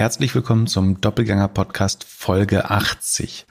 Herzlich 0.00 0.34
willkommen 0.34 0.66
zum 0.66 0.98
Doppelgänger 1.02 1.48
Podcast 1.48 2.04
Folge 2.04 2.70
80. 2.70 3.46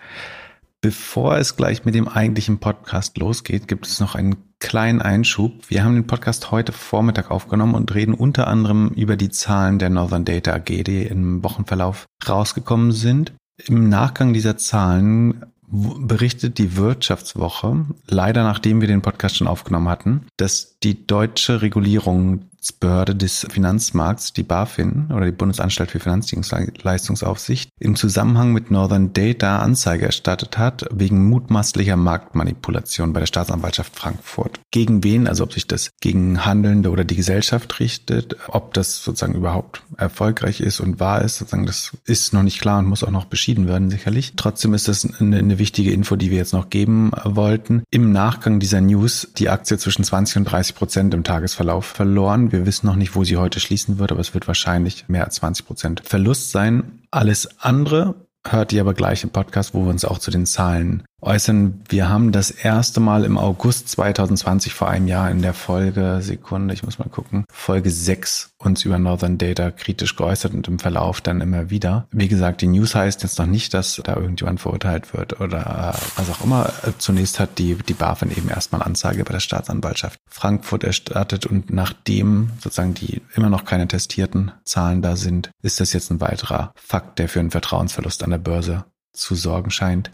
Bevor 0.82 1.38
es 1.38 1.56
gleich 1.56 1.86
mit 1.86 1.94
dem 1.94 2.08
eigentlichen 2.08 2.58
Podcast 2.58 3.20
losgeht, 3.20 3.68
gibt 3.68 3.86
es 3.86 4.00
noch 4.00 4.16
einen 4.16 4.36
kleinen 4.58 5.00
Einschub. 5.00 5.70
Wir 5.70 5.84
haben 5.84 5.94
den 5.94 6.08
Podcast 6.08 6.50
heute 6.50 6.72
Vormittag 6.72 7.30
aufgenommen 7.30 7.76
und 7.76 7.94
reden 7.94 8.16
unter 8.16 8.48
anderem 8.48 8.88
über 8.96 9.16
die 9.16 9.30
Zahlen 9.30 9.78
der 9.78 9.92
Northern 9.92 10.26
Data 10.26 10.56
AG, 10.56 10.66
die 10.66 11.04
im 11.04 11.44
Wochenverlauf 11.44 12.08
rausgekommen 12.28 12.94
sind. 12.94 13.32
Im 13.68 13.88
Nachgang 13.88 14.34
dieser 14.34 14.58
Zahlen 14.58 15.46
berichtet 15.68 16.58
die 16.58 16.76
Wirtschaftswoche, 16.76 17.86
leider 18.08 18.42
nachdem 18.42 18.82
wir 18.82 18.88
den 18.88 19.04
Podcast 19.04 19.38
schon 19.38 19.46
aufgenommen 19.46 19.88
hatten, 19.90 20.26
dass 20.38 20.80
die 20.80 21.06
deutsche 21.06 21.62
Regulierung 21.62 22.49
Aufsichtsbehörde 22.60 23.16
des 23.16 23.48
Finanzmarkts, 23.50 24.34
die 24.34 24.44
BaFin 24.44 25.08
oder 25.14 25.26
die 25.26 25.32
Bundesanstalt 25.32 25.92
für 25.92 26.02
Finanzdienstleistungsaufsicht, 26.02 27.70
im 27.80 27.96
Zusammenhang 27.96 28.52
mit 28.52 28.70
Northern 28.70 29.14
Data 29.14 29.60
Anzeige 29.60 30.06
erstattet 30.06 30.58
hat 30.58 30.86
wegen 30.92 31.30
mutmaßlicher 31.30 31.96
Marktmanipulation 31.96 33.14
bei 33.14 33.22
der 33.22 33.28
Staatsanwaltschaft 33.28 33.96
Frankfurt. 33.96 34.60
Gegen 34.72 35.06
wen, 35.06 35.28
also 35.28 35.46
ob 35.46 35.54
sich 35.54 35.68
das 35.68 35.92
gegen 36.02 36.46
Handelnde 36.46 36.90
oder 36.90 37.06
die 37.06 37.16
Gesellschaft 37.16 37.80
richtet, 37.80 38.36
ob 38.50 38.74
das 38.74 39.04
sozusagen 39.04 39.36
überhaupt 39.36 39.84
erfolgreich 39.96 40.60
ist 40.60 40.82
und 40.82 41.00
wahr 41.00 41.22
ist, 41.22 41.38
sozusagen 41.38 41.66
das 41.66 41.96
ist 42.04 42.34
noch 42.34 42.44
nicht 42.44 42.60
klar 42.60 42.80
und 42.80 42.88
muss 42.88 43.06
auch 43.06 43.12
noch 43.12 43.26
beschieden 43.26 43.70
werden, 43.70 43.90
sicherlich. 43.90 44.34
Trotzdem 44.36 44.74
ist 44.74 44.90
das 44.90 45.08
eine, 45.20 45.38
eine 45.38 45.60
wichtige 45.60 45.94
Info, 45.94 46.18
die 46.18 46.30
wir 46.30 46.38
jetzt 46.38 46.54
noch 46.54 46.70
geben 46.70 47.12
wollten. 47.24 47.84
Im 47.90 48.12
Nachgang 48.12 48.60
dieser 48.60 48.82
News 48.82 49.30
die 49.38 49.48
Aktie 49.48 49.78
zwischen 49.78 50.04
20 50.04 50.38
und 50.38 50.44
30 50.44 50.76
Prozent 50.76 51.14
im 51.14 51.24
Tagesverlauf 51.24 51.86
verloren 51.86 52.49
wir 52.52 52.66
wissen 52.66 52.88
noch 52.88 52.96
nicht, 52.96 53.16
wo 53.16 53.24
sie 53.24 53.38
heute 53.38 53.60
schließen 53.60 54.00
wird, 54.00 54.12
aber 54.12 54.22
es 54.22 54.34
wird 54.34 54.48
wahrscheinlich 54.48 55.08
mehr 55.08 55.26
als 55.26 55.36
20 55.36 55.66
Prozent 55.66 56.02
Verlust 56.06 56.52
sein. 56.52 57.02
Alles 57.12 57.60
andere 57.60 58.28
hört 58.46 58.72
ihr 58.74 58.82
aber 58.82 58.94
gleich 58.94 59.24
im 59.24 59.30
Podcast, 59.30 59.74
wo 59.74 59.84
wir 59.84 59.90
uns 59.90 60.06
auch 60.06 60.20
zu 60.20 60.32
den 60.32 60.46
Zahlen 60.46 61.04
äußern. 61.22 61.82
Wir 61.90 62.10
haben 62.10 62.32
das 62.32 62.52
erste 62.52 63.00
Mal 63.00 63.24
im 63.24 63.38
August 63.38 63.90
2020 63.90 64.74
vor 64.74 64.90
einem 64.90 65.08
Jahr 65.08 65.30
in 65.30 65.42
der 65.42 65.54
Folge, 65.54 66.20
Sekunde, 66.22 66.74
ich 66.74 66.84
muss 66.84 67.00
mal 67.00 67.10
gucken, 67.10 67.46
Folge 67.52 67.90
6 67.90 68.52
uns 68.58 68.84
über 68.84 69.00
Northern 69.00 69.38
Data 69.38 69.72
kritisch 69.72 70.16
geäußert 70.16 70.54
und 70.54 70.68
im 70.68 70.80
Verlauf 70.80 71.22
dann 71.22 71.42
immer 71.42 71.70
wieder. 71.70 72.08
Wie 72.12 72.28
gesagt, 72.28 72.62
die 72.62 72.68
News 72.68 72.96
heißt 72.96 73.24
jetzt 73.24 73.40
noch 73.40 73.46
nicht, 73.46 73.74
dass 73.74 74.02
da 74.04 74.16
irgendjemand 74.16 74.60
verurteilt 74.60 75.14
wird 75.14 75.40
oder 75.40 75.94
äh, 75.96 76.20
was 76.20 76.30
auch 76.30 76.44
immer. 76.44 76.72
Zunächst 76.98 77.40
hat 77.40 77.58
die, 77.58 77.76
die 77.76 77.94
BaFin 77.94 78.32
eben 78.32 78.50
erstmal 78.50 78.82
Anzeige 78.82 79.24
bei 79.24 79.34
der 79.34 79.40
Staatsanwaltschaft 79.40 80.20
Frankfurt 80.30 80.84
erstattet 80.84 81.46
und 81.46 81.72
nachdem 81.72 82.52
sozusagen 82.62 82.94
die 82.94 83.22
immer 83.36 83.50
noch 83.50 83.66
keine 83.66 83.88
testierten 83.88 84.52
Zahlen 84.64 85.02
da 85.02 85.16
sind, 85.16 85.52
ist 85.62 85.80
das 85.80 85.94
jetzt 85.94 86.12
ein 86.12 86.22
weiterer 86.22 86.74
Fakt, 86.76 87.20
der 87.20 87.30
für 87.30 87.40
einen 87.40 87.52
Vertrauensverlust 87.52 88.24
an 88.24 88.32
der 88.32 88.38
Börse 88.38 88.86
zu 89.14 89.36
sorgen 89.36 89.72
scheint. 89.72 90.12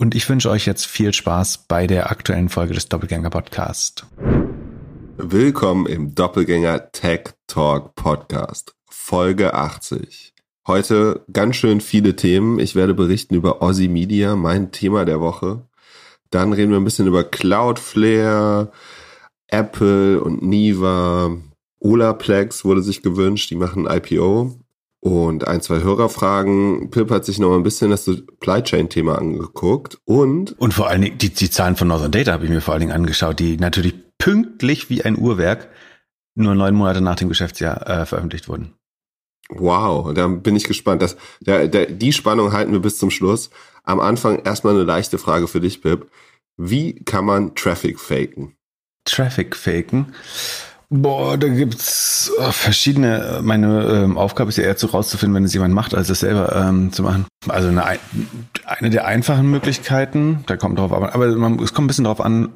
Und 0.00 0.14
ich 0.14 0.26
wünsche 0.30 0.48
euch 0.48 0.64
jetzt 0.64 0.86
viel 0.86 1.12
Spaß 1.12 1.66
bei 1.68 1.86
der 1.86 2.10
aktuellen 2.10 2.48
Folge 2.48 2.72
des 2.72 2.88
Doppelgänger 2.88 3.28
Podcast. 3.28 4.06
Willkommen 5.18 5.84
im 5.84 6.14
Doppelgänger 6.14 6.90
Tech 6.90 7.34
Talk 7.46 7.94
Podcast, 7.96 8.74
Folge 8.88 9.52
80. 9.52 10.32
Heute 10.66 11.26
ganz 11.30 11.56
schön 11.56 11.82
viele 11.82 12.16
Themen. 12.16 12.58
Ich 12.60 12.74
werde 12.74 12.94
berichten 12.94 13.34
über 13.34 13.60
Aussie 13.60 13.88
Media, 13.88 14.36
mein 14.36 14.72
Thema 14.72 15.04
der 15.04 15.20
Woche. 15.20 15.68
Dann 16.30 16.54
reden 16.54 16.70
wir 16.70 16.78
ein 16.78 16.84
bisschen 16.84 17.06
über 17.06 17.22
Cloudflare, 17.22 18.72
Apple 19.48 20.22
und 20.22 20.40
Niva. 20.40 21.36
Olaplex 21.78 22.64
wurde 22.64 22.82
sich 22.82 23.02
gewünscht, 23.02 23.50
die 23.50 23.56
machen 23.56 23.86
IPO 23.86 24.59
und 25.00 25.48
ein, 25.48 25.62
zwei 25.62 25.80
Hörerfragen. 25.82 26.90
Pip 26.90 27.10
hat 27.10 27.24
sich 27.24 27.38
noch 27.38 27.54
ein 27.54 27.62
bisschen 27.62 27.90
das 27.90 28.04
Supply 28.04 28.62
Chain 28.62 28.88
Thema 28.88 29.18
angeguckt 29.18 29.98
und 30.04 30.58
und 30.58 30.74
vor 30.74 30.88
allen 30.88 31.02
Dingen 31.02 31.18
die, 31.18 31.30
die 31.30 31.50
Zahlen 31.50 31.76
von 31.76 31.88
Northern 31.88 32.12
Data 32.12 32.32
habe 32.32 32.44
ich 32.44 32.50
mir 32.50 32.60
vor 32.60 32.74
allen 32.74 32.80
Dingen 32.80 32.92
angeschaut, 32.92 33.38
die 33.38 33.56
natürlich 33.56 33.94
pünktlich 34.18 34.90
wie 34.90 35.02
ein 35.02 35.18
Uhrwerk 35.18 35.68
nur 36.34 36.54
neun 36.54 36.74
Monate 36.74 37.00
nach 37.00 37.16
dem 37.16 37.28
Geschäftsjahr 37.28 37.88
äh, 37.88 38.06
veröffentlicht 38.06 38.48
wurden. 38.48 38.74
Wow, 39.48 40.14
da 40.14 40.28
bin 40.28 40.54
ich 40.54 40.64
gespannt. 40.64 41.02
Das, 41.02 41.16
der, 41.40 41.66
der, 41.66 41.86
die 41.86 42.12
Spannung 42.12 42.52
halten 42.52 42.72
wir 42.72 42.80
bis 42.80 42.98
zum 42.98 43.10
Schluss. 43.10 43.50
Am 43.82 43.98
Anfang 43.98 44.40
erstmal 44.44 44.74
eine 44.74 44.84
leichte 44.84 45.18
Frage 45.18 45.48
für 45.48 45.60
dich, 45.60 45.82
Pip. 45.82 46.08
Wie 46.56 47.02
kann 47.04 47.24
man 47.24 47.54
Traffic 47.54 47.98
faken? 47.98 48.56
Traffic 49.04 49.56
faken? 49.56 50.14
Boah, 50.92 51.38
da 51.38 51.46
gibt's 51.46 52.32
äh, 52.40 52.50
verschiedene. 52.50 53.38
Meine 53.44 53.84
ähm, 53.84 54.18
Aufgabe 54.18 54.48
ist 54.48 54.56
ja 54.56 54.64
eher 54.64 54.76
zu 54.76 54.88
rauszufinden, 54.88 55.36
wenn 55.36 55.44
es 55.44 55.54
jemand 55.54 55.72
macht, 55.72 55.94
als 55.94 56.10
es 56.10 56.18
selber 56.18 56.52
ähm, 56.56 56.92
zu 56.92 57.04
machen. 57.04 57.26
Also 57.46 57.68
eine, 57.68 57.84
eine 58.64 58.90
der 58.90 59.06
einfachen 59.06 59.48
Möglichkeiten, 59.48 60.42
da 60.46 60.56
kommt 60.56 60.80
drauf 60.80 60.92
an, 60.92 61.04
aber 61.04 61.28
man, 61.36 61.60
es 61.60 61.74
kommt 61.74 61.84
ein 61.84 61.86
bisschen 61.86 62.06
drauf 62.06 62.20
an, 62.20 62.48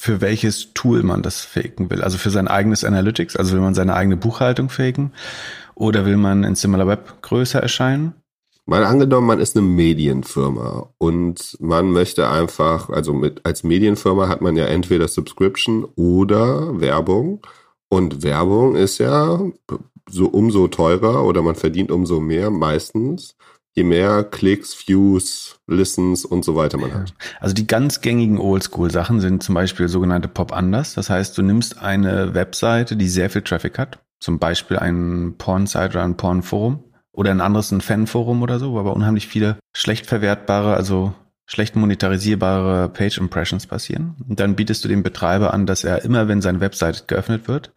für 0.00 0.22
welches 0.22 0.72
Tool 0.72 1.02
man 1.02 1.20
das 1.20 1.42
faken 1.42 1.90
will. 1.90 2.02
Also 2.02 2.16
für 2.16 2.30
sein 2.30 2.48
eigenes 2.48 2.84
Analytics, 2.84 3.36
also 3.36 3.52
will 3.52 3.60
man 3.60 3.74
seine 3.74 3.94
eigene 3.94 4.16
Buchhaltung 4.16 4.70
faken 4.70 5.12
oder 5.74 6.06
will 6.06 6.16
man 6.16 6.42
in 6.42 6.54
SimilarWeb 6.54 7.20
größer 7.20 7.60
erscheinen? 7.60 8.14
Mal 8.64 8.86
angenommen, 8.86 9.26
man 9.26 9.40
ist 9.40 9.58
eine 9.58 9.66
Medienfirma 9.66 10.88
und 10.96 11.58
man 11.60 11.90
möchte 11.90 12.30
einfach, 12.30 12.88
also 12.88 13.12
mit 13.12 13.44
als 13.44 13.62
Medienfirma 13.62 14.28
hat 14.28 14.40
man 14.40 14.56
ja 14.56 14.64
entweder 14.64 15.06
Subscription 15.06 15.84
oder 15.96 16.80
Werbung. 16.80 17.42
Und 17.94 18.24
Werbung 18.24 18.74
ist 18.74 18.98
ja 18.98 19.38
so 20.10 20.26
umso 20.26 20.66
teurer 20.66 21.24
oder 21.24 21.42
man 21.42 21.54
verdient 21.54 21.92
umso 21.92 22.18
mehr 22.18 22.50
meistens, 22.50 23.36
je 23.72 23.84
mehr 23.84 24.24
Klicks, 24.24 24.76
Views, 24.88 25.60
Listens 25.68 26.24
und 26.24 26.44
so 26.44 26.56
weiter 26.56 26.76
man 26.76 26.92
hat. 26.92 27.14
Also 27.38 27.54
die 27.54 27.68
ganz 27.68 28.00
gängigen 28.00 28.38
Oldschool-Sachen 28.38 29.20
sind 29.20 29.44
zum 29.44 29.54
Beispiel 29.54 29.86
sogenannte 29.86 30.26
Pop-Unders. 30.26 30.94
Das 30.94 31.08
heißt, 31.08 31.38
du 31.38 31.42
nimmst 31.42 31.78
eine 31.78 32.34
Webseite, 32.34 32.96
die 32.96 33.08
sehr 33.08 33.30
viel 33.30 33.42
Traffic 33.42 33.78
hat, 33.78 34.00
zum 34.18 34.40
Beispiel 34.40 34.76
ein 34.76 35.36
Porn-Site 35.38 35.90
oder 35.90 36.02
ein 36.02 36.16
Porn-Forum 36.16 36.82
oder 37.12 37.30
ein 37.30 37.40
anderes 37.40 37.70
ein 37.70 37.80
Fan-Forum 37.80 38.42
oder 38.42 38.58
so, 38.58 38.72
wo 38.72 38.80
aber 38.80 38.96
unheimlich 38.96 39.28
viele 39.28 39.56
schlecht 39.72 40.06
verwertbare, 40.06 40.74
also 40.74 41.14
schlecht 41.46 41.76
monetarisierbare 41.76 42.88
Page 42.88 43.18
Impressions 43.18 43.66
passieren. 43.66 44.14
Und 44.28 44.40
dann 44.40 44.56
bietest 44.56 44.84
du 44.84 44.88
dem 44.88 45.02
Betreiber 45.02 45.52
an, 45.52 45.66
dass 45.66 45.84
er 45.84 46.04
immer, 46.04 46.28
wenn 46.28 46.40
seine 46.40 46.60
Website 46.60 47.08
geöffnet 47.08 47.48
wird, 47.48 47.72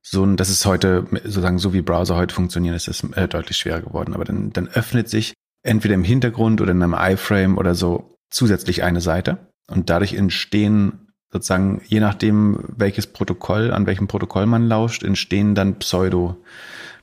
so 0.00 0.24
ein, 0.24 0.36
das 0.36 0.48
ist 0.48 0.64
heute 0.64 1.06
sozusagen 1.24 1.58
so 1.58 1.72
wie 1.72 1.82
Browser 1.82 2.16
heute 2.16 2.34
funktionieren, 2.34 2.74
ist 2.74 2.88
es 2.88 3.02
äh, 3.14 3.26
deutlich 3.26 3.56
schwerer 3.56 3.80
geworden. 3.80 4.14
Aber 4.14 4.24
dann, 4.24 4.50
dann 4.52 4.68
öffnet 4.68 5.08
sich 5.08 5.34
entweder 5.62 5.94
im 5.94 6.04
Hintergrund 6.04 6.60
oder 6.60 6.70
in 6.70 6.82
einem 6.82 6.94
iFrame 6.98 7.58
oder 7.58 7.74
so 7.74 8.16
zusätzlich 8.30 8.82
eine 8.82 9.00
Seite 9.00 9.38
und 9.68 9.90
dadurch 9.90 10.14
entstehen 10.14 11.08
sozusagen, 11.30 11.82
je 11.86 12.00
nachdem, 12.00 12.64
welches 12.68 13.06
Protokoll, 13.06 13.72
an 13.72 13.86
welchem 13.86 14.08
Protokoll 14.08 14.46
man 14.46 14.66
lauscht, 14.66 15.02
entstehen 15.02 15.54
dann 15.54 15.78
Pseudo 15.78 16.42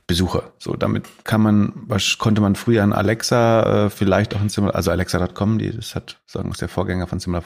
Besucher. 0.07 0.53
So, 0.59 0.75
damit 0.75 1.07
kann 1.23 1.41
man, 1.41 1.73
was 1.75 2.17
konnte 2.19 2.41
man 2.41 2.55
früher 2.55 2.83
an 2.83 2.93
Alexa, 2.93 3.85
äh, 3.85 3.89
vielleicht 3.89 4.35
auch 4.35 4.41
in 4.41 4.49
Similar, 4.49 4.75
also 4.75 4.91
Alexa.com, 4.91 5.57
die, 5.57 5.71
das 5.71 5.95
hat, 5.95 6.21
sagen 6.27 6.51
ist 6.51 6.61
der 6.61 6.69
Vorgänger 6.69 7.07
von 7.07 7.19
Similar 7.19 7.43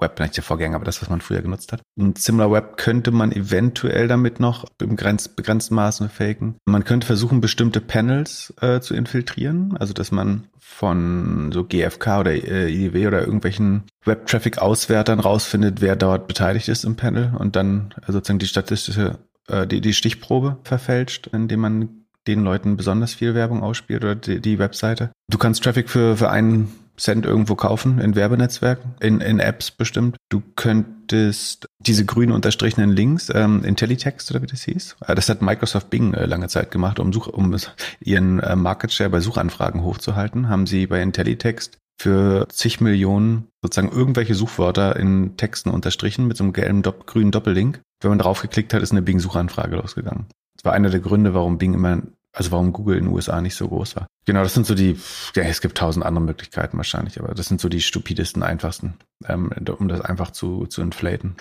Web, 0.00 0.18
nicht 0.18 0.36
der 0.36 0.42
Vorgänger, 0.42 0.76
aber 0.76 0.84
das, 0.84 1.02
was 1.02 1.10
man 1.10 1.20
früher 1.20 1.42
genutzt 1.42 1.72
hat. 1.72 1.82
Und 1.96 2.18
Similar 2.18 2.50
Web 2.50 2.76
könnte 2.76 3.10
man 3.10 3.32
eventuell 3.32 4.08
damit 4.08 4.40
noch 4.40 4.64
im 4.80 4.96
begrenzten 4.96 5.74
Maße 5.74 6.08
faken. 6.08 6.56
Man 6.64 6.84
könnte 6.84 7.06
versuchen, 7.06 7.40
bestimmte 7.40 7.80
Panels 7.80 8.54
äh, 8.60 8.80
zu 8.80 8.94
infiltrieren, 8.94 9.76
also 9.76 9.92
dass 9.92 10.10
man 10.10 10.48
von 10.58 11.52
so 11.52 11.64
GFK 11.64 12.20
oder 12.20 12.32
äh, 12.32 12.72
IDW 12.72 13.06
oder 13.08 13.20
irgendwelchen 13.20 13.84
Web-Traffic-Auswertern 14.04 15.20
rausfindet, 15.20 15.80
wer 15.80 15.96
dort 15.96 16.28
beteiligt 16.28 16.68
ist 16.68 16.84
im 16.84 16.96
Panel 16.96 17.34
und 17.38 17.56
dann 17.56 17.94
äh, 18.06 18.12
sozusagen 18.12 18.38
die 18.38 18.46
statistische, 18.46 19.18
äh, 19.48 19.66
die, 19.66 19.80
die 19.80 19.92
Stichprobe 19.92 20.58
verfälscht, 20.64 21.28
indem 21.28 21.60
man 21.60 21.99
den 22.26 22.44
Leuten 22.44 22.76
besonders 22.76 23.14
viel 23.14 23.34
Werbung 23.34 23.62
ausspielt 23.62 24.04
oder 24.04 24.14
die, 24.14 24.40
die 24.40 24.58
Webseite. 24.58 25.10
Du 25.30 25.38
kannst 25.38 25.62
Traffic 25.62 25.88
für, 25.88 26.16
für 26.16 26.30
einen 26.30 26.72
Cent 27.00 27.24
irgendwo 27.24 27.54
kaufen 27.54 27.98
in 27.98 28.14
Werbenetzwerken, 28.14 28.94
in, 29.00 29.20
in 29.20 29.40
Apps 29.40 29.70
bestimmt. 29.70 30.16
Du 30.28 30.42
könntest 30.54 31.66
diese 31.78 32.04
grün 32.04 32.30
unterstrichenen 32.30 32.90
Links, 32.90 33.30
ähm, 33.34 33.64
IntelliText 33.64 34.30
oder 34.30 34.42
wie 34.42 34.46
das 34.46 34.62
hieß, 34.64 34.96
äh, 35.06 35.14
das 35.14 35.28
hat 35.28 35.40
Microsoft 35.40 35.88
Bing 35.88 36.12
äh, 36.12 36.26
lange 36.26 36.48
Zeit 36.48 36.70
gemacht, 36.70 36.98
um, 36.98 37.12
Such, 37.12 37.28
um 37.28 37.56
ihren 38.00 38.40
äh, 38.40 38.54
Market 38.54 38.92
Share 38.92 39.10
bei 39.10 39.20
Suchanfragen 39.20 39.82
hochzuhalten, 39.82 40.48
haben 40.48 40.66
sie 40.66 40.86
bei 40.86 41.00
IntelliText 41.00 41.78
für 42.00 42.46
zig 42.48 42.80
Millionen 42.80 43.48
sozusagen 43.62 43.94
irgendwelche 43.94 44.34
Suchwörter 44.34 44.96
in 44.96 45.36
Texten 45.36 45.70
unterstrichen 45.70 46.26
mit 46.26 46.36
so 46.36 46.44
einem 46.44 46.52
gelben, 46.52 46.82
grünen 46.82 47.30
Doppellink. 47.30 47.80
Wenn 48.00 48.10
man 48.10 48.18
drauf 48.18 48.40
geklickt 48.40 48.72
hat, 48.72 48.82
ist 48.82 48.92
eine 48.92 49.02
Bing-Suchanfrage 49.02 49.76
losgegangen. 49.76 50.26
Das 50.56 50.64
war 50.64 50.72
einer 50.72 50.88
der 50.88 51.00
Gründe, 51.00 51.34
warum 51.34 51.58
Bing 51.58 51.74
immer, 51.74 52.02
also 52.32 52.52
warum 52.52 52.72
Google 52.72 52.96
in 52.96 53.04
den 53.04 53.12
USA 53.12 53.40
nicht 53.40 53.56
so 53.56 53.68
groß 53.68 53.96
war. 53.96 54.06
Genau, 54.24 54.42
das 54.42 54.54
sind 54.54 54.66
so 54.66 54.74
die, 54.74 54.98
ja, 55.34 55.42
es 55.42 55.60
gibt 55.60 55.78
tausend 55.78 56.04
andere 56.04 56.24
Möglichkeiten 56.24 56.76
wahrscheinlich, 56.76 57.18
aber 57.20 57.34
das 57.34 57.48
sind 57.48 57.60
so 57.60 57.68
die 57.68 57.80
stupidesten, 57.80 58.42
einfachsten, 58.42 58.94
ähm, 59.26 59.50
um 59.78 59.88
das 59.88 60.00
einfach 60.00 60.30
zu, 60.30 60.66
zu 60.66 60.82
inflaten. 60.82 61.36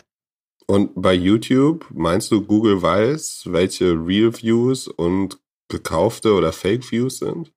Und 0.66 0.92
bei 0.96 1.14
YouTube, 1.14 1.88
meinst 1.92 2.32
du, 2.32 2.42
Google 2.42 2.82
weiß, 2.82 3.44
welche 3.48 3.94
Real 3.94 4.34
Views 4.40 4.88
und 4.88 5.40
gekaufte 5.68 6.34
oder 6.34 6.52
Fake 6.52 6.92
Views 6.92 7.20
sind? 7.20 7.52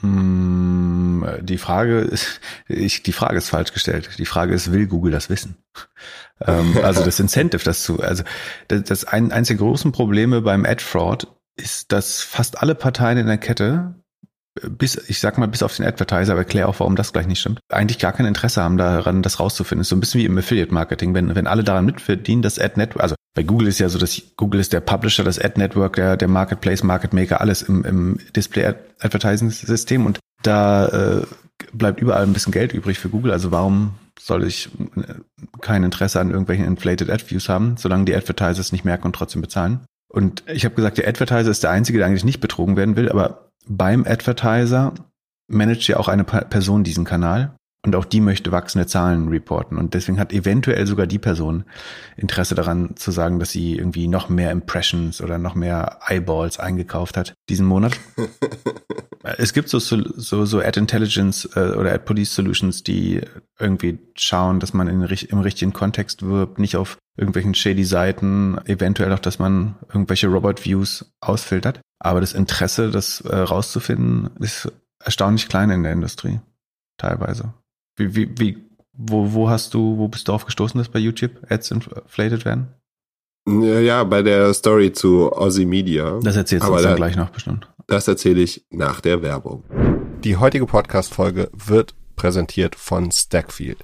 Hm, 0.00 1.26
die 1.40 1.58
Frage 1.58 2.00
ist, 2.00 2.40
ich, 2.68 3.02
die 3.02 3.12
Frage 3.12 3.38
ist 3.38 3.48
falsch 3.48 3.72
gestellt. 3.72 4.10
Die 4.18 4.26
Frage 4.26 4.54
ist, 4.54 4.72
will 4.72 4.86
Google 4.86 5.12
das 5.12 5.30
wissen? 5.30 5.56
ähm, 6.40 6.78
also 6.82 7.04
das 7.04 7.20
Incentive, 7.20 7.64
das 7.64 7.82
zu, 7.82 8.00
also 8.00 8.24
das, 8.68 8.82
das 8.84 9.04
ein, 9.04 9.32
eins 9.32 9.48
der 9.48 9.56
großen 9.56 9.92
Probleme 9.92 10.40
beim 10.40 10.64
Ad 10.64 10.82
Fraud 10.82 11.26
ist, 11.58 11.92
dass 11.92 12.22
fast 12.22 12.62
alle 12.62 12.74
Parteien 12.74 13.18
in 13.18 13.26
der 13.26 13.38
Kette 13.38 13.94
bis, 14.62 14.96
ich 15.08 15.20
sag 15.20 15.38
mal, 15.38 15.46
bis 15.46 15.62
auf 15.62 15.76
den 15.76 15.86
Advertiser, 15.86 16.32
aber 16.32 16.40
erkläre 16.40 16.68
auch, 16.68 16.80
warum 16.80 16.96
das 16.96 17.12
gleich 17.12 17.26
nicht 17.26 17.40
stimmt, 17.40 17.60
eigentlich 17.70 17.98
gar 17.98 18.12
kein 18.12 18.26
Interesse 18.26 18.62
haben 18.62 18.76
daran, 18.76 19.22
das 19.22 19.40
rauszufinden. 19.40 19.82
ist 19.82 19.88
so 19.88 19.96
ein 19.96 20.00
bisschen 20.00 20.20
wie 20.20 20.24
im 20.24 20.38
Affiliate-Marketing. 20.38 21.14
Wenn, 21.14 21.34
wenn 21.34 21.46
alle 21.46 21.64
daran 21.64 21.84
mitverdienen, 21.84 22.42
das 22.42 22.58
Ad-Network, 22.58 23.02
also 23.02 23.14
bei 23.34 23.42
Google 23.42 23.68
ist 23.68 23.78
ja 23.78 23.88
so, 23.88 23.98
dass 23.98 24.20
Google 24.36 24.60
ist 24.60 24.72
der 24.72 24.80
Publisher, 24.80 25.24
das 25.24 25.38
Ad-Network, 25.38 25.96
der, 25.96 26.16
der 26.16 26.28
Marketplace, 26.28 26.82
Market 26.82 27.12
Maker, 27.12 27.40
alles 27.40 27.62
im, 27.62 27.84
im 27.84 28.18
Display-Advertising-System 28.34 30.06
und 30.06 30.18
da 30.42 30.86
äh, 30.86 31.26
bleibt 31.72 32.00
überall 32.00 32.22
ein 32.22 32.32
bisschen 32.32 32.52
Geld 32.52 32.72
übrig 32.72 32.98
für 32.98 33.08
Google. 33.08 33.32
Also 33.32 33.50
warum 33.50 33.94
soll 34.18 34.44
ich 34.44 34.70
äh, 34.96 35.14
kein 35.60 35.84
Interesse 35.84 36.20
an 36.20 36.30
irgendwelchen 36.30 36.66
inflated 36.66 37.10
Ad-Views 37.10 37.48
haben, 37.48 37.76
solange 37.76 38.04
die 38.04 38.14
Advertisers 38.14 38.72
nicht 38.72 38.84
merken 38.84 39.06
und 39.06 39.14
trotzdem 39.14 39.42
bezahlen? 39.42 39.80
Und 40.08 40.44
ich 40.46 40.64
habe 40.64 40.74
gesagt, 40.74 40.98
der 40.98 41.08
Advertiser 41.08 41.50
ist 41.50 41.62
der 41.62 41.70
Einzige, 41.70 41.98
der 41.98 42.06
eigentlich 42.06 42.24
nicht 42.24 42.40
betrogen 42.40 42.76
werden 42.76 42.96
will, 42.96 43.10
aber 43.10 43.50
beim 43.66 44.04
Advertiser 44.06 44.94
managt 45.48 45.86
ja 45.86 45.98
auch 45.98 46.08
eine 46.08 46.24
Person 46.24 46.84
diesen 46.84 47.04
Kanal 47.04 47.57
und 47.84 47.94
auch 47.94 48.04
die 48.04 48.20
möchte 48.20 48.50
wachsende 48.50 48.86
Zahlen 48.86 49.28
reporten. 49.28 49.78
Und 49.78 49.94
deswegen 49.94 50.18
hat 50.18 50.32
eventuell 50.32 50.86
sogar 50.86 51.06
die 51.06 51.18
Person 51.18 51.64
Interesse 52.16 52.54
daran 52.54 52.96
zu 52.96 53.12
sagen, 53.12 53.38
dass 53.38 53.50
sie 53.50 53.76
irgendwie 53.76 54.08
noch 54.08 54.28
mehr 54.28 54.50
Impressions 54.50 55.20
oder 55.22 55.38
noch 55.38 55.54
mehr 55.54 56.00
Eyeballs 56.06 56.58
eingekauft 56.58 57.16
hat 57.16 57.34
diesen 57.48 57.66
Monat. 57.66 57.98
es 59.22 59.52
gibt 59.52 59.68
so, 59.68 59.78
so, 59.78 60.44
so 60.44 60.60
Ad 60.60 60.78
Intelligence 60.78 61.48
äh, 61.54 61.70
oder 61.70 61.92
Ad 61.92 62.04
Police 62.04 62.34
Solutions, 62.34 62.82
die 62.82 63.20
irgendwie 63.58 63.98
schauen, 64.16 64.58
dass 64.58 64.74
man 64.74 64.88
in, 64.88 65.02
im 65.02 65.38
richtigen 65.38 65.72
Kontext 65.72 66.22
wirbt, 66.22 66.58
nicht 66.58 66.76
auf 66.76 66.98
irgendwelchen 67.16 67.54
shady 67.54 67.84
Seiten, 67.84 68.58
eventuell 68.66 69.12
auch, 69.12 69.18
dass 69.18 69.38
man 69.38 69.76
irgendwelche 69.88 70.28
Robot 70.28 70.64
Views 70.64 71.12
ausfiltert. 71.20 71.80
Aber 72.00 72.20
das 72.20 72.32
Interesse, 72.32 72.90
das 72.90 73.20
äh, 73.22 73.36
rauszufinden, 73.36 74.30
ist 74.40 74.70
erstaunlich 75.02 75.48
klein 75.48 75.70
in 75.70 75.82
der 75.84 75.92
Industrie. 75.92 76.40
Teilweise. 76.96 77.54
Wie, 77.98 78.14
wie, 78.14 78.38
wie, 78.38 78.58
wo, 78.92 79.32
wo 79.32 79.50
hast 79.50 79.74
du, 79.74 79.98
wo 79.98 80.08
bist 80.08 80.28
du 80.28 80.32
aufgestoßen, 80.32 80.78
dass 80.78 80.88
bei 80.88 80.98
YouTube 80.98 81.32
Ads 81.50 81.72
inflated 81.72 82.44
werden? 82.44 82.68
Ja, 83.48 84.04
bei 84.04 84.22
der 84.22 84.52
Story 84.54 84.92
zu 84.92 85.32
Aussie 85.32 85.64
Media. 85.64 86.20
Das 86.22 86.36
erzählst 86.36 86.68
du 86.68 86.72
uns 86.72 86.82
dann 86.82 86.96
gleich 86.96 87.16
noch 87.16 87.30
bestimmt. 87.30 87.68
Das 87.86 88.06
erzähle 88.06 88.42
ich 88.42 88.66
nach 88.70 89.00
der 89.00 89.22
Werbung. 89.22 89.64
Die 90.22 90.36
heutige 90.36 90.66
Podcast-Folge 90.66 91.50
wird 91.52 91.94
präsentiert 92.14 92.74
von 92.74 93.10
Stackfield. 93.10 93.78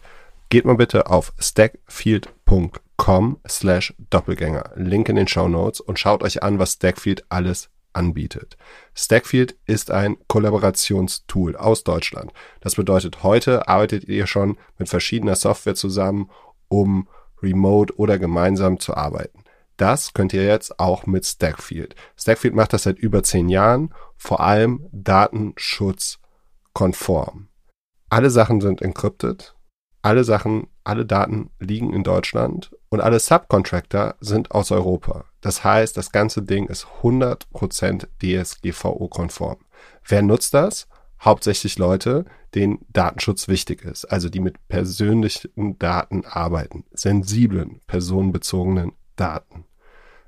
Geht 0.51 0.67
mal 0.67 0.77
bitte 0.77 1.09
auf 1.09 1.33
stackfield.com 1.39 3.39
slash 3.49 3.95
Doppelgänger. 4.11 4.73
Link 4.77 5.09
in 5.09 5.17
den 5.17 5.29
Show 5.29 5.49
Notes 5.49 5.81
und 5.81 5.99
schaut 5.99 6.23
euch 6.23 6.43
an, 6.43 6.59
was 6.59 6.75
Stackfield 6.75 7.25
alles 7.31 7.71
anbietet. 7.95 8.57
Stackfield 8.95 9.57
ist 9.67 9.91
ein 9.91 10.17
Kollaborationstool 10.29 11.57
aus 11.57 11.85
Deutschland. 11.85 12.33
Das 12.61 12.75
bedeutet, 12.75 13.23
heute 13.23 13.69
arbeitet 13.69 14.05
ihr 14.05 14.27
schon 14.27 14.59
mit 14.79 14.89
verschiedener 14.89 15.37
Software 15.37 15.75
zusammen, 15.75 16.31
um 16.69 17.09
remote 17.43 17.95
oder 17.97 18.19
gemeinsam 18.19 18.81
zu 18.81 18.97
arbeiten. 18.97 19.45
Das 19.77 20.15
könnt 20.15 20.33
ihr 20.33 20.45
jetzt 20.45 20.79
auch 20.79 21.05
mit 21.07 21.27
Stackfield. 21.27 21.97
Stackfield 22.17 22.55
macht 22.55 22.73
das 22.73 22.85
seit 22.85 22.97
über 22.99 23.25
zehn 23.25 23.49
Jahren, 23.49 23.93
vor 24.17 24.39
allem 24.41 24.87
datenschutzkonform. 24.93 27.49
Alle 28.09 28.31
Sachen 28.31 28.61
sind 28.61 28.83
encrypted, 28.83 29.57
alle 30.03 30.23
Sachen, 30.23 30.69
alle 30.85 31.07
Daten 31.07 31.51
liegen 31.59 31.93
in 31.93 32.05
Deutschland 32.05 32.71
und 32.95 33.01
alle 33.01 33.19
Subcontractor 33.19 34.15
sind 34.21 34.53
aus 34.53 34.71
Europa. 34.71 35.25
Das 35.41 35.65
heißt, 35.65 35.97
das 35.97 36.13
ganze 36.13 36.43
Ding 36.43 36.69
ist 36.69 36.87
100% 37.03 38.07
DSGVO-konform. 38.23 39.57
Wer 40.07 40.23
nutzt 40.23 40.55
das? 40.55 40.87
Hauptsächlich 41.21 41.77
Leute, 41.77 42.25
denen 42.55 42.87
Datenschutz 42.93 43.49
wichtig 43.49 43.83
ist, 43.85 44.05
also 44.05 44.29
die 44.29 44.39
mit 44.39 44.69
persönlichen 44.69 45.77
Daten 45.81 46.25
arbeiten, 46.25 46.85
sensiblen, 46.93 47.81
personenbezogenen 47.89 48.93
Daten. 49.17 49.65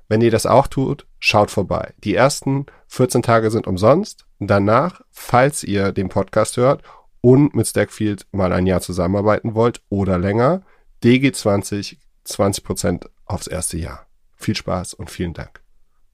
Wenn 0.09 0.19
ihr 0.19 0.31
das 0.31 0.45
auch 0.45 0.67
tut, 0.67 1.07
schaut 1.19 1.51
vorbei. 1.51 1.93
Die 2.03 2.15
ersten 2.15 2.65
14 2.87 3.21
Tage 3.21 3.49
sind 3.49 3.65
umsonst. 3.65 4.25
Danach, 4.39 4.99
falls 5.09 5.63
ihr 5.63 5.93
den 5.93 6.09
Podcast 6.09 6.57
hört 6.57 6.83
und 7.21 7.55
mit 7.55 7.65
Stackfield 7.65 8.27
mal 8.33 8.51
ein 8.51 8.67
Jahr 8.67 8.81
zusammenarbeiten 8.81 9.55
wollt 9.55 9.79
oder 9.87 10.17
länger, 10.17 10.63
DG20 11.01 11.95
20% 12.27 13.07
aufs 13.25 13.47
erste 13.47 13.77
Jahr. 13.77 14.07
Viel 14.35 14.55
Spaß 14.55 14.93
und 14.93 15.09
vielen 15.09 15.33
Dank. 15.33 15.61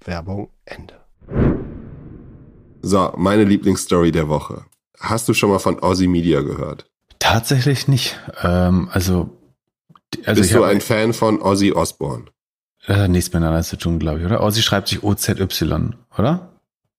Werbung 0.05 0.49
Ende. 0.65 0.95
So, 2.81 3.13
meine 3.15 3.43
Lieblingsstory 3.43 4.11
der 4.11 4.29
Woche. 4.29 4.65
Hast 4.99 5.27
du 5.27 5.33
schon 5.33 5.49
mal 5.49 5.59
von 5.59 5.79
Aussie 5.79 6.07
Media 6.07 6.41
gehört? 6.41 6.89
Tatsächlich 7.19 7.87
nicht. 7.87 8.19
Ähm, 8.41 8.89
also, 8.91 9.29
also 10.25 10.41
bist 10.41 10.53
du 10.53 10.63
ein 10.63 10.81
Fan 10.81 11.13
von 11.13 11.41
Ozzy 11.41 11.71
Osbourne? 11.71 12.25
Äh, 12.87 13.07
nichts 13.07 13.31
miteinander 13.31 13.63
zu 13.63 13.77
tun, 13.77 13.99
glaube 13.99 14.19
ich, 14.19 14.25
oder? 14.25 14.43
Ozzy 14.43 14.61
schreibt 14.61 14.89
sich 14.89 15.03
OZY, 15.03 15.91
oder? 16.17 16.52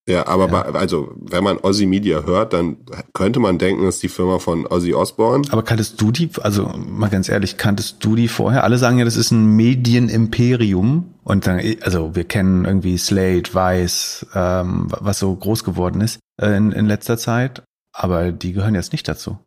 Ja, 0.07 0.27
aber 0.27 0.47
ja. 0.49 0.63
Bei, 0.63 0.79
also 0.79 1.13
wenn 1.17 1.43
man 1.43 1.59
Ozzy 1.59 1.87
Media 1.87 2.25
hört, 2.25 2.53
dann 2.53 2.77
könnte 3.15 3.41
man 3.41 3.59
denken, 3.59 3.85
das 3.85 3.97
ist 3.97 4.03
die 4.03 4.09
Firma 4.09 4.39
von 4.39 4.67
Ozzy 4.67 4.93
Osbourne. 4.93 5.49
Aber 5.51 5.63
kanntest 5.63 6.01
du 6.01 6.13
die, 6.13 6.29
also 6.43 6.71
mal 6.77 7.09
ganz 7.09 7.29
ehrlich, 7.29 7.57
kanntest 7.57 8.05
du 8.05 8.15
die 8.15 8.29
vorher? 8.29 8.65
Alle 8.65 8.77
sagen 8.77 8.99
ja, 8.99 9.05
das 9.05 9.17
ist 9.17 9.31
ein 9.31 9.57
Medienimperium 9.57 11.15
und 11.23 11.47
dann, 11.47 11.61
also 11.81 12.15
wir 12.15 12.25
kennen 12.25 12.67
irgendwie 12.67 12.99
Slate, 12.99 13.55
Weiß, 13.55 14.27
ähm, 14.35 14.89
was 14.91 15.19
so 15.19 15.35
groß 15.35 15.65
geworden 15.65 16.03
ist 16.03 16.21
äh, 16.41 16.55
in, 16.55 16.73
in 16.73 16.87
letzter 16.87 17.17
Zeit, 17.17 17.63
aber 17.95 18.31
die 18.31 18.53
gehören 18.53 18.75
jetzt 18.75 18.93
nicht 18.93 19.09
dazu. 19.09 19.39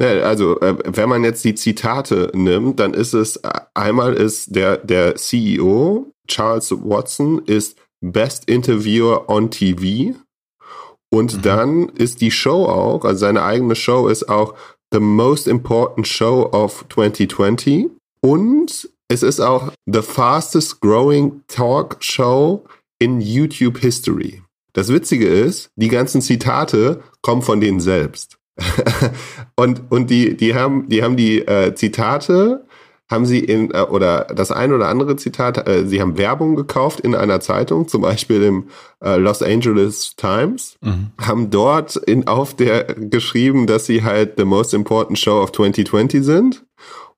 Also 0.00 0.60
äh, 0.60 0.76
wenn 0.86 1.08
man 1.08 1.22
jetzt 1.22 1.44
die 1.44 1.54
Zitate 1.54 2.30
nimmt, 2.34 2.80
dann 2.80 2.94
ist 2.94 3.14
es 3.14 3.36
äh, 3.36 3.50
einmal 3.74 4.14
ist 4.14 4.54
der 4.54 4.76
der 4.78 5.14
CEO 5.14 6.12
Charles 6.26 6.72
Watson 6.72 7.42
ist 7.46 7.76
Best 8.12 8.48
Interviewer 8.48 9.28
on 9.28 9.50
TV. 9.50 10.14
Und 11.10 11.36
mhm. 11.36 11.42
dann 11.42 11.88
ist 11.90 12.20
die 12.20 12.30
Show 12.30 12.64
auch, 12.66 13.04
also 13.04 13.18
seine 13.18 13.42
eigene 13.42 13.76
Show 13.76 14.08
ist 14.08 14.28
auch 14.28 14.54
The 14.92 15.00
Most 15.00 15.48
Important 15.48 16.06
Show 16.06 16.48
of 16.52 16.84
2020. 16.88 17.88
Und 18.20 18.88
es 19.08 19.22
ist 19.22 19.40
auch 19.40 19.72
The 19.86 20.02
Fastest 20.02 20.80
Growing 20.80 21.42
Talk 21.48 21.96
Show 22.00 22.64
in 22.98 23.20
YouTube 23.20 23.78
History. 23.78 24.42
Das 24.72 24.88
Witzige 24.88 25.28
ist, 25.28 25.70
die 25.76 25.88
ganzen 25.88 26.20
Zitate 26.20 27.02
kommen 27.22 27.42
von 27.42 27.60
denen 27.60 27.80
selbst. 27.80 28.38
und 29.56 29.82
und 29.90 30.10
die, 30.10 30.36
die 30.36 30.54
haben 30.54 30.88
die, 30.88 31.02
haben 31.02 31.16
die 31.16 31.40
äh, 31.40 31.74
Zitate 31.74 32.64
haben 33.10 33.26
sie 33.26 33.40
in, 33.40 33.70
äh, 33.70 33.80
oder 33.82 34.26
das 34.34 34.50
ein 34.50 34.72
oder 34.72 34.88
andere 34.88 35.16
Zitat, 35.16 35.68
äh, 35.68 35.86
sie 35.86 36.00
haben 36.00 36.16
Werbung 36.16 36.56
gekauft 36.56 37.00
in 37.00 37.14
einer 37.14 37.40
Zeitung, 37.40 37.88
zum 37.88 38.02
Beispiel 38.02 38.42
im 38.42 38.68
äh, 39.02 39.16
Los 39.16 39.42
Angeles 39.42 40.16
Times, 40.16 40.76
mhm. 40.80 41.10
haben 41.20 41.50
dort 41.50 41.96
in, 41.96 42.26
auf 42.26 42.54
der 42.54 42.84
geschrieben, 42.84 43.66
dass 43.66 43.86
sie 43.86 44.02
halt 44.02 44.34
the 44.36 44.44
most 44.44 44.74
important 44.74 45.18
show 45.18 45.42
of 45.42 45.52
2020 45.52 46.24
sind 46.24 46.64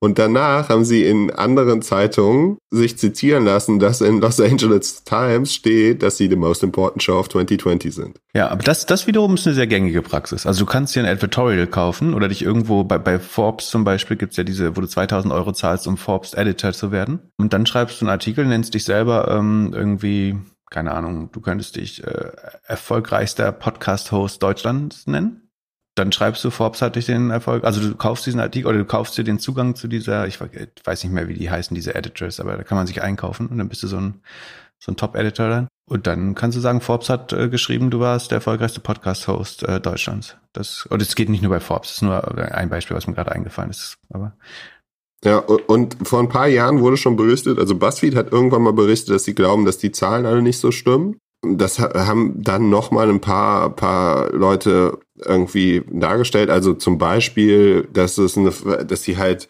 und 0.01 0.19
danach 0.19 0.69
haben 0.69 0.85
sie 0.85 1.05
in 1.05 1.31
anderen 1.31 1.83
Zeitungen 1.83 2.59
sich 2.71 2.99
zitieren 2.99 3.45
lassen, 3.45 3.79
dass 3.79 4.01
in 4.01 4.21
Los 4.21 4.41
Angeles 4.41 5.05
Times 5.05 5.55
steht, 5.55 6.03
dass 6.03 6.17
sie 6.17 6.29
the 6.29 6.37
most 6.37 6.63
important 6.63 7.03
show 7.03 7.19
of 7.19 7.29
2020 7.29 7.95
sind. 7.95 8.21
Ja, 8.35 8.49
aber 8.49 8.63
das, 8.63 8.87
das 8.87 9.07
wiederum 9.07 9.35
ist 9.35 9.47
eine 9.47 9.55
sehr 9.55 9.67
gängige 9.67 10.03
Praxis. 10.03 10.47
Also 10.47 10.65
du 10.65 10.71
kannst 10.71 10.95
dir 10.95 11.01
ein 11.01 11.09
Advertorial 11.09 11.67
kaufen 11.67 12.15
oder 12.15 12.29
dich 12.29 12.43
irgendwo 12.43 12.85
bei, 12.85 12.99
bei 12.99 13.19
Forbes 13.19 13.71
zum 13.71 13.85
Beispiel 13.85 14.17
gibt's 14.17 14.37
ja 14.37 14.45
diese, 14.45 14.77
wo 14.77 14.81
du 14.81 14.87
2000 14.87 15.33
Euro 15.33 15.53
zahlst, 15.53 15.87
um 15.87 15.97
Forbes 15.97 16.35
Editor 16.35 16.73
zu 16.73 16.93
werden. 16.93 17.21
Und 17.39 17.53
dann 17.53 17.67
schreibst 17.67 18.01
du 18.01 18.05
einen 18.05 18.11
Artikel, 18.11 18.45
nennst 18.45 18.75
dich 18.75 18.85
selber 18.85 19.29
ähm, 19.29 19.73
irgendwie 19.75 20.37
keine 20.69 20.93
Ahnung, 20.93 21.31
du 21.31 21.41
könntest 21.41 21.77
dich 21.77 22.03
äh, 22.03 22.33
erfolgreichster 22.67 23.53
Podcast-Host 23.53 24.43
Deutschlands 24.43 25.07
nennen 25.07 25.46
dann 25.97 26.13
schreibst 26.13 26.45
du, 26.45 26.51
Forbes 26.51 26.83
hat 26.83 26.95
dich 26.97 27.07
den 27.07 27.31
Erfolg, 27.31 27.65
also 27.65 27.81
du 27.81 27.97
kaufst 27.97 28.27
diesen 28.27 28.39
Artikel 28.39 28.69
oder 28.69 28.79
du 28.79 28.85
kaufst 28.85 29.17
dir 29.17 29.25
den 29.25 29.39
Zugang 29.39 29.75
zu 29.75 29.89
dieser, 29.89 30.27
ich 30.27 30.39
weiß 30.41 31.03
nicht 31.03 31.13
mehr, 31.13 31.27
wie 31.27 31.35
die 31.35 31.51
heißen, 31.51 31.75
diese 31.75 31.95
Editors, 31.95 32.39
aber 32.39 32.57
da 32.57 32.63
kann 32.63 32.77
man 32.77 32.87
sich 32.87 33.03
einkaufen 33.03 33.47
und 33.47 33.57
dann 33.59 33.69
bist 33.69 33.83
du 33.83 33.87
so 33.87 33.97
ein, 33.97 34.21
so 34.79 34.93
ein 34.93 34.97
Top-Editor 34.97 35.49
dann. 35.49 35.69
Und 35.89 36.07
dann 36.07 36.35
kannst 36.35 36.57
du 36.57 36.61
sagen, 36.61 36.81
Forbes 36.83 37.09
hat 37.09 37.33
äh, 37.33 37.49
geschrieben, 37.49 37.91
du 37.91 38.01
warst 38.01 38.31
der 38.31 38.37
erfolgreichste 38.37 38.81
Podcast-Host 38.81 39.63
äh, 39.63 39.81
Deutschlands. 39.81 40.37
Das, 40.53 40.85
und 40.87 41.01
es 41.01 41.15
geht 41.15 41.31
nicht 41.31 41.43
nur 41.43 41.51
bei 41.51 41.61
Forbes, 41.61 41.89
das 41.89 41.97
ist 41.97 42.03
nur 42.03 42.39
ein 42.55 42.69
Beispiel, 42.69 42.97
was 42.97 43.07
mir 43.07 43.15
gerade 43.15 43.33
eingefallen 43.33 43.71
ist. 43.71 43.97
Aber 44.11 44.37
ja, 45.25 45.39
und 45.39 45.97
vor 46.07 46.21
ein 46.21 46.29
paar 46.29 46.47
Jahren 46.47 46.81
wurde 46.81 46.99
schon 46.99 47.17
berichtet, 47.17 47.59
also 47.59 47.75
BuzzFeed 47.75 48.15
hat 48.15 48.33
irgendwann 48.33 48.63
mal 48.63 48.75
berichtet, 48.75 49.15
dass 49.15 49.25
sie 49.25 49.35
glauben, 49.35 49.65
dass 49.65 49.79
die 49.79 49.93
Zahlen 49.93 50.27
alle 50.27 50.43
nicht 50.43 50.59
so 50.59 50.71
stimmen 50.71 51.17
das 51.55 51.79
haben 51.79 52.43
dann 52.43 52.69
nochmal 52.71 53.09
ein 53.09 53.21
paar, 53.21 53.71
paar 53.71 54.31
Leute 54.33 54.99
irgendwie 55.17 55.83
dargestellt. 55.91 56.51
Also 56.51 56.75
zum 56.75 56.99
Beispiel, 56.99 57.89
dass 57.93 58.19
es 58.19 58.37
eine, 58.37 58.51
dass 58.85 59.03
sie 59.03 59.17
halt 59.17 59.49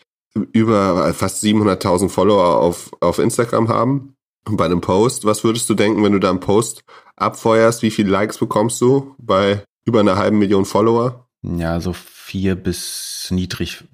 über 0.53 1.12
fast 1.15 1.43
700.000 1.43 2.09
Follower 2.09 2.61
auf, 2.61 2.91
auf 3.00 3.19
Instagram 3.19 3.69
haben. 3.69 4.15
Und 4.47 4.57
bei 4.57 4.65
einem 4.67 4.81
Post, 4.81 5.25
was 5.25 5.43
würdest 5.43 5.69
du 5.69 5.75
denken, 5.75 6.05
wenn 6.05 6.12
du 6.12 6.21
da 6.21 6.31
einen 6.31 6.41
Post 6.41 6.85
abfeuerst? 7.17 7.83
Wie 7.83 7.91
viele 7.91 8.11
Likes 8.11 8.38
bekommst 8.38 8.81
du 8.81 9.15
bei 9.19 9.65
über 9.85 10.00
einer 10.00 10.17
halben 10.17 10.38
Million 10.38 10.65
Follower? 10.65 11.26
Ja, 11.43 11.81
so 11.81 11.93
vier 11.93 12.55
bis 12.55 13.29
niedrig, 13.31 13.85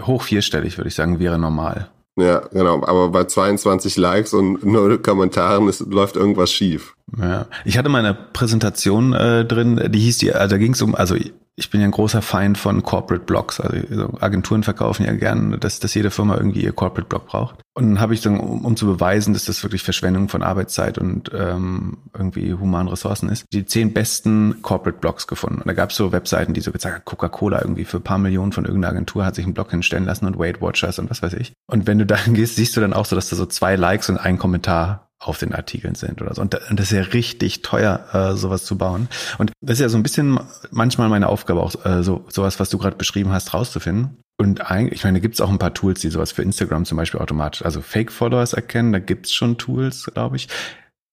hoch 0.00 0.22
vierstellig, 0.22 0.76
würde 0.78 0.88
ich 0.88 0.94
sagen, 0.94 1.18
wäre 1.18 1.38
normal. 1.38 1.90
Ja, 2.16 2.40
genau. 2.52 2.82
Aber 2.84 3.08
bei 3.10 3.24
22 3.24 3.96
Likes 3.96 4.34
und 4.34 4.64
null 4.64 4.98
Kommentaren 4.98 5.68
ist, 5.68 5.80
läuft 5.80 6.16
irgendwas 6.16 6.52
schief. 6.52 6.94
Ja. 7.18 7.46
Ich 7.64 7.78
hatte 7.78 7.88
meine 7.88 8.14
Präsentation 8.14 9.12
äh, 9.12 9.44
drin, 9.44 9.80
die 9.90 10.00
hieß 10.00 10.18
die, 10.18 10.32
also 10.32 10.54
da 10.54 10.58
ging 10.58 10.72
es 10.72 10.82
um, 10.82 10.94
also 10.94 11.16
ich 11.54 11.68
bin 11.68 11.80
ja 11.80 11.86
ein 11.86 11.92
großer 11.92 12.22
Feind 12.22 12.56
von 12.56 12.82
Corporate 12.82 13.26
Blogs. 13.26 13.60
Also 13.60 14.08
Agenturen 14.20 14.62
verkaufen 14.62 15.04
ja 15.04 15.12
gern, 15.12 15.60
dass, 15.60 15.80
dass 15.80 15.92
jede 15.92 16.10
Firma 16.10 16.36
irgendwie 16.36 16.64
ihr 16.64 16.72
Corporate 16.72 17.06
Blog 17.06 17.26
braucht. 17.26 17.56
Und 17.74 17.90
dann 17.90 18.00
habe 18.00 18.14
ich 18.14 18.22
dann, 18.22 18.40
um, 18.40 18.64
um, 18.64 18.76
zu 18.76 18.86
beweisen, 18.86 19.34
dass 19.34 19.44
das 19.44 19.62
wirklich 19.62 19.82
Verschwendung 19.82 20.28
von 20.28 20.42
Arbeitszeit 20.42 20.96
und 20.96 21.30
ähm, 21.34 21.98
irgendwie 22.14 22.54
humanen 22.54 22.88
Ressourcen 22.88 23.28
ist, 23.28 23.44
die 23.52 23.66
zehn 23.66 23.92
besten 23.92 24.62
Corporate 24.62 24.98
Blogs 24.98 25.26
gefunden. 25.26 25.60
Und 25.60 25.66
da 25.66 25.74
gab 25.74 25.90
es 25.90 25.96
so 25.96 26.10
Webseiten, 26.10 26.54
die 26.54 26.62
so 26.62 26.72
gezeigt 26.72 26.94
haben, 26.94 27.04
Coca-Cola 27.04 27.60
irgendwie 27.60 27.84
für 27.84 27.98
ein 27.98 28.02
paar 28.02 28.18
Millionen 28.18 28.52
von 28.52 28.64
irgendeiner 28.64 28.92
Agentur 28.92 29.26
hat 29.26 29.34
sich 29.34 29.44
einen 29.44 29.54
Blog 29.54 29.70
hinstellen 29.70 30.06
lassen 30.06 30.26
und 30.26 30.38
Weight 30.38 30.62
Watchers 30.62 30.98
und 30.98 31.10
was 31.10 31.22
weiß 31.22 31.34
ich. 31.34 31.52
Und 31.66 31.86
wenn 31.86 31.98
du 31.98 32.06
da 32.06 32.16
gehst, 32.26 32.56
siehst 32.56 32.76
du 32.76 32.80
dann 32.80 32.94
auch 32.94 33.04
so, 33.04 33.14
dass 33.14 33.28
da 33.28 33.36
so 33.36 33.44
zwei 33.44 33.76
Likes 33.76 34.08
und 34.08 34.16
ein 34.16 34.38
Kommentar 34.38 35.11
auf 35.22 35.38
den 35.38 35.54
Artikeln 35.54 35.94
sind 35.94 36.20
oder 36.20 36.34
so. 36.34 36.42
Und, 36.42 36.54
das 36.54 36.86
ist 36.86 36.92
ja 36.92 37.02
richtig 37.02 37.62
teuer, 37.62 38.06
äh, 38.12 38.36
sowas 38.36 38.64
zu 38.64 38.76
bauen. 38.76 39.08
Und 39.38 39.52
das 39.60 39.74
ist 39.74 39.80
ja 39.80 39.88
so 39.88 39.96
ein 39.96 40.02
bisschen 40.02 40.40
manchmal 40.70 41.08
meine 41.08 41.28
Aufgabe, 41.28 41.62
auch 41.62 41.84
äh, 41.84 42.02
so 42.02 42.24
sowas, 42.28 42.58
was 42.60 42.70
du 42.70 42.78
gerade 42.78 42.96
beschrieben 42.96 43.32
hast, 43.32 43.54
rauszufinden. 43.54 44.18
Und 44.38 44.70
eigentlich, 44.70 45.00
ich 45.00 45.04
meine, 45.04 45.18
da 45.18 45.22
gibt 45.22 45.34
es 45.34 45.40
auch 45.40 45.50
ein 45.50 45.58
paar 45.58 45.74
Tools, 45.74 46.00
die 46.00 46.10
sowas 46.10 46.32
für 46.32 46.42
Instagram 46.42 46.84
zum 46.84 46.96
Beispiel 46.96 47.20
automatisch, 47.20 47.64
also 47.64 47.80
Fake-Followers 47.80 48.54
erkennen, 48.54 48.92
da 48.92 48.98
gibt 48.98 49.26
es 49.26 49.32
schon 49.32 49.58
Tools, 49.58 50.10
glaube 50.12 50.36
ich. 50.36 50.48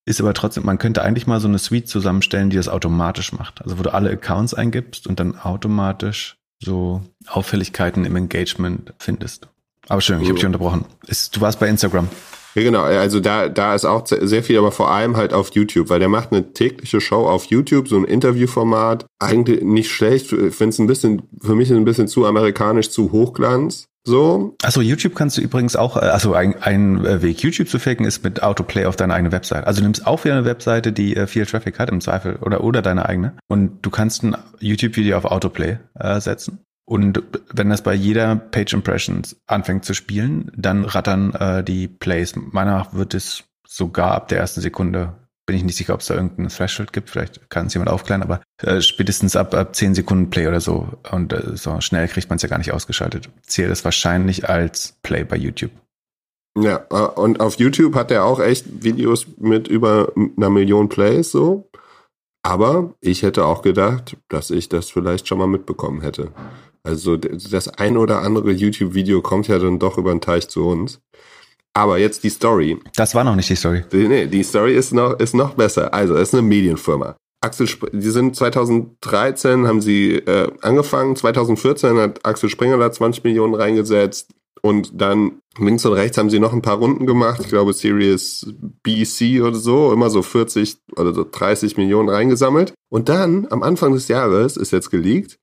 Ist 0.05 0.19
aber 0.19 0.33
trotzdem, 0.33 0.65
man 0.65 0.79
könnte 0.79 1.03
eigentlich 1.03 1.27
mal 1.27 1.39
so 1.39 1.47
eine 1.47 1.59
Suite 1.59 1.87
zusammenstellen, 1.87 2.49
die 2.49 2.57
das 2.57 2.67
automatisch 2.67 3.31
macht. 3.33 3.61
Also 3.61 3.77
wo 3.77 3.83
du 3.83 3.93
alle 3.93 4.09
Accounts 4.09 4.55
eingibst 4.55 5.05
und 5.05 5.19
dann 5.19 5.37
automatisch 5.37 6.37
so 6.59 7.03
Auffälligkeiten 7.27 8.05
im 8.05 8.15
Engagement 8.15 8.93
findest. 8.97 9.47
Aber 9.87 10.01
schön, 10.01 10.21
ich 10.21 10.27
habe 10.27 10.35
dich 10.35 10.45
unterbrochen. 10.45 10.85
Ist, 11.05 11.35
du 11.35 11.41
warst 11.41 11.59
bei 11.59 11.67
Instagram. 11.67 12.09
Ja, 12.55 12.63
genau. 12.63 12.81
Also 12.81 13.19
da, 13.19 13.49
da 13.49 13.75
ist 13.75 13.85
auch 13.85 14.05
sehr 14.05 14.43
viel, 14.43 14.57
aber 14.57 14.71
vor 14.71 14.91
allem 14.91 15.17
halt 15.17 15.33
auf 15.33 15.51
YouTube, 15.51 15.89
weil 15.89 15.99
der 15.99 16.09
macht 16.09 16.31
eine 16.31 16.53
tägliche 16.53 17.01
Show 17.01 17.27
auf 17.27 17.45
YouTube, 17.45 17.87
so 17.87 17.97
ein 17.97 18.05
Interviewformat. 18.05 19.05
Eigentlich 19.19 19.61
nicht 19.61 19.91
schlecht. 19.91 20.27
Finde 20.27 20.83
ein 20.83 20.87
bisschen, 20.87 21.21
für 21.41 21.55
mich 21.55 21.71
ein 21.71 21.85
bisschen 21.85 22.07
zu 22.07 22.25
amerikanisch, 22.25 22.89
zu 22.89 23.11
Hochglanz. 23.11 23.85
So. 24.05 24.55
Also 24.63 24.81
YouTube 24.81 25.13
kannst 25.13 25.37
du 25.37 25.41
übrigens 25.41 25.75
auch, 25.75 25.97
äh, 25.97 25.99
also 25.99 26.33
ein, 26.33 26.55
ein 26.61 27.05
äh, 27.05 27.21
Weg 27.21 27.43
YouTube 27.43 27.69
zu 27.69 27.79
faken 27.79 28.05
ist 28.05 28.23
mit 28.23 28.41
Autoplay 28.41 28.85
auf 28.85 28.95
deine 28.95 29.13
eigene 29.13 29.31
Website. 29.31 29.67
Also 29.67 29.81
du 29.81 29.83
nimmst 29.83 30.07
auch 30.07 30.23
wieder 30.23 30.35
eine 30.35 30.45
Webseite, 30.45 30.91
die 30.91 31.15
äh, 31.15 31.27
viel 31.27 31.45
Traffic 31.45 31.77
hat 31.79 31.89
im 31.89 32.01
Zweifel 32.01 32.37
oder 32.37 32.63
oder 32.63 32.81
deine 32.81 33.07
eigene 33.07 33.33
und 33.49 33.79
du 33.81 33.89
kannst 33.89 34.23
ein 34.23 34.35
YouTube-Video 34.59 35.17
auf 35.17 35.25
Autoplay 35.25 35.77
äh, 35.99 36.19
setzen 36.21 36.59
und 36.89 37.21
wenn 37.53 37.69
das 37.69 37.83
bei 37.83 37.93
jeder 37.93 38.35
Page 38.35 38.73
Impressions 38.73 39.39
anfängt 39.45 39.85
zu 39.85 39.93
spielen, 39.93 40.51
dann 40.57 40.85
rattern 40.85 41.35
äh, 41.35 41.63
die 41.63 41.87
Plays. 41.87 42.33
Meiner 42.35 42.87
wird 42.93 43.13
es 43.13 43.43
sogar 43.67 44.13
ab 44.13 44.27
der 44.29 44.39
ersten 44.39 44.61
Sekunde, 44.61 45.13
bin 45.45 45.55
ich 45.55 45.63
nicht 45.63 45.75
sicher, 45.75 45.93
ob 45.93 45.99
es 45.99 46.07
da 46.07 46.15
irgendein 46.15 46.47
Threshold 46.47 46.91
gibt, 46.91 47.11
vielleicht 47.11 47.47
kann 47.51 47.67
es 47.67 47.75
jemand 47.75 47.91
aufklären, 47.91 48.23
aber 48.23 48.41
äh, 48.63 48.81
spätestens 48.81 49.35
ab, 49.35 49.53
ab 49.53 49.75
10 49.75 49.93
Sekunden 49.93 50.31
Play 50.31 50.47
oder 50.47 50.61
so. 50.61 50.87
Und 51.11 51.31
äh, 51.31 51.55
so 51.55 51.79
schnell 51.79 52.07
kriegt 52.07 52.29
man 52.29 52.37
es 52.37 52.41
ja 52.41 52.49
gar 52.49 52.57
nicht 52.57 52.73
ausgeschaltet. 52.73 53.29
Zählt 53.43 53.69
es 53.69 53.85
wahrscheinlich 53.85 54.49
als 54.49 54.97
Play 55.03 55.23
bei 55.23 55.37
YouTube. 55.37 55.71
Ja, 56.57 56.87
äh, 56.89 57.19
und 57.19 57.39
auf 57.39 57.59
YouTube 57.59 57.93
hat 57.93 58.09
er 58.09 58.25
auch 58.25 58.39
echt 58.39 58.83
Videos 58.83 59.27
mit 59.37 59.67
über 59.67 60.11
einer 60.15 60.49
Million 60.49 60.89
Plays 60.89 61.29
so. 61.29 61.69
Aber 62.41 62.95
ich 62.99 63.21
hätte 63.21 63.45
auch 63.45 63.61
gedacht, 63.61 64.17
dass 64.27 64.49
ich 64.49 64.69
das 64.69 64.89
vielleicht 64.89 65.27
schon 65.27 65.37
mal 65.37 65.45
mitbekommen 65.45 66.01
hätte. 66.01 66.31
Also 66.89 67.17
das 67.17 67.67
ein 67.67 67.97
oder 67.97 68.21
andere 68.23 68.51
YouTube-Video 68.51 69.21
kommt 69.21 69.47
ja 69.47 69.59
dann 69.59 69.77
doch 69.77 69.97
über 69.97 70.11
den 70.11 70.21
Teich 70.21 70.47
zu 70.49 70.65
uns. 70.65 70.99
Aber 71.73 71.99
jetzt 71.99 72.23
die 72.23 72.29
Story. 72.29 72.79
Das 72.95 73.13
war 73.13 73.23
noch 73.23 73.35
nicht 73.35 73.49
die 73.49 73.55
Story. 73.55 73.83
Nee, 73.91 74.25
die 74.25 74.43
Story 74.43 74.75
ist 74.75 74.91
noch, 74.91 75.19
ist 75.19 75.35
noch 75.35 75.53
besser. 75.53 75.93
Also, 75.93 76.15
es 76.15 76.29
ist 76.29 76.33
eine 76.33 76.41
Medienfirma. 76.41 77.15
Axel, 77.41 77.67
Sp 77.69 77.87
die 77.93 78.09
sind 78.09 78.35
2013 78.35 79.67
haben 79.67 79.79
sie 79.79 80.15
äh, 80.15 80.51
angefangen. 80.61 81.15
2014 81.15 81.97
hat 81.97 82.25
Axel 82.25 82.49
Springer 82.49 82.77
da 82.77 82.91
20 82.91 83.23
Millionen 83.23 83.53
reingesetzt. 83.53 84.31
Und 84.61 84.99
dann 84.99 85.39
links 85.57 85.85
und 85.85 85.93
rechts 85.93 86.17
haben 86.17 86.29
sie 86.29 86.39
noch 86.39 86.51
ein 86.51 86.63
paar 86.63 86.77
Runden 86.79 87.05
gemacht. 87.05 87.39
Ich 87.41 87.47
glaube, 87.47 87.71
Series 87.71 88.45
BC 88.83 89.41
oder 89.41 89.55
so. 89.55 89.93
Immer 89.93 90.09
so 90.09 90.21
40 90.21 90.77
oder 90.97 91.13
so 91.13 91.23
30 91.23 91.77
Millionen 91.77 92.09
reingesammelt. 92.09 92.73
Und 92.89 93.07
dann, 93.07 93.47
am 93.51 93.63
Anfang 93.63 93.93
des 93.93 94.07
Jahres, 94.09 94.57
ist 94.57 94.71
jetzt 94.71 94.89
geleakt, 94.89 95.39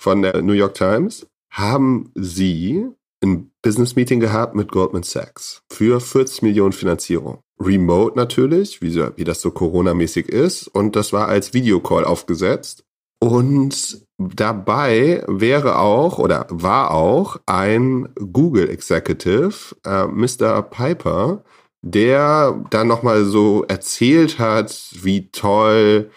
von 0.00 0.22
der 0.22 0.40
New 0.40 0.54
York 0.54 0.74
Times, 0.74 1.26
haben 1.50 2.10
sie 2.14 2.86
ein 3.22 3.50
Business 3.60 3.96
Meeting 3.96 4.18
gehabt 4.18 4.54
mit 4.54 4.72
Goldman 4.72 5.02
Sachs 5.02 5.60
für 5.70 6.00
40 6.00 6.40
Millionen 6.40 6.72
Finanzierung. 6.72 7.40
Remote 7.60 8.16
natürlich, 8.16 8.80
wie, 8.80 8.94
wie 9.16 9.24
das 9.24 9.42
so 9.42 9.50
Corona-mäßig 9.50 10.26
ist. 10.30 10.68
Und 10.68 10.96
das 10.96 11.12
war 11.12 11.28
als 11.28 11.52
Videocall 11.52 12.06
aufgesetzt. 12.06 12.84
Und 13.22 14.06
dabei 14.16 15.22
wäre 15.28 15.78
auch 15.78 16.18
oder 16.18 16.46
war 16.48 16.92
auch 16.92 17.36
ein 17.44 18.08
Google 18.14 18.70
Executive, 18.70 19.76
äh, 19.84 20.06
Mr. 20.06 20.62
Piper, 20.62 21.44
der 21.82 22.64
dann 22.70 22.88
nochmal 22.88 23.24
so 23.24 23.64
erzählt 23.64 24.38
hat, 24.38 24.74
wie 25.02 25.30
toll 25.30 26.10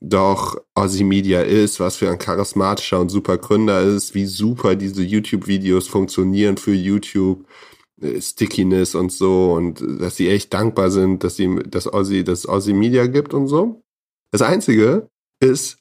doch 0.00 0.56
Aussie 0.74 1.04
Media 1.04 1.42
ist, 1.42 1.80
was 1.80 1.96
für 1.96 2.10
ein 2.10 2.18
charismatischer 2.18 3.00
und 3.00 3.08
super 3.08 3.38
Gründer 3.38 3.82
ist, 3.82 4.14
wie 4.14 4.26
super 4.26 4.76
diese 4.76 5.02
YouTube-Videos 5.02 5.88
funktionieren 5.88 6.56
für 6.56 6.72
YouTube, 6.72 7.46
äh, 8.00 8.20
Stickiness 8.20 8.94
und 8.94 9.10
so 9.12 9.52
und 9.52 9.82
dass 10.00 10.16
sie 10.16 10.28
echt 10.28 10.54
dankbar 10.54 10.90
sind, 10.90 11.24
dass 11.24 11.36
sie, 11.36 11.58
dass 11.66 11.88
Aussie, 11.88 12.24
dass 12.24 12.46
Aussie 12.46 12.74
Media 12.74 13.06
gibt 13.06 13.34
und 13.34 13.48
so. 13.48 13.82
Das 14.30 14.42
einzige 14.42 15.08
ist, 15.40 15.78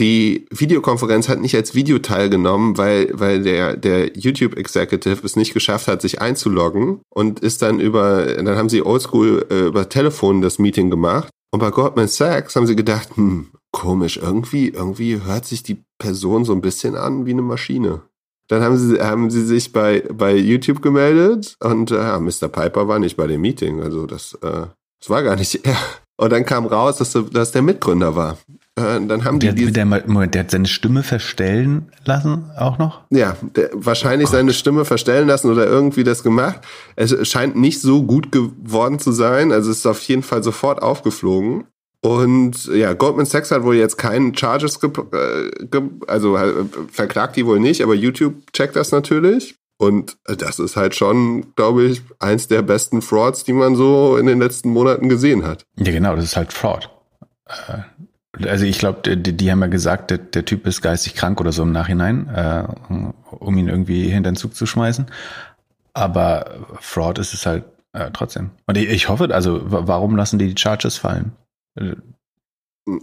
die 0.00 0.46
Videokonferenz 0.50 1.28
hat 1.28 1.40
nicht 1.40 1.54
als 1.54 1.74
Video 1.74 2.00
teilgenommen, 2.00 2.76
weil, 2.76 3.10
weil 3.12 3.42
der, 3.42 3.76
der 3.76 4.16
YouTube 4.16 4.56
Executive 4.56 5.24
es 5.24 5.36
nicht 5.36 5.54
geschafft 5.54 5.86
hat, 5.86 6.02
sich 6.02 6.20
einzuloggen 6.20 7.02
und 7.10 7.40
ist 7.40 7.62
dann 7.62 7.78
über, 7.78 8.26
dann 8.26 8.56
haben 8.56 8.68
sie 8.68 8.84
oldschool 8.84 9.46
äh, 9.50 9.66
über 9.66 9.88
Telefon 9.88 10.42
das 10.42 10.58
Meeting 10.58 10.90
gemacht 10.90 11.30
und 11.54 11.60
bei 11.60 11.70
Goldman 11.70 12.08
Sachs 12.08 12.56
haben 12.56 12.66
sie 12.66 12.74
gedacht, 12.74 13.16
hm, 13.16 13.52
komisch, 13.70 14.16
irgendwie, 14.16 14.70
irgendwie 14.70 15.22
hört 15.22 15.44
sich 15.44 15.62
die 15.62 15.84
Person 15.98 16.44
so 16.44 16.52
ein 16.52 16.60
bisschen 16.60 16.96
an 16.96 17.26
wie 17.26 17.30
eine 17.30 17.42
Maschine. 17.42 18.02
Dann 18.48 18.60
haben 18.60 18.76
sie, 18.76 19.00
haben 19.00 19.30
sie 19.30 19.46
sich 19.46 19.72
bei, 19.72 20.00
bei 20.00 20.34
YouTube 20.34 20.82
gemeldet 20.82 21.54
und 21.60 21.92
äh, 21.92 22.18
Mr. 22.18 22.48
Piper 22.48 22.88
war 22.88 22.98
nicht 22.98 23.16
bei 23.16 23.28
dem 23.28 23.40
Meeting. 23.40 23.84
Also 23.84 24.04
das, 24.04 24.34
äh, 24.42 24.66
das 24.98 25.10
war 25.10 25.22
gar 25.22 25.36
nicht 25.36 25.54
er. 25.64 25.76
Und 26.16 26.32
dann 26.32 26.44
kam 26.44 26.66
raus, 26.66 26.96
dass, 26.96 27.16
dass 27.30 27.52
der 27.52 27.62
Mitgründer 27.62 28.16
war. 28.16 28.36
Äh, 28.76 29.06
dann 29.06 29.24
haben 29.24 29.38
der, 29.38 29.52
die 29.52 29.70
der, 29.70 29.84
Moment, 29.84 30.34
der 30.34 30.40
hat 30.40 30.50
seine 30.50 30.66
Stimme 30.66 31.04
verstellen 31.04 31.92
lassen 32.04 32.50
auch 32.58 32.78
noch? 32.78 33.02
Ja, 33.10 33.36
der, 33.54 33.70
wahrscheinlich 33.72 34.26
Gott. 34.26 34.36
seine 34.36 34.52
Stimme 34.52 34.84
verstellen 34.84 35.28
lassen 35.28 35.50
oder 35.50 35.66
irgendwie 35.66 36.02
das 36.02 36.24
gemacht. 36.24 36.60
Es 36.96 37.28
scheint 37.28 37.54
nicht 37.54 37.80
so 37.80 38.02
gut 38.02 38.32
geworden 38.32 38.98
zu 38.98 39.12
sein. 39.12 39.52
Also 39.52 39.70
es 39.70 39.78
ist 39.78 39.86
auf 39.86 40.02
jeden 40.02 40.22
Fall 40.22 40.42
sofort 40.42 40.82
aufgeflogen. 40.82 41.64
Und 42.00 42.66
ja, 42.66 42.92
Goldman 42.92 43.26
Sachs 43.26 43.50
hat 43.50 43.62
wohl 43.62 43.76
jetzt 43.76 43.96
keinen 43.96 44.36
Charges, 44.36 44.78
ge 44.80 44.90
äh, 45.12 45.80
also 46.06 46.36
äh, 46.36 46.64
verklagt 46.90 47.36
die 47.36 47.46
wohl 47.46 47.60
nicht, 47.60 47.80
aber 47.80 47.94
YouTube 47.94 48.34
checkt 48.52 48.76
das 48.76 48.92
natürlich. 48.92 49.54
Und 49.78 50.16
das 50.26 50.58
ist 50.58 50.76
halt 50.76 50.94
schon, 50.94 51.54
glaube 51.54 51.84
ich, 51.84 52.02
eins 52.18 52.46
der 52.46 52.62
besten 52.62 53.02
Frauds, 53.02 53.44
die 53.44 53.52
man 53.52 53.74
so 53.74 54.16
in 54.16 54.26
den 54.26 54.38
letzten 54.38 54.70
Monaten 54.70 55.08
gesehen 55.08 55.46
hat. 55.46 55.64
Ja, 55.76 55.92
genau, 55.92 56.14
das 56.14 56.26
ist 56.26 56.36
halt 56.36 56.52
Fraud. 56.52 56.90
Also 58.42 58.64
ich 58.64 58.78
glaube, 58.78 59.16
die, 59.16 59.36
die, 59.36 59.50
haben 59.50 59.60
ja 59.60 59.66
gesagt, 59.68 60.10
der, 60.10 60.18
der, 60.18 60.44
Typ 60.44 60.66
ist 60.66 60.82
geistig 60.82 61.14
krank 61.14 61.40
oder 61.40 61.52
so 61.52 61.62
im 61.62 61.72
Nachhinein, 61.72 62.28
äh, 62.28 62.64
um 63.30 63.56
ihn 63.56 63.68
irgendwie 63.68 64.08
hinter 64.08 64.32
den 64.32 64.36
Zug 64.36 64.54
zu 64.54 64.66
schmeißen. 64.66 65.06
Aber 65.92 66.66
Fraud 66.80 67.18
ist 67.18 67.34
es 67.34 67.46
halt 67.46 67.64
äh, 67.92 68.10
trotzdem. 68.12 68.50
Und 68.66 68.76
ich, 68.76 68.88
ich, 68.88 69.08
hoffe, 69.08 69.32
also 69.32 69.60
warum 69.64 70.16
lassen 70.16 70.38
die 70.38 70.52
die 70.52 70.60
Charges 70.60 70.96
fallen? 70.96 71.32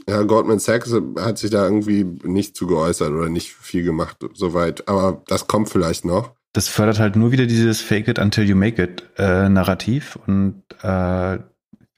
Ja, 0.07 0.23
Goldman 0.23 0.59
Sachs 0.59 0.93
hat 1.19 1.37
sich 1.37 1.49
da 1.49 1.63
irgendwie 1.63 2.03
nicht 2.03 2.55
zu 2.55 2.67
geäußert 2.67 3.09
oder 3.09 3.29
nicht 3.29 3.51
viel 3.51 3.83
gemacht, 3.83 4.17
soweit. 4.33 4.87
Aber 4.87 5.23
das 5.27 5.47
kommt 5.47 5.69
vielleicht 5.69 6.05
noch. 6.05 6.35
Das 6.53 6.67
fördert 6.67 6.99
halt 6.99 7.15
nur 7.15 7.31
wieder 7.31 7.45
dieses 7.45 7.81
Fake 7.81 8.07
it 8.09 8.19
until 8.19 8.43
you 8.43 8.55
make 8.55 8.81
it 8.81 9.03
äh, 9.17 9.47
Narrativ 9.47 10.19
und 10.27 10.63
äh, 10.83 11.39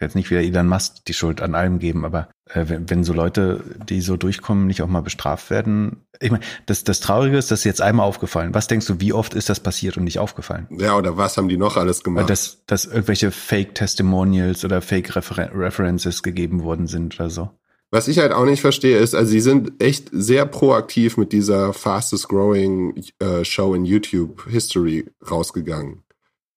jetzt 0.04 0.16
nicht 0.16 0.30
wieder 0.30 0.42
Elon 0.42 0.68
Musk 0.68 1.06
die 1.06 1.14
Schuld 1.14 1.42
an 1.42 1.56
allem 1.56 1.80
geben, 1.80 2.06
aber 2.06 2.30
äh, 2.50 2.66
wenn, 2.68 2.90
wenn 2.90 3.04
so 3.04 3.14
Leute, 3.14 3.64
die 3.90 4.02
so 4.02 4.18
durchkommen, 4.18 4.68
nicht 4.68 4.82
auch 4.82 4.88
mal 4.88 5.02
bestraft 5.02 5.50
werden. 5.50 6.06
Ich 6.20 6.32
meine, 6.32 6.44
das, 6.66 6.84
das 6.84 7.00
Traurige 7.00 7.38
ist, 7.38 7.52
das 7.52 7.60
ist 7.60 7.66
jetzt 7.66 7.82
einmal 7.82 8.06
aufgefallen. 8.06 8.54
Was 8.54 8.68
denkst 8.68 8.86
du, 8.88 9.00
wie 9.00 9.14
oft 9.14 9.34
ist 9.34 9.50
das 9.50 9.60
passiert 9.60 9.98
und 9.98 10.04
nicht 10.04 10.20
aufgefallen? 10.20 10.68
Ja, 10.78 10.96
oder 10.98 11.18
was 11.18 11.38
haben 11.38 11.50
die 11.50 11.58
noch 11.58 11.78
alles 11.78 12.04
gemacht? 12.04 12.30
Dass, 12.30 12.64
dass 12.66 12.86
irgendwelche 12.86 13.32
Fake-Testimonials 13.32 14.64
oder 14.66 14.82
Fake-References 14.82 16.24
gegeben 16.24 16.64
worden 16.64 16.88
sind 16.88 17.20
oder 17.20 17.30
so. 17.30 17.50
Was 17.94 18.08
ich 18.08 18.18
halt 18.18 18.32
auch 18.32 18.46
nicht 18.46 18.62
verstehe, 18.62 18.98
ist, 18.98 19.14
also 19.14 19.30
sie 19.30 19.40
sind 19.40 19.74
echt 19.80 20.10
sehr 20.12 20.48
proaktiv 20.48 21.16
mit 21.16 21.32
dieser 21.32 21.74
fastest 21.74 22.28
growing 22.28 23.04
äh, 23.20 23.46
Show 23.46 23.76
in 23.76 23.86
YouTube 23.86 24.48
History 24.50 25.12
rausgegangen. 25.30 26.04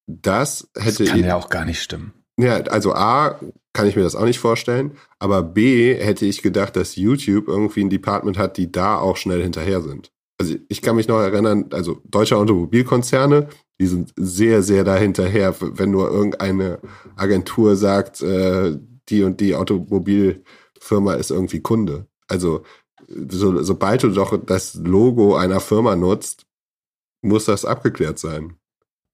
Das 0.07 0.71
hätte. 0.75 1.05
Das 1.05 1.13
kann 1.13 1.25
ja 1.25 1.37
auch 1.37 1.51
gar 1.51 1.67
nicht 1.67 1.83
stimmen. 1.83 2.15
Ja, 2.39 2.57
also 2.57 2.95
A, 2.95 3.41
kann 3.73 3.87
ich 3.87 3.97
mir 3.97 4.03
das 4.03 4.17
auch 4.17 4.25
nicht 4.25 4.39
vorstellen, 4.39 4.97
aber 5.19 5.43
B, 5.43 5.95
hätte 5.95 6.27
ich 6.27 6.43
gedacht, 6.43 6.77
dass 6.77 6.97
YouTube 6.97 7.49
irgendwie 7.49 7.83
ein 7.83 7.91
Department 7.91 8.39
hat, 8.39 8.57
die 8.57 8.71
da 8.71 8.99
auch 8.99 9.17
schnell 9.17 9.43
hinterher 9.43 9.81
sind. 9.81 10.13
Also 10.39 10.55
ich 10.69 10.83
kann 10.83 10.97
mich 10.97 11.09
noch 11.09 11.19
erinnern, 11.19 11.67
also 11.73 12.01
deutsche 12.05 12.37
Automobilkonzerne, 12.37 13.49
die 13.81 13.87
sind 13.87 14.13
sehr, 14.17 14.63
sehr 14.63 14.85
da 14.85 14.97
hinterher, 14.97 15.55
wenn 15.61 15.91
nur 15.91 16.11
irgendeine 16.11 16.79
Agentur 17.17 17.77
sagt, 17.77 18.23
äh, 18.23 18.79
die 19.09 19.23
und 19.23 19.41
die 19.41 19.55
Automobilfirma 19.55 21.15
ist 21.15 21.31
irgendwie 21.31 21.61
Kunde. 21.61 22.07
Also 22.29 22.65
so, 23.09 23.63
sobald 23.63 24.03
du 24.03 24.11
doch 24.11 24.37
das 24.45 24.75
Logo 24.75 25.37
einer 25.37 25.61
Firma 25.61 25.97
nutzt, 25.97 26.47
muss 27.23 27.45
das 27.45 27.65
abgeklärt 27.65 28.19
sein. 28.19 28.57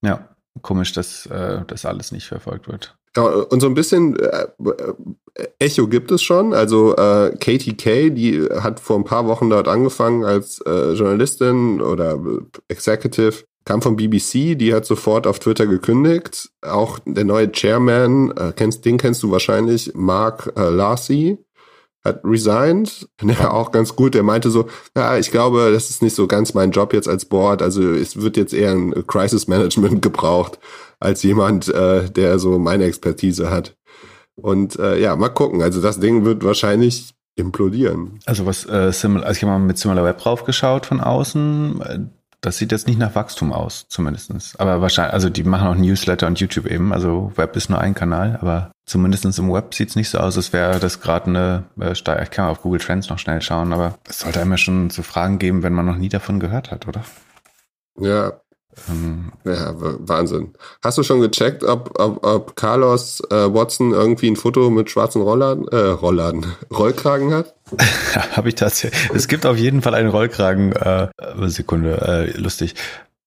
Ja, 0.03 0.29
komisch, 0.63 0.93
dass 0.93 1.27
äh, 1.27 1.65
das 1.67 1.85
alles 1.85 2.11
nicht 2.11 2.27
verfolgt 2.27 2.69
wird. 2.69 2.97
Ja, 3.17 3.25
und 3.25 3.61
so 3.61 3.67
ein 3.67 3.75
bisschen 3.75 4.19
äh, 4.19 4.47
äh, 5.35 5.47
Echo 5.59 5.87
gibt 5.87 6.11
es 6.11 6.23
schon. 6.23 6.55
Also 6.55 6.97
äh, 6.97 7.37
KTK, 7.39 8.11
die 8.11 8.49
hat 8.51 8.81
vor 8.81 8.97
ein 8.97 9.05
paar 9.05 9.27
Wochen 9.27 9.51
dort 9.51 9.69
angefangen 9.69 10.25
als 10.25 10.61
äh, 10.63 10.93
Journalistin 10.93 11.81
oder 11.81 12.19
Executive, 12.69 13.45
kam 13.65 13.83
vom 13.83 13.97
BBC, 13.97 14.57
die 14.57 14.75
hat 14.75 14.87
sofort 14.87 15.27
auf 15.27 15.39
Twitter 15.39 15.67
gekündigt. 15.67 16.51
Auch 16.63 16.99
der 17.05 17.25
neue 17.25 17.53
Chairman, 17.53 18.33
äh, 18.33 18.53
kennst, 18.57 18.85
den 18.85 18.99
kennst 18.99 19.23
du 19.23 19.31
wahrscheinlich, 19.31 19.93
Mark 19.95 20.53
äh, 20.57 20.69
Larcy, 20.69 21.39
hat 22.05 22.21
resigned. 22.25 23.09
Ja, 23.23 23.53
auch 23.53 23.73
ganz 23.73 23.95
gut. 23.97 24.15
Der 24.15 24.23
meinte 24.23 24.51
so, 24.51 24.67
ja, 24.97 25.17
ich 25.19 25.31
glaube, 25.31 25.71
das 25.73 25.91
ist 25.91 26.03
nicht 26.03 26.15
so 26.15 26.27
ganz 26.27 26.55
mein 26.55 26.71
Job 26.71 26.93
jetzt 26.93 27.09
als 27.09 27.25
Board. 27.25 27.63
Also 27.63 27.83
es 27.93 28.21
wird 28.21 28.37
jetzt 28.37 28.55
eher 28.55 28.73
ein 28.73 29.07
Crisis 29.07 29.49
Management 29.49 30.03
gebraucht 30.03 30.59
als 31.01 31.23
jemand, 31.23 31.69
äh, 31.69 32.11
der 32.11 32.39
so 32.39 32.59
meine 32.59 32.85
Expertise 32.85 33.51
hat. 33.51 33.77
Und 34.35 34.79
äh, 34.79 34.99
ja, 34.99 35.15
mal 35.17 35.29
gucken. 35.29 35.63
Also 35.63 35.81
das 35.81 36.01
Ding 36.01 36.25
wird 36.25 36.45
wahrscheinlich 36.45 37.15
implodieren. 37.37 38.19
Also 38.27 38.47
was 38.47 38.69
äh, 38.69 38.93
Similar, 38.93 39.27
also 39.27 39.39
ich 39.39 39.43
habe 39.43 39.59
mal 39.59 39.65
mit 39.65 39.79
Similar 39.79 40.05
Web 40.05 40.19
draufgeschaut 40.19 40.87
von 40.87 41.01
außen. 41.01 42.11
Das 42.43 42.59
sieht 42.59 42.73
jetzt 42.73 42.89
nicht 42.89 42.99
nach 42.99 43.15
Wachstum 43.15 43.53
aus, 43.53 43.87
zumindestens. 43.89 44.57
Aber 44.57 44.83
wahrscheinlich, 44.83 45.15
also 45.15 45.31
die 45.31 45.45
machen 45.45 45.69
auch 45.69 45.77
Newsletter 45.77 46.27
und 46.27 46.41
YouTube 46.41 46.67
eben. 46.67 46.93
Also 46.93 47.31
Web 47.37 47.55
ist 47.55 47.71
nur 47.71 47.81
ein 47.81 47.95
Kanal, 47.95 48.37
aber 48.41 48.73
zumindestens 48.85 49.39
im 49.39 49.53
Web 49.53 49.73
sieht 49.75 49.91
es 49.91 49.97
nicht 49.97 50.11
so 50.11 50.19
aus, 50.19 50.37
als 50.37 50.53
wäre 50.53 50.81
das 50.81 51.01
gerade 51.01 51.27
eine 51.27 51.65
äh, 51.81 51.93
Ich 51.93 52.31
kann 52.31 52.49
auf 52.49 52.63
Google 52.63 52.81
Trends 52.81 53.09
noch 53.09 53.21
schnell 53.21 53.41
schauen, 53.43 53.73
aber 53.73 53.97
es 54.09 54.19
sollte 54.19 54.41
einem 54.41 54.51
ja 54.51 54.57
schon 54.57 54.91
zu 54.91 55.05
Fragen 55.05 55.39
geben, 55.39 55.63
wenn 55.63 55.73
man 55.73 55.87
noch 55.87 55.97
nie 55.97 56.09
davon 56.09 56.41
gehört 56.41 56.73
hat, 56.73 56.89
oder? 56.89 57.05
Ja, 57.97 58.42
ähm, 58.89 59.33
ja, 59.45 59.75
Wahnsinn. 59.77 60.55
Hast 60.83 60.99
du 60.99 61.03
schon 61.03 61.21
gecheckt, 61.21 61.65
ob, 61.65 61.99
ob, 61.99 62.25
ob 62.25 62.57
Carlos 62.57 63.21
äh, 63.31 63.53
Watson 63.53 63.93
irgendwie 63.93 64.31
ein 64.31 64.37
Foto 64.37 64.71
mit 64.71 64.91
schwarzen 64.91 65.23
Rollladen, 65.23 65.69
äh, 65.69 65.77
Rollladen, 65.77 66.47
Rollkragen 66.71 67.33
hat? 67.33 67.55
Habe 68.37 68.49
ich 68.49 68.55
tatsächlich. 68.55 69.11
Es 69.15 69.29
gibt 69.29 69.47
auf 69.47 69.57
jeden 69.57 69.83
Fall 69.83 69.95
einen 69.95 70.09
Rollkragen. 70.09 70.73
Äh, 70.73 71.09
Sekunde, 71.49 72.01
äh, 72.01 72.39
lustig. 72.39 72.75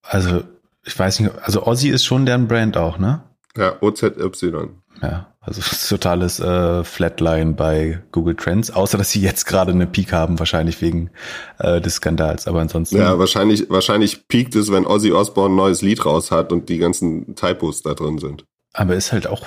Also 0.02 0.44
ich 0.84 0.98
weiß 0.98 1.20
nicht, 1.20 1.32
also 1.42 1.66
Ozzy 1.66 1.90
ist 1.90 2.06
schon 2.06 2.26
deren 2.26 2.48
Brand 2.48 2.78
auch, 2.78 2.98
ne? 2.98 3.24
Ja, 3.58 3.76
OZY. 3.82 4.70
Ja, 5.02 5.28
also 5.46 5.62
totales 5.90 6.40
äh, 6.40 6.84
Flatline 6.84 7.54
bei 7.54 8.02
Google 8.12 8.36
Trends, 8.36 8.72
außer 8.72 8.98
dass 8.98 9.12
sie 9.12 9.22
jetzt 9.22 9.46
gerade 9.46 9.72
eine 9.72 9.88
Peak 9.88 10.12
haben, 10.12 10.40
wahrscheinlich 10.40 10.82
wegen 10.82 11.12
äh, 11.60 11.80
des 11.80 11.96
Skandals. 11.96 12.48
Aber 12.48 12.60
ansonsten. 12.60 12.98
Ja, 12.98 13.18
wahrscheinlich, 13.20 13.70
wahrscheinlich 13.70 14.28
peakt 14.28 14.56
es, 14.56 14.72
wenn 14.72 14.86
Ozzy 14.86 15.12
Osbourne 15.12 15.54
ein 15.54 15.58
neues 15.58 15.82
Lied 15.82 16.06
raus 16.06 16.32
hat 16.32 16.52
und 16.52 16.70
die 16.70 16.78
ganzen 16.78 17.36
Typos 17.36 17.82
da 17.82 17.94
drin 17.94 18.18
sind. 18.18 18.46
Aber 18.74 18.96
ist 18.96 19.12
halt 19.12 19.28
auch 19.28 19.46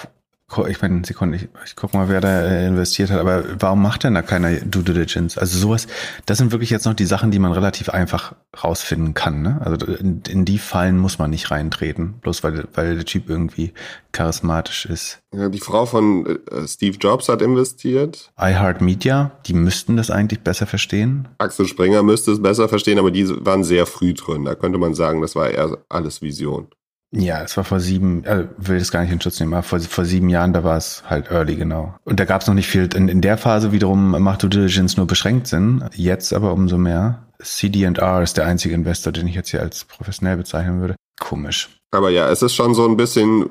ich 0.69 0.81
meine, 0.81 1.05
Sekunde, 1.05 1.37
ich, 1.37 1.49
ich 1.67 1.77
guck 1.77 1.93
mal, 1.93 2.09
wer 2.09 2.21
da 2.23 2.41
äh, 2.41 2.67
investiert 2.67 3.11
hat, 3.11 3.21
aber 3.21 3.45
warum 3.61 3.83
macht 3.83 4.05
denn 4.05 4.15
da 4.15 4.23
keiner 4.23 4.53
Due 4.57 4.83
Diligence? 4.83 5.37
Also 5.37 5.59
sowas, 5.59 5.87
das 6.25 6.39
sind 6.39 6.53
wirklich 6.53 6.71
jetzt 6.71 6.87
noch 6.87 6.95
die 6.95 7.05
Sachen, 7.05 7.31
die 7.31 7.39
man 7.39 7.53
relativ 7.53 7.91
einfach 7.91 8.35
rausfinden 8.63 9.13
kann. 9.13 9.43
Ne? 9.43 9.61
Also 9.63 9.87
in, 9.87 10.23
in 10.27 10.45
die 10.47 10.59
Fallen 10.59 10.99
muss 10.99 11.19
man 11.19 11.31
nicht 11.31 11.51
reintreten, 11.51 12.15
bloß 12.21 12.43
weil, 12.45 12.67
weil 12.73 12.97
der 12.97 13.05
Typ 13.05 13.29
irgendwie 13.29 13.75
charismatisch 14.13 14.87
ist. 14.87 15.21
Ja, 15.35 15.51
die 15.51 15.61
Frau 15.61 15.85
von 15.85 16.25
äh, 16.27 16.67
Steve 16.67 16.97
Jobs 16.97 17.29
hat 17.29 17.43
investiert. 17.43 18.33
iHeartMedia, 18.39 19.33
die 19.47 19.53
müssten 19.53 19.99
das 19.99 20.11
eigentlich 20.11 20.41
besser 20.41 20.67
verstehen. 20.67 21.29
Axel 21.37 21.67
Springer 21.67 22.03
müsste 22.03 22.33
es 22.33 22.43
besser 22.43 22.71
verstehen, 22.71 22.99
aber 22.99 23.11
die 23.11 23.29
waren 23.45 23.65
sehr 23.65 23.85
früh 23.85 24.15
drin. 24.15 24.47
Da 24.47 24.55
könnte 24.55 24.79
man 24.79 24.95
sagen, 24.95 25.21
das 25.21 25.37
war 25.37 25.51
eher 25.51 25.77
alles 25.91 26.23
Vision. 26.23 26.69
Ja, 27.11 27.43
es 27.43 27.57
war 27.57 27.65
vor 27.65 27.81
sieben, 27.81 28.25
äh, 28.25 28.49
will 28.59 28.79
das 28.79 28.91
gar 28.91 29.01
nicht 29.03 29.13
in 29.13 29.21
Schutz 29.21 29.41
nehmen, 29.41 29.55
aber 29.55 29.63
vor, 29.63 29.81
vor 29.81 30.05
sieben 30.05 30.29
Jahren, 30.29 30.53
da 30.53 30.63
war 30.63 30.77
es 30.77 31.03
halt 31.09 31.31
early, 31.31 31.57
genau. 31.57 31.95
Und 32.05 32.21
da 32.21 32.27
gab 32.27 32.43
es 32.43 32.47
noch 32.47 32.55
nicht 32.55 32.69
viel. 32.69 32.89
In, 32.95 33.09
in 33.09 33.23
der 33.23 33.39
Phase 33.39 33.73
wiederum 33.73 34.11
macht 34.23 34.43
Due 34.43 34.51
Diligence 34.51 34.97
nur 34.99 35.07
beschränkt 35.07 35.47
Sinn, 35.47 35.85
jetzt 35.95 36.35
aber 36.35 36.53
umso 36.53 36.77
mehr. 36.77 37.27
CD&R 37.41 38.23
ist 38.23 38.37
der 38.37 38.47
einzige 38.47 38.75
Investor, 38.75 39.13
den 39.13 39.27
ich 39.27 39.35
jetzt 39.35 39.51
hier 39.51 39.61
als 39.61 39.85
professionell 39.85 40.37
bezeichnen 40.37 40.81
würde. 40.81 40.97
Komisch. 41.19 41.71
Aber 41.93 42.11
ja, 42.11 42.29
es 42.31 42.43
ist 42.43 42.55
schon 42.55 42.75
so 42.75 42.87
ein 42.87 42.97
bisschen 42.97 43.49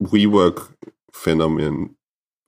WeWork-Phänomen, 0.00 1.96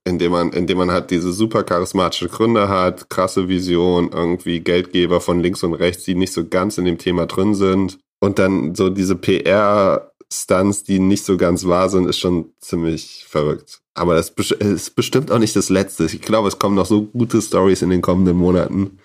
indem 0.05 0.33
man, 0.33 0.53
indem 0.53 0.79
man 0.79 0.91
halt 0.91 1.11
diese 1.11 1.33
super 1.33 1.63
charismatische 1.63 2.29
Gründer 2.29 2.69
hat, 2.69 3.09
krasse 3.09 3.49
Vision, 3.49 4.11
irgendwie 4.13 4.61
Geldgeber 4.61 5.23
von 5.23 5.41
links 5.41 5.63
und 5.63 5.73
rechts, 5.75 6.05
die 6.05 6.15
nicht 6.15 6.35
so 6.35 6.47
ganz 6.47 6.77
in 6.77 6.85
dem 6.85 6.99
Thema 6.99 7.27
drin 7.27 7.55
sind. 7.55 7.99
Und 8.23 8.39
dann 8.39 8.75
so 8.75 8.91
diese 8.91 9.17
PR 9.17 10.10
Stunts, 10.33 10.85
die 10.85 10.99
nicht 10.99 11.25
so 11.25 11.37
ganz 11.37 11.67
wahr 11.67 11.89
sind, 11.89 12.09
ist 12.09 12.19
schon 12.19 12.53
ziemlich 12.61 13.25
verrückt. 13.29 13.81
Aber 13.95 14.15
das 14.15 14.31
ist 14.31 14.95
bestimmt 14.95 15.31
auch 15.31 15.39
nicht 15.39 15.57
das 15.57 15.69
Letzte. 15.69 16.05
Ich 16.05 16.21
glaube, 16.21 16.49
es 16.49 16.59
kommen 16.59 16.77
noch 16.77 16.87
so 16.87 17.03
gute 17.03 17.43
Stories 17.43 17.83
in 17.83 17.91
den 17.91 18.03
kommenden 18.03 18.37
Monaten 18.37 18.99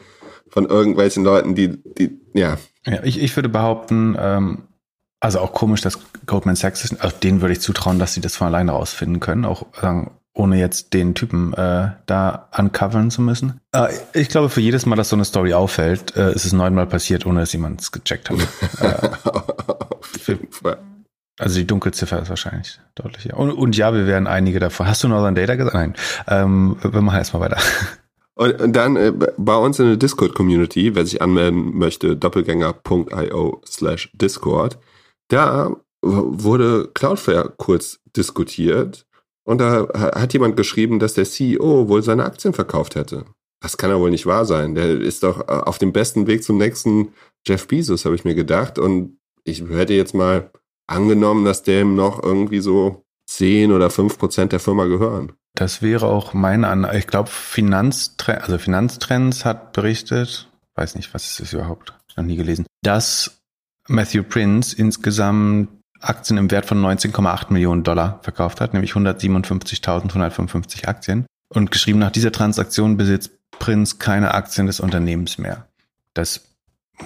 von 0.49 0.65
irgendwelchen 0.65 1.23
Leuten, 1.23 1.55
die, 1.55 1.83
die, 1.97 2.19
ja. 2.33 2.57
Ja, 2.85 3.03
ich, 3.03 3.19
ich 3.21 3.35
würde 3.35 3.49
behaupten, 3.49 4.15
ähm, 4.17 4.59
also 5.19 5.39
auch 5.39 5.53
komisch, 5.53 5.81
dass 5.81 5.99
Goldman 6.27 6.55
Sachs 6.55 6.85
ist, 6.85 7.01
also 7.01 7.15
denen 7.17 7.41
würde 7.41 7.53
ich 7.53 7.61
zutrauen, 7.61 7.99
dass 7.99 8.13
sie 8.13 8.21
das 8.21 8.35
von 8.35 8.47
alleine 8.47 8.71
rausfinden 8.71 9.19
können, 9.19 9.43
auch 9.43 9.65
sagen, 9.73 10.11
ohne 10.33 10.59
jetzt 10.59 10.93
den 10.93 11.15
Typen 11.15 11.53
äh, 11.53 11.91
da 12.05 12.49
uncovern 12.55 13.09
zu 13.09 13.21
müssen. 13.21 13.59
Äh, 13.73 13.87
ich 14.13 14.29
glaube, 14.29 14.49
für 14.49 14.61
jedes 14.61 14.85
Mal, 14.85 14.95
dass 14.95 15.09
so 15.09 15.15
eine 15.15 15.25
Story 15.25 15.53
auffällt, 15.53 16.15
äh, 16.15 16.33
ist 16.33 16.45
es 16.45 16.53
neunmal 16.53 16.85
passiert, 16.85 17.25
ohne 17.25 17.39
dass 17.39 17.53
jemand 17.53 17.81
es 17.81 17.91
gecheckt 17.91 18.29
hat. 18.29 18.37
äh, 18.81 19.09
Auf 19.25 20.27
jeden 20.27 20.51
Fall. 20.51 20.77
Also 21.37 21.59
die 21.59 21.67
Dunkelziffer 21.67 22.21
ist 22.21 22.29
wahrscheinlich 22.29 22.79
deutlicher. 22.95 23.37
Und, 23.37 23.51
und 23.51 23.75
ja, 23.75 23.93
wir 23.93 24.07
werden 24.07 24.27
einige 24.27 24.59
davon. 24.59 24.87
Hast 24.87 25.03
du 25.03 25.07
Northern 25.07 25.35
Data 25.35 25.55
gesagt? 25.55 25.75
Nein. 25.75 25.95
Ähm, 26.27 26.77
wir 26.81 27.01
machen 27.01 27.17
erstmal 27.17 27.49
weiter. 27.49 27.57
Und, 28.37 28.59
und 28.61 28.75
dann 28.75 28.97
äh, 28.97 29.13
bei 29.37 29.55
uns 29.55 29.79
in 29.79 29.85
der 29.85 29.95
Discord-Community, 29.95 30.93
wer 30.93 31.05
sich 31.05 31.21
anmelden 31.21 31.77
möchte, 31.77 32.17
doppelgänger.io 32.17 33.61
slash 33.65 34.11
Discord, 34.13 34.77
da 35.29 35.73
wurde 36.01 36.89
Cloudflare 36.93 37.53
kurz 37.55 38.01
diskutiert 38.15 39.05
und 39.45 39.59
da 39.59 39.87
hat 39.93 40.33
jemand 40.33 40.57
geschrieben, 40.57 40.99
dass 40.99 41.13
der 41.13 41.25
CEO 41.25 41.87
wohl 41.87 42.03
seine 42.03 42.25
Aktien 42.25 42.53
verkauft 42.53 42.95
hätte. 42.95 43.25
Das 43.61 43.77
kann 43.77 43.89
ja 43.89 43.99
wohl 43.99 44.11
nicht 44.11 44.25
wahr 44.25 44.45
sein. 44.45 44.75
Der 44.75 44.99
ist 44.99 45.23
doch 45.23 45.47
äh, 45.47 45.51
auf 45.51 45.77
dem 45.77 45.93
besten 45.93 46.27
Weg 46.27 46.43
zum 46.43 46.57
nächsten 46.57 47.13
Jeff 47.47 47.67
Bezos, 47.67 48.05
habe 48.05 48.15
ich 48.15 48.25
mir 48.25 48.35
gedacht. 48.35 48.77
Und 48.77 49.17
ich 49.43 49.63
hätte 49.69 49.93
jetzt 49.93 50.13
mal 50.13 50.51
angenommen, 50.87 51.45
dass 51.45 51.63
dem 51.63 51.95
noch 51.95 52.21
irgendwie 52.21 52.59
so 52.59 53.03
10 53.27 53.71
oder 53.71 53.89
5 53.89 54.17
Prozent 54.17 54.51
der 54.51 54.59
Firma 54.59 54.85
gehören. 54.85 55.33
Das 55.55 55.81
wäre 55.81 56.07
auch 56.07 56.33
meine 56.33 56.67
Annahme. 56.67 56.97
Ich 56.97 57.07
glaube, 57.07 57.29
Finanztrends, 57.29 58.43
also 58.43 58.57
Finanztrends 58.57 59.45
hat 59.45 59.73
berichtet, 59.73 60.51
weiß 60.75 60.95
nicht, 60.95 61.13
was 61.13 61.25
ist 61.25 61.39
das 61.39 61.53
überhaupt? 61.53 61.93
Ich 62.09 62.17
noch 62.17 62.25
nie 62.25 62.35
gelesen, 62.35 62.65
dass 62.83 63.41
Matthew 63.87 64.23
Prince 64.23 64.75
insgesamt 64.75 65.69
Aktien 66.01 66.37
im 66.37 66.51
Wert 66.51 66.65
von 66.65 66.81
19,8 66.81 67.53
Millionen 67.53 67.83
Dollar 67.83 68.19
verkauft 68.21 68.59
hat, 68.61 68.73
nämlich 68.73 68.91
157.155 68.91 70.87
Aktien. 70.87 71.25
Und 71.49 71.71
geschrieben, 71.71 71.99
nach 71.99 72.11
dieser 72.11 72.31
Transaktion 72.31 72.97
besitzt 72.97 73.31
Prince 73.59 73.97
keine 73.97 74.33
Aktien 74.33 74.67
des 74.67 74.79
Unternehmens 74.79 75.37
mehr. 75.37 75.67
Das 76.13 76.49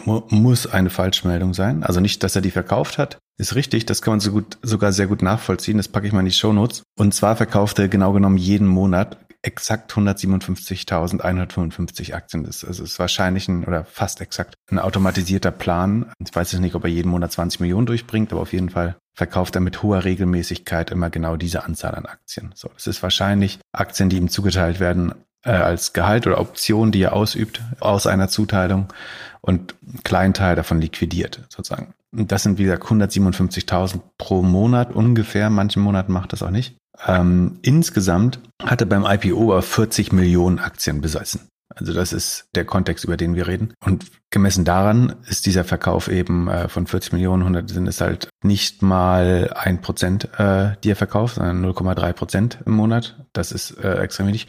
mu 0.06 0.22
muss 0.30 0.68
eine 0.68 0.89
Falschmeldung 0.89 1.54
sein. 1.54 1.84
Also 1.84 2.00
nicht, 2.00 2.24
dass 2.24 2.36
er 2.36 2.42
die 2.42 2.52
verkauft 2.52 2.98
hat, 2.98 3.20
ist 3.39 3.56
richtig. 3.56 3.86
Das 3.86 4.02
kann 4.02 4.13
man 4.13 4.19
so 4.19 4.32
gut, 4.32 4.58
sogar 4.62 4.91
sehr 4.91 5.08
gut 5.08 5.21
nachvollziehen. 5.21 5.78
Das 5.78 5.88
packe 5.88 6.06
ich 6.06 6.13
mal 6.13 6.19
in 6.19 6.25
die 6.25 6.32
Show 6.32 6.54
Notes. 6.54 6.84
Und 6.97 7.13
zwar 7.13 7.36
verkauft 7.36 7.80
er 7.80 7.88
genau 7.88 8.13
genommen 8.13 8.38
jeden 8.38 8.67
Monat 8.67 9.17
exakt 9.41 9.93
157.155 9.93 12.13
Aktien. 12.13 12.43
Das 12.43 12.65
also 12.65 12.84
ist 12.84 12.99
wahrscheinlich 12.99 13.47
ein, 13.47 13.63
oder 13.63 13.86
fast 13.86 14.19
exakt 14.19 14.56
ein 14.69 14.80
automatisierter 14.80 15.52
Plan. 15.52 16.12
Ich 16.19 16.36
weiß 16.36 16.52
jetzt 16.52 16.60
nicht, 16.60 16.75
ob 16.75 16.84
er 16.84 16.89
jeden 16.89 17.10
Monat 17.10 17.32
20 17.32 17.62
Millionen 17.62 17.86
durchbringt, 17.86 18.34
aber 18.34 18.41
auf 18.41 18.52
jeden 18.52 18.69
Fall 18.69 18.97
verkauft 19.13 19.56
er 19.56 19.62
mit 19.62 19.82
hoher 19.82 20.04
Regelmäßigkeit 20.04 20.91
immer 20.91 21.10
genau 21.10 21.38
diese 21.38 21.63
Anzahl 21.63 21.95
an 21.95 22.06
Aktien. 22.06 22.52
So, 22.56 22.69
das 22.73 22.88
ist 22.88 23.02
wahrscheinlich 23.02 23.60
Aktien, 23.71 24.10
die 24.10 24.17
ihm 24.17 24.28
zugeteilt 24.28 24.82
werden 24.82 25.13
äh, 25.43 25.52
als 25.52 25.93
Gehalt 25.93 26.28
oder 26.28 26.39
Option, 26.39 26.91
die 26.91 27.04
er 27.04 27.13
ausübt 27.13 27.62
aus 27.80 28.08
einer 28.08 28.28
Zuteilung 28.28 28.91
und 29.41 29.75
einen 29.88 30.04
kleinen 30.04 30.34
Teil 30.34 30.58
davon 30.58 30.82
liquidiert 30.82 31.45
sozusagen. 31.49 31.93
Das 32.12 32.43
sind 32.43 32.58
wie 32.58 32.63
gesagt 32.63 32.84
157.000 32.84 34.00
pro 34.17 34.41
Monat 34.41 34.93
ungefähr. 34.93 35.50
Manchen 35.50 35.84
Monaten 35.84 36.12
macht 36.12 36.34
das 36.34 36.43
auch 36.43 36.50
nicht. 36.50 36.76
Ähm, 37.06 37.60
insgesamt 37.62 38.39
hat 38.62 38.82
er 38.82 38.88
beim 38.88 39.06
IPO 39.06 39.52
aber 39.52 39.62
40 39.62 40.12
Millionen 40.12 40.60
Aktien 40.60 41.02
besessen. 41.02 41.50
Also 41.76 41.93
das 41.93 42.13
ist 42.13 42.50
der 42.56 42.65
Kontext, 42.65 43.06
über 43.06 43.15
den 43.15 43.36
wir 43.36 43.48
reden. 43.48 43.74
Und 43.86 44.08
gemessen 44.32 44.65
daran 44.65 45.15
ist 45.30 45.45
dieser 45.45 45.63
Verkauf 45.63 46.08
eben 46.08 46.48
äh, 46.48 46.67
von 46.67 46.88
40 46.88 47.13
Millionen, 47.13 47.43
100 47.43 47.69
sind 47.69 47.88
es 47.88 48.02
halt 48.02 48.30
nicht 48.43 48.82
mal 48.82 49.54
ein 49.56 49.82
Prozent, 49.82 50.30
äh, 50.39 50.72
die 50.84 50.91
er 50.91 50.95
verkauft, 50.95 51.36
sondern 51.36 51.63
0,3 51.63 52.13
Prozent 52.13 52.58
im 52.65 52.74
Monat. 52.74 53.24
Das 53.34 53.52
ist 53.52 53.72
äh, 53.84 54.00
extrem 54.00 54.28
wenig. 54.28 54.48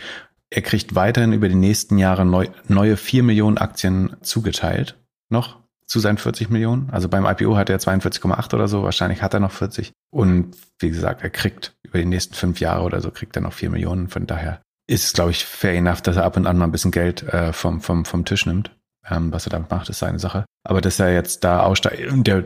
Er 0.49 0.63
kriegt 0.63 0.95
weiterhin 0.95 1.33
über 1.33 1.49
die 1.49 1.55
nächsten 1.55 1.99
Jahre 1.99 2.25
neu, 2.25 2.49
neue 2.67 2.97
4 2.97 3.23
Millionen 3.23 3.59
Aktien 3.59 4.17
zugeteilt. 4.23 4.97
Noch 5.29 5.61
zu 5.91 5.99
seinen 5.99 6.19
40 6.19 6.51
Millionen. 6.51 6.89
Also 6.91 7.09
beim 7.09 7.27
IPO 7.27 7.57
hat 7.57 7.69
er 7.69 7.79
42,8 7.79 8.55
oder 8.55 8.69
so, 8.69 8.85
wahrscheinlich 8.85 9.23
hat 9.23 9.35
er 9.35 9.41
noch 9.41 9.51
40. 9.51 9.93
Und 10.11 10.57
wie 10.79 10.89
gesagt, 10.89 11.23
er 11.23 11.31
kriegt 11.31 11.75
über 11.83 11.99
die 11.99 12.05
nächsten 12.05 12.35
fünf 12.35 12.61
Jahre 12.61 12.85
oder 12.85 13.01
so, 13.01 13.11
kriegt 13.11 13.35
er 13.35 13.43
noch 13.43 13.53
4 13.53 13.71
Millionen. 13.71 14.09
Von 14.09 14.29
daher 14.29 14.63
ist 14.87 15.05
es, 15.05 15.13
glaube 15.13 15.33
ich, 15.33 15.45
fair 15.45 15.75
enough, 15.75 16.01
dass 16.01 16.17
er 16.17 16.25
ab 16.25 16.37
und 16.37 16.47
an 16.47 16.59
mal 16.59 16.67
ein 16.67 16.71
bisschen 16.71 16.93
Geld 16.93 17.25
äh, 17.25 17.53
vom, 17.53 17.81
vom, 17.81 18.05
vom 18.05 18.25
Tisch 18.25 18.47
nimmt. 18.47 18.71
Ähm, 19.05 19.33
was 19.33 19.47
er 19.47 19.51
damit 19.51 19.71
macht, 19.71 19.89
ist 19.89 19.99
seine 19.99 20.21
Sache. 20.21 20.45
Aber 20.63 20.81
dass 20.81 21.01
er 21.01 21.13
jetzt 21.13 21.43
da 21.43 21.63
aussteigt, 21.63 22.09
der, 22.25 22.45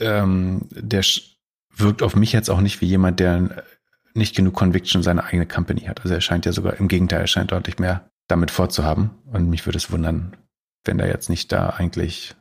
ähm, 0.00 0.68
der 0.70 1.02
wirkt 1.74 2.02
auf 2.02 2.14
mich 2.14 2.32
jetzt 2.32 2.50
auch 2.50 2.60
nicht 2.60 2.82
wie 2.82 2.86
jemand, 2.86 3.20
der 3.20 3.64
nicht 4.12 4.36
genug 4.36 4.54
Conviction 4.54 5.02
seine 5.02 5.24
eigene 5.24 5.46
Company 5.46 5.82
hat. 5.82 6.02
Also 6.02 6.14
er 6.14 6.20
scheint 6.20 6.44
ja 6.44 6.52
sogar, 6.52 6.78
im 6.78 6.88
Gegenteil, 6.88 7.22
er 7.22 7.26
scheint 7.26 7.52
deutlich 7.52 7.78
mehr 7.78 8.10
damit 8.28 8.50
vorzuhaben. 8.50 9.10
Und 9.32 9.48
mich 9.48 9.64
würde 9.64 9.78
es 9.78 9.90
wundern, 9.90 10.36
wenn 10.84 10.98
er 10.98 11.08
jetzt 11.08 11.30
nicht 11.30 11.52
da 11.52 11.70
eigentlich 11.70 12.34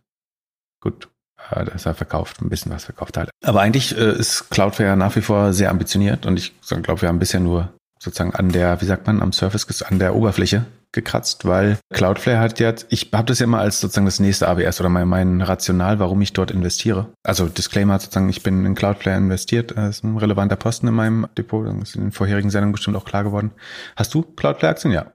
gut, 0.86 1.10
äh, 1.52 1.66
das 1.66 1.86
er 1.86 1.96
verkauft, 1.96 2.42
ein 2.42 2.50
bisschen 2.50 2.72
was 2.72 2.86
verkauft 2.86 3.18
halt. 3.18 3.30
Aber 3.44 3.62
eigentlich 3.62 3.98
äh, 3.98 4.18
ist 4.18 4.50
Cloudflare 4.52 4.96
nach 4.96 5.16
wie 5.16 5.22
vor 5.22 5.52
sehr 5.52 5.70
ambitioniert 5.70 6.26
und 6.26 6.38
ich 6.38 6.54
glaube, 6.84 7.02
wir 7.02 7.10
haben 7.10 7.20
bisher 7.20 7.40
nur 7.40 7.74
sozusagen 8.00 8.36
an 8.36 8.50
der, 8.50 8.80
wie 8.82 8.86
sagt 8.86 9.08
man, 9.08 9.22
am 9.22 9.34
Surface, 9.34 9.82
an 9.82 10.00
der 10.00 10.16
Oberfläche 10.16 10.66
gekratzt, 10.92 11.46
weil 11.46 11.78
Cloudflare 11.92 12.40
hat 12.40 12.60
jetzt, 12.60 12.86
ich 12.90 13.10
habe 13.14 13.26
das 13.26 13.40
ja 13.40 13.46
immer 13.46 13.60
als 13.60 13.82
sozusagen 13.82 14.06
das 14.06 14.20
nächste 14.20 14.48
AWS 14.48 14.80
oder 14.80 14.90
mein, 14.90 15.08
mein 15.08 15.42
Rational, 15.42 16.00
warum 16.00 16.22
ich 16.22 16.32
dort 16.32 16.52
investiere. 16.52 17.08
Also 17.24 17.48
Disclaimer 17.48 18.00
sozusagen, 18.00 18.30
ich 18.30 18.44
bin 18.44 18.66
in 18.66 18.76
Cloudflare 18.76 19.18
investiert, 19.18 19.76
das 19.76 19.98
ist 19.98 20.04
ein 20.04 20.18
relevanter 20.18 20.56
Posten 20.56 20.88
in 20.88 20.94
meinem 20.94 21.28
Depot, 21.38 21.68
das 21.68 21.90
ist 21.90 21.96
in 21.96 22.04
den 22.04 22.12
vorherigen 22.12 22.50
Sendungen 22.50 22.74
bestimmt 22.74 22.96
auch 22.96 23.06
klar 23.06 23.24
geworden. 23.24 23.52
Hast 23.96 24.14
du 24.14 24.22
Cloudflare-Aktien? 24.22 24.94
Ja. 24.94 25.12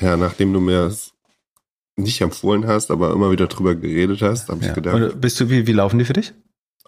Ja, 0.00 0.16
nachdem 0.16 0.52
du 0.52 0.60
mir 0.60 0.90
nicht 2.00 2.20
empfohlen 2.20 2.66
hast, 2.66 2.90
aber 2.90 3.12
immer 3.12 3.30
wieder 3.30 3.46
drüber 3.46 3.74
geredet 3.74 4.22
hast, 4.22 4.48
habe 4.48 4.62
ja. 4.62 4.68
ich 4.68 4.74
gedacht. 4.74 4.94
Und 4.94 5.20
bist 5.20 5.40
du, 5.40 5.50
wie, 5.50 5.66
wie 5.66 5.72
laufen 5.72 5.98
die 5.98 6.04
für 6.04 6.12
dich? 6.12 6.32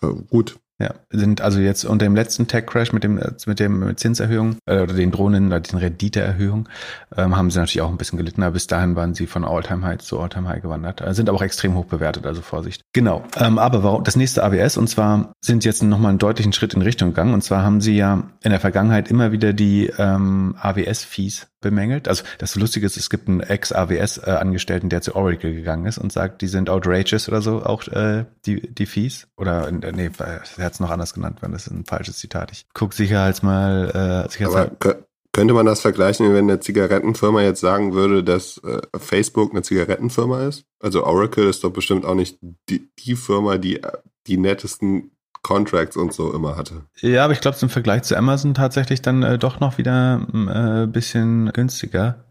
Äh, 0.02 0.08
gut. 0.28 0.56
Ja, 0.82 0.94
sind 1.10 1.40
also 1.40 1.60
jetzt 1.60 1.84
unter 1.84 2.06
dem 2.06 2.16
letzten 2.16 2.48
Tech-Crash 2.48 2.92
mit 2.92 3.04
dem, 3.04 3.20
mit 3.46 3.60
dem 3.60 3.96
Zinserhöhung 3.96 4.56
äh, 4.66 4.80
oder 4.80 4.94
den 4.94 5.12
Drohnen 5.12 5.46
oder 5.46 5.60
den 5.60 5.78
Renditeerhöhungen 5.78 6.68
ähm, 7.16 7.36
haben 7.36 7.52
sie 7.52 7.60
natürlich 7.60 7.82
auch 7.82 7.90
ein 7.90 7.98
bisschen 7.98 8.16
gelitten, 8.16 8.42
aber 8.42 8.54
bis 8.54 8.66
dahin 8.66 8.96
waren 8.96 9.14
sie 9.14 9.28
von 9.28 9.44
All-Time-High 9.44 10.00
zu 10.00 10.18
All-Time-High 10.18 10.60
gewandert, 10.60 11.00
äh, 11.00 11.14
sind 11.14 11.28
aber 11.28 11.38
auch 11.38 11.42
extrem 11.42 11.76
hoch 11.76 11.84
bewertet, 11.84 12.26
also 12.26 12.42
Vorsicht. 12.42 12.82
Genau, 12.94 13.22
ähm, 13.36 13.58
aber 13.58 13.84
warum, 13.84 14.02
das 14.02 14.16
nächste 14.16 14.42
AWS 14.42 14.76
und 14.76 14.88
zwar 14.88 15.32
sind 15.40 15.64
jetzt 15.64 15.84
nochmal 15.84 16.10
einen 16.10 16.18
deutlichen 16.18 16.52
Schritt 16.52 16.74
in 16.74 16.82
Richtung 16.82 17.10
gegangen 17.10 17.34
und 17.34 17.44
zwar 17.44 17.62
haben 17.62 17.80
sie 17.80 17.96
ja 17.96 18.24
in 18.42 18.50
der 18.50 18.60
Vergangenheit 18.60 19.08
immer 19.08 19.30
wieder 19.30 19.52
die 19.52 19.86
ähm, 19.98 20.56
AWS-Fees 20.58 21.46
bemängelt. 21.62 22.08
Also 22.08 22.24
das 22.38 22.54
Lustige 22.54 22.84
ist, 22.84 22.98
es 22.98 23.08
gibt 23.08 23.28
einen 23.28 23.40
Ex-AWS-Angestellten, 23.40 24.90
der 24.90 25.00
zu 25.00 25.14
Oracle 25.14 25.54
gegangen 25.54 25.86
ist 25.86 25.96
und 25.96 26.12
sagt, 26.12 26.42
die 26.42 26.46
sind 26.46 26.68
outrageous 26.68 27.28
oder 27.28 27.40
so, 27.40 27.62
auch 27.62 27.88
äh, 27.88 28.26
die, 28.44 28.60
die 28.74 28.86
Fees. 28.86 29.28
Oder 29.38 29.68
äh, 29.68 29.92
nee, 29.92 30.10
er 30.18 30.42
hat 30.64 30.72
es 30.74 30.80
noch 30.80 30.90
anders 30.90 31.14
genannt, 31.14 31.38
wenn 31.40 31.52
das 31.52 31.66
ist 31.66 31.72
ein 31.72 31.86
falsches 31.86 32.18
Zitat. 32.18 32.52
Ich 32.52 32.66
guck 32.74 32.92
sicherheitsmal. 32.92 34.26
Äh, 34.26 34.30
sicherheitsmal 34.30 34.72
Aber 34.78 35.06
könnte 35.32 35.54
man 35.54 35.64
das 35.64 35.80
vergleichen, 35.80 36.34
wenn 36.34 36.50
eine 36.50 36.60
Zigarettenfirma 36.60 37.40
jetzt 37.40 37.60
sagen 37.60 37.94
würde, 37.94 38.22
dass 38.22 38.58
äh, 38.58 38.82
Facebook 38.98 39.52
eine 39.52 39.62
Zigarettenfirma 39.62 40.46
ist? 40.46 40.66
Also 40.78 41.04
Oracle 41.04 41.48
ist 41.48 41.64
doch 41.64 41.72
bestimmt 41.72 42.04
auch 42.04 42.14
nicht 42.14 42.38
die, 42.68 42.90
die 42.98 43.16
Firma, 43.16 43.56
die 43.56 43.80
die 44.26 44.36
nettesten 44.36 45.11
Contracts 45.42 45.96
und 45.96 46.12
so 46.12 46.32
immer 46.32 46.56
hatte. 46.56 46.84
Ja, 47.00 47.24
aber 47.24 47.32
ich 47.32 47.40
glaube, 47.40 47.56
im 47.60 47.68
Vergleich 47.68 48.02
zu 48.02 48.16
Amazon 48.16 48.54
tatsächlich 48.54 49.02
dann 49.02 49.22
äh, 49.22 49.38
doch 49.38 49.60
noch 49.60 49.76
wieder 49.76 50.26
ein 50.32 50.48
äh, 50.48 50.86
bisschen 50.86 51.52
günstiger. 51.52 52.24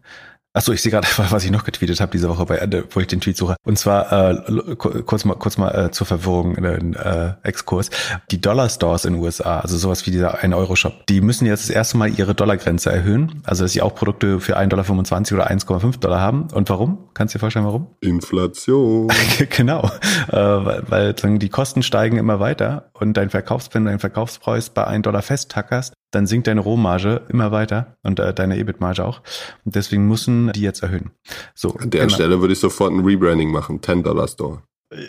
Achso, 0.54 0.72
ich 0.72 0.82
sehe 0.82 0.92
gerade, 0.92 1.06
was 1.30 1.44
ich 1.44 1.50
noch 1.50 1.64
getweetet 1.64 2.00
habe 2.00 2.12
diese 2.12 2.28
Woche, 2.28 2.44
bei, 2.44 2.58
äh, 2.58 2.84
wo 2.90 3.00
ich 3.00 3.06
den 3.06 3.20
Tweet 3.20 3.36
suche. 3.36 3.56
Und 3.64 3.78
zwar 3.78 4.12
äh, 4.30 4.76
kurz 4.76 5.24
mal, 5.24 5.34
kurz 5.34 5.56
mal 5.56 5.70
äh, 5.70 5.90
zur 5.90 6.06
Verwirrung 6.06 6.56
in 6.56 6.94
äh, 6.94 7.34
Exkurs. 7.42 7.90
Die 8.30 8.40
Dollar 8.40 8.68
Stores 8.68 9.04
in 9.04 9.14
den 9.14 9.22
USA, 9.22 9.60
also 9.60 9.78
sowas 9.78 10.06
wie 10.06 10.10
dieser 10.10 10.42
1-Euro-Shop, 10.42 11.06
die 11.06 11.20
müssen 11.20 11.46
jetzt 11.46 11.68
das 11.68 11.70
erste 11.70 11.96
Mal 11.96 12.10
ihre 12.18 12.34
Dollargrenze 12.34 12.92
erhöhen. 12.92 13.42
Also 13.44 13.64
dass 13.64 13.72
sie 13.72 13.82
auch 13.82 13.94
Produkte 13.94 14.40
für 14.40 14.58
1,25 14.58 15.30
Dollar 15.30 15.46
oder 15.46 15.50
1,5 15.50 16.00
Dollar 16.00 16.20
haben. 16.20 16.48
Und 16.52 16.68
warum? 16.68 17.08
Kannst 17.14 17.34
du 17.34 17.38
dir 17.38 17.40
vorstellen, 17.40 17.64
warum? 17.64 17.86
Inflation. 18.00 19.08
genau. 19.50 19.90
Äh, 20.28 20.36
weil, 20.36 20.84
weil 20.88 21.38
die 21.38 21.48
Kosten 21.48 21.82
steigen 21.82 22.18
immer 22.18 22.40
weiter 22.40 22.90
und 22.92 23.16
dein 23.16 23.30
Verkaufs, 23.30 23.70
wenn 23.72 23.84
du 23.84 23.90
deinen 23.90 24.00
Verkaufspreis 24.00 24.70
bei 24.70 24.86
1 24.86 25.02
Dollar 25.02 25.22
festtackerst, 25.22 25.94
dann 26.12 26.26
sinkt 26.26 26.46
deine 26.46 26.60
Rohmarge 26.60 27.22
immer 27.28 27.50
weiter 27.50 27.96
und 28.02 28.20
äh, 28.20 28.32
deine 28.32 28.58
EBIT-Marge 28.58 29.04
auch. 29.04 29.22
Und 29.64 29.74
deswegen 29.74 30.06
müssen 30.06 30.52
die 30.52 30.60
jetzt 30.60 30.82
erhöhen. 30.82 31.10
So, 31.54 31.74
An 31.74 31.90
der 31.90 32.02
genau. 32.02 32.14
Stelle 32.14 32.40
würde 32.40 32.52
ich 32.52 32.60
sofort 32.60 32.92
ein 32.92 33.00
Rebranding 33.00 33.50
machen, 33.50 33.82
10 33.82 34.02
Dollar 34.02 34.28
Store. 34.28 34.62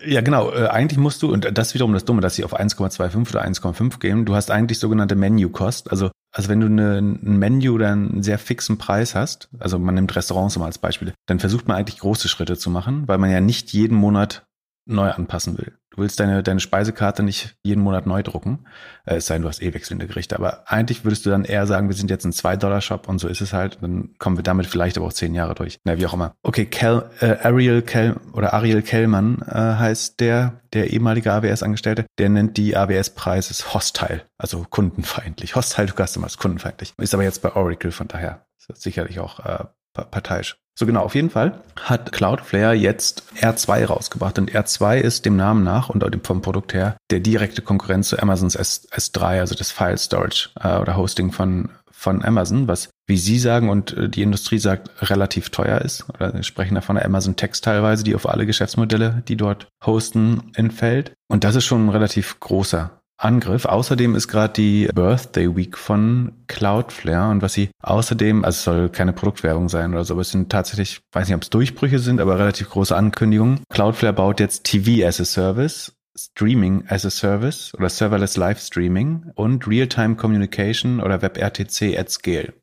Ja, 0.06 0.22
genau. 0.22 0.52
Äh, 0.52 0.68
eigentlich 0.68 0.98
musst 0.98 1.22
du, 1.22 1.32
und 1.32 1.58
das 1.58 1.70
ist 1.70 1.74
wiederum 1.74 1.94
das 1.94 2.06
Dumme, 2.06 2.22
dass 2.22 2.36
sie 2.36 2.46
auf 2.46 2.58
1,25 2.58 3.30
oder 3.32 3.46
1,5 3.46 4.00
gehen. 4.00 4.26
Du 4.26 4.34
hast 4.34 4.50
eigentlich 4.50 4.80
sogenannte 4.80 5.16
Menu-Cost. 5.16 5.92
Also, 5.92 6.10
also 6.32 6.50
wenn 6.50 6.62
du 6.62 6.68
eine, 6.68 7.00
ein 7.00 7.38
Menü 7.38 7.70
oder 7.70 7.92
einen 7.92 8.24
sehr 8.24 8.40
fixen 8.40 8.78
Preis 8.78 9.14
hast, 9.14 9.50
also 9.60 9.80
man 9.80 9.96
nimmt 9.96 10.16
Restaurants 10.16 10.58
mal 10.58 10.66
als 10.66 10.78
Beispiel, 10.78 11.14
dann 11.28 11.40
versucht 11.40 11.68
man 11.68 11.78
eigentlich 11.78 12.00
große 12.00 12.30
Schritte 12.30 12.58
zu 12.58 12.70
machen, 12.70 13.04
weil 13.08 13.18
man 13.18 13.30
ja 13.30 13.42
nicht 13.42 13.74
jeden 13.74 13.98
Monat 13.98 14.44
neu 14.86 15.10
anpassen 15.10 15.58
will. 15.58 15.78
Du 15.92 16.02
willst 16.02 16.20
deine, 16.20 16.42
deine 16.42 16.60
Speisekarte 16.60 17.22
nicht 17.22 17.56
jeden 17.64 17.84
Monat 17.84 18.08
neu 18.08 18.24
drucken, 18.24 18.66
äh, 19.06 19.16
es 19.16 19.28
sei 19.28 19.36
denn, 19.36 19.44
du 19.44 19.48
hast 19.48 19.62
eh 19.62 19.74
wechselnde 19.74 20.08
Gerichte. 20.08 20.36
Aber 20.36 20.70
eigentlich 20.72 21.06
würdest 21.06 21.26
du 21.26 21.30
dann 21.30 21.46
eher 21.46 21.68
sagen, 21.68 21.88
wir 21.88 21.96
sind 21.96 22.10
jetzt 22.10 22.26
ein 22.26 22.32
2-Dollar-Shop 22.32 23.08
und 23.08 23.20
so 23.20 23.28
ist 23.28 23.42
es 23.42 23.54
halt. 23.54 23.78
Dann 23.82 24.16
kommen 24.18 24.38
wir 24.38 24.44
damit 24.44 24.66
vielleicht 24.66 24.98
aber 24.98 25.06
auch 25.06 25.14
zehn 25.14 25.36
Jahre 25.36 25.54
durch. 25.54 25.80
Na, 25.84 25.98
wie 25.98 26.06
auch 26.08 26.14
immer. 26.14 26.34
Okay, 26.42 26.66
Kel, 26.66 27.04
äh, 27.20 27.38
Ariel 27.44 27.84
Kel 27.84 28.16
oder 28.34 28.54
Ariel 28.54 28.82
Kellmann 28.82 29.44
äh, 29.48 29.54
heißt 29.54 30.20
der, 30.20 30.62
der 30.74 30.92
ehemalige 30.92 31.32
AWS-Angestellte, 31.32 32.06
der 32.18 32.30
nennt 32.30 32.58
die 32.58 32.76
AWS-Preise 32.76 33.54
hostile, 33.74 34.24
also 34.38 34.66
kundenfeindlich. 34.68 35.56
Hostile 35.56 35.88
to 35.88 36.04
customers, 36.04 36.38
kundenfeindlich. 36.40 36.94
Ist 36.98 37.14
aber 37.14 37.24
jetzt 37.24 37.44
bei 37.44 37.56
Oracle, 37.56 37.92
von 37.92 38.08
daher 38.08 38.48
sicherlich 38.74 39.20
auch 39.20 39.40
äh, 39.40 39.66
parteiisch. 39.94 40.58
So 40.76 40.88
genau, 40.88 41.02
auf 41.02 41.14
jeden 41.14 41.30
Fall 41.30 41.62
hat 41.80 42.12
Cloudflare 42.12 42.74
jetzt 42.74 43.24
R2 43.40 43.86
rausgebracht 43.86 44.40
und 44.40 44.52
R2 44.52 44.98
ist 44.98 45.26
dem 45.26 45.36
Namen 45.36 45.64
nach 45.64 45.90
und 45.90 46.04
vom 46.26 46.42
Produkt 46.42 46.74
her 46.74 46.98
der 47.12 47.20
direkte 47.20 47.62
Konkurrent 47.62 48.06
zu 48.06 48.20
Amazons 48.20 48.56
S, 48.56 48.88
S3, 48.92 49.40
also 49.40 49.54
das 49.54 49.72
File 49.72 49.98
Storage 50.00 50.50
äh, 50.60 50.80
oder 50.80 50.98
Hosting 50.98 51.32
von, 51.32 51.70
von 51.92 52.26
Amazon, 52.26 52.68
was, 52.68 52.90
wie 53.06 53.18
Sie 53.18 53.38
sagen 53.38 53.70
und 53.70 53.96
äh, 53.96 54.10
die 54.10 54.24
Industrie 54.24 54.58
sagt, 54.58 54.90
relativ 55.12 55.52
teuer 55.52 55.80
ist. 55.80 56.10
Oder 56.10 56.34
wir 56.34 56.44
sprechen 56.44 56.74
davon 56.74 56.98
Amazon 56.98 57.36
Text 57.36 57.64
teilweise, 57.64 58.04
die 58.04 58.16
auf 58.16 58.28
alle 58.28 58.48
Geschäftsmodelle, 58.48 59.22
die 59.28 59.38
dort 59.38 59.68
hosten, 59.86 60.52
entfällt. 60.56 61.14
Und 61.28 61.44
das 61.44 61.56
ist 61.56 61.66
schon 61.66 61.86
ein 61.86 61.90
relativ 61.90 62.40
großer 62.40 63.03
Angriff. 63.24 63.66
Außerdem 63.66 64.16
ist 64.16 64.28
gerade 64.28 64.54
die 64.54 64.90
Birthday 64.94 65.56
Week 65.56 65.78
von 65.78 66.34
Cloudflare 66.48 67.32
und 67.32 67.42
was 67.42 67.54
sie 67.54 67.70
außerdem, 67.82 68.44
also 68.44 68.58
es 68.58 68.64
soll 68.64 68.90
keine 68.90 69.14
Produktwerbung 69.14 69.70
sein 69.70 69.94
oder 69.94 70.04
so, 70.04 70.14
aber 70.14 70.22
es 70.22 70.32
sind 70.32 70.52
tatsächlich, 70.52 71.02
weiß 71.12 71.28
nicht, 71.28 71.36
ob 71.36 71.44
es 71.44 71.50
Durchbrüche 71.50 72.00
sind, 72.00 72.20
aber 72.20 72.38
relativ 72.38 72.70
große 72.70 72.96
Ankündigungen. 72.96 73.62
Cloudflare 73.70 74.14
baut 74.14 74.40
jetzt 74.40 74.66
TV 74.66 75.08
as 75.08 75.20
a 75.20 75.26
Service, 75.26 75.94
Streaming 76.18 76.84
as 76.88 77.06
a 77.06 77.10
Service 77.10 77.74
oder 77.76 77.90
Serverless 77.90 78.38
Live 78.38 78.60
Streaming 78.60 79.32
und 79.36 79.68
Real-Time 79.68 80.16
Communication 80.16 81.00
oder 81.00 81.22
WebRTC 81.22 81.98
at 81.98 82.10
Scale. 82.10 82.54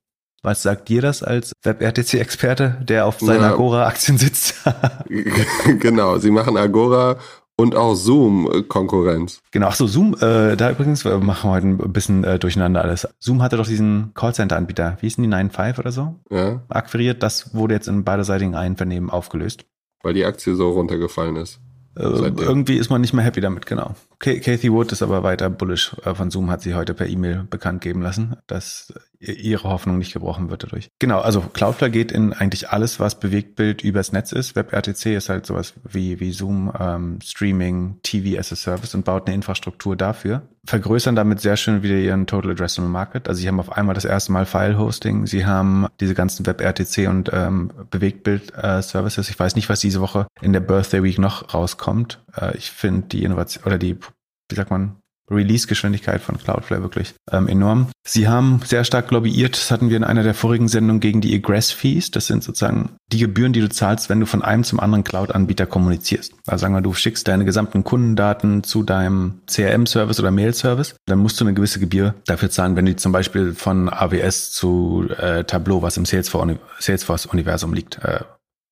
Was 0.43 0.63
sagt 0.63 0.89
dir 0.89 1.03
das 1.03 1.23
als 1.23 1.53
WebRTC-Experte, 1.65 2.79
der 2.83 3.05
auf 3.05 3.21
seinen 3.21 3.43
ja. 3.43 3.53
Agora-Aktien 3.53 4.17
sitzt? 4.17 4.55
genau, 5.81 6.17
sie 6.19 6.31
machen 6.31 6.57
Agora 6.57 7.19
Und 7.61 7.77
auch 7.77 7.95
Zoom-Konkurrenz. 7.95 9.43
Genau, 9.51 9.67
ach 9.67 9.75
so, 9.75 9.87
Zoom, 9.87 10.15
äh, 10.15 10.57
da 10.57 10.71
übrigens 10.71 11.05
wir 11.05 11.19
machen 11.19 11.51
wir 11.51 11.55
heute 11.55 11.67
ein 11.67 11.93
bisschen 11.93 12.25
äh, 12.25 12.39
durcheinander 12.39 12.81
alles. 12.81 13.07
Zoom 13.19 13.43
hatte 13.43 13.59
doch 13.59 13.67
diesen 13.67 14.13
Callcenter-Anbieter, 14.15 14.97
wie 15.01 15.07
hießen 15.07 15.23
die, 15.23 15.29
9.5 15.29 15.79
oder 15.79 15.93
so? 15.93 16.15
Ja. 16.31 16.63
Akquiriert, 16.71 17.23
das 17.23 17.55
wurde 17.55 17.75
jetzt 17.75 17.87
in 17.87 18.03
beiderseitigen 18.03 18.55
Einvernehmen 18.55 19.11
aufgelöst. 19.11 19.67
Weil 20.03 20.15
die 20.15 20.25
Aktie 20.25 20.55
so 20.55 20.71
runtergefallen 20.71 21.37
ist. 21.37 21.61
Äh, 21.97 22.03
irgendwie 22.03 22.77
ist 22.77 22.89
man 22.89 23.03
nicht 23.03 23.13
mehr 23.13 23.25
happy 23.25 23.43
damit, 23.43 23.67
genau. 23.67 23.95
Kathy 24.21 24.71
Wood 24.71 24.93
ist 24.93 25.03
aber 25.03 25.23
weiter 25.23 25.49
bullish. 25.49 25.97
Äh, 26.05 26.15
von 26.15 26.31
Zoom 26.31 26.51
hat 26.51 26.61
sie 26.61 26.75
heute 26.75 26.93
per 26.95 27.09
E-Mail 27.09 27.47
bekannt 27.49 27.81
geben 27.81 28.03
lassen, 28.03 28.37
dass 28.47 28.93
ihre 29.21 29.69
Hoffnung 29.69 29.99
nicht 29.99 30.13
gebrochen 30.13 30.51
wird 30.51 30.63
dadurch. 30.63 30.91
Genau, 30.99 31.21
also 31.21 31.41
Cloudflare 31.41 31.91
geht 31.91 32.11
in 32.11 32.33
eigentlich 32.33 32.71
alles, 32.71 33.01
was 33.01 33.21
Bewegtbild 33.21 33.83
übers 33.83 34.13
Netz 34.13 34.33
ist. 34.33 34.57
WebRTC 34.57 35.17
ist 35.17 35.29
halt 35.29 35.45
sowas 35.45 35.75
wie, 35.85 36.21
wie 36.21 36.33
Zoom, 36.33 36.73
ähm, 36.79 37.19
Streaming, 37.23 37.99
TV 38.03 38.39
as 38.39 38.53
a 38.53 38.57
Service 38.57 38.95
und 38.95 39.05
baut 39.05 39.27
eine 39.27 39.35
Infrastruktur 39.35 39.95
dafür. 39.95 40.43
Vergrößern 40.65 41.17
damit 41.17 41.41
sehr 41.41 41.57
schön 41.57 41.83
wieder 41.83 41.97
ihren 41.97 42.27
Total 42.27 42.53
Addressable 42.53 42.91
Market. 42.91 43.29
Also 43.29 43.41
sie 43.41 43.49
haben 43.49 43.61
auf 43.61 43.73
einmal 43.73 43.95
das 43.95 44.05
erste 44.05 44.33
Mal 44.33 44.47
File-Hosting, 44.47 45.27
sie 45.27 45.45
haben 45.45 45.87
diese 46.01 46.15
ganzen 46.15 46.47
WebRTC 46.47 47.09
und 47.09 47.31
ähm, 47.33 47.71
Bewegtbild-Services. 47.91 49.29
Äh, 49.29 49.31
ich 49.33 49.39
weiß 49.39 49.55
nicht, 49.55 49.69
was 49.69 49.81
diese 49.81 50.01
Woche 50.01 50.27
in 50.41 50.53
der 50.53 50.61
Birthday 50.61 51.03
Week 51.03 51.19
noch 51.19 51.53
rauskommt. 51.53 52.23
Äh, 52.37 52.57
ich 52.57 52.71
finde 52.71 53.09
die 53.09 53.25
Innovation 53.25 53.65
oder 53.65 53.79
die, 53.79 53.97
wie 54.51 54.57
sagt 54.57 54.71
man, 54.71 54.97
Release-Geschwindigkeit 55.31 56.21
von 56.21 56.39
Cloudflare 56.39 56.83
wirklich 56.83 57.15
ähm, 57.31 57.49
enorm. 57.49 57.89
Sie 58.07 58.29
haben 58.29 58.61
sehr 58.65 58.85
stark 58.85 59.11
lobbyiert, 59.11 59.57
das 59.57 59.71
hatten 59.71 59.89
wir 59.89 59.97
in 59.97 60.05
einer 60.05 60.23
der 60.23 60.35
vorigen 60.35 60.69
Sendungen, 60.69 61.01
gegen 61.01 61.21
die 61.21 61.35
Egress-Fees. 61.35 62.11
Das 62.11 62.27
sind 62.27 62.43
sozusagen 62.43 62.91
die 63.13 63.19
Gebühren, 63.19 63.53
die 63.53 63.61
du 63.61 63.69
zahlst, 63.69 64.11
wenn 64.11 64.21
du 64.21 64.27
von 64.27 64.43
einem 64.43 64.65
zum 64.65 64.81
anderen 64.81 65.05
Cloud-Anbieter 65.05 65.67
kommunizierst. 65.67 66.35
Also 66.47 66.63
sagen 66.63 66.75
wir, 66.75 66.81
du 66.81 66.93
schickst 66.93 67.29
deine 67.29 67.45
gesamten 67.45 67.85
Kundendaten 67.85 68.65
zu 68.65 68.83
deinem 68.83 69.41
CRM-Service 69.47 70.19
oder 70.19 70.31
Mail-Service, 70.31 70.97
dann 71.07 71.19
musst 71.19 71.41
du 71.41 71.45
eine 71.45 71.55
gewisse 71.55 71.81
Gebühr 71.81 72.15
dafür 72.27 72.51
zahlen, 72.51 72.77
wenn 72.77 72.87
du 72.87 72.97
zum 72.97 73.13
Beispiel 73.13 73.55
von 73.55 73.89
AWS 73.89 74.51
zu 74.51 75.07
äh, 75.17 75.45
Tableau, 75.45 75.83
was 75.83 75.97
im 75.97 76.05
Salesforce-Universum 76.05 77.73
liegt, 77.73 77.99
äh, 78.03 78.21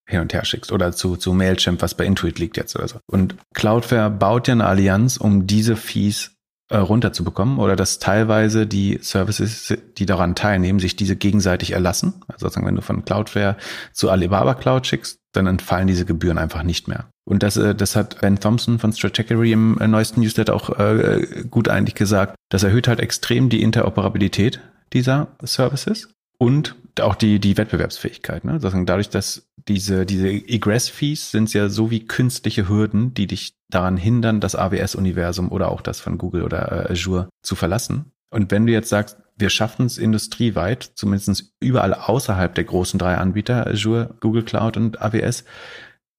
hin 0.09 0.21
und 0.21 0.33
her 0.33 0.45
schickst 0.45 0.73
oder 0.73 0.93
zu, 0.93 1.17
zu 1.17 1.33
Mailchimp, 1.33 1.83
was 1.83 1.95
bei 1.95 2.05
Intuit 2.05 2.39
liegt 2.39 2.57
jetzt 2.57 2.75
oder 2.75 2.89
so. 2.89 2.99
Und 3.07 3.37
Cloudflare 3.55 4.11
baut 4.11 4.49
ja 4.49 4.53
eine 4.53 4.67
Allianz, 4.67 5.19
um 5.19 5.47
diese 5.47 5.77
Fees 5.77 6.33
äh, 6.71 6.77
runterzubekommen 6.77 7.59
oder 7.59 7.77
dass 7.77 7.99
teilweise 7.99 8.67
die 8.67 8.99
Services, 9.03 9.75
die 9.97 10.07
daran 10.07 10.35
teilnehmen, 10.35 10.81
sich 10.81 10.97
diese 10.97 11.17
gegenseitig 11.17 11.73
erlassen. 11.73 12.15
Also 12.27 12.47
sozusagen, 12.47 12.67
wenn 12.67 12.77
du 12.77 12.83
von 12.83 13.05
Cloudflare 13.05 13.57
zu 13.93 14.11
Alibaba 14.11 14.55
Cloud 14.55 14.87
schickst, 14.87 15.19
dann 15.33 15.47
entfallen 15.47 15.87
diese 15.87 16.05
Gebühren 16.05 16.39
einfach 16.39 16.63
nicht 16.63 16.89
mehr. 16.89 17.11
Und 17.25 17.43
das, 17.43 17.57
äh, 17.57 17.75
das 17.75 17.97
hat 17.97 18.21
Ben 18.21 18.41
Thompson 18.41 18.79
von 18.79 18.93
Stratechery 18.93 19.53
im 19.53 19.79
äh, 19.79 19.89
neuesten 19.89 20.21
Newsletter 20.21 20.55
auch 20.55 20.79
äh, 20.79 21.45
gut 21.51 21.69
eigentlich 21.69 21.95
gesagt. 21.95 22.35
Das 22.51 22.63
erhöht 22.63 22.89
halt 22.89 23.01
extrem 23.01 23.49
die 23.49 23.63
Interoperabilität 23.63 24.61
dieser 24.93 25.29
Services 25.43 26.11
und 26.39 26.77
auch 27.01 27.15
die, 27.15 27.39
die 27.39 27.57
Wettbewerbsfähigkeit. 27.57 28.45
Ne? 28.45 28.59
Dadurch, 28.61 29.11
dass 29.11 29.48
diese, 29.69 30.07
diese 30.07 30.29
Egress-Fees 30.29 31.31
sind 31.31 31.53
ja 31.53 31.69
so 31.69 31.91
wie 31.91 32.07
künstliche 32.07 32.69
Hürden, 32.69 33.15
die 33.15 33.27
dich 33.27 33.55
daran 33.71 33.97
hindern, 33.97 34.41
das 34.41 34.57
AWS-Universum 34.57 35.53
oder 35.53 35.71
auch 35.71 35.83
das 35.83 36.01
von 36.01 36.19
Google 36.19 36.43
oder 36.43 36.91
äh, 36.91 36.93
Azure 36.93 37.29
zu 37.43 37.55
verlassen. 37.55 38.13
Und 38.31 38.51
wenn 38.51 38.67
du 38.67 38.73
jetzt 38.73 38.89
sagst, 38.89 39.19
wir 39.37 39.51
schaffen 39.51 39.87
es 39.87 39.99
industrieweit, 39.99 40.91
zumindest 40.95 41.53
überall 41.61 41.95
außerhalb 41.95 42.55
der 42.55 42.65
großen 42.65 42.99
drei 42.99 43.17
Anbieter, 43.17 43.67
Azure, 43.67 44.15
Google 44.21 44.43
Cloud 44.43 44.77
und 44.77 45.01
AWS, 45.01 45.45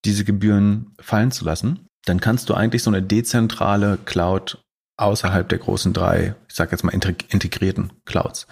diese 0.06 0.24
Gebühren 0.24 0.96
fallen 1.00 1.32
zu 1.32 1.44
lassen, 1.44 1.88
dann 2.06 2.22
kannst 2.22 2.50
du 2.50 2.54
eigentlich 2.54 2.84
so 2.84 2.90
eine 2.90 3.04
dezentrale 3.04 3.98
Cloud 4.06 4.64
außerhalb 4.98 5.48
der 5.50 5.60
großen 5.60 5.94
drei, 5.94 6.36
ich 6.48 6.56
sage 6.56 6.72
jetzt 6.72 6.84
mal 6.84 6.94
integrierten 6.94 7.92
Clouds 8.06 8.48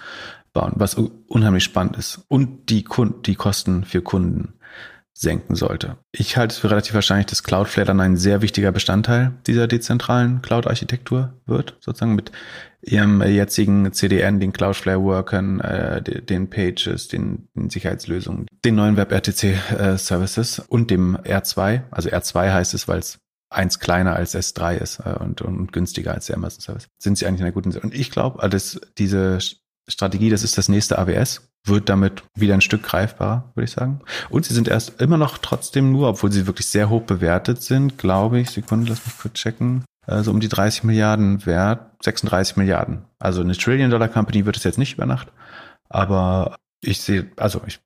bauen, 0.52 0.72
was 0.76 0.94
unheimlich 0.94 1.64
spannend 1.64 1.96
ist 1.96 2.24
und 2.28 2.70
die, 2.70 2.84
Kunden, 2.84 3.22
die 3.22 3.34
Kosten 3.34 3.84
für 3.84 4.02
Kunden 4.02 4.57
senken 5.18 5.56
sollte. 5.56 5.96
Ich 6.12 6.36
halte 6.36 6.52
es 6.52 6.58
für 6.58 6.70
relativ 6.70 6.94
wahrscheinlich, 6.94 7.26
dass 7.26 7.42
Cloudflare 7.42 7.86
dann 7.86 8.00
ein 8.00 8.16
sehr 8.16 8.40
wichtiger 8.40 8.70
Bestandteil 8.70 9.32
dieser 9.46 9.66
dezentralen 9.66 10.42
Cloud-Architektur 10.42 11.34
wird, 11.44 11.76
sozusagen 11.80 12.14
mit 12.14 12.30
ihrem 12.82 13.20
jetzigen 13.22 13.92
CDN, 13.92 14.38
den 14.38 14.52
Cloudflare 14.52 15.02
Workern, 15.02 15.60
äh, 15.60 16.00
den 16.02 16.48
Pages, 16.48 17.08
den, 17.08 17.48
den 17.54 17.68
Sicherheitslösungen, 17.68 18.46
den 18.64 18.76
neuen 18.76 18.96
WebRTC 18.96 19.44
äh, 19.72 19.96
und 20.68 20.90
dem 20.90 21.16
R2. 21.16 21.82
Also 21.90 22.10
R2 22.10 22.52
heißt 22.52 22.74
es, 22.74 22.86
weil 22.86 23.00
es 23.00 23.18
eins 23.50 23.80
kleiner 23.80 24.14
als 24.14 24.36
S3 24.36 24.76
ist 24.76 25.00
äh, 25.00 25.14
und, 25.18 25.42
und 25.42 25.72
günstiger 25.72 26.14
als 26.14 26.26
der 26.26 26.36
Amazon 26.36 26.60
Service. 26.60 26.88
Sind 26.98 27.18
sie 27.18 27.26
eigentlich 27.26 27.40
in 27.40 27.46
einer 27.46 27.52
guten 27.52 27.76
Und 27.78 27.94
ich 27.94 28.10
glaube, 28.10 28.48
dass 28.48 28.80
diese 28.98 29.38
Strategie, 29.88 30.30
das 30.30 30.44
ist 30.44 30.58
das 30.58 30.68
nächste 30.68 30.98
AWS, 30.98 31.48
wird 31.64 31.88
damit 31.88 32.22
wieder 32.34 32.54
ein 32.54 32.60
Stück 32.60 32.82
greifbarer, 32.82 33.50
würde 33.54 33.64
ich 33.64 33.72
sagen. 33.72 34.00
Und 34.30 34.44
sie 34.44 34.54
sind 34.54 34.68
erst 34.68 35.00
immer 35.00 35.16
noch 35.16 35.38
trotzdem 35.38 35.92
nur, 35.92 36.08
obwohl 36.08 36.30
sie 36.30 36.46
wirklich 36.46 36.66
sehr 36.66 36.88
hoch 36.88 37.02
bewertet 37.02 37.62
sind, 37.62 37.98
glaube 37.98 38.40
ich, 38.40 38.50
Sekunde, 38.50 38.90
lass 38.90 39.04
mich 39.04 39.18
kurz 39.18 39.34
checken, 39.34 39.84
also 40.06 40.30
um 40.30 40.40
die 40.40 40.48
30 40.48 40.84
Milliarden 40.84 41.44
wert, 41.46 41.90
36 42.02 42.56
Milliarden. 42.56 43.04
Also 43.18 43.40
eine 43.40 43.56
Trillion-Dollar-Company 43.56 44.46
wird 44.46 44.56
es 44.56 44.64
jetzt 44.64 44.78
nicht 44.78 44.94
über 44.94 45.06
Nacht, 45.06 45.28
aber 45.88 46.56
ich 46.80 47.00
sehe, 47.00 47.30
also 47.36 47.60
ich, 47.66 47.80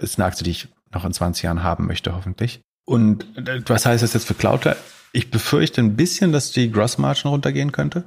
ist 0.00 0.18
eine 0.18 0.26
Aktie, 0.26 0.44
die 0.44 0.50
ich 0.50 0.68
noch 0.92 1.04
in 1.04 1.12
20 1.12 1.42
Jahren 1.42 1.62
haben 1.62 1.86
möchte, 1.86 2.14
hoffentlich. 2.14 2.60
Und 2.86 3.26
äh, 3.36 3.60
was 3.66 3.84
heißt 3.84 4.02
das 4.02 4.14
jetzt 4.14 4.26
für 4.26 4.34
Cloud? 4.34 4.66
Ich 5.12 5.30
befürchte 5.30 5.80
ein 5.80 5.96
bisschen, 5.96 6.32
dass 6.32 6.52
die 6.52 6.70
Grossmargin 6.70 7.30
runtergehen 7.30 7.72
könnte. 7.72 8.04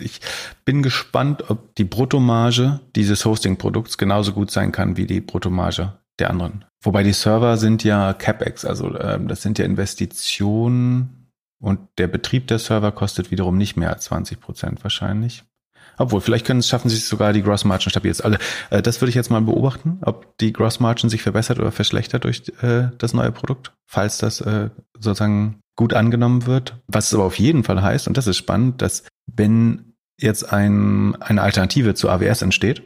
Ich 0.00 0.20
bin 0.64 0.82
gespannt, 0.82 1.48
ob 1.48 1.74
die 1.76 1.84
Bruttomarge 1.84 2.80
dieses 2.96 3.24
Hosting-Produkts 3.24 3.98
genauso 3.98 4.32
gut 4.32 4.50
sein 4.50 4.72
kann 4.72 4.96
wie 4.96 5.06
die 5.06 5.20
Bruttomarge 5.20 5.98
der 6.18 6.30
anderen. 6.30 6.64
Wobei 6.82 7.02
die 7.02 7.12
Server 7.12 7.56
sind 7.56 7.84
ja 7.84 8.12
CapEx, 8.14 8.64
also 8.64 8.98
ähm, 8.98 9.28
das 9.28 9.42
sind 9.42 9.58
ja 9.58 9.64
Investitionen 9.64 11.30
und 11.60 11.80
der 11.98 12.06
Betrieb 12.06 12.46
der 12.46 12.58
Server 12.58 12.92
kostet 12.92 13.30
wiederum 13.30 13.58
nicht 13.58 13.76
mehr 13.76 13.90
als 13.90 14.04
20 14.04 14.40
Prozent 14.40 14.82
wahrscheinlich. 14.82 15.44
Obwohl, 16.00 16.22
vielleicht 16.22 16.46
können 16.46 16.62
schaffen 16.62 16.88
es 16.88 17.06
sogar, 17.06 17.34
die 17.34 17.42
Gross 17.42 17.66
Margin 17.66 17.90
stabil. 17.90 18.10
Also, 18.10 18.38
äh, 18.70 18.80
das 18.80 19.02
würde 19.02 19.10
ich 19.10 19.14
jetzt 19.14 19.30
mal 19.30 19.42
beobachten, 19.42 19.98
ob 20.00 20.34
die 20.38 20.50
Gross 20.50 20.80
Margin 20.80 21.10
sich 21.10 21.20
verbessert 21.20 21.58
oder 21.58 21.72
verschlechtert 21.72 22.24
durch 22.24 22.42
äh, 22.62 22.88
das 22.96 23.12
neue 23.12 23.30
Produkt, 23.32 23.74
falls 23.86 24.16
das 24.16 24.40
äh, 24.40 24.70
sozusagen 24.94 25.60
gut 25.76 25.92
angenommen 25.92 26.46
wird. 26.46 26.80
Was 26.86 27.08
es 27.08 27.14
aber 27.14 27.24
auf 27.24 27.38
jeden 27.38 27.64
Fall 27.64 27.82
heißt, 27.82 28.08
und 28.08 28.16
das 28.16 28.26
ist 28.26 28.38
spannend, 28.38 28.80
dass 28.80 29.04
wenn 29.26 29.92
jetzt 30.18 30.50
ein, 30.50 31.16
eine 31.20 31.42
Alternative 31.42 31.94
zu 31.94 32.08
AWS 32.08 32.40
entsteht, 32.40 32.82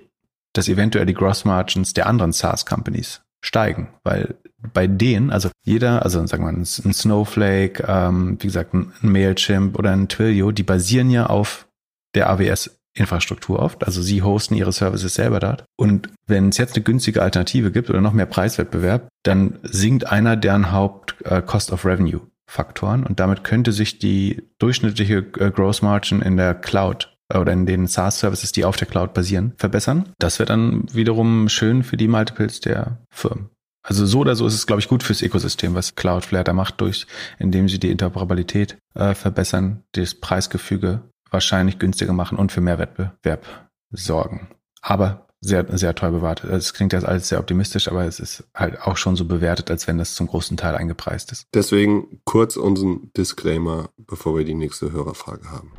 dass 0.52 0.68
eventuell 0.68 1.06
die 1.06 1.14
Gross 1.14 1.44
Margins 1.44 1.92
der 1.92 2.08
anderen 2.08 2.32
SaaS 2.32 2.66
Companies 2.66 3.22
steigen, 3.44 3.90
weil 4.02 4.34
bei 4.72 4.88
denen, 4.88 5.30
also 5.30 5.50
jeder, 5.62 6.02
also 6.02 6.26
sagen 6.26 6.44
wir 6.44 6.50
mal, 6.50 6.58
ein 6.58 6.64
Snowflake, 6.64 7.84
ähm, 7.86 8.38
wie 8.40 8.46
gesagt, 8.48 8.74
ein 8.74 8.92
Mailchimp 9.02 9.78
oder 9.78 9.92
ein 9.92 10.08
Twilio, 10.08 10.50
die 10.50 10.62
basieren 10.64 11.10
ja 11.10 11.26
auf 11.26 11.68
der 12.14 12.30
AWS 12.30 12.80
Infrastruktur 12.94 13.58
oft. 13.58 13.84
Also 13.84 14.02
sie 14.02 14.22
hosten 14.22 14.54
ihre 14.54 14.72
Services 14.72 15.14
selber 15.14 15.40
dort. 15.40 15.64
Und 15.76 16.08
wenn 16.26 16.48
es 16.48 16.58
jetzt 16.58 16.76
eine 16.76 16.84
günstige 16.84 17.22
Alternative 17.22 17.72
gibt 17.72 17.90
oder 17.90 18.00
noch 18.00 18.12
mehr 18.12 18.26
Preiswettbewerb, 18.26 19.08
dann 19.24 19.58
sinkt 19.62 20.06
einer 20.06 20.36
deren 20.36 20.72
Haupt 20.72 21.16
äh, 21.24 21.42
Cost 21.42 21.72
of 21.72 21.84
Revenue 21.84 22.20
Faktoren 22.46 23.04
und 23.04 23.20
damit 23.20 23.42
könnte 23.42 23.72
sich 23.72 23.98
die 23.98 24.42
durchschnittliche 24.58 25.26
äh, 25.38 25.50
Gross 25.50 25.82
Margin 25.82 26.20
in 26.22 26.36
der 26.36 26.54
Cloud 26.54 27.16
äh, 27.32 27.38
oder 27.38 27.52
in 27.52 27.66
den 27.66 27.86
SaaS-Services, 27.86 28.52
die 28.52 28.64
auf 28.64 28.76
der 28.76 28.86
Cloud 28.86 29.14
basieren, 29.14 29.54
verbessern. 29.56 30.10
Das 30.18 30.38
wäre 30.38 30.48
dann 30.48 30.86
wiederum 30.92 31.48
schön 31.48 31.82
für 31.82 31.96
die 31.96 32.08
Multiples 32.08 32.60
der 32.60 32.98
Firmen. 33.10 33.48
Also 33.86 34.06
so 34.06 34.20
oder 34.20 34.34
so 34.34 34.46
ist 34.46 34.54
es, 34.54 34.66
glaube 34.66 34.80
ich, 34.80 34.88
gut 34.88 35.02
fürs 35.02 35.20
Ökosystem, 35.20 35.74
was 35.74 35.94
Cloudflare 35.94 36.44
da 36.44 36.52
macht, 36.54 36.80
durch, 36.80 37.06
indem 37.38 37.68
sie 37.68 37.78
die 37.78 37.90
Interoperabilität 37.90 38.78
äh, 38.94 39.14
verbessern, 39.14 39.82
das 39.92 40.14
Preisgefüge 40.14 41.02
wahrscheinlich 41.34 41.78
günstiger 41.78 42.14
machen 42.14 42.38
und 42.38 42.50
für 42.50 42.62
mehr 42.62 42.78
Wettbewerb 42.78 43.44
sorgen. 43.90 44.48
Aber 44.80 45.26
sehr, 45.42 45.66
sehr 45.76 45.94
teuer 45.94 46.10
bewertet. 46.10 46.50
Es 46.50 46.72
klingt 46.72 46.94
jetzt 46.94 47.04
alles 47.04 47.28
sehr 47.28 47.38
optimistisch, 47.38 47.88
aber 47.88 48.06
es 48.06 48.18
ist 48.18 48.44
halt 48.54 48.80
auch 48.80 48.96
schon 48.96 49.14
so 49.14 49.26
bewertet, 49.26 49.70
als 49.70 49.86
wenn 49.86 49.98
das 49.98 50.14
zum 50.14 50.26
großen 50.26 50.56
Teil 50.56 50.74
eingepreist 50.74 51.32
ist. 51.32 51.46
Deswegen 51.52 52.20
kurz 52.24 52.56
unseren 52.56 53.10
Disclaimer, 53.14 53.90
bevor 53.98 54.38
wir 54.38 54.44
die 54.44 54.54
nächste 54.54 54.92
Hörerfrage 54.92 55.50
haben. 55.50 55.72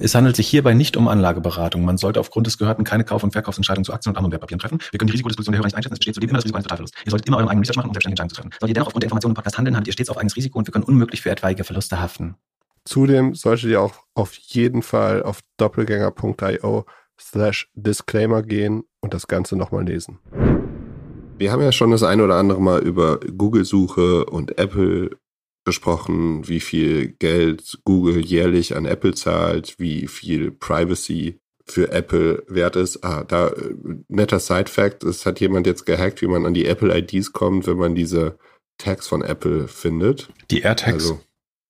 Es 0.00 0.14
handelt 0.14 0.36
sich 0.36 0.48
hierbei 0.48 0.74
nicht 0.74 0.96
um 0.96 1.08
Anlageberatung. 1.08 1.84
Man 1.84 1.98
sollte 1.98 2.20
aufgrund 2.20 2.46
des 2.46 2.56
Gehörten 2.56 2.84
keine 2.84 3.04
Kauf- 3.04 3.24
und 3.24 3.32
Verkaufsentscheidungen 3.32 3.84
zu 3.84 3.92
Aktien 3.92 4.12
und 4.12 4.16
anderen 4.16 4.32
Wertpapieren 4.32 4.60
treffen. 4.60 4.78
Wir 4.90 4.98
können 4.98 5.08
die 5.08 5.12
Risikodisposition 5.12 5.52
der 5.52 5.58
Hörer 5.58 5.66
nicht 5.66 5.76
einschätzen. 5.76 5.94
Es 5.94 5.98
besteht 5.98 6.14
zudem 6.14 6.30
immer 6.30 6.38
das 6.38 6.44
Risiko 6.44 6.56
eines 6.56 6.64
Totalverlusts. 6.64 6.98
Ihr 7.04 7.10
solltet 7.10 7.26
immer 7.26 7.38
euren 7.38 7.48
eigenen 7.48 7.64
Research 7.64 7.76
machen, 7.76 7.88
um 7.88 7.94
selbstständige 7.94 8.22
Entscheidungen 8.22 8.30
zu 8.30 8.36
treffen. 8.36 8.50
Solltet 8.52 8.68
ihr 8.68 8.74
dennoch 8.74 8.86
aufgrund 8.86 9.02
der 9.02 9.06
Informationen 9.08 9.32
im 9.32 9.36
Podcast 9.36 9.58
handeln, 9.58 9.76
habt 9.76 9.86
ihr 9.86 9.92
stets 9.92 10.08
auf 10.08 10.16
eigenes 10.16 10.36
Risiko 10.36 10.58
und 10.58 10.68
wir 10.68 10.72
können 10.72 10.84
unmöglich 10.84 11.20
für 11.20 11.30
etwaige 11.30 11.64
Verluste 11.64 12.00
haften. 12.00 12.36
Zudem 12.84 13.34
solltet 13.34 13.70
ihr 13.70 13.80
auch 13.80 13.94
auf 14.14 14.34
jeden 14.34 14.82
Fall 14.82 15.22
auf 15.22 15.40
doppelgänger.io 15.58 16.84
slash 17.20 17.70
Disclaimer 17.74 18.42
gehen 18.42 18.84
und 19.00 19.14
das 19.14 19.26
Ganze 19.26 19.56
nochmal 19.56 19.84
lesen. 19.84 20.18
Wir 21.38 21.52
haben 21.52 21.62
ja 21.62 21.72
schon 21.72 21.90
das 21.90 22.02
ein 22.02 22.20
oder 22.20 22.34
andere 22.34 22.60
Mal 22.60 22.80
über 22.80 23.18
Google-Suche 23.20 24.24
und 24.24 24.58
Apple 24.58 25.10
besprochen, 25.64 26.48
wie 26.48 26.60
viel 26.60 27.08
Geld 27.08 27.78
Google 27.84 28.24
jährlich 28.24 28.74
an 28.74 28.86
Apple 28.86 29.14
zahlt, 29.14 29.78
wie 29.78 30.08
viel 30.08 30.50
Privacy 30.50 31.38
für 31.66 31.92
Apple 31.92 32.42
wert 32.48 32.76
ist. 32.76 33.04
Ah, 33.04 33.24
da 33.24 33.48
äh, 33.48 33.74
netter 34.08 34.40
Side-Fact, 34.40 35.04
es 35.04 35.26
hat 35.26 35.40
jemand 35.40 35.66
jetzt 35.66 35.84
gehackt, 35.84 36.22
wie 36.22 36.26
man 36.26 36.46
an 36.46 36.54
die 36.54 36.66
Apple-IDs 36.66 37.32
kommt, 37.32 37.66
wenn 37.66 37.76
man 37.76 37.94
diese 37.94 38.38
Tags 38.78 39.06
von 39.06 39.22
Apple 39.22 39.68
findet. 39.68 40.30
Die 40.50 40.62
AirTags? 40.62 40.94
Also, 40.94 41.20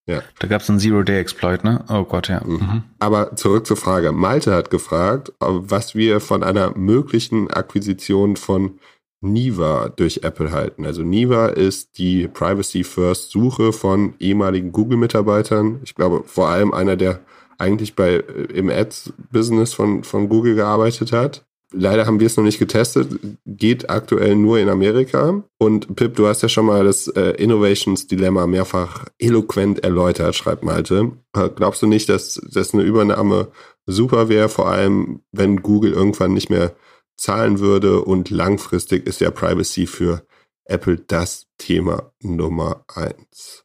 ja. 0.09 0.23
Da 0.39 0.49
gab 0.49 0.63
es 0.63 0.71
einen 0.71 0.81
Zero-Day-Exploit, 0.81 1.65
ne? 1.65 1.85
Oh 1.89 2.05
Gott, 2.05 2.29
ja. 2.29 2.43
Mhm. 2.45 2.55
mhm. 2.55 2.83
Aber 2.99 3.37
zurück 3.37 3.67
zur 3.67 3.77
Frage. 3.77 4.13
Malte 4.13 4.55
hat 4.55 4.71
gefragt, 4.71 5.33
was 5.39 5.95
wir 5.95 6.21
von 6.21 6.43
einer 6.43 6.77
möglichen 6.77 7.51
Akquisition 7.51 8.37
von 8.37 8.79
Niva 9.21 9.91
durch 9.91 10.21
Apple 10.23 10.53
halten. 10.53 10.87
Also 10.87 11.03
Niva 11.03 11.49
ist 11.49 11.99
die 11.99 12.29
Privacy 12.29 12.85
First 12.85 13.31
Suche 13.31 13.73
von 13.73 14.15
ehemaligen 14.19 14.73
Google-Mitarbeitern. 14.73 15.81
Ich 15.83 15.95
glaube, 15.95 16.23
vor 16.25 16.49
allem 16.49 16.73
einer, 16.73 16.97
der 16.97 17.21
eigentlich 17.59 17.97
bei 17.97 18.17
im 18.55 18.71
Ads-Business 18.71 19.75
von, 19.75 20.05
von 20.05 20.29
Google 20.29 20.55
gearbeitet 20.55 21.13
hat. 21.13 21.45
Leider 21.71 22.07
haben 22.07 22.19
wir 22.19 22.27
es 22.27 22.37
noch 22.37 22.45
nicht 22.45 22.59
getestet, 22.59 23.19
geht 23.45 23.91
aktuell 23.91 24.37
nur 24.37 24.59
in 24.59 24.71
Amerika. 24.71 25.43
Und 25.59 25.97
Pip, 25.97 26.17
du 26.17 26.27
hast 26.27 26.43
ja 26.43 26.49
schon 26.49 26.65
mal 26.65 26.85
das 26.85 27.09
äh, 27.09 27.33
Innovations 27.33 28.07
Dilemma 28.07 28.47
mehrfach 28.47 29.05
eloquent 29.19 29.85
erläutert, 29.85 30.35
schreibt 30.35 30.65
Malte. 30.65 31.13
Äh, 31.35 31.51
glaubst 31.55 31.83
du 31.83 31.87
nicht, 31.87 32.09
dass 32.09 32.41
das 32.51 32.73
eine 32.73 32.85
Übernahme 32.85 33.49
super 33.85 34.31
wäre, 34.31 34.49
vor 34.49 34.69
allem 34.69 35.21
wenn 35.31 35.63
Google 35.63 35.93
irgendwann 35.93 36.33
nicht 36.33 36.49
mehr 36.49 36.75
zahlen 37.19 37.59
würde 37.59 38.03
und 38.03 38.31
langfristig 38.31 39.07
ist 39.07 39.21
ja 39.21 39.31
Privacy 39.31 39.87
für 39.87 40.27
Apple 40.65 40.99
das 41.07 41.49
Thema 41.59 42.13
Nummer 42.21 42.85
eins. 42.89 43.65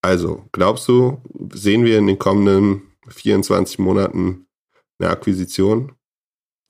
Also, 0.00 0.44
glaubst 0.52 0.86
du, 0.88 1.20
sehen 1.52 1.84
wir 1.84 1.98
in 1.98 2.06
den 2.06 2.18
kommenden 2.18 2.82
24 3.08 3.78
Monaten 3.78 4.46
eine 4.98 5.10
Akquisition? 5.10 5.95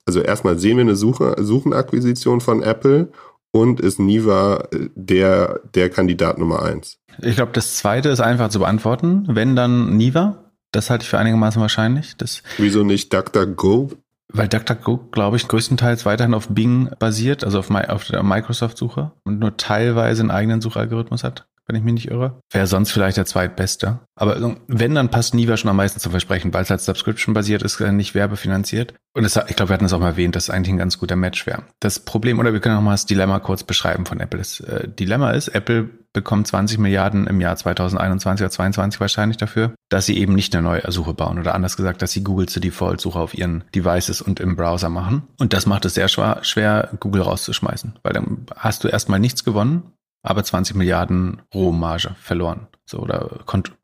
Also 0.06 0.20
erstmal 0.20 0.58
sehen 0.58 0.76
wir 0.76 0.82
eine 0.82 0.96
Suche, 0.96 1.34
Suchenakquisition 1.38 2.40
von 2.40 2.62
Apple 2.62 3.10
und 3.50 3.80
ist 3.80 3.98
Niva 3.98 4.68
äh, 4.72 4.88
der, 4.94 5.60
der 5.74 5.90
Kandidat 5.90 6.38
Nummer 6.38 6.62
eins? 6.62 6.98
Ich 7.20 7.36
glaube, 7.36 7.52
das 7.52 7.76
zweite 7.76 8.08
ist 8.10 8.20
einfach 8.20 8.50
zu 8.50 8.60
beantworten. 8.60 9.26
Wenn 9.28 9.56
dann 9.56 9.96
Niva, 9.96 10.52
das 10.70 10.90
halte 10.90 11.02
ich 11.02 11.08
für 11.08 11.18
einigermaßen 11.18 11.60
wahrscheinlich. 11.60 12.16
Das 12.16 12.42
Wieso 12.58 12.84
nicht 12.84 13.12
DuckDuckGo? 13.12 13.92
Weil 14.32 14.48
DuckDuckGo, 14.48 15.08
glaube 15.10 15.36
ich, 15.36 15.48
größtenteils 15.48 16.04
weiterhin 16.04 16.34
auf 16.34 16.48
Bing 16.48 16.90
basiert, 16.98 17.44
also 17.44 17.58
auf, 17.58 17.70
auf 17.70 18.04
der 18.04 18.22
Microsoft-Suche 18.22 19.12
und 19.24 19.38
nur 19.38 19.56
teilweise 19.56 20.22
einen 20.22 20.30
eigenen 20.30 20.60
Suchalgorithmus 20.60 21.24
hat 21.24 21.46
wenn 21.66 21.76
ich 21.76 21.82
mich 21.82 21.94
nicht 21.94 22.10
irre. 22.10 22.40
Wäre 22.50 22.66
sonst 22.66 22.92
vielleicht 22.92 23.16
der 23.16 23.26
zweitbeste. 23.26 24.00
Aber 24.14 24.56
wenn, 24.68 24.94
dann 24.94 25.10
passt 25.10 25.34
Niva 25.34 25.56
schon 25.56 25.70
am 25.70 25.76
meisten 25.76 26.00
zu 26.00 26.10
versprechen, 26.10 26.54
weil 26.54 26.62
es 26.62 26.70
halt 26.70 26.80
Subscription-basiert 26.80 27.62
ist, 27.62 27.80
äh, 27.80 27.92
nicht 27.92 28.14
werbefinanziert. 28.14 28.94
Und 29.14 29.24
es, 29.24 29.36
ich 29.36 29.56
glaube, 29.56 29.70
wir 29.70 29.74
hatten 29.74 29.84
es 29.84 29.92
auch 29.92 30.00
mal 30.00 30.10
erwähnt, 30.10 30.36
dass 30.36 30.44
es 30.44 30.50
eigentlich 30.50 30.74
ein 30.74 30.78
ganz 30.78 30.98
guter 30.98 31.16
Match 31.16 31.46
wäre. 31.46 31.62
Das 31.80 32.00
Problem, 32.00 32.38
oder 32.38 32.52
wir 32.52 32.60
können 32.60 32.76
auch 32.76 32.82
mal 32.82 32.92
das 32.92 33.06
Dilemma 33.06 33.40
kurz 33.40 33.64
beschreiben 33.64 34.06
von 34.06 34.20
Apple. 34.20 34.38
Das 34.38 34.60
äh, 34.60 34.88
Dilemma 34.88 35.32
ist, 35.32 35.48
Apple 35.48 35.90
bekommt 36.12 36.46
20 36.46 36.78
Milliarden 36.78 37.26
im 37.26 37.40
Jahr 37.42 37.56
2021 37.56 38.42
oder 38.42 38.50
2022 38.50 39.00
wahrscheinlich 39.00 39.36
dafür, 39.36 39.74
dass 39.90 40.06
sie 40.06 40.16
eben 40.16 40.34
nicht 40.34 40.54
eine 40.54 40.62
neue 40.62 40.90
Suche 40.90 41.12
bauen 41.12 41.38
oder 41.38 41.54
anders 41.54 41.76
gesagt, 41.76 42.00
dass 42.00 42.12
sie 42.12 42.24
Google 42.24 42.48
zur 42.48 42.62
Default-Suche 42.62 43.18
auf 43.18 43.34
ihren 43.34 43.64
Devices 43.74 44.22
und 44.22 44.40
im 44.40 44.56
Browser 44.56 44.88
machen. 44.88 45.24
Und 45.38 45.52
das 45.52 45.66
macht 45.66 45.84
es 45.84 45.92
sehr 45.92 46.08
schwer 46.08 46.88
Google 47.00 47.20
rauszuschmeißen, 47.20 47.98
weil 48.02 48.14
dann 48.14 48.46
hast 48.56 48.84
du 48.84 48.88
erstmal 48.88 49.20
nichts 49.20 49.44
gewonnen 49.44 49.92
aber 50.26 50.44
20 50.44 50.76
Milliarden 50.76 51.42
Rohmarge 51.54 52.16
verloren. 52.20 52.66
So, 52.88 52.98
oder 52.98 53.40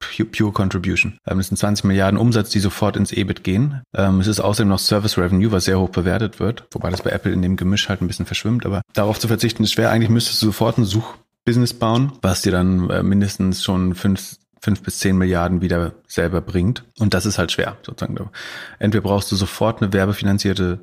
Pure 0.08 0.52
Contribution. 0.52 1.18
Ähm, 1.26 1.40
es 1.40 1.48
sind 1.48 1.56
20 1.56 1.84
Milliarden 1.84 2.18
Umsatz, 2.18 2.50
die 2.50 2.60
sofort 2.60 2.96
ins 2.96 3.12
EBIT 3.12 3.42
gehen. 3.42 3.82
Ähm, 3.94 4.20
es 4.20 4.28
ist 4.28 4.38
außerdem 4.38 4.68
noch 4.68 4.78
Service 4.78 5.18
Revenue, 5.18 5.50
was 5.50 5.64
sehr 5.64 5.80
hoch 5.80 5.88
bewertet 5.88 6.38
wird, 6.38 6.64
wobei 6.70 6.90
das 6.90 7.02
bei 7.02 7.10
Apple 7.10 7.32
in 7.32 7.42
dem 7.42 7.56
Gemisch 7.56 7.88
halt 7.88 8.00
ein 8.00 8.06
bisschen 8.06 8.26
verschwimmt, 8.26 8.64
aber 8.64 8.82
darauf 8.92 9.18
zu 9.18 9.26
verzichten 9.26 9.64
ist 9.64 9.72
schwer. 9.72 9.90
Eigentlich 9.90 10.10
müsstest 10.10 10.40
du 10.42 10.46
sofort 10.46 10.78
ein 10.78 10.84
Suchbusiness 10.84 11.74
bauen, 11.74 12.12
was 12.22 12.42
dir 12.42 12.52
dann 12.52 12.90
äh, 12.90 13.02
mindestens 13.02 13.64
schon 13.64 13.96
fünf, 13.96 14.36
fünf 14.60 14.82
bis 14.82 15.00
zehn 15.00 15.18
Milliarden 15.18 15.62
wieder 15.62 15.94
selber 16.06 16.40
bringt. 16.40 16.84
Und 17.00 17.12
das 17.12 17.26
ist 17.26 17.38
halt 17.38 17.50
schwer, 17.50 17.76
sozusagen. 17.82 18.30
Entweder 18.78 19.02
brauchst 19.02 19.32
du 19.32 19.36
sofort 19.36 19.82
eine 19.82 19.92
werbefinanzierte 19.92 20.78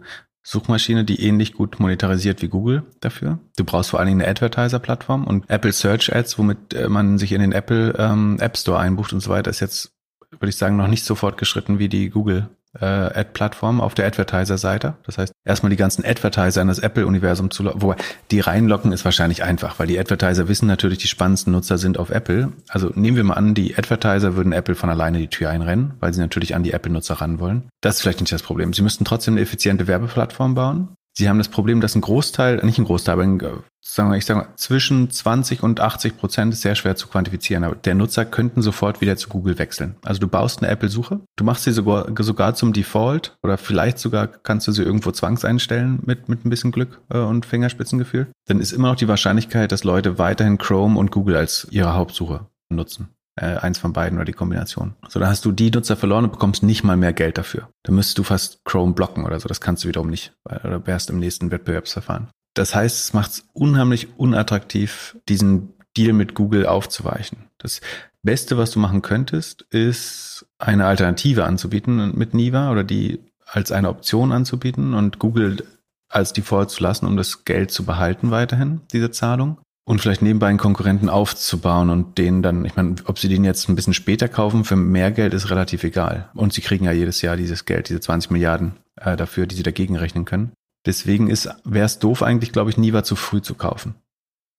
Suchmaschine, 0.49 1.05
die 1.05 1.23
ähnlich 1.23 1.53
gut 1.53 1.79
monetarisiert 1.79 2.41
wie 2.41 2.47
Google 2.47 2.81
dafür. 3.01 3.37
Du 3.55 3.63
brauchst 3.63 3.91
vor 3.91 3.99
allen 3.99 4.07
Dingen 4.07 4.21
eine 4.21 4.31
Advertiser-Plattform 4.31 5.27
und 5.27 5.47
Apple 5.47 5.71
Search 5.71 6.11
Ads, 6.11 6.39
womit 6.39 6.73
äh, 6.73 6.89
man 6.89 7.19
sich 7.19 7.33
in 7.33 7.41
den 7.41 7.51
Apple 7.51 7.93
ähm, 7.99 8.37
App 8.39 8.57
Store 8.57 8.79
einbucht 8.79 9.13
und 9.13 9.19
so 9.19 9.29
weiter, 9.29 9.51
ist 9.51 9.59
jetzt, 9.59 9.91
würde 10.31 10.49
ich 10.49 10.55
sagen, 10.55 10.75
noch 10.75 10.87
nicht 10.87 11.05
so 11.05 11.13
fortgeschritten 11.13 11.77
wie 11.77 11.87
die 11.87 12.09
Google 12.09 12.49
äh, 12.79 12.85
Ad-Plattform 12.85 13.81
auf 13.81 13.95
der 13.95 14.05
Advertiser-Seite. 14.05 14.95
Das 15.03 15.17
heißt, 15.17 15.33
erstmal 15.45 15.69
die 15.69 15.75
ganzen 15.75 16.05
Advertiser 16.05 16.61
in 16.61 16.67
das 16.67 16.79
Apple-Universum 16.79 17.51
zu 17.51 17.63
locken. 17.63 17.81
Wobei, 17.81 17.95
die 18.31 18.39
reinlocken 18.39 18.91
ist 18.91 19.05
wahrscheinlich 19.05 19.43
einfach, 19.43 19.79
weil 19.79 19.87
die 19.87 19.99
Advertiser 19.99 20.47
wissen 20.47 20.67
natürlich, 20.67 20.99
die 20.99 21.07
spannendsten 21.07 21.53
Nutzer 21.53 21.77
sind 21.77 21.97
auf 21.97 22.09
Apple. 22.09 22.51
Also 22.67 22.91
nehmen 22.95 23.17
wir 23.17 23.23
mal 23.23 23.35
an, 23.35 23.53
die 23.53 23.77
Advertiser 23.77 24.35
würden 24.35 24.51
Apple 24.51 24.75
von 24.75 24.89
alleine 24.89 25.17
die 25.17 25.27
Tür 25.27 25.49
einrennen, 25.49 25.93
weil 25.99 26.13
sie 26.13 26.21
natürlich 26.21 26.55
an 26.55 26.63
die 26.63 26.73
Apple-Nutzer 26.73 27.15
ran 27.15 27.39
wollen. 27.39 27.69
Das 27.81 27.95
ist 27.95 28.01
vielleicht 28.01 28.21
nicht 28.21 28.33
das 28.33 28.43
Problem. 28.43 28.73
Sie 28.73 28.81
müssten 28.81 29.05
trotzdem 29.05 29.35
eine 29.35 29.41
effiziente 29.41 29.87
Werbeplattform 29.87 30.55
bauen. 30.55 30.89
Sie 31.13 31.27
haben 31.27 31.37
das 31.37 31.49
Problem, 31.49 31.81
dass 31.81 31.95
ein 31.95 32.01
Großteil, 32.01 32.57
nicht 32.63 32.77
ein 32.77 32.85
Großteil, 32.85 33.13
aber 33.13 33.23
ein, 33.23 33.39
sagen 33.81 34.09
wir, 34.09 34.17
ich 34.17 34.25
sage 34.25 34.41
mal, 34.41 34.47
zwischen 34.55 35.09
20 35.09 35.63
und 35.63 35.79
80 35.79 36.17
Prozent 36.17 36.53
ist 36.53 36.61
sehr 36.61 36.75
schwer 36.75 36.95
zu 36.95 37.07
quantifizieren. 37.07 37.63
Aber 37.63 37.75
der 37.75 37.95
Nutzer 37.95 38.25
könnten 38.25 38.61
sofort 38.61 39.01
wieder 39.01 39.17
zu 39.17 39.27
Google 39.29 39.59
wechseln. 39.59 39.95
Also 40.03 40.19
du 40.21 40.27
baust 40.27 40.61
eine 40.61 40.71
Apple-Suche, 40.71 41.19
du 41.35 41.43
machst 41.43 41.63
sie 41.63 41.71
sogar, 41.71 42.07
sogar 42.19 42.55
zum 42.55 42.73
Default 42.73 43.37
oder 43.43 43.57
vielleicht 43.57 43.99
sogar 43.99 44.27
kannst 44.27 44.67
du 44.67 44.71
sie 44.71 44.83
irgendwo 44.83 45.11
zwangseinstellen 45.11 45.99
mit, 46.05 46.29
mit 46.29 46.45
ein 46.45 46.49
bisschen 46.49 46.71
Glück 46.71 47.01
äh, 47.09 47.17
und 47.17 47.45
Fingerspitzengefühl. 47.45 48.27
Dann 48.47 48.61
ist 48.61 48.71
immer 48.71 48.89
noch 48.89 48.95
die 48.95 49.07
Wahrscheinlichkeit, 49.07 49.71
dass 49.71 49.83
Leute 49.83 50.17
weiterhin 50.19 50.57
Chrome 50.57 50.97
und 50.97 51.11
Google 51.11 51.35
als 51.35 51.67
ihre 51.71 51.95
Hauptsuche 51.95 52.47
nutzen 52.69 53.09
äh, 53.39 53.57
eins 53.57 53.77
von 53.77 53.93
beiden 53.93 54.17
oder 54.17 54.25
die 54.25 54.33
Kombination. 54.33 54.95
So, 55.07 55.19
dann 55.19 55.29
hast 55.29 55.45
du 55.45 55.51
die 55.51 55.71
Nutzer 55.71 55.95
verloren 55.95 56.25
und 56.25 56.31
bekommst 56.31 56.63
nicht 56.63 56.83
mal 56.83 56.97
mehr 56.97 57.13
Geld 57.13 57.37
dafür. 57.37 57.69
Dann 57.83 57.95
müsstest 57.95 58.17
du 58.17 58.23
fast 58.23 58.63
Chrome 58.65 58.93
blocken 58.93 59.25
oder 59.25 59.39
so. 59.39 59.47
Das 59.47 59.61
kannst 59.61 59.83
du 59.83 59.87
wiederum 59.87 60.09
nicht, 60.09 60.33
weil 60.43 60.59
du 60.59 60.85
wärst 60.85 61.09
im 61.09 61.19
nächsten 61.19 61.51
Wettbewerbsverfahren. 61.51 62.29
Das 62.53 62.75
heißt, 62.75 62.99
es 62.99 63.13
macht 63.13 63.31
es 63.31 63.45
unheimlich 63.53 64.17
unattraktiv, 64.17 65.17
diesen 65.29 65.73
Deal 65.95 66.13
mit 66.13 66.35
Google 66.35 66.65
aufzuweichen. 66.65 67.49
Das 67.57 67.81
Beste, 68.21 68.57
was 68.57 68.71
du 68.71 68.79
machen 68.79 69.01
könntest, 69.01 69.61
ist 69.69 70.45
eine 70.57 70.85
Alternative 70.85 71.45
anzubieten 71.45 72.17
mit 72.17 72.33
Niva 72.33 72.71
oder 72.71 72.83
die 72.83 73.19
als 73.45 73.71
eine 73.71 73.89
Option 73.89 74.31
anzubieten 74.31 74.93
und 74.93 75.19
Google 75.19 75.63
als 76.09 76.33
Default 76.33 76.71
zu 76.71 76.83
lassen, 76.83 77.05
um 77.05 77.17
das 77.17 77.45
Geld 77.45 77.71
zu 77.71 77.85
behalten 77.85 78.31
weiterhin, 78.31 78.81
diese 78.91 79.11
Zahlung 79.11 79.59
und 79.89 80.01
vielleicht 80.01 80.21
nebenbei 80.21 80.45
einen 80.45 80.59
Konkurrenten 80.59 81.09
aufzubauen 81.09 81.89
und 81.89 82.19
den 82.19 82.43
dann, 82.43 82.63
ich 82.63 82.75
meine, 82.75 82.93
ob 83.05 83.17
sie 83.17 83.27
den 83.27 83.43
jetzt 83.43 83.67
ein 83.69 83.75
bisschen 83.75 83.95
später 83.95 84.27
kaufen 84.27 84.63
für 84.63 84.75
mehr 84.75 85.09
Geld 85.09 85.33
ist 85.33 85.49
relativ 85.49 85.83
egal. 85.83 86.29
Und 86.35 86.53
sie 86.53 86.61
kriegen 86.61 86.85
ja 86.85 86.91
jedes 86.91 87.23
Jahr 87.23 87.35
dieses 87.35 87.65
Geld, 87.65 87.89
diese 87.89 87.99
20 87.99 88.29
Milliarden 88.29 88.73
äh, 88.97 89.17
dafür, 89.17 89.47
die 89.47 89.55
sie 89.55 89.63
dagegen 89.63 89.97
rechnen 89.97 90.25
können. 90.25 90.51
Deswegen 90.85 91.27
wäre 91.27 91.85
es 91.87 91.97
doof 91.97 92.21
eigentlich, 92.21 92.51
glaube 92.51 92.69
ich, 92.69 92.77
Niva 92.77 93.03
zu 93.03 93.15
früh 93.15 93.41
zu 93.41 93.55
kaufen. 93.55 93.95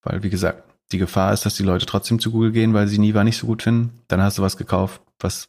Weil, 0.03 0.25
wie 0.25 0.31
gesagt, 0.31 0.65
die 0.91 0.99
Gefahr 0.99 1.33
ist, 1.33 1.47
dass 1.47 1.55
die 1.55 1.63
Leute 1.63 1.87
trotzdem 1.87 2.19
zu 2.19 2.33
Google 2.33 2.51
gehen, 2.51 2.75
weil 2.75 2.89
sie 2.89 2.99
Niva 2.99 3.23
nicht 3.23 3.39
so 3.39 3.47
gut 3.47 3.63
finden. 3.63 4.01
Dann 4.09 4.21
hast 4.21 4.39
du 4.39 4.43
was 4.43 4.57
gekauft, 4.57 5.01
was 5.21 5.49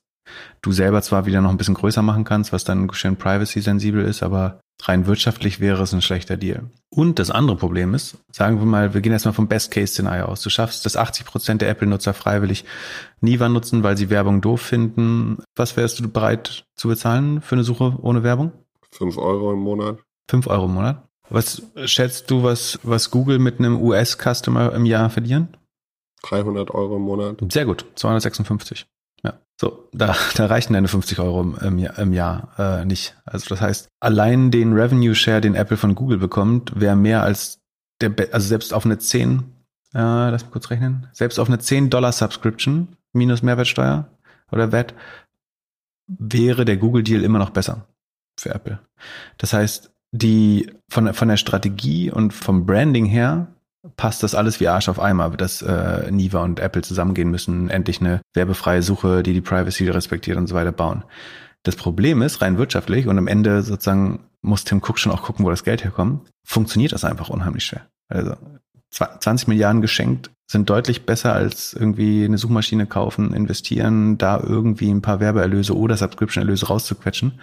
du 0.61 0.71
selber 0.71 1.01
zwar 1.01 1.25
wieder 1.25 1.41
noch 1.41 1.49
ein 1.49 1.57
bisschen 1.57 1.73
größer 1.73 2.01
machen 2.01 2.23
kannst, 2.23 2.53
was 2.53 2.63
dann 2.63 2.91
schön 2.93 3.15
privacy-sensibel 3.15 4.03
ist, 4.03 4.23
aber 4.23 4.59
rein 4.83 5.05
wirtschaftlich 5.05 5.59
wäre 5.59 5.83
es 5.83 5.93
ein 5.93 6.01
schlechter 6.01 6.37
Deal. 6.37 6.69
Und 6.89 7.19
das 7.19 7.31
andere 7.31 7.55
Problem 7.57 7.93
ist, 7.93 8.17
sagen 8.31 8.59
wir 8.59 8.65
mal, 8.65 8.93
wir 8.93 9.01
gehen 9.01 9.11
jetzt 9.11 9.25
mal 9.25 9.31
vom 9.31 9.47
Best-Case-Szenario 9.47 10.25
aus. 10.25 10.41
Du 10.41 10.49
schaffst, 10.49 10.85
dass 10.85 10.97
80 10.97 11.25
Prozent 11.25 11.61
der 11.61 11.69
Apple-Nutzer 11.69 12.13
freiwillig 12.13 12.65
Niva 13.21 13.47
nutzen, 13.49 13.83
weil 13.83 13.97
sie 13.97 14.09
Werbung 14.09 14.41
doof 14.41 14.61
finden. 14.61 15.37
Was 15.55 15.77
wärst 15.77 15.99
du 15.99 16.09
bereit 16.09 16.65
zu 16.75 16.87
bezahlen 16.87 17.41
für 17.41 17.55
eine 17.55 17.63
Suche 17.63 17.97
ohne 18.01 18.23
Werbung? 18.23 18.51
Fünf 18.91 19.17
Euro 19.17 19.53
im 19.53 19.59
Monat. 19.59 19.99
Fünf 20.29 20.47
Euro 20.47 20.65
im 20.65 20.73
Monat? 20.73 21.07
Was 21.29 21.61
schätzt 21.85 22.29
du, 22.29 22.43
was, 22.43 22.77
was 22.83 23.09
Google 23.09 23.39
mit 23.39 23.59
einem 23.59 23.81
US-Customer 23.81 24.73
im 24.73 24.85
Jahr 24.85 25.09
verdienen? 25.09 25.55
300 26.23 26.71
Euro 26.71 26.97
im 26.97 27.03
Monat. 27.03 27.37
Sehr 27.49 27.65
gut, 27.65 27.85
256. 27.95 28.85
So, 29.61 29.87
da, 29.91 30.15
da 30.35 30.47
reichen 30.47 30.73
deine 30.73 30.87
50 30.87 31.19
Euro 31.19 31.41
im, 31.61 31.77
im 31.77 32.13
Jahr 32.13 32.49
äh, 32.57 32.83
nicht. 32.83 33.15
Also 33.25 33.47
das 33.49 33.61
heißt, 33.61 33.89
allein 33.99 34.49
den 34.49 34.73
Revenue 34.73 35.13
Share, 35.13 35.39
den 35.39 35.53
Apple 35.53 35.77
von 35.77 35.93
Google 35.93 36.17
bekommt, 36.17 36.79
wäre 36.79 36.95
mehr 36.95 37.21
als 37.21 37.59
der, 38.01 38.11
also 38.31 38.47
selbst 38.47 38.73
auf 38.73 38.85
eine 38.85 38.97
10, 38.97 39.43
äh, 39.93 39.99
lass 39.99 40.41
mich 40.41 40.51
kurz 40.51 40.71
rechnen, 40.71 41.07
selbst 41.13 41.37
auf 41.37 41.47
eine 41.47 41.59
10 41.59 41.91
Dollar 41.91 42.11
Subscription 42.11 42.97
minus 43.13 43.43
Mehrwertsteuer 43.43 44.09
oder 44.51 44.71
VAT 44.71 44.95
wäre 46.07 46.65
der 46.65 46.77
Google 46.77 47.03
Deal 47.03 47.23
immer 47.23 47.37
noch 47.37 47.51
besser 47.51 47.85
für 48.39 48.55
Apple. 48.55 48.79
Das 49.37 49.53
heißt, 49.53 49.93
die 50.11 50.71
von, 50.89 51.13
von 51.13 51.27
der 51.27 51.37
Strategie 51.37 52.09
und 52.09 52.33
vom 52.33 52.65
Branding 52.65 53.05
her 53.05 53.53
passt 53.97 54.23
das 54.23 54.35
alles 54.35 54.59
wie 54.59 54.67
Arsch 54.67 54.89
auf 54.89 54.99
einmal, 54.99 55.31
dass 55.31 55.61
äh, 55.61 56.11
Niva 56.11 56.43
und 56.43 56.59
Apple 56.59 56.81
zusammengehen 56.81 57.31
müssen, 57.31 57.69
endlich 57.69 57.99
eine 57.99 58.21
werbefreie 58.33 58.83
Suche, 58.83 59.23
die 59.23 59.33
die 59.33 59.41
Privacy 59.41 59.89
respektiert 59.89 60.37
und 60.37 60.47
so 60.47 60.55
weiter 60.55 60.71
bauen. 60.71 61.03
Das 61.63 61.75
Problem 61.75 62.21
ist, 62.21 62.41
rein 62.41 62.57
wirtschaftlich 62.57 63.07
und 63.07 63.17
am 63.17 63.27
Ende 63.27 63.61
sozusagen 63.61 64.21
muss 64.41 64.63
Tim 64.63 64.79
Cook 64.79 64.97
schon 64.97 65.11
auch 65.11 65.21
gucken, 65.21 65.45
wo 65.45 65.49
das 65.49 65.63
Geld 65.63 65.83
herkommt, 65.83 66.29
funktioniert 66.43 66.91
das 66.91 67.05
einfach 67.05 67.29
unheimlich 67.29 67.65
schwer. 67.65 67.87
Also 68.07 68.35
20 68.91 69.47
Milliarden 69.47 69.81
geschenkt 69.81 70.31
sind 70.47 70.69
deutlich 70.69 71.05
besser 71.05 71.33
als 71.33 71.73
irgendwie 71.73 72.25
eine 72.25 72.37
Suchmaschine 72.37 72.85
kaufen, 72.85 73.33
investieren, 73.33 74.17
da 74.17 74.39
irgendwie 74.39 74.91
ein 74.91 75.01
paar 75.01 75.21
Werbeerlöse 75.21 75.77
oder 75.77 75.95
Subscription-Erlöse 75.95 76.67
rauszuquetschen. 76.67 77.39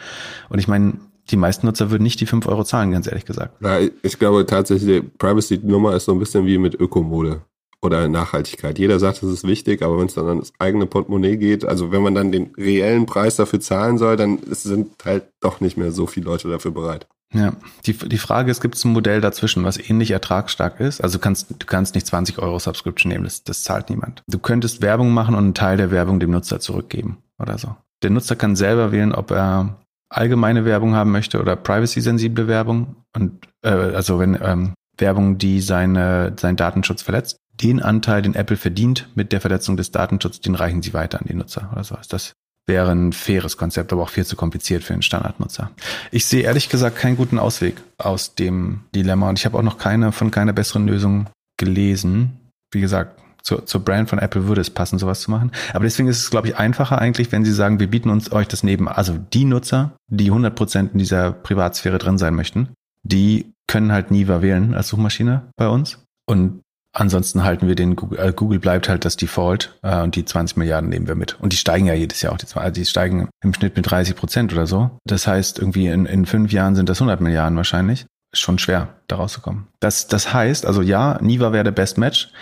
Und 0.50 0.58
ich 0.58 0.68
meine, 0.68 0.94
die 1.30 1.36
meisten 1.36 1.66
Nutzer 1.66 1.90
würden 1.90 2.02
nicht 2.02 2.20
die 2.20 2.26
5 2.26 2.46
Euro 2.46 2.64
zahlen, 2.64 2.90
ganz 2.90 3.06
ehrlich 3.06 3.24
gesagt. 3.24 3.62
Ja, 3.62 3.78
ich 3.80 4.18
glaube 4.18 4.46
tatsächlich, 4.46 5.02
die 5.02 5.08
Privacy-Nummer 5.18 5.94
ist 5.94 6.06
so 6.06 6.12
ein 6.12 6.18
bisschen 6.18 6.46
wie 6.46 6.58
mit 6.58 6.74
Ökomode 6.74 7.42
oder 7.80 8.08
Nachhaltigkeit. 8.08 8.78
Jeder 8.78 8.98
sagt, 8.98 9.22
es 9.22 9.30
ist 9.30 9.46
wichtig, 9.46 9.82
aber 9.82 9.98
wenn 9.98 10.06
es 10.06 10.14
dann 10.14 10.26
an 10.26 10.38
das 10.40 10.52
eigene 10.58 10.86
Portemonnaie 10.86 11.36
geht, 11.36 11.64
also 11.64 11.92
wenn 11.92 12.02
man 12.02 12.14
dann 12.14 12.32
den 12.32 12.50
reellen 12.56 13.06
Preis 13.06 13.36
dafür 13.36 13.60
zahlen 13.60 13.98
soll, 13.98 14.16
dann 14.16 14.38
sind 14.50 14.90
halt 15.04 15.24
doch 15.40 15.60
nicht 15.60 15.76
mehr 15.76 15.92
so 15.92 16.06
viele 16.06 16.26
Leute 16.26 16.48
dafür 16.48 16.72
bereit. 16.72 17.06
Ja, 17.32 17.52
die, 17.84 17.92
die 17.92 18.18
Frage 18.18 18.50
ist, 18.50 18.62
gibt 18.62 18.74
es 18.76 18.84
ein 18.84 18.92
Modell 18.92 19.20
dazwischen, 19.20 19.62
was 19.62 19.76
ähnlich 19.76 20.12
ertragsstark 20.12 20.80
ist? 20.80 21.02
Also 21.02 21.18
du 21.18 21.22
kannst, 21.22 21.50
du 21.50 21.66
kannst 21.66 21.94
nicht 21.94 22.06
20 22.06 22.38
Euro 22.38 22.58
Subscription 22.58 23.12
nehmen, 23.12 23.24
das, 23.24 23.44
das 23.44 23.62
zahlt 23.62 23.90
niemand. 23.90 24.22
Du 24.26 24.38
könntest 24.38 24.80
Werbung 24.80 25.12
machen 25.12 25.34
und 25.34 25.44
einen 25.44 25.54
Teil 25.54 25.76
der 25.76 25.90
Werbung 25.90 26.20
dem 26.20 26.30
Nutzer 26.30 26.58
zurückgeben 26.58 27.18
oder 27.38 27.58
so. 27.58 27.76
Der 28.02 28.10
Nutzer 28.10 28.34
kann 28.34 28.56
selber 28.56 28.92
wählen, 28.92 29.12
ob 29.12 29.30
er 29.30 29.76
allgemeine 30.08 30.64
Werbung 30.64 30.94
haben 30.94 31.10
möchte 31.10 31.40
oder 31.40 31.56
privacy-sensible 31.56 32.48
Werbung 32.48 32.96
und 33.14 33.46
äh, 33.62 33.68
also 33.68 34.18
wenn 34.18 34.38
ähm, 34.42 34.74
Werbung, 35.00 35.38
die 35.38 35.60
seine, 35.60 36.34
seinen 36.38 36.56
Datenschutz 36.56 37.02
verletzt, 37.02 37.38
den 37.52 37.82
Anteil, 37.82 38.22
den 38.22 38.34
Apple 38.34 38.56
verdient 38.56 39.08
mit 39.14 39.32
der 39.32 39.40
Verletzung 39.40 39.76
des 39.76 39.90
Datenschutzes, 39.90 40.40
den 40.40 40.54
reichen 40.54 40.82
sie 40.82 40.94
weiter 40.94 41.20
an 41.20 41.26
die 41.28 41.34
Nutzer 41.34 41.70
oder 41.72 41.84
so. 41.84 41.96
Das 42.08 42.32
wäre 42.66 42.92
ein 42.92 43.12
faires 43.12 43.56
Konzept, 43.56 43.92
aber 43.92 44.02
auch 44.02 44.10
viel 44.10 44.26
zu 44.26 44.36
kompliziert 44.36 44.84
für 44.84 44.92
den 44.92 45.02
Standardnutzer. 45.02 45.70
Ich 46.10 46.26
sehe 46.26 46.42
ehrlich 46.42 46.68
gesagt 46.68 46.96
keinen 46.96 47.16
guten 47.16 47.38
Ausweg 47.38 47.82
aus 47.96 48.34
dem 48.34 48.80
Dilemma 48.94 49.28
und 49.28 49.38
ich 49.38 49.46
habe 49.46 49.58
auch 49.58 49.62
noch 49.62 49.78
keine 49.78 50.12
von 50.12 50.30
keiner 50.30 50.52
besseren 50.52 50.86
Lösung 50.86 51.26
gelesen. 51.56 52.38
Wie 52.70 52.80
gesagt, 52.80 53.18
zur, 53.48 53.64
zur 53.64 53.82
Brand 53.82 54.10
von 54.10 54.18
Apple 54.18 54.46
würde 54.46 54.60
es 54.60 54.68
passen, 54.68 54.98
sowas 54.98 55.22
zu 55.22 55.30
machen. 55.30 55.52
Aber 55.72 55.84
deswegen 55.84 56.08
ist 56.08 56.20
es, 56.20 56.30
glaube 56.30 56.48
ich, 56.48 56.56
einfacher 56.56 56.98
eigentlich, 56.98 57.32
wenn 57.32 57.46
sie 57.46 57.52
sagen, 57.52 57.80
wir 57.80 57.88
bieten 57.88 58.10
uns 58.10 58.30
euch 58.30 58.46
das 58.46 58.62
neben, 58.62 58.88
also 58.88 59.16
die 59.16 59.46
Nutzer, 59.46 59.92
die 60.06 60.30
100% 60.30 60.92
in 60.92 60.98
dieser 60.98 61.32
Privatsphäre 61.32 61.96
drin 61.96 62.18
sein 62.18 62.34
möchten, 62.34 62.68
die 63.02 63.52
können 63.66 63.90
halt 63.90 64.10
Niva 64.10 64.42
wählen 64.42 64.74
als 64.74 64.88
Suchmaschine 64.88 65.50
bei 65.56 65.68
uns. 65.68 65.98
Und 66.26 66.60
Ansonsten 66.94 67.44
halten 67.44 67.68
wir 67.68 67.74
den 67.74 67.96
Google, 67.96 68.18
äh, 68.18 68.32
Google 68.32 68.58
bleibt 68.58 68.88
halt 68.88 69.04
das 69.04 69.16
Default 69.16 69.78
äh, 69.82 70.00
und 70.02 70.16
die 70.16 70.24
20 70.24 70.56
Milliarden 70.56 70.88
nehmen 70.88 71.06
wir 71.06 71.14
mit. 71.14 71.38
Und 71.38 71.52
die 71.52 71.56
steigen 71.56 71.86
ja 71.86 71.92
jedes 71.92 72.22
Jahr 72.22 72.32
auch. 72.32 72.38
Die, 72.38 72.46
also 72.54 72.72
die 72.72 72.86
steigen 72.86 73.28
im 73.44 73.54
Schnitt 73.54 73.76
mit 73.76 73.88
30 73.88 74.16
Prozent 74.16 74.52
oder 74.52 74.66
so. 74.66 74.90
Das 75.04 75.26
heißt, 75.26 75.58
irgendwie 75.58 75.86
in, 75.88 76.06
in 76.06 76.24
fünf 76.24 76.50
Jahren 76.50 76.74
sind 76.74 76.88
das 76.88 77.00
100 77.00 77.20
Milliarden 77.20 77.56
wahrscheinlich. 77.56 78.06
Ist 78.32 78.40
schon 78.40 78.58
schwer, 78.58 78.96
da 79.06 79.16
rauszukommen. 79.16 79.68
Das, 79.80 80.08
das 80.08 80.32
heißt, 80.32 80.66
also 80.66 80.80
ja, 80.80 81.18
Niva 81.20 81.52
wäre 81.52 81.64
der 81.64 81.72
Best 81.72 81.98
Match. 81.98 82.32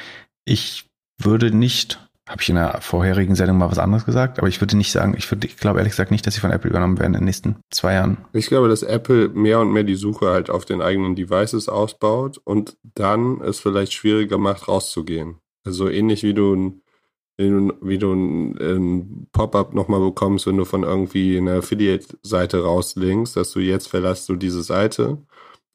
Ich 0.46 0.86
würde 1.18 1.54
nicht 1.54 2.00
habe 2.28 2.42
ich 2.42 2.48
in 2.48 2.56
der 2.56 2.80
vorherigen 2.80 3.36
Sendung 3.36 3.58
mal 3.58 3.70
was 3.70 3.78
anderes 3.78 4.04
gesagt, 4.04 4.38
aber 4.38 4.48
ich 4.48 4.60
würde 4.60 4.76
nicht 4.76 4.90
sagen, 4.90 5.14
ich 5.16 5.30
ich 5.30 5.56
glaube 5.56 5.78
ehrlich 5.78 5.92
gesagt 5.92 6.10
nicht, 6.10 6.26
dass 6.26 6.34
sie 6.34 6.40
von 6.40 6.50
Apple 6.50 6.68
übernommen 6.68 6.98
werden 6.98 7.14
in 7.14 7.20
den 7.20 7.24
nächsten 7.24 7.56
zwei 7.70 7.94
Jahren. 7.94 8.18
Ich 8.32 8.48
glaube, 8.48 8.68
dass 8.68 8.82
Apple 8.82 9.28
mehr 9.28 9.60
und 9.60 9.72
mehr 9.72 9.84
die 9.84 9.94
Suche 9.94 10.26
halt 10.26 10.50
auf 10.50 10.64
den 10.64 10.82
eigenen 10.82 11.14
Devices 11.14 11.68
ausbaut 11.68 12.40
und 12.42 12.76
dann 12.82 13.40
es 13.42 13.60
vielleicht 13.60 13.92
schwieriger 13.92 14.38
macht, 14.38 14.66
rauszugehen. 14.66 15.36
Also 15.64 15.88
ähnlich 15.88 16.24
wie 16.24 16.34
du 16.34 16.54
ein 16.54 16.82
wie 17.38 17.98
du, 17.98 18.14
ein 18.14 19.26
Pop-up 19.32 19.74
nochmal 19.74 20.00
bekommst, 20.00 20.46
wenn 20.46 20.56
du 20.56 20.64
von 20.64 20.84
irgendwie 20.84 21.36
einer 21.36 21.56
Affiliate-Seite 21.56 22.64
rauslinkst, 22.64 23.36
dass 23.36 23.50
du 23.50 23.60
jetzt 23.60 23.88
verlässt 23.88 24.30
du 24.30 24.36
diese 24.36 24.62
Seite 24.62 25.18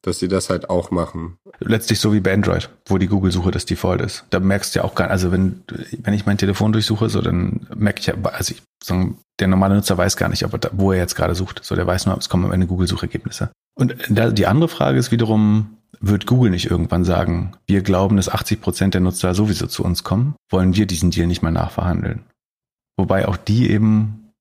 dass 0.01 0.19
sie 0.19 0.27
das 0.27 0.49
halt 0.49 0.69
auch 0.69 0.91
machen. 0.91 1.37
Letztlich 1.59 1.99
so 1.99 2.13
wie 2.13 2.19
bei 2.19 2.33
Android, 2.33 2.69
wo 2.87 2.97
die 2.97 3.07
Google-Suche 3.07 3.51
das 3.51 3.65
Default 3.65 4.01
ist. 4.01 4.25
Da 4.31 4.39
merkst 4.39 4.73
du 4.73 4.79
ja 4.79 4.85
auch 4.85 4.95
gar 4.95 5.05
nicht, 5.05 5.11
also 5.11 5.31
wenn, 5.31 5.63
wenn 6.01 6.13
ich 6.13 6.25
mein 6.25 6.37
Telefon 6.37 6.73
durchsuche, 6.73 7.09
so 7.09 7.21
dann 7.21 7.67
merke 7.75 7.99
ich 7.99 8.07
ja, 8.07 8.15
also 8.23 8.53
ich, 8.53 8.63
so, 8.83 9.15
der 9.39 9.47
normale 9.47 9.75
Nutzer 9.75 9.97
weiß 9.97 10.17
gar 10.17 10.29
nicht, 10.29 10.43
ob 10.43 10.53
er 10.53 10.71
wo 10.73 10.91
er 10.91 10.97
jetzt 10.97 11.15
gerade 11.15 11.35
sucht. 11.35 11.61
So, 11.63 11.75
der 11.75 11.85
weiß 11.85 12.07
nur, 12.07 12.17
es 12.17 12.29
kommen 12.29 12.45
am 12.45 12.51
Ende 12.51 12.67
Google-Suchergebnisse. 12.67 13.51
Und 13.75 13.95
da, 14.09 14.31
die 14.31 14.47
andere 14.47 14.69
Frage 14.69 14.97
ist 14.97 15.11
wiederum, 15.11 15.77
wird 15.99 16.25
Google 16.25 16.49
nicht 16.49 16.69
irgendwann 16.69 17.03
sagen, 17.03 17.53
wir 17.67 17.81
glauben, 17.81 18.17
dass 18.17 18.29
80 18.29 18.59
Prozent 18.61 18.93
der 18.95 19.01
Nutzer 19.01 19.35
sowieso 19.35 19.67
zu 19.67 19.83
uns 19.83 20.03
kommen, 20.03 20.35
wollen 20.49 20.75
wir 20.75 20.87
diesen 20.87 21.11
Deal 21.11 21.27
nicht 21.27 21.43
mehr 21.43 21.51
nachverhandeln? 21.51 22.23
Wobei 22.97 23.27
auch 23.27 23.37
die 23.37 23.69
eben, 23.69 24.31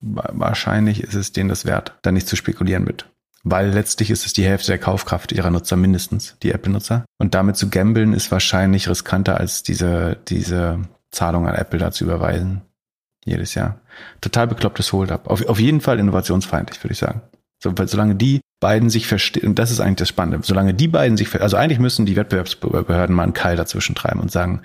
wahrscheinlich 0.00 1.02
ist 1.02 1.14
es 1.14 1.32
denen 1.32 1.48
das 1.48 1.64
wert, 1.64 1.98
da 2.02 2.12
nicht 2.12 2.28
zu 2.28 2.36
spekulieren 2.36 2.84
mit 2.84 3.06
weil 3.48 3.70
letztlich 3.70 4.10
ist 4.10 4.26
es 4.26 4.32
die 4.32 4.44
Hälfte 4.44 4.72
der 4.72 4.78
Kaufkraft 4.78 5.30
ihrer 5.30 5.50
Nutzer 5.50 5.76
mindestens, 5.76 6.36
die 6.42 6.50
Apple-Nutzer. 6.50 7.04
Und 7.18 7.34
damit 7.34 7.56
zu 7.56 7.70
gambeln 7.70 8.12
ist 8.12 8.32
wahrscheinlich 8.32 8.88
riskanter 8.88 9.38
als 9.38 9.62
diese, 9.62 10.16
diese 10.26 10.80
Zahlung 11.12 11.46
an 11.46 11.54
Apple 11.54 11.78
da 11.78 11.92
zu 11.92 12.02
überweisen. 12.02 12.62
Jedes 13.24 13.54
Jahr. 13.54 13.80
Total 14.20 14.48
beklopptes 14.48 14.92
Hold-up. 14.92 15.28
Auf, 15.28 15.46
auf 15.46 15.60
jeden 15.60 15.80
Fall 15.80 16.00
innovationsfeindlich, 16.00 16.82
würde 16.82 16.94
ich 16.94 16.98
sagen. 16.98 17.22
So, 17.62 17.72
weil 17.78 17.86
solange 17.86 18.16
die 18.16 18.40
beiden 18.58 18.90
sich 18.90 19.06
verstehen, 19.06 19.46
und 19.46 19.60
das 19.60 19.70
ist 19.70 19.78
eigentlich 19.78 19.96
das 19.96 20.08
Spannende, 20.08 20.44
solange 20.44 20.74
die 20.74 20.88
beiden 20.88 21.16
sich, 21.16 21.40
also 21.40 21.56
eigentlich 21.56 21.78
müssen 21.78 22.04
die 22.04 22.16
Wettbewerbsbehörden 22.16 23.14
mal 23.14 23.22
einen 23.22 23.32
Keil 23.32 23.56
dazwischen 23.56 23.94
treiben 23.94 24.20
und 24.20 24.32
sagen, 24.32 24.62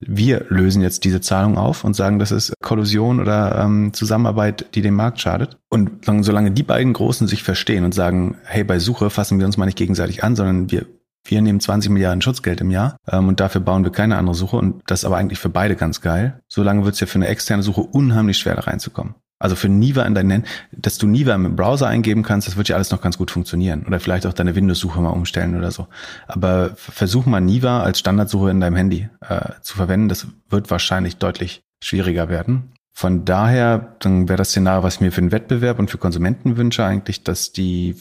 wir 0.00 0.46
lösen 0.48 0.82
jetzt 0.82 1.04
diese 1.04 1.20
Zahlung 1.20 1.56
auf 1.56 1.84
und 1.84 1.94
sagen, 1.94 2.18
das 2.18 2.30
ist 2.30 2.54
Kollusion 2.62 3.20
oder 3.20 3.58
ähm, 3.58 3.92
Zusammenarbeit, 3.92 4.74
die 4.74 4.82
dem 4.82 4.94
Markt 4.94 5.20
schadet. 5.20 5.58
Und 5.68 6.04
solange 6.04 6.50
die 6.50 6.62
beiden 6.62 6.92
Großen 6.92 7.26
sich 7.26 7.42
verstehen 7.42 7.84
und 7.84 7.94
sagen, 7.94 8.36
hey, 8.44 8.64
bei 8.64 8.78
Suche 8.78 9.10
fassen 9.10 9.38
wir 9.38 9.46
uns 9.46 9.56
mal 9.56 9.66
nicht 9.66 9.78
gegenseitig 9.78 10.24
an, 10.24 10.36
sondern 10.36 10.70
wir, 10.70 10.86
wir 11.24 11.42
nehmen 11.42 11.60
20 11.60 11.90
Milliarden 11.90 12.22
Schutzgeld 12.22 12.60
im 12.60 12.70
Jahr 12.70 12.96
ähm, 13.10 13.28
und 13.28 13.40
dafür 13.40 13.60
bauen 13.60 13.84
wir 13.84 13.92
keine 13.92 14.16
andere 14.16 14.34
Suche 14.34 14.56
und 14.56 14.82
das 14.86 15.00
ist 15.00 15.04
aber 15.04 15.16
eigentlich 15.16 15.38
für 15.38 15.48
beide 15.48 15.76
ganz 15.76 16.00
geil. 16.00 16.40
Solange 16.48 16.84
wird 16.84 16.94
es 16.94 17.00
ja 17.00 17.06
für 17.06 17.16
eine 17.16 17.28
externe 17.28 17.62
Suche 17.62 17.82
unheimlich 17.82 18.38
schwer 18.38 18.56
da 18.56 18.62
reinzukommen. 18.62 19.14
Also 19.44 19.56
für 19.56 19.68
Niva 19.68 20.04
in 20.04 20.14
deinen, 20.14 20.46
dass 20.72 20.96
du 20.96 21.06
Niva 21.06 21.34
im 21.34 21.54
Browser 21.54 21.86
eingeben 21.86 22.22
kannst, 22.22 22.48
das 22.48 22.56
wird 22.56 22.68
ja 22.68 22.76
alles 22.76 22.90
noch 22.90 23.02
ganz 23.02 23.18
gut 23.18 23.30
funktionieren. 23.30 23.84
Oder 23.86 24.00
vielleicht 24.00 24.26
auch 24.26 24.32
deine 24.32 24.54
Windows-Suche 24.54 24.98
mal 25.02 25.10
umstellen 25.10 25.54
oder 25.54 25.70
so. 25.70 25.86
Aber 26.26 26.70
versuch 26.76 27.26
mal 27.26 27.42
Niva 27.42 27.82
als 27.82 27.98
Standardsuche 27.98 28.48
in 28.48 28.60
deinem 28.60 28.74
Handy 28.74 29.10
äh, 29.20 29.50
zu 29.60 29.76
verwenden. 29.76 30.08
Das 30.08 30.26
wird 30.48 30.70
wahrscheinlich 30.70 31.18
deutlich 31.18 31.62
schwieriger 31.82 32.30
werden. 32.30 32.72
Von 32.94 33.26
daher, 33.26 33.96
dann 33.98 34.30
wäre 34.30 34.38
das 34.38 34.48
Szenario, 34.48 34.82
was 34.82 34.94
ich 34.94 35.00
mir 35.02 35.12
für 35.12 35.20
den 35.20 35.30
Wettbewerb 35.30 35.78
und 35.78 35.90
für 35.90 35.98
Konsumenten 35.98 36.56
wünsche, 36.56 36.82
eigentlich, 36.82 37.22
dass 37.22 37.52
die 37.52 37.96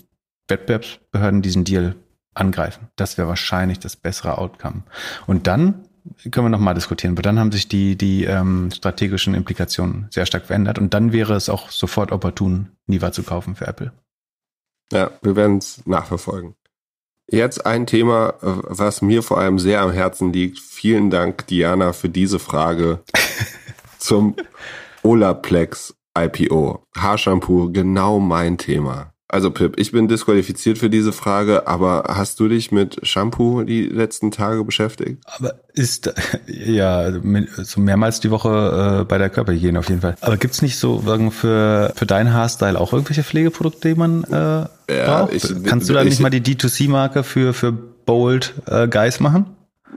Wettbewerbsbehörden 0.48 1.42
diesen 1.42 1.66
Deal 1.66 1.98
angreifen. 2.36 2.88
Das 2.96 3.18
wäre 3.18 3.28
wahrscheinlich 3.28 3.80
das 3.80 3.98
bessere 3.98 4.38
Outcome. 4.38 4.84
Und 5.28 5.48
dann 5.48 5.90
können 6.32 6.46
wir 6.46 6.50
nochmal 6.50 6.74
diskutieren. 6.74 7.14
Aber 7.14 7.22
dann 7.22 7.40
haben 7.40 7.52
sich 7.52 7.68
die, 7.68 7.96
die 7.96 8.26
ähm, 8.26 8.70
strategischen 8.72 9.34
Implikationen 9.34 10.08
sehr 10.10 10.26
stark 10.26 10.46
verändert 10.46 10.80
und 10.80 10.94
dann 10.94 11.14
wäre 11.14 11.34
es 11.36 11.50
auch 11.50 11.70
sofort 11.70 12.12
opportun, 12.12 12.70
Niva 12.88 13.12
zu 13.12 13.24
kaufen 13.24 13.56
für 13.56 13.68
Apple. 13.68 13.92
Ja, 14.92 15.12
wir 15.22 15.36
werden 15.36 15.58
es 15.58 15.86
nachverfolgen. 15.86 16.56
Jetzt 17.30 17.66
ein 17.66 17.88
Thema, 17.88 18.36
was 18.42 19.02
mir 19.02 19.24
vor 19.24 19.40
allem 19.40 19.58
sehr 19.58 19.82
am 19.82 19.92
Herzen 19.92 20.34
liegt. 20.34 20.60
Vielen 20.60 21.10
Dank, 21.10 21.48
Diana, 21.48 21.94
für 21.94 22.10
diese 22.10 22.38
Frage 22.38 23.00
zum 23.98 24.36
Olaplex 25.04 25.96
IPO. 26.18 26.86
Haarshampoo, 26.96 27.72
genau 27.72 28.20
mein 28.20 28.58
Thema. 28.58 29.13
Also 29.34 29.50
Pip, 29.50 29.80
ich 29.80 29.92
bin 29.92 30.08
disqualifiziert 30.08 30.78
für 30.78 30.92
diese 30.92 31.12
Frage, 31.12 31.68
aber 31.68 32.04
hast 32.08 32.40
du 32.40 32.48
dich 32.48 32.72
mit 32.72 33.00
Shampoo 33.02 33.64
die 33.64 33.88
letzten 33.88 34.30
Tage 34.30 34.64
beschäftigt? 34.64 35.24
Aber 35.26 35.56
ist 35.74 36.14
ja 36.46 37.12
so 37.64 37.82
mehrmals 37.82 38.20
die 38.20 38.30
Woche 38.30 39.00
äh, 39.02 39.06
bei 39.06 39.18
der 39.18 39.32
Körperhygiene 39.32 39.80
auf 39.80 39.90
jeden 39.90 40.02
Fall. 40.02 40.18
Aber 40.22 40.38
gibt's 40.38 40.62
nicht 40.62 40.78
so 40.78 41.00
für 41.32 41.94
für 41.96 42.06
deinen 42.06 42.32
Haarstyle 42.32 42.80
auch 42.80 42.94
irgendwelche 42.94 43.24
Pflegeprodukte, 43.24 43.90
die 43.90 43.96
man 43.96 44.24
äh, 44.26 44.36
ja, 44.36 44.68
braucht? 44.88 45.34
Ich, 45.34 45.64
Kannst 45.64 45.90
du 45.90 45.94
da 45.94 46.04
nicht 46.04 46.20
mal 46.20 46.30
die 46.30 46.42
D2C-Marke 46.42 47.24
für 47.24 47.56
für 47.56 47.72
Bold 47.72 48.54
äh, 48.68 48.88
Guys 48.88 49.20
machen? 49.20 49.48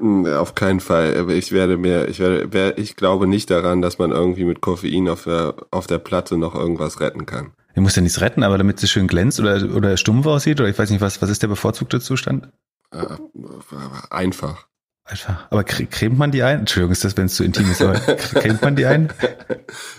Hm, 0.01 0.24
auf 0.32 0.55
keinen 0.55 0.80
Fall. 0.80 1.30
Ich 1.30 1.53
werde 1.53 1.76
mir, 1.76 2.09
ich 2.09 2.20
werde, 2.20 2.72
ich 2.78 2.97
glaube 2.97 3.26
nicht 3.26 3.51
daran, 3.51 3.82
dass 3.82 3.99
man 3.99 4.12
irgendwie 4.12 4.45
mit 4.45 4.62
Koffein 4.62 5.11
auf 5.11 5.24
der, 5.24 5.57
auf 5.70 5.87
der 5.87 5.99
Platte 5.99 6.39
noch 6.39 6.55
irgendwas 6.55 7.01
retten 7.01 7.26
kann. 7.26 7.53
Er 7.77 7.83
muss 7.83 7.95
ja 7.95 8.01
nichts 8.01 8.22
retten, 8.22 8.43
aber 8.43 8.57
damit 8.57 8.81
sie 8.81 8.89
schön 8.89 9.07
glänzt 9.07 9.39
oder, 9.39 9.62
oder 9.74 9.99
stumpf 9.99 10.27
aussieht 10.27 10.59
oder 10.59 10.68
ich 10.70 10.79
weiß 10.79 10.89
nicht, 10.89 11.03
was, 11.03 11.20
was 11.20 11.29
ist 11.29 11.43
der 11.43 11.49
bevorzugte 11.49 12.01
Zustand? 12.01 12.49
Äh, 12.91 13.05
einfach. 14.09 14.66
Einfach. 15.05 15.47
Aber 15.51 15.62
cremt 15.62 16.18
man 16.18 16.33
die 16.33 16.43
ein? 16.43 16.61
Entschuldigung, 16.61 16.93
ist 16.93 17.05
das, 17.05 17.16
wenn 17.18 17.27
es 17.27 17.37
zu 17.37 17.45
intim 17.45 17.70
ist, 17.70 17.83
aber 17.83 17.95
cremt 17.95 18.62
man 18.62 18.74
die 18.77 18.87
ein? 18.87 19.12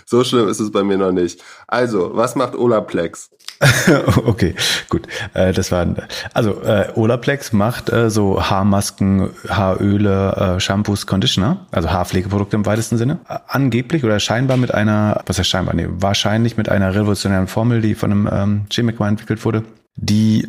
So 0.06 0.24
schlimm 0.24 0.48
ist 0.48 0.58
es 0.58 0.72
bei 0.72 0.82
mir 0.82 0.96
noch 0.96 1.12
nicht. 1.12 1.42
Also, 1.66 2.16
was 2.16 2.34
macht 2.34 2.54
Olaplex? 2.54 3.30
okay, 4.24 4.54
gut. 4.88 5.08
Äh, 5.34 5.52
das 5.52 5.72
war 5.72 5.86
also 6.32 6.62
äh, 6.62 6.92
Olaplex 6.94 7.52
macht 7.52 7.90
äh, 7.90 8.08
so 8.10 8.42
Haarmasken, 8.42 9.30
Haaröle, 9.48 10.56
äh, 10.56 10.60
Shampoos, 10.60 11.06
Conditioner, 11.06 11.66
also 11.72 11.90
Haarpflegeprodukte 11.90 12.56
im 12.56 12.66
weitesten 12.66 12.98
Sinne. 12.98 13.18
Äh, 13.28 13.38
angeblich 13.48 14.04
oder 14.04 14.20
scheinbar 14.20 14.56
mit 14.56 14.72
einer, 14.72 15.22
was 15.26 15.38
heißt 15.38 15.48
scheinbar, 15.48 15.74
nee, 15.74 15.86
wahrscheinlich 15.88 16.56
mit 16.56 16.68
einer 16.68 16.94
revolutionären 16.94 17.48
Formel, 17.48 17.80
die 17.80 17.94
von 17.94 18.12
einem 18.12 18.28
ähm, 18.30 18.66
Chemiker 18.70 19.06
entwickelt 19.06 19.44
wurde, 19.44 19.64
die 19.96 20.48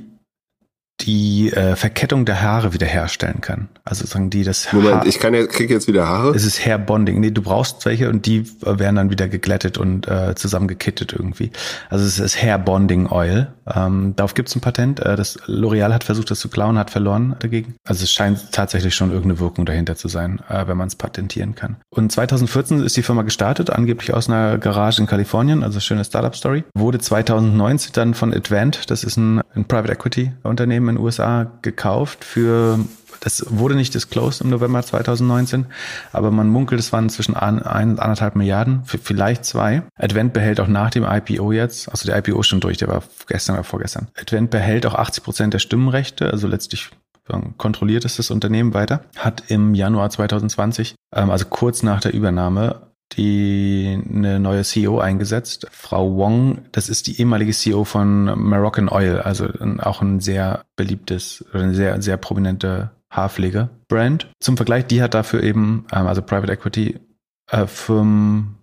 die 1.01 1.51
äh, 1.51 1.75
Verkettung 1.75 2.25
der 2.25 2.41
Haare 2.41 2.73
wiederherstellen 2.73 3.41
kann. 3.41 3.69
Also 3.85 4.05
sagen 4.05 4.29
die 4.29 4.43
das 4.43 4.71
Moment, 4.73 4.95
Haar 4.95 5.05
ich 5.05 5.19
kann 5.19 5.33
jetzt, 5.33 5.53
krieg 5.53 5.69
jetzt 5.69 5.87
wieder 5.87 6.07
Haare? 6.07 6.35
Es 6.35 6.45
ist 6.45 6.65
Hair 6.65 6.79
Bonding. 6.79 7.19
Nee, 7.19 7.31
du 7.31 7.41
brauchst 7.41 7.85
welche 7.85 8.09
und 8.09 8.25
die 8.25 8.45
werden 8.61 8.95
dann 8.95 9.09
wieder 9.09 9.27
geglättet 9.27 9.77
und 9.77 10.07
äh, 10.07 10.35
zusammengekittet 10.35 11.13
irgendwie. 11.13 11.51
Also 11.89 12.05
es 12.05 12.19
ist 12.19 12.41
Hair 12.41 12.59
Bonding 12.59 13.07
Oil. 13.07 13.47
Ähm, 13.73 14.13
darauf 14.15 14.33
gibt 14.33 14.49
es 14.49 14.55
ein 14.55 14.61
Patent. 14.61 14.99
Äh, 14.99 15.15
das 15.15 15.39
L'Oreal 15.43 15.93
hat 15.93 16.03
versucht, 16.03 16.31
das 16.31 16.39
zu 16.39 16.49
klauen, 16.49 16.77
hat 16.77 16.91
verloren 16.91 17.35
dagegen. 17.39 17.75
Also 17.85 18.03
es 18.03 18.11
scheint 18.11 18.51
tatsächlich 18.51 18.95
schon 18.95 19.11
irgendeine 19.11 19.39
Wirkung 19.39 19.65
dahinter 19.65 19.95
zu 19.95 20.07
sein, 20.07 20.41
äh, 20.49 20.67
wenn 20.67 20.77
man 20.77 20.87
es 20.87 20.95
patentieren 20.95 21.55
kann. 21.55 21.77
Und 21.89 22.11
2014 22.11 22.83
ist 22.83 22.97
die 22.97 23.03
Firma 23.03 23.21
gestartet, 23.21 23.69
angeblich 23.69 24.13
aus 24.13 24.29
einer 24.29 24.57
Garage 24.57 25.01
in 25.01 25.07
Kalifornien, 25.07 25.63
also 25.63 25.79
schöne 25.79 26.03
Startup-Story. 26.03 26.65
Wurde 26.73 26.99
2019 26.99 27.91
dann 27.93 28.13
von 28.13 28.33
Advent, 28.33 28.89
das 28.91 29.03
ist 29.03 29.17
ein, 29.17 29.41
ein 29.55 29.65
Private 29.65 29.93
Equity 29.93 30.31
Unternehmen 30.43 30.88
in 30.89 30.95
den 30.95 31.03
USA, 31.03 31.51
gekauft 31.61 32.23
für 32.23 32.79
das 33.21 33.45
wurde 33.49 33.75
nicht 33.75 33.93
disclosed 33.93 34.41
im 34.41 34.49
November 34.49 34.81
2019, 34.81 35.65
aber 36.11 36.31
man 36.31 36.47
munkelt, 36.47 36.79
es 36.79 36.93
waren 36.93 37.09
zwischen 37.09 37.35
ein, 37.35 37.61
ein, 37.61 37.99
anderthalb 37.99 38.35
Milliarden, 38.35 38.83
vielleicht 38.85 39.45
zwei. 39.45 39.83
Advent 39.97 40.33
behält 40.33 40.59
auch 40.59 40.67
nach 40.67 40.89
dem 40.89 41.03
IPO 41.03 41.51
jetzt, 41.51 41.89
also 41.89 42.07
der 42.07 42.17
IPO 42.17 42.39
ist 42.39 42.47
schon 42.47 42.61
durch, 42.61 42.77
der 42.77 42.87
war 42.87 43.03
gestern 43.27 43.55
oder 43.55 43.63
vorgestern. 43.63 44.07
Advent 44.19 44.51
behält 44.51 44.85
auch 44.85 44.95
80 44.95 45.23
Prozent 45.23 45.53
der 45.53 45.59
Stimmenrechte, 45.59 46.31
also 46.31 46.47
letztlich 46.47 46.89
kontrolliert 47.57 48.05
es 48.05 48.15
das 48.15 48.31
Unternehmen 48.31 48.73
weiter, 48.73 49.01
hat 49.15 49.43
im 49.49 49.75
Januar 49.75 50.09
2020, 50.09 50.95
ähm, 51.15 51.29
also 51.29 51.45
kurz 51.45 51.83
nach 51.83 51.99
der 52.01 52.13
Übernahme, 52.13 52.88
die 53.13 54.01
eine 54.13 54.39
neue 54.39 54.63
CEO 54.63 54.99
eingesetzt. 54.99 55.67
Frau 55.71 56.15
Wong, 56.15 56.59
das 56.71 56.89
ist 56.89 57.07
die 57.07 57.19
ehemalige 57.19 57.51
CEO 57.51 57.83
von 57.83 58.25
Moroccan 58.39 58.89
Oil, 58.89 59.19
also 59.19 59.47
auch 59.79 60.01
ein 60.01 60.19
sehr 60.19 60.65
beliebtes, 60.75 61.45
eine 61.53 61.73
sehr, 61.73 62.01
sehr 62.01 62.17
prominente 62.17 62.91
Haarpflege-Brand. 63.09 64.31
Zum 64.39 64.57
Vergleich, 64.57 64.85
die 64.85 65.01
hat 65.01 65.13
dafür 65.13 65.43
eben, 65.43 65.85
ähm, 65.91 66.07
also 66.07 66.21
Private 66.21 66.53
Equity 66.53 66.99
äh, 67.51 67.65
Firmen 67.65 68.55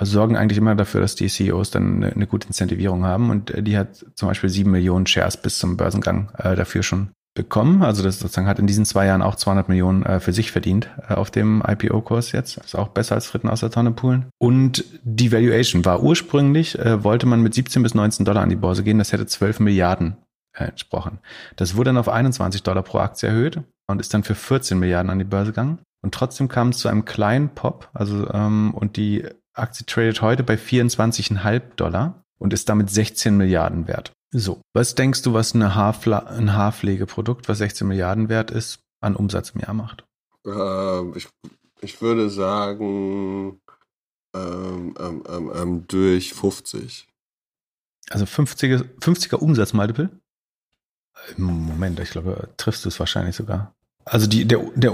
sorgen 0.00 0.36
eigentlich 0.36 0.58
immer 0.58 0.74
dafür, 0.74 1.00
dass 1.00 1.14
die 1.14 1.28
CEOs 1.28 1.70
dann 1.70 2.04
eine, 2.04 2.26
gute 2.26 2.46
Incentivierung 2.46 3.04
haben 3.04 3.30
und 3.30 3.52
die 3.66 3.76
hat 3.76 4.06
zum 4.14 4.28
Beispiel 4.28 4.50
sieben 4.50 4.70
Millionen 4.70 5.06
Shares 5.06 5.36
bis 5.36 5.58
zum 5.58 5.76
Börsengang 5.76 6.30
äh, 6.38 6.54
dafür 6.54 6.82
schon 6.82 7.10
bekommen. 7.38 7.82
Also 7.82 8.02
das 8.02 8.18
sozusagen 8.18 8.48
hat 8.48 8.58
in 8.58 8.66
diesen 8.66 8.84
zwei 8.84 9.06
Jahren 9.06 9.22
auch 9.22 9.36
200 9.36 9.68
Millionen 9.68 10.02
äh, 10.02 10.20
für 10.20 10.32
sich 10.32 10.50
verdient 10.52 10.90
äh, 11.08 11.14
auf 11.14 11.30
dem 11.30 11.62
IPO-Kurs 11.66 12.32
jetzt. 12.32 12.58
Ist 12.58 12.74
auch 12.74 12.88
besser 12.88 13.14
als 13.14 13.28
Fritten 13.28 13.48
aus 13.48 13.60
der 13.60 13.70
Tonne 13.70 13.92
poolen. 13.92 14.26
Und 14.38 14.84
die 15.04 15.32
Valuation 15.32 15.84
war 15.84 16.02
ursprünglich, 16.02 16.78
äh, 16.78 17.02
wollte 17.04 17.26
man 17.26 17.40
mit 17.40 17.54
17 17.54 17.82
bis 17.82 17.94
19 17.94 18.26
Dollar 18.26 18.42
an 18.42 18.50
die 18.50 18.56
Börse 18.56 18.82
gehen. 18.82 18.98
Das 18.98 19.12
hätte 19.12 19.26
12 19.26 19.60
Milliarden 19.60 20.16
äh, 20.52 20.64
entsprochen. 20.64 21.20
Das 21.56 21.76
wurde 21.76 21.90
dann 21.90 21.98
auf 21.98 22.08
21 22.08 22.62
Dollar 22.64 22.82
pro 22.82 22.98
Aktie 22.98 23.28
erhöht 23.28 23.62
und 23.86 24.00
ist 24.00 24.12
dann 24.12 24.24
für 24.24 24.34
14 24.34 24.78
Milliarden 24.78 25.10
an 25.10 25.18
die 25.18 25.24
Börse 25.24 25.52
gegangen. 25.52 25.78
Und 26.02 26.12
trotzdem 26.12 26.48
kam 26.48 26.70
es 26.70 26.78
zu 26.78 26.88
einem 26.88 27.04
kleinen 27.04 27.50
Pop, 27.50 27.88
also 27.92 28.30
ähm, 28.32 28.72
und 28.74 28.96
die 28.96 29.24
Aktie 29.54 29.84
tradet 29.86 30.22
heute 30.22 30.44
bei 30.44 30.54
24,5 30.54 31.60
Dollar 31.76 32.22
und 32.38 32.52
ist 32.52 32.68
damit 32.68 32.90
16 32.90 33.36
Milliarden 33.36 33.88
wert. 33.88 34.12
So, 34.30 34.60
was 34.74 34.94
denkst 34.94 35.22
du, 35.22 35.32
was 35.32 35.54
eine 35.54 35.74
Haarfla 35.74 36.18
ein 36.18 36.52
Haarpflegeprodukt, 36.52 37.48
was 37.48 37.58
16 37.58 37.88
Milliarden 37.88 38.28
wert 38.28 38.50
ist, 38.50 38.80
an 39.00 39.16
Umsatz 39.16 39.50
im 39.50 39.60
Jahr 39.60 39.74
macht? 39.74 40.04
Ähm, 40.44 41.14
ich, 41.16 41.28
ich 41.80 42.02
würde 42.02 42.28
sagen 42.28 43.60
ähm, 44.34 44.94
ähm, 44.98 45.22
ähm, 45.28 45.52
ähm 45.54 45.88
durch 45.88 46.34
50. 46.34 47.08
Also 48.10 48.24
50er, 48.24 48.84
50er 49.00 49.36
Umsatzmultiple? 49.36 50.10
Moment, 51.36 51.98
ich 52.00 52.10
glaube, 52.10 52.48
triffst 52.56 52.84
du 52.84 52.88
es 52.88 53.00
wahrscheinlich 53.00 53.36
sogar. 53.36 53.74
Also 54.04 54.26
die, 54.26 54.46
der, 54.46 54.60
der 54.74 54.92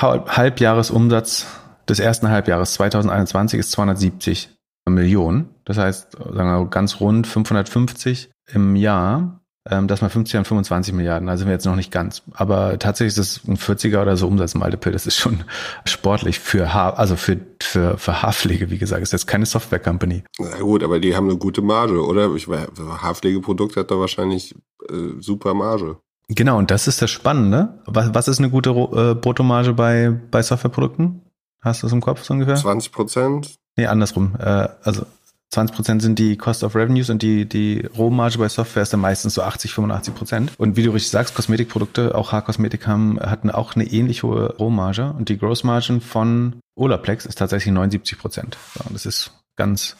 Halbjahresumsatz 0.00 1.46
des 1.88 1.98
ersten 1.98 2.28
Halbjahres 2.28 2.74
2021 2.74 3.60
ist 3.60 3.70
270 3.72 4.57
Millionen. 4.90 5.48
Das 5.64 5.78
heißt, 5.78 6.12
sagen 6.12 6.50
wir 6.50 6.66
ganz 6.70 7.00
rund 7.00 7.26
550 7.26 8.30
im 8.52 8.76
Jahr. 8.76 9.40
Ähm, 9.70 9.86
das 9.86 10.00
mal 10.00 10.08
50 10.08 10.38
an 10.38 10.44
25 10.44 10.94
Milliarden. 10.94 11.26
Da 11.26 11.36
sind 11.36 11.46
wir 11.46 11.52
jetzt 11.52 11.66
noch 11.66 11.76
nicht 11.76 11.92
ganz. 11.92 12.22
Aber 12.32 12.78
tatsächlich 12.78 13.18
ist 13.18 13.18
es 13.18 13.48
ein 13.48 13.56
40er 13.56 14.02
oder 14.02 14.16
so 14.16 14.26
Umsatzmultiple. 14.26 14.92
Das 14.92 15.06
ist 15.06 15.16
schon 15.16 15.44
sportlich 15.84 16.38
für 16.38 16.72
Haar, 16.72 16.98
also 16.98 17.16
für, 17.16 17.38
für, 17.62 17.98
für 17.98 18.22
Haarpflege, 18.22 18.70
wie 18.70 18.78
gesagt. 18.78 19.02
Das 19.02 19.08
ist 19.08 19.12
jetzt 19.12 19.26
keine 19.26 19.46
Software-Company. 19.46 20.24
Na 20.38 20.58
gut, 20.60 20.82
aber 20.82 21.00
die 21.00 21.14
haben 21.14 21.28
eine 21.28 21.38
gute 21.38 21.62
Marge, 21.62 22.04
oder? 22.04 22.34
Ich, 22.34 22.48
Haarpflegeprodukt 22.48 23.76
hat 23.76 23.90
da 23.90 23.98
wahrscheinlich 23.98 24.54
äh, 24.88 25.20
super 25.20 25.54
Marge. 25.54 25.98
Genau, 26.28 26.58
und 26.58 26.70
das 26.70 26.88
ist 26.88 27.00
das 27.00 27.10
Spannende. 27.10 27.80
Was, 27.86 28.14
was 28.14 28.28
ist 28.28 28.38
eine 28.38 28.50
gute 28.50 28.70
äh, 28.70 29.14
Bruttomarge 29.14 29.72
bei, 29.72 30.14
bei 30.30 30.42
Softwareprodukten? 30.42 31.22
Hast 31.60 31.82
du 31.82 31.86
es 31.86 31.92
im 31.92 32.00
Kopf 32.00 32.22
so 32.22 32.34
ungefähr? 32.34 32.56
20 32.56 32.92
Prozent? 32.92 33.54
Nee, 33.76 33.86
andersrum. 33.86 34.34
Äh, 34.38 34.68
also 34.82 35.06
20 35.50 35.74
Prozent 35.74 36.02
sind 36.02 36.18
die 36.18 36.36
Cost 36.36 36.62
of 36.62 36.74
Revenues 36.74 37.08
und 37.08 37.22
die, 37.22 37.48
die 37.48 37.86
Rohmarge 37.96 38.38
bei 38.38 38.48
Software 38.48 38.82
ist 38.82 38.92
dann 38.92 39.00
meistens 39.00 39.34
so 39.34 39.42
80, 39.42 39.72
85 39.72 40.14
Prozent. 40.14 40.52
Und 40.58 40.76
wie 40.76 40.82
du 40.82 40.90
richtig 40.90 41.10
sagst, 41.10 41.34
Kosmetikprodukte, 41.34 42.14
auch 42.14 42.32
Haarkosmetik 42.32 42.86
haben, 42.86 43.18
hatten 43.18 43.50
auch 43.50 43.74
eine 43.74 43.84
ähnlich 43.86 44.22
hohe 44.22 44.54
Rohmarge. 44.56 45.12
Und 45.16 45.30
die 45.30 45.38
Grossmargin 45.38 46.00
von 46.00 46.56
Olaplex 46.76 47.24
ist 47.24 47.38
tatsächlich 47.38 47.72
79 47.72 48.18
Prozent. 48.18 48.58
So, 48.74 48.84
das 48.92 49.06
ist 49.06 49.32
ganz 49.56 49.96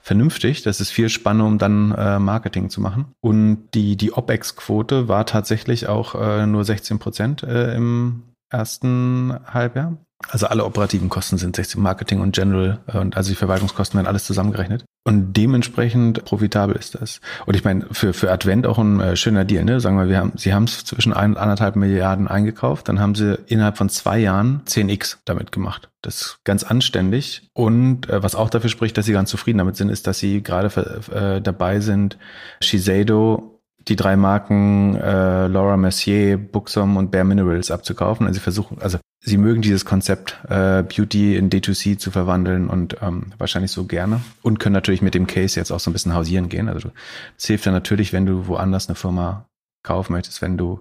vernünftig. 0.00 0.62
Das 0.62 0.80
ist 0.80 0.90
viel 0.90 1.08
Spanne, 1.08 1.44
um 1.44 1.58
dann 1.58 1.92
äh, 1.92 2.18
Marketing 2.18 2.68
zu 2.68 2.80
machen. 2.80 3.12
Und 3.20 3.68
die, 3.74 3.96
die 3.96 4.12
OPEX-Quote 4.12 5.06
war 5.06 5.26
tatsächlich 5.26 5.86
auch 5.86 6.16
äh, 6.16 6.46
nur 6.46 6.64
16 6.64 6.98
Prozent 6.98 7.42
äh, 7.44 7.74
im 7.74 8.24
ersten 8.50 9.38
Halbjahr. 9.46 9.96
Also 10.26 10.48
alle 10.48 10.64
operativen 10.64 11.08
Kosten 11.08 11.38
sind 11.38 11.54
16 11.54 11.80
Marketing 11.80 12.20
und 12.20 12.34
General 12.34 12.80
äh, 12.88 12.98
und 12.98 13.16
also 13.16 13.30
die 13.30 13.36
Verwaltungskosten 13.36 13.98
werden 13.98 14.08
alles 14.08 14.24
zusammengerechnet. 14.24 14.84
Und 15.04 15.32
dementsprechend 15.34 16.24
profitabel 16.24 16.76
ist 16.76 16.96
das. 16.96 17.20
Und 17.46 17.54
ich 17.54 17.64
meine, 17.64 17.86
für, 17.92 18.12
für 18.12 18.30
Advent 18.30 18.66
auch 18.66 18.78
ein 18.78 19.00
äh, 19.00 19.16
schöner 19.16 19.44
Deal, 19.44 19.64
ne? 19.64 19.80
Sagen 19.80 19.96
wir, 19.96 20.08
wir 20.08 20.18
haben, 20.18 20.32
sie 20.36 20.52
haben 20.52 20.64
es 20.64 20.84
zwischen 20.84 21.12
ein 21.12 21.30
und 21.30 21.38
anderthalb 21.38 21.76
Milliarden 21.76 22.26
eingekauft, 22.28 22.88
dann 22.88 23.00
haben 23.00 23.14
sie 23.14 23.38
innerhalb 23.46 23.78
von 23.78 23.88
zwei 23.88 24.18
Jahren 24.18 24.62
10x 24.66 25.18
damit 25.24 25.52
gemacht. 25.52 25.88
Das 26.02 26.20
ist 26.20 26.38
ganz 26.44 26.62
anständig. 26.64 27.48
Und 27.54 28.10
äh, 28.10 28.22
was 28.22 28.34
auch 28.34 28.50
dafür 28.50 28.70
spricht, 28.70 28.98
dass 28.98 29.06
sie 29.06 29.12
ganz 29.12 29.30
zufrieden 29.30 29.58
damit 29.58 29.76
sind, 29.76 29.88
ist, 29.88 30.06
dass 30.06 30.18
sie 30.18 30.42
gerade 30.42 30.68
äh, 31.14 31.40
dabei 31.40 31.80
sind, 31.80 32.18
Shiseido 32.60 33.47
die 33.88 33.96
drei 33.96 34.16
Marken 34.16 34.96
äh, 34.96 35.46
Laura 35.46 35.76
Mercier, 35.76 36.36
Buxom 36.36 36.96
und 36.96 37.10
Bare 37.10 37.24
Minerals 37.24 37.70
abzukaufen. 37.70 38.26
Also 38.26 38.38
sie 38.38 38.42
versuchen, 38.42 38.78
also 38.80 38.98
sie 39.20 39.38
mögen 39.38 39.62
dieses 39.62 39.84
Konzept 39.84 40.38
äh, 40.48 40.82
Beauty 40.82 41.36
in 41.36 41.50
D2C 41.50 41.98
zu 41.98 42.10
verwandeln 42.10 42.68
und 42.68 42.96
ähm, 43.02 43.32
wahrscheinlich 43.38 43.70
so 43.70 43.84
gerne 43.84 44.20
und 44.42 44.58
können 44.58 44.74
natürlich 44.74 45.02
mit 45.02 45.14
dem 45.14 45.26
Case 45.26 45.58
jetzt 45.58 45.70
auch 45.70 45.80
so 45.80 45.90
ein 45.90 45.92
bisschen 45.92 46.14
hausieren 46.14 46.48
gehen. 46.48 46.68
Also 46.68 46.90
es 47.36 47.46
hilft 47.46 47.66
dann 47.66 47.74
natürlich, 47.74 48.12
wenn 48.12 48.26
du 48.26 48.46
woanders 48.46 48.88
eine 48.88 48.96
Firma 48.96 49.46
kaufen 49.82 50.12
möchtest, 50.12 50.42
wenn 50.42 50.58
du 50.58 50.80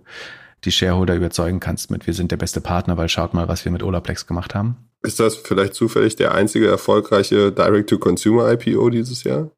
die 0.63 0.71
Shareholder 0.71 1.15
überzeugen 1.15 1.59
kannst 1.59 1.91
mit, 1.91 2.07
wir 2.07 2.13
sind 2.13 2.31
der 2.31 2.37
beste 2.37 2.61
Partner, 2.61 2.97
weil 2.97 3.09
schaut 3.09 3.33
mal, 3.33 3.47
was 3.47 3.63
wir 3.63 3.71
mit 3.71 3.83
Olaplex 3.83 4.25
gemacht 4.25 4.55
haben. 4.55 4.77
Ist 5.03 5.19
das 5.19 5.37
vielleicht 5.37 5.75
zufällig 5.75 6.15
der 6.15 6.33
einzige 6.33 6.67
erfolgreiche 6.67 7.51
Direct-to-Consumer-IPO 7.51 8.89
dieses 8.89 9.23
Jahr? 9.23 9.51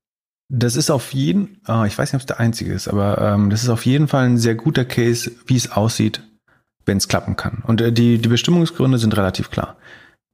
Das 0.51 0.75
ist 0.75 0.89
auf 0.89 1.13
jeden, 1.13 1.61
oh, 1.67 1.83
ich 1.83 1.97
weiß 1.97 2.11
nicht, 2.11 2.15
ob 2.15 2.21
es 2.21 2.25
der 2.25 2.39
einzige 2.39 2.73
ist, 2.73 2.87
aber 2.87 3.19
ähm, 3.21 3.51
das 3.51 3.63
ist 3.63 3.69
auf 3.69 3.85
jeden 3.85 4.07
Fall 4.07 4.25
ein 4.25 4.37
sehr 4.39 4.55
guter 4.55 4.83
Case, 4.83 5.31
wie 5.45 5.55
es 5.55 5.71
aussieht, 5.71 6.23
wenn 6.85 6.97
es 6.97 7.07
klappen 7.07 7.35
kann. 7.35 7.63
Und 7.65 7.81
äh, 7.81 7.91
die, 7.91 8.17
die 8.17 8.29
Bestimmungsgründe 8.29 8.97
sind 8.97 9.15
relativ 9.15 9.51
klar. 9.51 9.77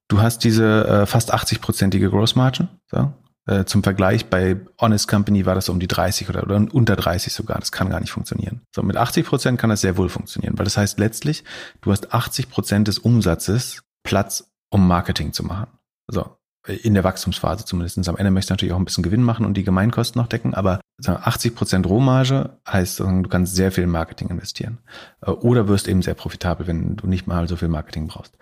Du 0.08 0.22
hast 0.22 0.44
diese 0.44 0.88
äh, 0.88 1.06
fast 1.06 1.34
80-prozentige 1.34 2.10
Gross 2.10 2.36
Margin. 2.36 2.70
So. 2.90 3.12
Äh, 3.48 3.66
zum 3.66 3.84
Vergleich, 3.84 4.28
bei 4.28 4.60
Honest 4.80 5.08
Company 5.08 5.46
war 5.46 5.54
das 5.54 5.68
um 5.68 5.80
die 5.80 5.88
30 5.88 6.30
oder, 6.30 6.44
oder 6.44 6.56
unter 6.72 6.96
30 6.96 7.34
sogar. 7.34 7.60
Das 7.60 7.72
kann 7.72 7.90
gar 7.90 8.00
nicht 8.00 8.12
funktionieren. 8.12 8.62
So, 8.74 8.84
mit 8.84 8.98
80 8.98 9.26
Prozent 9.26 9.60
kann 9.60 9.70
das 9.70 9.82
sehr 9.82 9.98
wohl 9.98 10.10
funktionieren, 10.10 10.58
weil 10.58 10.64
das 10.64 10.78
heißt 10.78 10.98
letztlich, 10.98 11.44
du 11.82 11.92
hast 11.92 12.14
80 12.14 12.50
Prozent 12.50 12.88
des 12.88 13.00
Umsatzes 13.00 13.84
Platz, 14.04 14.50
um 14.70 14.88
Marketing 14.88 15.34
zu 15.34 15.44
machen. 15.44 15.68
So. 16.08 16.38
In 16.68 16.94
der 16.94 17.04
Wachstumsphase 17.04 17.66
zumindest. 17.66 18.08
Am 18.10 18.18
Ende 18.18 18.32
möchtest 18.32 18.50
du 18.50 18.54
natürlich 18.54 18.74
auch 18.74 18.80
ein 18.80 18.86
bisschen 18.86 19.04
Gewinn 19.04 19.24
machen 19.24 19.46
und 19.46 19.56
die 19.56 19.64
Gemeinkosten 19.64 20.20
noch 20.20 20.28
decken, 20.28 20.54
aber 20.54 20.80
80 21.06 21.56
Prozent 21.56 21.88
Rohmarge 21.88 22.58
heißt, 22.68 23.00
du 23.00 23.24
kannst 23.24 23.56
sehr 23.56 23.72
viel 23.72 23.84
in 23.84 23.90
Marketing 23.90 24.30
investieren. 24.30 24.80
Äh, 25.22 25.32
oder 25.32 25.68
wirst 25.68 25.88
eben 25.88 26.02
sehr 26.02 26.14
profitabel, 26.14 26.68
wenn 26.68 26.96
du 26.96 27.08
nicht 27.08 27.28
mal 27.28 27.48
so 27.48 27.56
viel 27.56 27.68
Marketing 27.68 28.08
brauchst. 28.08 28.38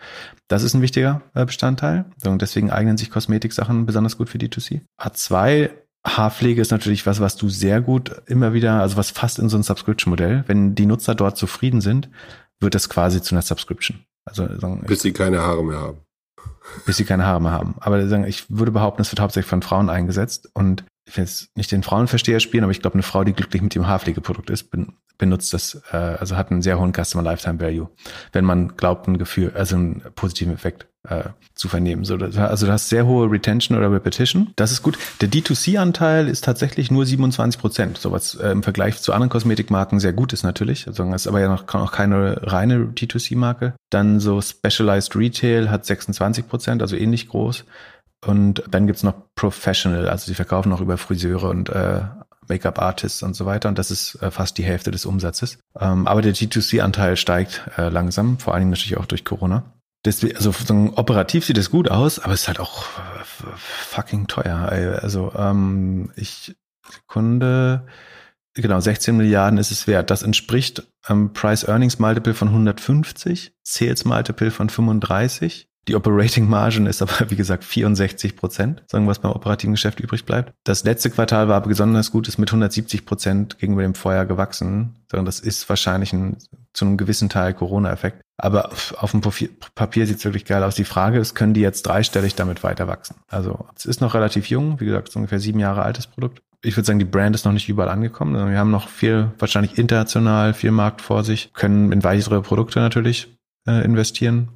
Das 0.48 0.64
ist 0.64 0.74
ein 0.74 0.82
wichtiger 0.82 1.22
äh, 1.34 1.46
Bestandteil. 1.46 2.06
Deswegen 2.24 2.72
eignen 2.72 2.98
sich 2.98 3.10
Kosmetiksachen 3.10 3.86
besonders 3.86 4.18
gut 4.18 4.30
für 4.30 4.38
D2C. 4.38 4.82
A2 5.02 5.72
Haarpflege 6.06 6.62
ist 6.62 6.72
natürlich 6.72 7.06
was, 7.06 7.22
was 7.22 7.38
du 7.38 7.48
sehr 7.48 7.82
gut 7.82 8.12
immer 8.26 8.54
wieder, 8.54 8.82
also 8.82 8.98
was 8.98 9.10
fast 9.10 9.40
in 9.40 9.48
so 9.48 9.58
ein 9.58 9.64
Subscription-Modell, 9.64 10.44
wenn 10.48 10.76
die 10.76 10.86
Nutzer 10.86 11.16
dort 11.16 11.38
zufrieden 11.38 11.80
sind, 11.80 12.10
wird 12.60 12.76
das 12.76 12.90
quasi 12.90 13.22
zu 13.22 13.36
einer 13.36 13.42
Subscription. 13.42 14.04
Also 14.26 14.48
bis 14.86 15.02
sie 15.02 15.14
keine 15.14 15.42
Haare 15.42 15.64
mehr 15.64 15.80
haben. 15.80 15.98
Bis 16.86 16.98
sie 16.98 17.06
keine 17.06 17.26
Haare 17.26 17.42
mehr 17.42 17.52
haben. 17.52 17.76
Aber 17.80 18.00
ich 18.26 18.46
würde 18.50 18.72
behaupten, 18.72 19.02
es 19.02 19.12
wird 19.12 19.20
hauptsächlich 19.20 19.50
von 19.50 19.62
Frauen 19.62 19.90
eingesetzt 19.90 20.50
und 20.54 20.84
ich 21.06 21.18
will 21.18 21.24
jetzt 21.24 21.56
nicht 21.58 21.72
den 21.72 21.84
Frauenversteher 21.84 22.40
spielen, 22.40 22.64
aber 22.64 22.72
ich 22.72 22.82
glaube, 22.82 22.96
eine 22.96 23.04
Frau, 23.04 23.24
die 23.24 23.34
glücklich 23.34 23.62
mit 23.62 23.76
dem 23.76 23.88
Haarpflegeprodukt 23.88 24.50
ist, 24.50 24.70
benutzt 25.18 25.54
das, 25.54 25.82
äh, 25.92 25.98
also 25.98 26.38
hat 26.38 26.52
einen 26.52 26.62
sehr 26.62 26.80
hohen 26.80 26.94
Customer 26.94 27.24
Lifetime 27.24 27.60
Value, 27.60 27.90
wenn 28.32 28.46
man 28.46 28.76
glaubt, 28.78 29.08
ein 29.08 29.18
Gefühl, 29.18 29.52
also 29.54 29.76
einen 29.76 30.02
positiven 30.16 30.54
Effekt 30.54 30.88
äh, 31.08 31.24
zu 31.54 31.68
vernehmen. 31.68 32.06
So, 32.06 32.16
also 32.16 32.66
du 32.66 32.72
hast 32.72 32.90
sehr 32.90 33.06
hohe 33.06 33.30
Retention 33.30 33.78
oder 33.78 33.92
Repetition. 33.92 34.52
Das 34.56 34.72
ist 34.72 34.82
gut. 34.82 34.98
Der 35.22 35.30
D2C-Anteil 35.30 36.28
ist 36.28 36.44
tatsächlich 36.44 36.92
nur 36.92 37.06
27 37.06 37.60
Prozent, 37.60 37.98
so 37.98 38.12
was 38.12 38.36
äh, 38.36 38.50
im 38.50 38.64
Vergleich 38.64 39.02
zu 39.02 39.14
anderen 39.14 39.30
Kosmetikmarken 39.30 40.00
sehr 40.00 40.14
gut 40.14 40.34
ist 40.34 40.44
natürlich. 40.44 40.88
Also 40.88 41.04
das 41.10 41.24
ist 41.24 41.28
aber 41.28 41.42
ja 41.42 41.50
noch, 41.50 41.72
noch 41.74 41.92
keine 41.92 42.40
reine 42.44 42.86
D2C-Marke. 42.86 43.74
Dann 43.90 44.20
so 44.20 44.42
Specialized 44.42 45.16
Retail 45.16 45.70
hat 45.70 45.86
26 45.86 46.48
Prozent, 46.48 46.82
also 46.82 46.96
ähnlich 46.96 47.28
groß. 47.28 47.66
Und 48.26 48.64
dann 48.70 48.88
gibt's 48.88 49.04
noch 49.04 49.16
Professional, 49.36 50.08
also 50.08 50.28
sie 50.28 50.36
verkaufen 50.36 50.70
noch 50.70 50.80
über 50.80 50.98
Friseure 50.98 51.50
und 51.50 51.70
äh, 51.70 52.02
Make-up-Artists 52.48 53.24
und 53.24 53.36
so 53.36 53.46
weiter. 53.46 53.70
Und 53.70 53.78
das 53.78 53.92
ist 53.92 54.16
äh, 54.22 54.32
fast 54.32 54.58
die 54.58 54.64
Hälfte 54.64 54.92
des 54.92 55.06
Umsatzes. 55.06 55.60
Ähm, 55.80 56.08
aber 56.08 56.22
der 56.22 56.34
G2C-Anteil 56.34 57.18
steigt 57.18 57.64
äh, 57.78 57.90
langsam, 57.90 58.40
vor 58.40 58.54
allen 58.54 58.62
Dingen 58.62 58.72
natürlich 58.72 58.98
auch 58.98 59.06
durch 59.06 59.26
Corona. 59.26 59.64
Deswegen, 60.06 60.36
also 60.36 60.52
so 60.52 60.94
operativ 60.96 61.46
sieht 61.46 61.58
es 61.58 61.72
gut 61.72 61.90
aus, 61.90 62.20
aber 62.20 62.34
es 62.34 62.42
ist 62.42 62.48
halt 62.48 62.60
auch 62.60 62.86
fucking 63.56 64.28
teuer. 64.28 64.70
Also 65.02 65.32
ähm, 65.36 66.12
ich 66.16 66.56
Sekunde, 66.92 67.86
genau 68.54 68.80
16 68.80 69.16
Milliarden 69.16 69.58
ist 69.58 69.72
es 69.72 69.88
wert. 69.88 70.10
Das 70.10 70.24
entspricht 70.24 70.84
ähm, 71.08 71.32
Price 71.32 71.64
Earnings 71.64 72.00
Multiple 72.00 72.34
von 72.34 72.50
150, 72.50 73.54
Sales 73.64 74.04
Multiple 74.04 74.52
von 74.52 74.70
35 74.70 75.70
die 75.88 75.96
Operating 75.96 76.48
Margin 76.48 76.86
ist 76.86 77.02
aber, 77.02 77.12
wie 77.30 77.36
gesagt, 77.36 77.64
64 77.64 78.36
Prozent, 78.36 78.84
sagen 78.88 79.06
wir, 79.06 79.10
was 79.10 79.20
beim 79.20 79.32
operativen 79.32 79.74
Geschäft 79.74 80.00
übrig 80.00 80.26
bleibt. 80.26 80.54
Das 80.64 80.84
letzte 80.84 81.10
Quartal 81.10 81.48
war 81.48 81.58
aber 81.58 81.68
besonders 81.68 82.12
gut, 82.12 82.28
ist 82.28 82.38
mit 82.38 82.50
170 82.50 83.06
Prozent 83.06 83.60
gegenüber 83.60 83.84
dem 83.84 83.96
Vorjahr 83.96 84.26
gewachsen. 84.26 84.96
Das 85.10 85.40
ist 85.40 85.68
wahrscheinlich 85.68 86.14
ein, 86.14 86.38
zu 86.74 86.86
einem 86.86 86.98
gewissen 86.98 87.30
Teil 87.30 87.54
Corona-Effekt. 87.54 88.22
Aber 88.38 88.72
auf 88.98 89.12
dem 89.12 89.22
Papier 89.22 90.08
sieht 90.08 90.18
es 90.18 90.26
wirklich 90.26 90.46
geil 90.46 90.64
aus. 90.64 90.76
Die 90.76 90.84
Frage 90.84 91.20
ist, 91.20 91.36
können 91.36 91.54
die 91.54 91.62
jetzt 91.62 91.84
dreistellig 91.84 92.36
damit 92.36 92.64
weiter 92.64 92.88
wachsen? 92.88 93.16
Also 93.30 93.66
es 93.76 93.86
ist 93.86 94.02
noch 94.02 94.16
relativ 94.16 94.48
jung, 94.48 94.80
wie 94.80 94.86
gesagt, 94.86 95.16
ungefähr 95.16 95.40
sieben 95.40 95.60
Jahre 95.60 95.84
altes 95.84 96.08
Produkt. 96.08 96.42
Ich 96.62 96.76
würde 96.76 96.88
sagen, 96.88 97.00
die 97.00 97.06
Brand 97.06 97.36
ist 97.36 97.46
noch 97.46 97.52
nicht 97.52 97.70
überall 97.70 97.90
angekommen. 97.90 98.36
Also 98.36 98.50
wir 98.50 98.58
haben 98.58 98.72
noch 98.72 98.90
viel, 98.90 99.32
wahrscheinlich 99.38 99.78
international, 99.78 100.54
viel 100.54 100.72
Markt 100.72 101.02
vor 101.02 101.24
sich, 101.24 101.54
können 101.54 101.92
in 101.92 102.04
weitere 102.04 102.42
Produkte 102.42 102.80
natürlich 102.80 103.38
äh, 103.68 103.84
investieren 103.84 104.50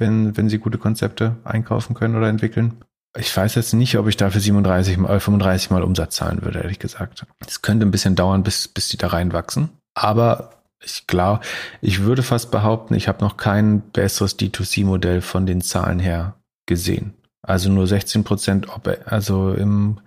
wenn, 0.00 0.36
wenn 0.36 0.48
sie 0.48 0.58
gute 0.58 0.78
Konzepte 0.78 1.36
einkaufen 1.44 1.94
können 1.94 2.16
oder 2.16 2.28
entwickeln. 2.28 2.82
Ich 3.16 3.34
weiß 3.34 3.54
jetzt 3.54 3.72
nicht, 3.72 3.96
ob 3.96 4.06
ich 4.06 4.16
dafür 4.16 4.40
37 4.40 4.98
mal, 4.98 5.18
35 5.18 5.70
mal 5.70 5.82
Umsatz 5.82 6.16
zahlen 6.16 6.42
würde, 6.42 6.60
ehrlich 6.60 6.78
gesagt. 6.78 7.26
Es 7.46 7.62
könnte 7.62 7.86
ein 7.86 7.90
bisschen 7.90 8.14
dauern, 8.14 8.42
bis, 8.42 8.68
bis 8.68 8.88
die 8.88 8.96
da 8.96 9.08
reinwachsen. 9.08 9.70
Aber 9.94 10.57
ich 10.82 11.06
glaube, 11.06 11.40
ich 11.80 12.02
würde 12.02 12.22
fast 12.22 12.50
behaupten, 12.50 12.94
ich 12.94 13.08
habe 13.08 13.24
noch 13.24 13.36
kein 13.36 13.80
besseres 13.90 14.38
D2C-Modell 14.38 15.20
von 15.20 15.46
den 15.46 15.60
Zahlen 15.60 15.98
her 15.98 16.34
gesehen. 16.66 17.14
Also 17.42 17.70
nur 17.70 17.86
16 17.86 18.24
Prozent, 18.24 18.66
also 19.06 19.52
im 19.54 20.00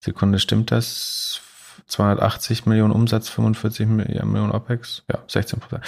Sekunde 0.00 0.38
stimmt 0.38 0.70
das? 0.70 1.40
280 1.86 2.66
Millionen 2.66 2.92
Umsatz, 2.92 3.28
45 3.28 3.88
Millionen 3.88 4.52
OPEX, 4.52 5.02
ja, 5.10 5.18
16 5.26 5.58
Prozent 5.60 5.84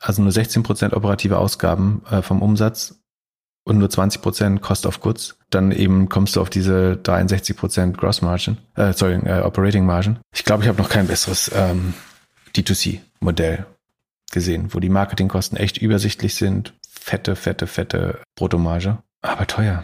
also 0.00 0.22
nur 0.22 0.32
16 0.32 0.62
Prozent 0.62 0.94
operative 0.94 1.38
Ausgaben 1.38 2.02
äh, 2.10 2.22
vom 2.22 2.42
Umsatz 2.42 2.96
und 3.64 3.78
nur 3.78 3.90
20 3.90 4.22
Prozent 4.22 4.62
Cost 4.62 4.86
of 4.86 5.00
Goods, 5.00 5.36
dann 5.50 5.72
eben 5.72 6.08
kommst 6.08 6.36
du 6.36 6.40
auf 6.40 6.50
diese 6.50 6.96
63 6.96 7.56
Prozent 7.56 7.98
Gross 7.98 8.22
Margin, 8.22 8.58
äh, 8.76 8.92
sorry, 8.92 9.14
äh, 9.24 9.42
Operating 9.42 9.84
Margin. 9.84 10.18
Ich 10.32 10.44
glaube, 10.44 10.62
ich 10.62 10.68
habe 10.68 10.80
noch 10.80 10.88
kein 10.88 11.06
besseres 11.06 11.50
ähm, 11.54 11.94
D2C-Modell 12.54 13.66
gesehen, 14.36 14.74
wo 14.74 14.80
die 14.80 14.90
Marketingkosten 14.90 15.56
echt 15.56 15.78
übersichtlich 15.78 16.34
sind, 16.34 16.74
fette, 16.86 17.36
fette, 17.36 17.66
fette 17.66 18.20
Bruttomarge, 18.36 18.98
aber 19.22 19.46
teuer. 19.46 19.82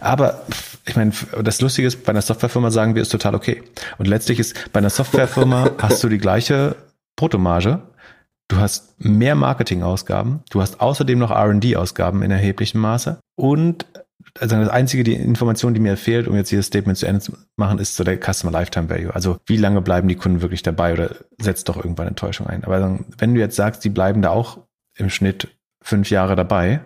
Aber 0.00 0.42
ich 0.86 0.96
meine, 0.96 1.12
das 1.42 1.60
Lustige 1.60 1.86
ist, 1.86 2.04
bei 2.04 2.10
einer 2.10 2.22
Softwarefirma 2.22 2.70
sagen 2.70 2.94
wir, 2.94 3.02
ist 3.02 3.10
total 3.10 3.34
okay. 3.34 3.62
Und 3.98 4.06
letztlich 4.06 4.38
ist 4.38 4.72
bei 4.72 4.78
einer 4.78 4.88
Softwarefirma 4.88 5.72
hast 5.82 6.02
du 6.02 6.08
die 6.08 6.18
gleiche 6.18 6.76
Bruttomarge, 7.16 7.82
Du 8.48 8.58
hast 8.58 9.02
mehr 9.02 9.34
Marketingausgaben, 9.34 10.42
du 10.50 10.60
hast 10.60 10.80
außerdem 10.80 11.18
noch 11.18 11.30
R&D-Ausgaben 11.30 12.22
in 12.22 12.30
erheblichem 12.30 12.80
Maße. 12.80 13.18
Und 13.36 13.86
also 14.40 14.56
das 14.56 14.68
einzige 14.68 15.04
die 15.04 15.14
Information, 15.14 15.74
die 15.74 15.80
mir 15.80 15.96
fehlt, 15.96 16.26
um 16.28 16.36
jetzt 16.36 16.50
dieses 16.50 16.66
Statement 16.66 16.98
zu 16.98 17.06
Ende 17.06 17.20
zu 17.20 17.32
machen, 17.56 17.78
ist 17.78 17.96
so 17.96 18.04
der 18.04 18.18
Customer 18.18 18.52
Lifetime 18.52 18.90
Value. 18.90 19.14
Also 19.14 19.38
wie 19.46 19.56
lange 19.56 19.80
bleiben 19.80 20.08
die 20.08 20.16
Kunden 20.16 20.42
wirklich 20.42 20.62
dabei 20.62 20.92
oder 20.92 21.10
setzt 21.40 21.68
doch 21.68 21.76
irgendwann 21.76 22.08
Enttäuschung 22.08 22.46
ein. 22.46 22.64
Aber 22.64 22.98
wenn 23.18 23.34
du 23.34 23.40
jetzt 23.40 23.56
sagst, 23.56 23.84
die 23.84 23.90
bleiben 23.90 24.22
da 24.22 24.30
auch 24.30 24.58
im 24.96 25.10
Schnitt 25.10 25.48
fünf 25.82 26.10
Jahre 26.10 26.36
dabei, 26.36 26.80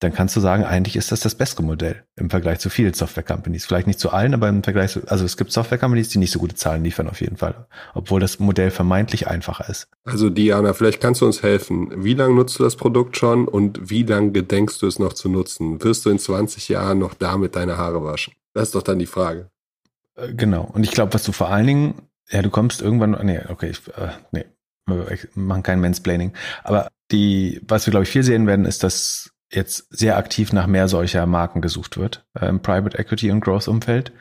dann 0.00 0.14
kannst 0.14 0.34
du 0.34 0.40
sagen, 0.40 0.64
eigentlich 0.64 0.96
ist 0.96 1.12
das 1.12 1.20
das 1.20 1.34
bessere 1.34 1.62
Modell 1.62 2.04
im 2.16 2.30
Vergleich 2.30 2.58
zu 2.58 2.70
vielen 2.70 2.94
Software-Companies. 2.94 3.66
Vielleicht 3.66 3.86
nicht 3.86 4.00
zu 4.00 4.10
allen, 4.10 4.32
aber 4.32 4.48
im 4.48 4.64
Vergleich 4.64 4.92
zu, 4.92 5.06
also 5.06 5.26
es 5.26 5.36
gibt 5.36 5.52
Software-Companies, 5.52 6.08
die 6.08 6.18
nicht 6.18 6.30
so 6.30 6.38
gute 6.38 6.54
Zahlen 6.54 6.82
liefern 6.82 7.06
auf 7.06 7.20
jeden 7.20 7.36
Fall, 7.36 7.66
obwohl 7.94 8.18
das 8.18 8.38
Modell 8.38 8.70
vermeintlich 8.70 9.28
einfacher 9.28 9.68
ist. 9.68 9.88
Also 10.04 10.30
Diana, 10.30 10.72
vielleicht 10.72 11.02
kannst 11.02 11.20
du 11.20 11.26
uns 11.26 11.42
helfen. 11.42 12.02
Wie 12.02 12.14
lange 12.14 12.34
nutzt 12.34 12.58
du 12.58 12.62
das 12.62 12.76
Produkt 12.76 13.18
schon 13.18 13.46
und 13.46 13.90
wie 13.90 14.02
lange 14.02 14.32
gedenkst 14.32 14.80
du 14.80 14.86
es 14.86 14.98
noch 14.98 15.12
zu 15.12 15.28
nutzen? 15.28 15.84
Wirst 15.84 16.06
du 16.06 16.10
in 16.10 16.18
20 16.18 16.70
Jahren 16.70 16.98
noch 16.98 17.12
damit 17.12 17.54
deine 17.54 17.76
Haare 17.76 18.02
waschen? 18.02 18.32
Das 18.54 18.68
ist 18.68 18.74
doch 18.74 18.82
dann 18.82 18.98
die 18.98 19.06
Frage. 19.06 19.50
Äh, 20.16 20.32
genau. 20.32 20.64
Und 20.72 20.82
ich 20.84 20.92
glaube, 20.92 21.12
was 21.12 21.24
du 21.24 21.32
vor 21.32 21.50
allen 21.50 21.66
Dingen, 21.66 21.94
ja, 22.30 22.40
du 22.40 22.48
kommst 22.48 22.80
irgendwann, 22.80 23.18
nee, 23.22 23.40
okay, 23.48 23.68
ich, 23.68 23.86
äh, 23.88 24.08
nee, 24.32 24.46
wir 24.86 25.18
machen 25.34 25.62
kein 25.62 25.80
Mansplaining. 25.80 26.32
Aber 26.64 26.88
die, 27.10 27.60
was 27.68 27.86
wir, 27.86 27.90
glaube 27.90 28.04
ich, 28.04 28.10
viel 28.10 28.22
sehen 28.22 28.46
werden, 28.46 28.64
ist, 28.64 28.82
dass 28.82 29.30
jetzt 29.50 29.86
sehr 29.90 30.16
aktiv 30.16 30.52
nach 30.52 30.66
mehr 30.66 30.88
solcher 30.88 31.26
Marken 31.26 31.60
gesucht 31.60 31.96
wird 31.96 32.24
äh, 32.38 32.46
im 32.46 32.60
Private 32.60 32.98
Equity 32.98 33.30
und 33.30 33.40
Growth 33.40 33.68
Umfeld 33.68 34.12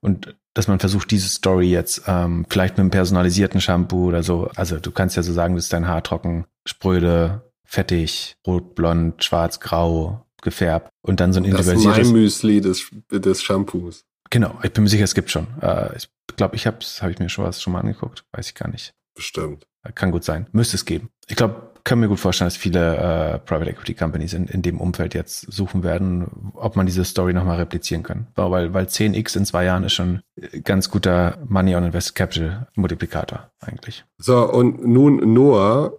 und 0.00 0.34
dass 0.54 0.68
man 0.68 0.80
versucht, 0.80 1.10
diese 1.10 1.28
Story 1.28 1.70
jetzt 1.70 2.02
ähm, 2.06 2.44
vielleicht 2.48 2.74
mit 2.74 2.80
einem 2.80 2.90
personalisierten 2.90 3.60
Shampoo 3.60 4.08
oder 4.08 4.22
so, 4.22 4.50
also 4.54 4.78
du 4.78 4.90
kannst 4.90 5.16
ja 5.16 5.22
so 5.22 5.32
sagen, 5.32 5.54
dass 5.54 5.68
dein 5.68 5.88
Haar 5.88 6.02
trocken, 6.02 6.44
spröde, 6.66 7.52
fettig, 7.64 8.36
rot, 8.46 8.74
blond, 8.74 9.24
schwarz, 9.24 9.60
grau 9.60 10.26
gefärbt 10.42 10.90
und 11.02 11.20
dann 11.20 11.32
so 11.32 11.40
ein 11.40 11.44
individuelles. 11.44 11.84
Das 11.84 11.98
ist 11.98 12.04
mein 12.04 12.12
Müsli 12.12 12.60
des, 12.60 12.90
des 13.10 13.42
Shampoos. 13.42 14.04
Genau, 14.28 14.58
ich 14.62 14.72
bin 14.72 14.82
mir 14.84 14.90
sicher, 14.90 15.04
es 15.04 15.14
gibt 15.14 15.30
schon. 15.30 15.46
Äh, 15.60 15.96
ich 15.96 16.08
glaube, 16.36 16.56
ich 16.56 16.66
habe 16.66 16.78
habe 17.00 17.12
ich 17.12 17.18
mir 17.18 17.28
schon 17.28 17.44
was 17.44 17.62
schon 17.62 17.72
mal 17.72 17.80
angeguckt, 17.80 18.24
weiß 18.32 18.48
ich 18.48 18.54
gar 18.54 18.68
nicht. 18.68 18.92
Bestimmt. 19.14 19.66
Kann 19.94 20.10
gut 20.10 20.24
sein, 20.24 20.46
müsste 20.52 20.76
es 20.76 20.84
geben. 20.84 21.10
Ich 21.28 21.36
glaube, 21.36 21.71
kann 21.84 22.00
mir 22.00 22.08
gut 22.08 22.20
vorstellen, 22.20 22.46
dass 22.46 22.56
viele 22.56 22.96
äh, 22.96 23.38
Private 23.38 23.70
Equity 23.70 23.94
Companies 23.94 24.34
in, 24.34 24.46
in 24.46 24.62
dem 24.62 24.80
Umfeld 24.80 25.14
jetzt 25.14 25.52
suchen 25.52 25.82
werden, 25.82 26.52
ob 26.54 26.76
man 26.76 26.86
diese 26.86 27.04
Story 27.04 27.32
nochmal 27.32 27.58
replizieren 27.58 28.02
kann. 28.02 28.26
Weil, 28.34 28.72
weil 28.74 28.86
10x 28.86 29.36
in 29.36 29.46
zwei 29.46 29.64
Jahren 29.64 29.84
ist 29.84 29.94
schon 29.94 30.20
ganz 30.64 30.90
guter 30.90 31.38
Money 31.46 31.74
on 31.74 31.84
Invested 31.84 32.14
Capital 32.14 32.66
Multiplikator 32.74 33.50
eigentlich. 33.60 34.04
So, 34.18 34.48
und 34.50 34.86
nun 34.86 35.32
Noah, 35.32 35.92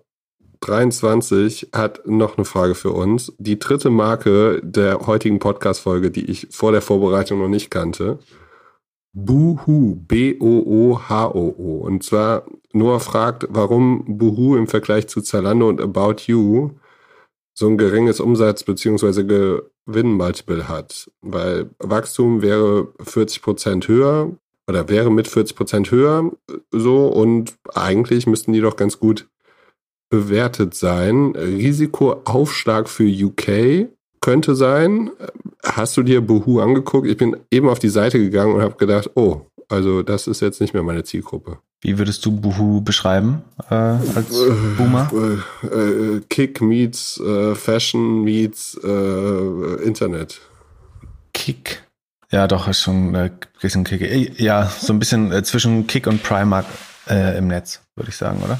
23 0.62 1.72
hat 1.74 2.08
noch 2.08 2.38
eine 2.38 2.46
Frage 2.46 2.76
für 2.76 2.92
uns. 2.92 3.34
Die 3.38 3.60
dritte 3.60 3.90
Marke 3.90 4.62
der 4.64 5.00
heutigen 5.08 5.40
Podcast-Folge, 5.40 6.10
die 6.10 6.26
ich 6.32 6.48
vor 6.52 6.72
der 6.72 6.82
Vorbereitung 6.82 7.40
noch 7.40 7.50
nicht 7.50 7.70
kannte. 7.70 8.20
Boohoo, 9.12 9.96
B-O-O-H-O-O. 9.96 11.78
Und 11.80 12.04
zwar 12.04 12.46
Noah 12.74 13.00
fragt, 13.00 13.48
warum 13.50 14.18
Boohoo 14.18 14.56
im 14.56 14.68
Vergleich 14.68 15.08
zu 15.08 15.22
Zalando 15.22 15.70
und 15.70 15.82
About 15.82 16.24
You 16.26 16.72
so 17.54 17.68
ein 17.68 17.78
geringes 17.78 18.20
Umsatz- 18.20 18.64
bzw. 18.64 19.62
Gewinnmultiple 19.86 20.68
hat. 20.68 21.10
Weil 21.22 21.70
Wachstum 21.80 22.42
wäre 22.42 22.88
40 23.02 23.42
Prozent 23.42 23.88
höher 23.88 24.32
oder 24.68 24.90
wäre 24.90 25.12
mit 25.12 25.28
40 25.28 25.56
Prozent 25.56 25.92
höher 25.92 26.32
so 26.72 27.08
und 27.08 27.56
eigentlich 27.74 28.26
müssten 28.26 28.54
die 28.54 28.62
doch 28.62 28.76
ganz 28.76 29.00
gut 29.00 29.28
bewertet 30.10 30.74
sein. 30.74 31.36
Risikoaufschlag 31.36 32.90
für 32.90 33.06
UK 33.06 33.90
könnte 34.20 34.56
sein, 34.56 35.12
Hast 35.66 35.96
du 35.96 36.04
dir 36.04 36.20
Boohoo 36.20 36.60
angeguckt? 36.60 37.08
Ich 37.08 37.16
bin 37.16 37.38
eben 37.50 37.70
auf 37.70 37.80
die 37.80 37.90
Seite 37.90 38.20
gegangen 38.20 38.54
und 38.54 38.62
habe 38.62 38.76
gedacht, 38.76 39.12
oh, 39.16 39.46
also 39.70 40.04
das 40.04 40.28
ist 40.28 40.42
jetzt 40.42 40.62
nicht 40.62 40.74
mehr 40.74 40.84
meine 40.84 41.04
Zielgruppe. 41.04 41.60
Wie 41.82 41.98
würdest 41.98 42.26
du 42.26 42.32
Boohoo 42.32 42.82
beschreiben 42.82 43.42
äh, 43.70 43.76
als 43.76 44.30
Boomer? 44.78 45.12
Äh, 45.64 45.68
äh, 45.68 46.22
Kick 46.30 46.62
meets 46.62 47.20
äh, 47.20 47.56
Fashion 47.56 48.24
meets 48.24 48.80
äh, 48.84 49.84
Internet. 49.84 50.40
Kick. 51.34 51.84
Ja, 52.32 52.48
doch, 52.48 52.68
ist 52.68 52.82
schon 52.82 53.16
ein 53.16 53.32
bisschen 53.62 53.84
Kick. 53.84 54.40
Ja, 54.40 54.68
so 54.68 54.94
ein 54.94 55.00
bisschen 55.00 55.44
zwischen 55.44 55.88
Kick 55.88 56.08
und 56.08 56.24
Primark 56.24 56.66
im 57.08 57.48
Netz, 57.48 57.82
würde 57.96 58.10
ich 58.10 58.16
sagen, 58.16 58.42
oder? 58.42 58.60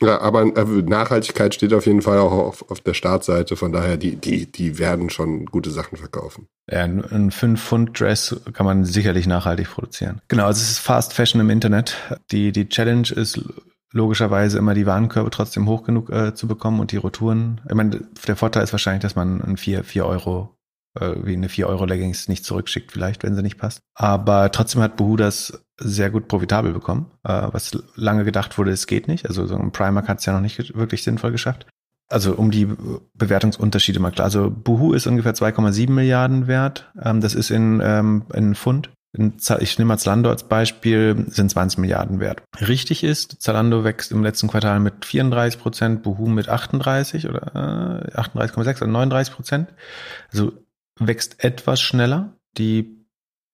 Ja, 0.00 0.20
aber 0.20 0.44
Nachhaltigkeit 0.44 1.54
steht 1.54 1.74
auf 1.74 1.86
jeden 1.86 2.02
Fall 2.02 2.18
auch 2.18 2.32
auf, 2.32 2.70
auf 2.70 2.80
der 2.80 2.94
Startseite. 2.94 3.56
Von 3.56 3.72
daher, 3.72 3.96
die, 3.96 4.16
die, 4.16 4.50
die 4.50 4.78
werden 4.78 5.10
schon 5.10 5.46
gute 5.46 5.70
Sachen 5.70 5.98
verkaufen. 5.98 6.46
Ja, 6.70 6.84
ein 6.84 7.30
5-Pfund-Dress 7.32 8.42
kann 8.52 8.66
man 8.66 8.84
sicherlich 8.84 9.26
nachhaltig 9.26 9.70
produzieren. 9.70 10.20
Genau, 10.28 10.46
also 10.46 10.60
es 10.60 10.70
ist 10.70 10.78
Fast 10.78 11.14
Fashion 11.14 11.40
im 11.40 11.50
Internet. 11.50 11.96
Die, 12.30 12.52
die 12.52 12.68
Challenge 12.68 13.08
ist 13.10 13.42
logischerweise 13.92 14.58
immer 14.58 14.74
die 14.74 14.86
Warenkörbe 14.86 15.30
trotzdem 15.30 15.68
hoch 15.68 15.82
genug 15.82 16.10
äh, 16.10 16.34
zu 16.34 16.46
bekommen 16.46 16.78
und 16.78 16.92
die 16.92 16.98
Retouren. 16.98 17.60
Ich 17.68 17.74
meine, 17.74 18.02
der 18.26 18.36
Vorteil 18.36 18.62
ist 18.62 18.72
wahrscheinlich, 18.72 19.02
dass 19.02 19.16
man 19.16 19.40
ein 19.40 19.56
4, 19.56 19.82
4 19.82 20.06
Euro 20.06 20.54
äh, 21.00 21.14
wie 21.22 21.34
eine 21.34 21.48
4 21.48 21.68
Euro 21.68 21.86
Leggings 21.86 22.28
nicht 22.28 22.44
zurückschickt, 22.44 22.92
vielleicht, 22.92 23.22
wenn 23.22 23.34
sie 23.34 23.42
nicht 23.42 23.58
passt. 23.58 23.80
Aber 23.94 24.52
trotzdem 24.52 24.82
hat 24.82 24.96
Boohoo 24.96 25.16
das 25.16 25.64
sehr 25.78 26.10
gut 26.10 26.28
profitabel 26.28 26.72
bekommen, 26.72 27.06
äh, 27.24 27.48
was 27.52 27.78
lange 27.94 28.24
gedacht 28.24 28.58
wurde, 28.58 28.72
es 28.72 28.86
geht 28.86 29.08
nicht. 29.08 29.26
Also 29.26 29.46
so 29.46 29.56
ein 29.56 29.72
Primark 29.72 30.08
hat 30.08 30.18
es 30.18 30.26
ja 30.26 30.32
noch 30.32 30.40
nicht 30.40 30.76
wirklich 30.76 31.02
sinnvoll 31.02 31.32
geschafft. 31.32 31.66
Also 32.10 32.34
um 32.34 32.50
die 32.50 32.66
Bewertungsunterschiede 33.14 34.00
mal 34.00 34.10
klar. 34.10 34.24
Also 34.24 34.50
Boohoo 34.50 34.94
ist 34.94 35.06
ungefähr 35.06 35.34
2,7 35.34 35.90
Milliarden 35.90 36.46
wert. 36.46 36.90
Ähm, 37.00 37.20
das 37.20 37.34
ist 37.34 37.50
in, 37.50 37.80
ähm, 37.82 38.24
in 38.32 38.54
Pfund. 38.54 38.90
Ich 39.58 39.78
nehme 39.78 39.88
mal 39.88 39.98
Zalando 39.98 40.28
als 40.28 40.44
Beispiel, 40.44 41.24
sind 41.28 41.50
20 41.50 41.78
Milliarden 41.78 42.20
wert. 42.20 42.42
Richtig 42.60 43.02
ist, 43.02 43.40
Zalando 43.40 43.82
wächst 43.82 44.12
im 44.12 44.22
letzten 44.22 44.48
Quartal 44.48 44.80
mit 44.80 45.06
34 45.06 45.58
Prozent, 45.58 46.02
Boohoo 46.02 46.28
mit 46.28 46.48
38 46.48 47.26
oder 47.26 48.04
äh, 48.06 48.18
38,6 48.18 48.76
oder 48.76 48.86
39 48.86 49.34
Prozent. 49.34 49.68
Also 50.30 50.52
wächst 50.98 51.42
etwas 51.42 51.80
schneller. 51.80 52.34
Die 52.58 52.97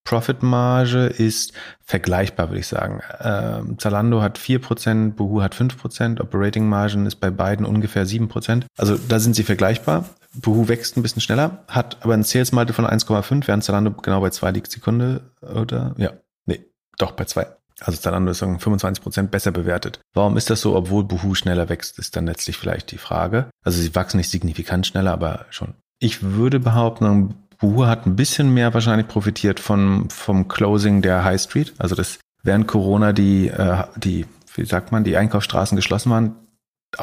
Profitmarge 0.04 1.06
ist 1.06 1.52
vergleichbar, 1.82 2.50
würde 2.50 2.60
ich 2.60 2.66
sagen. 2.66 3.00
Ähm, 3.20 3.78
Zalando 3.78 4.22
hat 4.22 4.38
4%, 4.38 5.12
Boohoo 5.12 5.42
hat 5.42 5.54
5%, 5.54 6.20
Operating 6.20 6.68
Margin 6.68 7.06
ist 7.06 7.16
bei 7.16 7.30
beiden 7.30 7.64
ungefähr 7.64 8.06
7%. 8.06 8.64
Also 8.76 8.96
da 9.08 9.18
sind 9.18 9.34
sie 9.34 9.44
vergleichbar. 9.44 10.04
Boohoo 10.34 10.68
wächst 10.68 10.96
ein 10.96 11.02
bisschen 11.02 11.22
schneller, 11.22 11.64
hat 11.68 11.98
aber 12.02 12.14
ein 12.14 12.22
Sales 12.22 12.52
Multiple 12.52 12.86
von 12.86 12.98
1,5, 12.98 13.46
während 13.46 13.64
Zalando 13.64 13.92
genau 13.92 14.20
bei 14.20 14.30
2 14.30 14.50
liegt 14.50 14.70
Sekunde, 14.70 15.22
oder? 15.40 15.94
Ja, 15.96 16.12
nee, 16.44 16.64
doch 16.98 17.12
bei 17.12 17.24
2. 17.24 17.46
Also 17.80 18.00
Zalando 18.00 18.30
ist 18.30 18.42
25% 18.42 19.28
besser 19.28 19.50
bewertet. 19.50 20.00
Warum 20.12 20.36
ist 20.36 20.50
das 20.50 20.60
so, 20.60 20.76
obwohl 20.76 21.04
Boohoo 21.04 21.34
schneller 21.34 21.68
wächst, 21.68 21.98
ist 21.98 22.16
dann 22.16 22.26
letztlich 22.26 22.56
vielleicht 22.56 22.92
die 22.92 22.98
Frage. 22.98 23.48
Also 23.62 23.80
sie 23.80 23.94
wachsen 23.94 24.18
nicht 24.18 24.30
signifikant 24.30 24.86
schneller, 24.86 25.12
aber 25.12 25.46
schon. 25.50 25.74
Ich 25.98 26.22
würde 26.22 26.60
behaupten, 26.60 27.34
Buhu 27.58 27.86
hat 27.86 28.06
ein 28.06 28.16
bisschen 28.16 28.52
mehr 28.52 28.74
wahrscheinlich 28.74 29.08
profitiert 29.08 29.60
von, 29.60 30.08
vom 30.10 30.48
Closing 30.48 31.02
der 31.02 31.24
High 31.24 31.40
Street. 31.40 31.74
Also 31.78 31.94
das 31.94 32.18
während 32.42 32.68
Corona 32.68 33.12
die, 33.12 33.48
äh, 33.48 33.84
die, 33.96 34.26
wie 34.54 34.64
sagt 34.64 34.92
man, 34.92 35.04
die 35.04 35.16
Einkaufsstraßen 35.16 35.76
geschlossen 35.76 36.10
waren. 36.10 36.36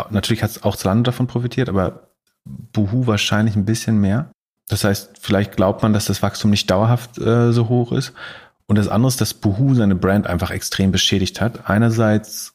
Natürlich 0.10 0.44
hat 0.44 0.64
auch 0.64 0.76
Zalando 0.76 1.04
davon 1.04 1.28
profitiert, 1.28 1.68
aber 1.68 2.12
Buhu 2.46 3.08
wahrscheinlich 3.08 3.56
ein 3.56 3.66
bisschen 3.66 4.00
mehr. 4.00 4.32
Das 4.70 4.84
heißt, 4.84 5.18
vielleicht 5.20 5.58
glaubt 5.58 5.84
man, 5.84 5.92
dass 5.92 6.06
das 6.06 6.22
Wachstum 6.22 6.52
nicht 6.52 6.72
dauerhaft 6.72 7.18
äh, 7.18 7.52
so 7.52 7.68
hoch 7.68 7.92
ist. 7.92 8.14
Und 8.68 8.78
das 8.78 8.88
andere 8.88 9.10
ist, 9.10 9.20
dass 9.20 9.34
Buhu 9.34 9.76
seine 9.76 9.96
Brand 9.96 10.28
einfach 10.28 10.52
extrem 10.52 10.92
beschädigt 10.92 11.42
hat. 11.42 11.70
Einerseits 11.70 12.54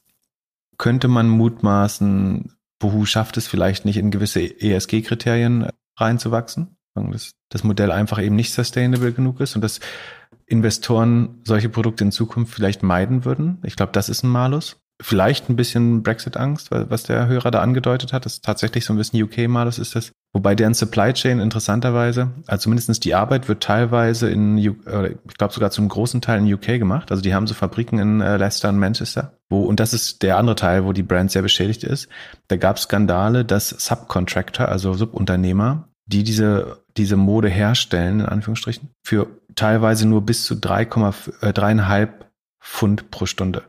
könnte 0.78 1.08
man 1.08 1.28
mutmaßen, 1.28 2.56
Buhu 2.78 3.04
schafft 3.04 3.36
es 3.36 3.46
vielleicht 3.46 3.84
nicht 3.84 3.98
in 3.98 4.10
gewisse 4.10 4.40
ESG-Kriterien 4.40 5.68
reinzuwachsen 5.98 6.75
dass 7.12 7.32
das 7.50 7.64
Modell 7.64 7.90
einfach 7.90 8.20
eben 8.22 8.36
nicht 8.36 8.52
sustainable 8.52 9.12
genug 9.12 9.40
ist 9.40 9.54
und 9.54 9.62
dass 9.62 9.80
Investoren 10.46 11.40
solche 11.44 11.68
Produkte 11.68 12.04
in 12.04 12.12
Zukunft 12.12 12.54
vielleicht 12.54 12.82
meiden 12.82 13.24
würden. 13.24 13.58
Ich 13.64 13.76
glaube, 13.76 13.92
das 13.92 14.08
ist 14.08 14.22
ein 14.22 14.28
Malus. 14.28 14.76
Vielleicht 15.02 15.50
ein 15.50 15.56
bisschen 15.56 16.02
Brexit-Angst, 16.02 16.70
was 16.70 17.02
der 17.02 17.26
Hörer 17.26 17.50
da 17.50 17.60
angedeutet 17.60 18.14
hat. 18.14 18.24
Das 18.24 18.34
ist 18.34 18.44
tatsächlich 18.44 18.86
so 18.86 18.94
ein 18.94 18.96
bisschen 18.96 19.22
UK-Malus 19.22 19.78
ist 19.78 19.94
das. 19.94 20.12
Wobei 20.32 20.54
deren 20.54 20.72
Supply 20.72 21.12
Chain 21.12 21.40
interessanterweise, 21.40 22.30
also 22.46 22.64
zumindest 22.64 23.04
die 23.04 23.14
Arbeit 23.14 23.48
wird 23.48 23.62
teilweise 23.62 24.30
in, 24.30 24.56
ich 24.56 24.70
glaube 25.36 25.52
sogar 25.52 25.70
zu 25.70 25.82
einem 25.82 25.88
großen 25.88 26.20
Teil 26.22 26.38
in 26.40 26.52
UK 26.52 26.78
gemacht. 26.78 27.10
Also 27.10 27.22
die 27.22 27.34
haben 27.34 27.46
so 27.46 27.54
Fabriken 27.54 27.98
in 27.98 28.20
äh, 28.20 28.36
Leicester 28.36 28.68
und 28.68 28.78
Manchester. 28.78 29.32
Wo, 29.50 29.64
und 29.64 29.80
das 29.80 29.92
ist 29.92 30.22
der 30.22 30.38
andere 30.38 30.56
Teil, 30.56 30.84
wo 30.84 30.92
die 30.92 31.02
Brand 31.02 31.30
sehr 31.30 31.42
beschädigt 31.42 31.84
ist. 31.84 32.08
Da 32.48 32.56
gab 32.56 32.76
es 32.76 32.84
Skandale, 32.84 33.44
dass 33.44 33.68
Subcontractor, 33.68 34.68
also 34.68 34.94
Subunternehmer, 34.94 35.88
die 36.06 36.22
diese, 36.22 36.78
diese 36.96 37.16
Mode 37.16 37.48
herstellen, 37.48 38.20
in 38.20 38.26
Anführungsstrichen, 38.26 38.90
für 39.04 39.28
teilweise 39.54 40.06
nur 40.06 40.22
bis 40.22 40.44
zu 40.44 40.54
3,5 40.54 42.02
äh, 42.02 42.08
Pfund 42.60 43.10
pro 43.10 43.26
Stunde 43.26 43.62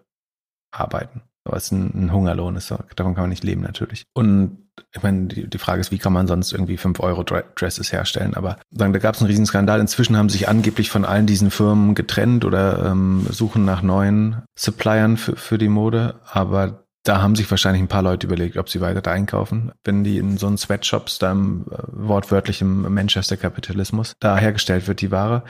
arbeiten. 0.72 1.22
Was 1.44 1.72
ein, 1.72 1.92
ein 1.96 2.12
Hungerlohn 2.12 2.56
ist. 2.56 2.72
Davon 2.72 3.16
kann 3.16 3.24
man 3.24 3.30
nicht 3.30 3.44
leben 3.44 3.62
natürlich. 3.62 4.04
Und 4.14 4.68
ich 4.94 5.02
meine, 5.02 5.28
die, 5.28 5.50
die 5.50 5.58
Frage 5.58 5.80
ist, 5.80 5.92
wie 5.92 5.98
kann 5.98 6.14
man 6.14 6.28
sonst 6.28 6.52
irgendwie 6.52 6.78
5 6.78 7.00
Euro 7.00 7.24
Dresses 7.24 7.92
herstellen? 7.92 8.34
Aber 8.34 8.58
sagen, 8.72 8.94
da 8.94 9.00
gab 9.00 9.16
es 9.16 9.22
einen 9.22 9.30
riesen 9.30 9.46
Skandal. 9.46 9.80
Inzwischen 9.80 10.18
haben 10.18 10.30
sich 10.30 10.50
angeblich 10.50 10.90
von 10.90 11.06
allen 11.06 11.26
diesen 11.26 11.52
Firmen 11.52 11.96
getrennt 11.96 12.44
oder 12.44 12.92
ähm, 12.92 13.26
suchen 13.30 13.66
nach 13.66 13.82
neuen 13.82 14.44
Suppliern 14.58 15.18
für, 15.18 15.36
für 15.36 15.58
die 15.58 15.70
Mode. 15.70 16.20
Aber 16.30 16.87
da 17.08 17.22
haben 17.22 17.36
sich 17.36 17.50
wahrscheinlich 17.50 17.82
ein 17.82 17.88
paar 17.88 18.02
Leute 18.02 18.28
überlegt, 18.28 18.58
ob 18.58 18.70
sie 18.70 18.82
weiter 18.82 19.02
da 19.02 19.12
einkaufen, 19.12 19.72
wenn 19.84 20.04
die 20.04 20.18
in 20.18 20.38
so 20.38 20.48
einen 20.48 20.58
Sweatshops, 20.58 21.20
da 21.20 21.32
im 21.32 21.66
äh, 21.72 21.78
wortwörtlichen 21.88 22.94
Manchester-Kapitalismus, 22.94 24.16
da 24.20 24.38
hergestellt 24.38 24.88
wird, 24.88 25.02
die 25.02 25.12
Ware. 25.12 25.44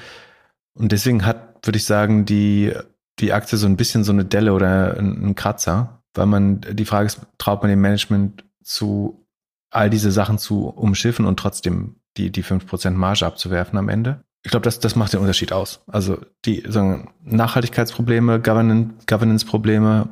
Und 0.74 0.92
deswegen 0.92 1.26
hat, 1.26 1.66
würde 1.66 1.78
ich 1.78 1.86
sagen, 1.86 2.26
die, 2.26 2.74
die 3.20 3.34
Aktie 3.34 3.58
so 3.58 3.66
ein 3.66 3.78
bisschen 3.78 4.04
so 4.04 4.12
eine 4.12 4.26
Delle 4.26 4.54
oder 4.54 4.98
ein, 4.98 5.34
Kratzer, 5.34 6.04
weil 6.14 6.28
man, 6.28 6.62
die 6.62 6.86
Frage 6.86 7.08
ist, 7.08 7.22
traut 7.40 7.64
man 7.64 7.72
dem 7.72 7.82
Management 7.82 8.44
zu, 8.64 9.26
all 9.72 9.90
diese 9.90 10.12
Sachen 10.12 10.38
zu 10.38 10.68
umschiffen 10.68 11.26
und 11.26 11.40
trotzdem 11.40 11.96
die, 12.18 12.32
die 12.32 12.44
5% 12.44 12.92
Marge 12.92 13.26
abzuwerfen 13.26 13.80
am 13.80 13.90
Ende? 13.90 14.24
Ich 14.44 14.52
glaube, 14.52 14.64
das, 14.64 14.80
das 14.80 14.96
macht 14.96 15.14
den 15.14 15.20
Unterschied 15.20 15.52
aus. 15.52 15.82
Also 15.88 16.20
die 16.46 16.64
sagen, 16.68 17.10
Nachhaltigkeitsprobleme, 17.24 18.40
Governance-Probleme, 18.40 20.10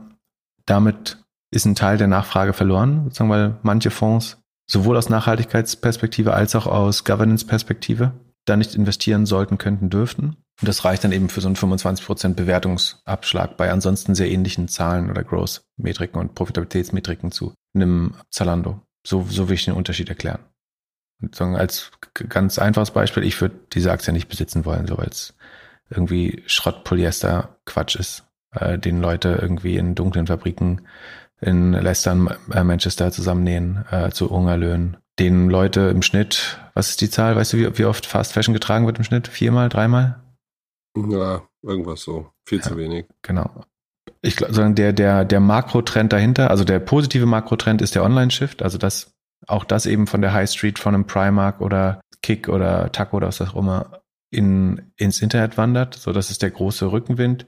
damit 0.65 1.24
ist 1.55 1.65
ein 1.65 1.75
Teil 1.75 1.97
der 1.97 2.07
Nachfrage 2.07 2.53
verloren, 2.53 3.05
sozusagen, 3.05 3.29
weil 3.29 3.55
manche 3.63 3.91
Fonds 3.91 4.37
sowohl 4.67 4.97
aus 4.97 5.09
Nachhaltigkeitsperspektive 5.09 6.33
als 6.33 6.55
auch 6.55 6.67
aus 6.67 7.03
Governance-Perspektive 7.03 8.11
da 8.45 8.55
nicht 8.57 8.75
investieren 8.75 9.25
sollten, 9.25 9.57
könnten, 9.57 9.89
dürften. 9.89 10.37
Und 10.61 10.67
das 10.67 10.85
reicht 10.85 11.03
dann 11.03 11.11
eben 11.11 11.29
für 11.29 11.41
so 11.41 11.47
einen 11.47 11.55
25% 11.55 12.35
Bewertungsabschlag 12.35 13.57
bei 13.57 13.71
ansonsten 13.71 14.15
sehr 14.15 14.29
ähnlichen 14.29 14.67
Zahlen 14.67 15.09
oder 15.09 15.23
Growth-Metriken 15.23 16.19
und 16.19 16.35
Profitabilitätsmetriken 16.35 17.31
zu 17.31 17.53
einem 17.73 18.15
Zalando. 18.29 18.81
So, 19.05 19.25
so 19.29 19.49
will 19.49 19.55
ich 19.55 19.65
den 19.65 19.73
Unterschied 19.73 20.09
erklären. 20.09 20.39
Und 21.21 21.39
als 21.41 21.91
ganz 22.29 22.59
einfaches 22.59 22.91
Beispiel, 22.91 23.23
ich 23.23 23.39
würde 23.41 23.55
diese 23.73 23.91
Aktie 23.91 24.13
nicht 24.13 24.29
besitzen 24.29 24.65
wollen, 24.65 24.87
so 24.87 24.97
weil 24.97 25.07
es 25.07 25.33
irgendwie 25.89 26.43
Schrott-Polyester 26.45 27.57
Quatsch 27.65 27.95
ist, 27.95 28.23
äh, 28.51 28.77
den 28.77 29.01
Leute 29.01 29.37
irgendwie 29.41 29.77
in 29.77 29.95
dunklen 29.95 30.27
Fabriken 30.27 30.81
in 31.41 31.73
Leicester 31.73 32.13
und 32.13 32.29
äh, 32.51 32.63
Manchester 32.63 33.11
zusammennähen 33.11 33.85
äh, 33.91 34.09
zu 34.11 34.29
Hungerlöhnen. 34.29 34.97
Den 35.19 35.49
Leute 35.49 35.81
im 35.81 36.01
Schnitt, 36.01 36.59
was 36.73 36.89
ist 36.89 37.01
die 37.01 37.09
Zahl? 37.09 37.35
Weißt 37.35 37.53
du, 37.53 37.57
wie, 37.57 37.77
wie 37.77 37.85
oft 37.85 38.05
Fast 38.05 38.33
Fashion 38.33 38.53
getragen 38.53 38.85
wird 38.85 38.97
im 38.97 39.03
Schnitt? 39.03 39.27
Viermal, 39.27 39.69
dreimal? 39.69 40.21
Ja, 40.97 41.43
irgendwas 41.61 42.01
so. 42.01 42.31
Viel 42.45 42.59
ja, 42.59 42.63
zu 42.63 42.77
wenig. 42.77 43.05
Genau. 43.21 43.49
Ich 44.21 44.35
glaube, 44.35 44.73
der, 44.73 44.93
der, 44.93 45.23
der 45.25 45.39
Makrotrend 45.39 46.11
dahinter, 46.11 46.49
also 46.49 46.63
der 46.63 46.79
positive 46.79 47.25
Makrotrend 47.25 47.81
ist 47.81 47.95
der 47.95 48.03
Online-Shift, 48.03 48.63
also 48.63 48.77
das, 48.77 49.13
auch 49.47 49.63
das 49.63 49.85
eben 49.85 50.07
von 50.07 50.21
der 50.21 50.33
High 50.33 50.49
Street, 50.49 50.79
von 50.79 50.95
einem 50.95 51.05
Primark 51.05 51.61
oder 51.61 52.01
Kick 52.21 52.49
oder 52.49 52.91
Taco 52.91 53.17
oder 53.17 53.27
was 53.27 53.41
auch 53.41 53.55
immer 53.55 54.01
in, 54.31 54.91
ins 54.97 55.21
Internet 55.21 55.57
wandert. 55.57 55.93
So, 55.95 56.11
das 56.11 56.29
ist 56.31 56.41
der 56.41 56.51
große 56.51 56.91
Rückenwind. 56.91 57.45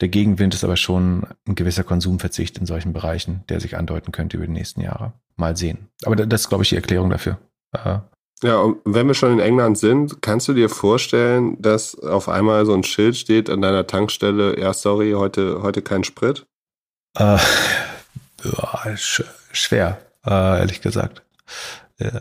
Der 0.00 0.08
Gegenwind 0.08 0.54
ist 0.54 0.64
aber 0.64 0.76
schon 0.76 1.26
ein 1.46 1.54
gewisser 1.54 1.84
Konsumverzicht 1.84 2.58
in 2.58 2.66
solchen 2.66 2.92
Bereichen, 2.92 3.44
der 3.48 3.60
sich 3.60 3.76
andeuten 3.76 4.12
könnte 4.12 4.38
über 4.38 4.46
die 4.46 4.52
nächsten 4.52 4.80
Jahre. 4.80 5.12
Mal 5.36 5.56
sehen. 5.56 5.88
Aber 6.04 6.16
das 6.16 6.42
ist, 6.42 6.48
glaube 6.48 6.64
ich, 6.64 6.70
die 6.70 6.76
Erklärung 6.76 7.10
dafür. 7.10 7.38
Äh, 7.72 7.98
ja, 8.42 8.58
und 8.58 8.78
wenn 8.86 9.06
wir 9.06 9.14
schon 9.14 9.32
in 9.32 9.40
England 9.40 9.76
sind, 9.76 10.22
kannst 10.22 10.48
du 10.48 10.54
dir 10.54 10.70
vorstellen, 10.70 11.60
dass 11.60 11.98
auf 11.98 12.28
einmal 12.30 12.64
so 12.64 12.72
ein 12.72 12.84
Schild 12.84 13.16
steht 13.16 13.50
an 13.50 13.60
deiner 13.60 13.86
Tankstelle, 13.86 14.58
ja, 14.58 14.72
sorry, 14.72 15.12
heute, 15.12 15.60
heute 15.62 15.82
kein 15.82 16.04
Sprit? 16.04 16.46
Äh, 17.18 17.36
ja, 18.44 18.96
sch 18.96 19.24
schwer, 19.52 20.00
äh, 20.26 20.60
ehrlich 20.60 20.80
gesagt. 20.80 21.22
Äh, 21.98 22.20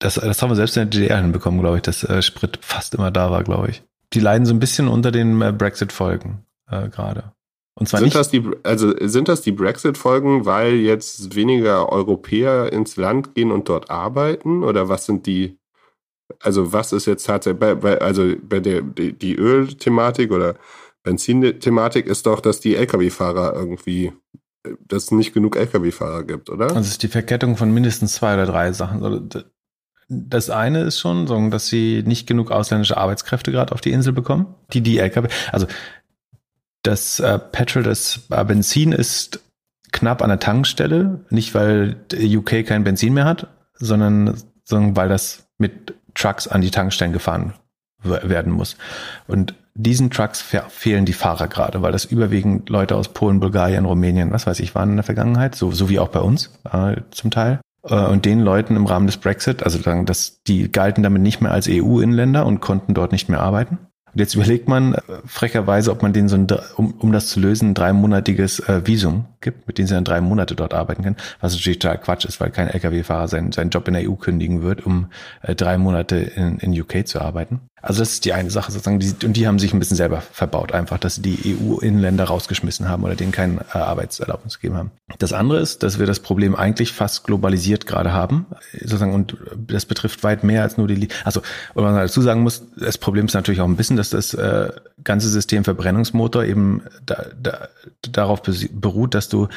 Das, 0.00 0.14
das 0.14 0.42
haben 0.42 0.50
wir 0.50 0.56
selbst 0.56 0.76
in 0.76 0.90
der 0.90 1.00
DDR 1.00 1.22
hinbekommen, 1.22 1.60
glaube 1.60 1.76
ich, 1.76 1.82
dass 1.82 2.04
äh, 2.04 2.20
Sprit 2.20 2.58
fast 2.60 2.94
immer 2.94 3.10
da 3.10 3.30
war, 3.30 3.42
glaube 3.42 3.70
ich. 3.70 3.82
Die 4.12 4.20
leiden 4.20 4.44
so 4.44 4.52
ein 4.52 4.60
bisschen 4.60 4.88
unter 4.88 5.10
den 5.10 5.38
Brexit-Folgen 5.38 6.43
äh, 6.68 6.88
gerade. 6.88 7.32
Und 7.76 7.88
zwar 7.88 7.98
sind 7.98 8.06
nicht, 8.06 8.16
das 8.16 8.30
die, 8.30 8.48
also 8.62 8.94
sind 9.00 9.28
das 9.28 9.42
die 9.42 9.52
Brexit-Folgen, 9.52 10.46
weil 10.46 10.74
jetzt 10.74 11.34
weniger 11.34 11.90
Europäer 11.90 12.72
ins 12.72 12.96
Land 12.96 13.34
gehen 13.34 13.50
und 13.50 13.68
dort 13.68 13.90
arbeiten? 13.90 14.62
Oder 14.62 14.88
was 14.88 15.06
sind 15.06 15.26
die, 15.26 15.58
also 16.40 16.72
was 16.72 16.92
ist 16.92 17.06
jetzt 17.06 17.26
tatsächlich, 17.26 17.58
bei, 17.58 17.74
bei, 17.74 18.00
also 18.00 18.34
bei 18.42 18.60
der 18.60 18.82
die, 18.82 19.12
die 19.12 19.34
Öl-Thematik 19.34 20.30
oder 20.30 20.54
Benzin-Thematik 21.02 22.06
ist 22.06 22.26
doch, 22.26 22.40
dass 22.40 22.60
die 22.60 22.76
Lkw-Fahrer 22.76 23.54
irgendwie, 23.54 24.12
dass 24.86 25.04
es 25.04 25.10
nicht 25.10 25.34
genug 25.34 25.56
Lkw-Fahrer 25.56 26.22
gibt, 26.22 26.50
oder? 26.50 26.66
Also 26.66 26.80
es 26.80 26.88
ist 26.92 27.02
die 27.02 27.08
Verkettung 27.08 27.56
von 27.56 27.74
mindestens 27.74 28.14
zwei 28.14 28.34
oder 28.34 28.46
drei 28.46 28.72
Sachen. 28.72 29.28
Das 30.08 30.48
eine 30.48 30.82
ist 30.82 31.00
schon, 31.00 31.50
dass 31.50 31.66
sie 31.66 32.04
nicht 32.06 32.26
genug 32.28 32.52
ausländische 32.52 32.96
Arbeitskräfte 32.96 33.50
gerade 33.50 33.72
auf 33.72 33.80
die 33.80 33.90
Insel 33.90 34.12
bekommen, 34.12 34.54
die 34.72 34.80
die 34.80 34.98
Lkw, 34.98 35.28
also 35.50 35.66
das 36.84 37.18
äh, 37.18 37.38
Petrol, 37.38 37.82
das 37.82 38.20
äh, 38.30 38.44
Benzin 38.44 38.92
ist 38.92 39.40
knapp 39.92 40.22
an 40.22 40.28
der 40.28 40.40
Tankstelle, 40.40 41.24
nicht 41.30 41.54
weil 41.54 41.96
UK 42.12 42.66
kein 42.66 42.84
Benzin 42.84 43.14
mehr 43.14 43.24
hat, 43.24 43.48
sondern, 43.74 44.34
sondern 44.64 44.96
weil 44.96 45.08
das 45.08 45.46
mit 45.58 45.94
Trucks 46.14 46.46
an 46.46 46.60
die 46.60 46.70
Tankstellen 46.70 47.12
gefahren 47.12 47.54
werden 48.02 48.52
muss. 48.52 48.76
Und 49.26 49.54
diesen 49.74 50.10
Trucks 50.10 50.42
fehlen 50.42 51.04
die 51.04 51.12
Fahrer 51.12 51.48
gerade, 51.48 51.82
weil 51.82 51.92
das 51.92 52.04
überwiegend 52.04 52.68
Leute 52.68 52.96
aus 52.96 53.08
Polen, 53.08 53.40
Bulgarien, 53.40 53.86
Rumänien, 53.86 54.30
was 54.30 54.46
weiß 54.46 54.60
ich, 54.60 54.74
waren 54.74 54.90
in 54.90 54.96
der 54.96 55.04
Vergangenheit, 55.04 55.54
so, 55.54 55.72
so 55.72 55.88
wie 55.88 55.98
auch 55.98 56.08
bei 56.08 56.20
uns 56.20 56.50
äh, 56.70 56.96
zum 57.10 57.30
Teil. 57.30 57.60
Äh, 57.82 58.06
und 58.06 58.24
den 58.24 58.40
Leuten 58.40 58.76
im 58.76 58.86
Rahmen 58.86 59.06
des 59.06 59.16
Brexit, 59.16 59.62
also 59.62 59.78
sagen, 59.78 60.06
dass 60.06 60.42
die 60.46 60.70
galten 60.70 61.02
damit 61.02 61.22
nicht 61.22 61.40
mehr 61.40 61.52
als 61.52 61.68
EU-Inländer 61.68 62.46
und 62.46 62.60
konnten 62.60 62.94
dort 62.94 63.12
nicht 63.12 63.28
mehr 63.28 63.40
arbeiten. 63.40 63.78
Und 64.14 64.20
jetzt 64.20 64.34
überlegt 64.34 64.68
man 64.68 64.94
äh, 64.94 65.00
frecherweise, 65.26 65.90
ob 65.90 66.02
man 66.02 66.12
denen 66.12 66.28
so 66.28 66.36
ein, 66.36 66.46
um, 66.76 66.94
um 66.98 67.12
das 67.12 67.26
zu 67.26 67.40
lösen, 67.40 67.70
ein 67.70 67.74
dreimonatiges 67.74 68.60
äh, 68.60 68.86
Visum 68.86 69.26
gibt, 69.40 69.66
mit 69.66 69.78
dem 69.78 69.86
sie 69.86 69.94
dann 69.94 70.04
drei 70.04 70.20
Monate 70.20 70.54
dort 70.54 70.72
arbeiten 70.72 71.02
können, 71.02 71.16
was 71.40 71.52
natürlich 71.52 71.80
total 71.80 71.98
Quatsch 71.98 72.24
ist, 72.24 72.40
weil 72.40 72.50
kein 72.50 72.68
Lkw-Fahrer 72.68 73.26
seinen, 73.26 73.50
seinen 73.50 73.70
Job 73.70 73.88
in 73.88 73.94
der 73.94 74.08
EU 74.08 74.14
kündigen 74.14 74.62
wird, 74.62 74.86
um 74.86 75.08
äh, 75.42 75.56
drei 75.56 75.78
Monate 75.78 76.16
in, 76.16 76.58
in 76.58 76.80
UK 76.80 77.06
zu 77.06 77.20
arbeiten. 77.20 77.60
Also 77.84 78.00
das 78.00 78.12
ist 78.12 78.24
die 78.24 78.32
eine 78.32 78.50
Sache 78.50 78.72
sozusagen. 78.72 78.98
Die, 78.98 79.14
und 79.26 79.34
die 79.34 79.46
haben 79.46 79.58
sich 79.58 79.74
ein 79.74 79.78
bisschen 79.78 79.98
selber 79.98 80.22
verbaut, 80.32 80.72
einfach, 80.72 80.96
dass 80.96 81.16
sie 81.16 81.22
die 81.22 81.54
EU-Inländer 81.54 82.24
rausgeschmissen 82.24 82.88
haben 82.88 83.04
oder 83.04 83.14
denen 83.14 83.30
keine 83.30 83.60
äh, 83.74 83.78
Arbeitserlaubnis 83.78 84.58
gegeben 84.58 84.78
haben. 84.78 84.90
Das 85.18 85.34
andere 85.34 85.60
ist, 85.60 85.82
dass 85.82 85.98
wir 85.98 86.06
das 86.06 86.20
Problem 86.20 86.56
eigentlich 86.56 86.92
fast 86.92 87.24
globalisiert 87.24 87.86
gerade 87.86 88.14
haben, 88.14 88.46
sozusagen, 88.72 89.12
und 89.12 89.36
das 89.54 89.84
betrifft 89.84 90.24
weit 90.24 90.44
mehr 90.44 90.62
als 90.62 90.78
nur 90.78 90.88
die, 90.88 91.08
also, 91.24 91.42
was 91.74 91.82
man 91.82 91.94
dazu 91.94 92.22
sagen 92.22 92.40
muss, 92.40 92.62
das 92.74 92.96
Problem 92.96 93.26
ist 93.26 93.34
natürlich 93.34 93.60
auch 93.60 93.68
ein 93.68 93.76
bisschen, 93.76 93.98
dass 93.98 94.08
das 94.08 94.32
äh, 94.32 94.72
ganze 95.02 95.28
System 95.28 95.64
Verbrennungsmotor 95.64 96.44
eben 96.44 96.84
da, 97.04 97.26
da, 97.40 97.68
darauf 98.00 98.40
beruht, 98.72 99.14
dass 99.14 99.28
du 99.28 99.48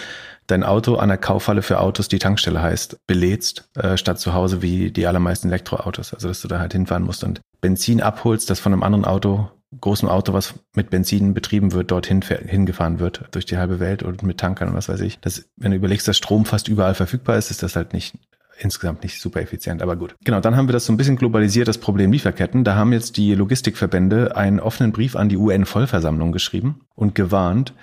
dein 0.48 0.64
Auto 0.64 0.96
an 0.96 1.10
der 1.10 1.18
Kaufhalle 1.18 1.62
für 1.62 1.80
Autos, 1.80 2.08
die 2.08 2.20
Tankstelle 2.20 2.62
heißt, 2.62 2.98
belädst, 3.06 3.70
äh, 3.76 3.98
statt 3.98 4.20
zu 4.20 4.34
Hause 4.34 4.62
wie 4.62 4.92
die 4.92 5.06
allermeisten 5.06 5.50
Elektroautos. 5.50 6.14
Also 6.14 6.30
dass 6.30 6.42
du 6.42 6.48
da 6.48 6.60
halt 6.60 6.74
hinfahren 6.74 7.04
musst 7.04 7.24
und 7.24 7.42
Benzin 7.62 8.02
abholst, 8.02 8.50
das 8.50 8.60
von 8.60 8.74
einem 8.74 8.84
anderen 8.84 9.06
Auto, 9.06 9.50
großem 9.82 10.08
Auto, 10.08 10.34
was 10.34 10.56
mit 10.76 10.90
Benzin 10.90 11.34
betrieben 11.34 11.74
wird, 11.74 11.92
dorthin 11.92 12.22
hingefahren 12.22 13.00
wird, 13.00 13.26
durch 13.32 13.46
die 13.46 13.58
halbe 13.58 13.80
Welt 13.80 14.02
und 14.02 14.24
mit 14.24 14.40
Tankern 14.40 14.70
und 14.70 14.76
was 14.76 14.90
weiß 14.90 15.02
ich. 15.02 15.20
Das, 15.20 15.46
wenn 15.58 15.72
du 15.72 15.78
überlegst, 15.78 16.08
dass 16.08 16.18
Strom 16.18 16.46
fast 16.46 16.68
überall 16.68 16.96
verfügbar 16.96 17.38
ist, 17.38 17.52
ist 17.52 17.64
das 17.64 17.76
halt 17.76 17.94
nicht 17.94 18.16
insgesamt 18.60 19.04
nicht 19.04 19.22
super 19.22 19.42
effizient, 19.42 19.84
aber 19.84 19.96
gut. 19.96 20.16
Genau, 20.24 20.40
dann 20.40 20.56
haben 20.56 20.68
wir 20.68 20.74
das 20.74 20.86
so 20.86 20.94
ein 20.94 20.98
bisschen 20.98 21.16
globalisiert, 21.16 21.68
das 21.68 21.78
Problem 21.78 22.12
Lieferketten. 22.12 22.64
Da 22.64 22.76
haben 22.76 22.92
jetzt 22.92 23.18
die 23.18 23.36
Logistikverbände 23.36 24.36
einen 24.36 24.60
offenen 24.60 24.92
Brief 24.92 25.16
an 25.16 25.30
die 25.30 25.38
UN-Vollversammlung 25.38 26.32
geschrieben 26.32 26.82
und 26.96 27.14
gewarnt, 27.14 27.74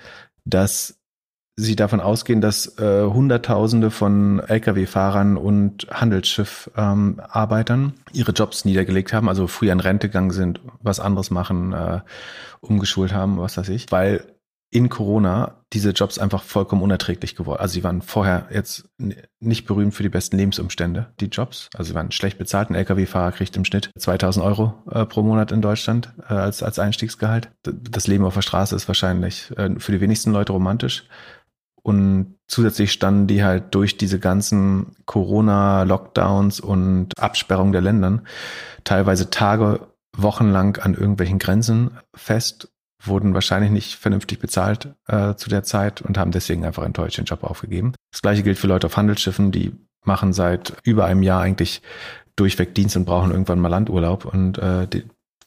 dass 0.43 0.99
Sie 1.57 1.77
davon 1.77 2.01
ausgehen, 2.01 2.41
dass 2.41 2.77
äh, 2.79 3.05
Hunderttausende 3.05 3.89
von 3.89 4.39
Lkw-Fahrern 4.39 5.37
und 5.37 5.87
Handelsschiff-Arbeitern 5.89 7.81
ähm, 7.81 7.93
ihre 8.11 8.33
Jobs 8.33 8.65
niedergelegt 8.65 9.13
haben, 9.13 9.29
also 9.29 9.47
früher 9.47 9.71
in 9.71 9.79
Rente 9.79 10.09
gegangen 10.09 10.31
sind, 10.31 10.59
was 10.81 10.99
anderes 10.99 11.31
machen, 11.31 11.71
äh, 11.71 12.01
umgeschult 12.59 13.13
haben, 13.13 13.37
was 13.37 13.55
weiß 13.55 13.69
ich, 13.69 13.89
weil 13.89 14.25
in 14.69 14.89
Corona 14.89 15.61
diese 15.71 15.91
Jobs 15.91 16.19
einfach 16.19 16.43
vollkommen 16.43 16.81
unerträglich 16.81 17.35
geworden. 17.37 17.61
Also 17.61 17.75
sie 17.75 17.83
waren 17.85 18.01
vorher 18.01 18.47
jetzt 18.51 18.89
nicht 19.39 19.65
berühmt 19.65 19.93
für 19.93 20.03
die 20.03 20.09
besten 20.09 20.37
Lebensumstände, 20.37 21.13
die 21.21 21.27
Jobs. 21.27 21.69
Also 21.73 21.89
sie 21.89 21.95
waren 21.95 22.11
schlecht 22.11 22.37
bezahlt. 22.37 22.69
Ein 22.69 22.75
Lkw-Fahrer 22.75 23.31
kriegt 23.31 23.55
im 23.55 23.63
Schnitt 23.63 23.91
2000 23.97 24.45
Euro 24.45 24.73
äh, 24.91 25.05
pro 25.05 25.21
Monat 25.21 25.53
in 25.53 25.61
Deutschland 25.61 26.13
äh, 26.29 26.33
als, 26.33 26.61
als 26.61 26.79
Einstiegsgehalt. 26.79 27.51
Das 27.63 28.07
Leben 28.07 28.25
auf 28.25 28.33
der 28.33 28.41
Straße 28.41 28.75
ist 28.75 28.89
wahrscheinlich 28.89 29.51
äh, 29.57 29.79
für 29.79 29.93
die 29.93 30.01
wenigsten 30.01 30.33
Leute 30.33 30.51
romantisch. 30.51 31.05
Und 31.85 32.39
zusätzlich 32.47 32.91
standen 32.91 33.27
die 33.27 33.43
halt 33.43 33.75
durch 33.75 33.95
diese 33.95 34.17
ganzen 34.17 34.95
Corona-Lockdowns 35.05 36.59
und 36.59 37.11
Absperrungen 37.15 37.73
der 37.73 37.81
Ländern 37.81 38.23
teilweise 38.83 39.29
Tage, 39.29 39.81
Wochenlang 40.17 40.77
an 40.77 40.95
irgendwelchen 40.95 41.37
Grenzen 41.37 41.91
fest, 42.15 42.69
wurden 43.03 43.35
wahrscheinlich 43.35 43.69
nicht 43.69 43.95
vernünftig 43.97 44.39
bezahlt 44.39 44.95
äh, 45.07 45.35
zu 45.35 45.47
der 45.47 45.61
Zeit 45.61 46.01
und 46.01 46.17
haben 46.17 46.31
deswegen 46.31 46.65
einfach 46.65 46.83
enttäuscht 46.83 47.19
den 47.19 47.25
Job 47.25 47.43
aufgegeben. 47.43 47.93
Das 48.11 48.23
gleiche 48.23 48.41
gilt 48.41 48.57
für 48.57 48.65
Leute 48.65 48.87
auf 48.87 48.97
Handelsschiffen, 48.97 49.51
die 49.51 49.75
machen 50.03 50.33
seit 50.33 50.73
über 50.85 51.05
einem 51.05 51.21
Jahr 51.21 51.41
eigentlich 51.41 51.83
durchweg 52.35 52.73
Dienst 52.73 52.97
und 52.97 53.05
brauchen 53.05 53.29
irgendwann 53.29 53.59
mal 53.59 53.67
Landurlaub 53.67 54.25
und 54.25 54.57
äh, 54.57 54.87
die 54.87 55.03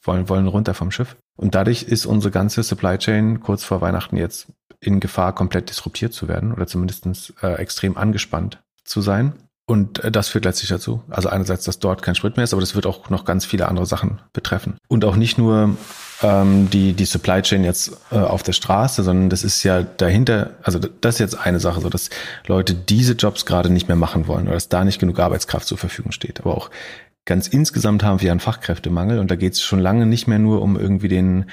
wollen, 0.08 0.28
wollen 0.28 0.48
runter 0.48 0.74
vom 0.74 0.90
Schiff. 0.90 1.16
Und 1.36 1.54
dadurch 1.54 1.84
ist 1.84 2.06
unsere 2.06 2.32
ganze 2.32 2.64
Supply 2.64 2.98
Chain 2.98 3.40
kurz 3.40 3.62
vor 3.62 3.80
Weihnachten 3.80 4.16
jetzt 4.16 4.48
in 4.80 4.98
Gefahr, 4.98 5.34
komplett 5.34 5.70
disruptiert 5.70 6.12
zu 6.12 6.26
werden 6.26 6.52
oder 6.52 6.66
zumindest 6.66 7.34
äh, 7.42 7.54
extrem 7.54 7.96
angespannt 7.96 8.60
zu 8.84 9.00
sein. 9.00 9.34
Und 9.66 10.02
äh, 10.02 10.10
das 10.10 10.28
führt 10.28 10.46
letztlich 10.46 10.70
dazu. 10.70 11.02
Also 11.10 11.28
einerseits, 11.28 11.64
dass 11.64 11.78
dort 11.78 12.02
kein 12.02 12.14
Sprit 12.14 12.36
mehr 12.36 12.44
ist, 12.44 12.54
aber 12.54 12.60
das 12.62 12.74
wird 12.74 12.86
auch 12.86 13.10
noch 13.10 13.24
ganz 13.24 13.44
viele 13.44 13.68
andere 13.68 13.86
Sachen 13.86 14.20
betreffen. 14.32 14.78
Und 14.88 15.04
auch 15.04 15.16
nicht 15.16 15.36
nur 15.36 15.76
ähm, 16.22 16.70
die, 16.70 16.94
die 16.94 17.04
Supply 17.04 17.42
Chain 17.42 17.64
jetzt 17.64 17.92
äh, 18.10 18.16
auf 18.16 18.42
der 18.42 18.54
Straße, 18.54 19.02
sondern 19.02 19.28
das 19.28 19.44
ist 19.44 19.62
ja 19.64 19.82
dahinter, 19.82 20.52
also 20.62 20.78
das 20.78 21.16
ist 21.16 21.20
jetzt 21.20 21.38
eine 21.38 21.60
Sache, 21.60 21.82
so 21.82 21.90
dass 21.90 22.08
Leute 22.46 22.74
diese 22.74 23.12
Jobs 23.12 23.44
gerade 23.44 23.68
nicht 23.68 23.88
mehr 23.88 23.96
machen 23.96 24.26
wollen 24.26 24.46
oder 24.46 24.54
dass 24.54 24.70
da 24.70 24.84
nicht 24.84 25.00
genug 25.00 25.18
Arbeitskraft 25.18 25.66
zur 25.66 25.78
Verfügung 25.78 26.12
steht. 26.12 26.40
Aber 26.40 26.56
auch 26.56 26.70
ganz 27.28 27.46
insgesamt 27.46 28.02
haben 28.02 28.22
wir 28.22 28.30
einen 28.30 28.40
Fachkräftemangel 28.40 29.18
und 29.18 29.30
da 29.30 29.36
geht 29.36 29.52
es 29.52 29.62
schon 29.62 29.80
lange 29.80 30.06
nicht 30.06 30.26
mehr 30.26 30.38
nur 30.38 30.62
um 30.62 30.80
irgendwie 30.80 31.08
den 31.08 31.44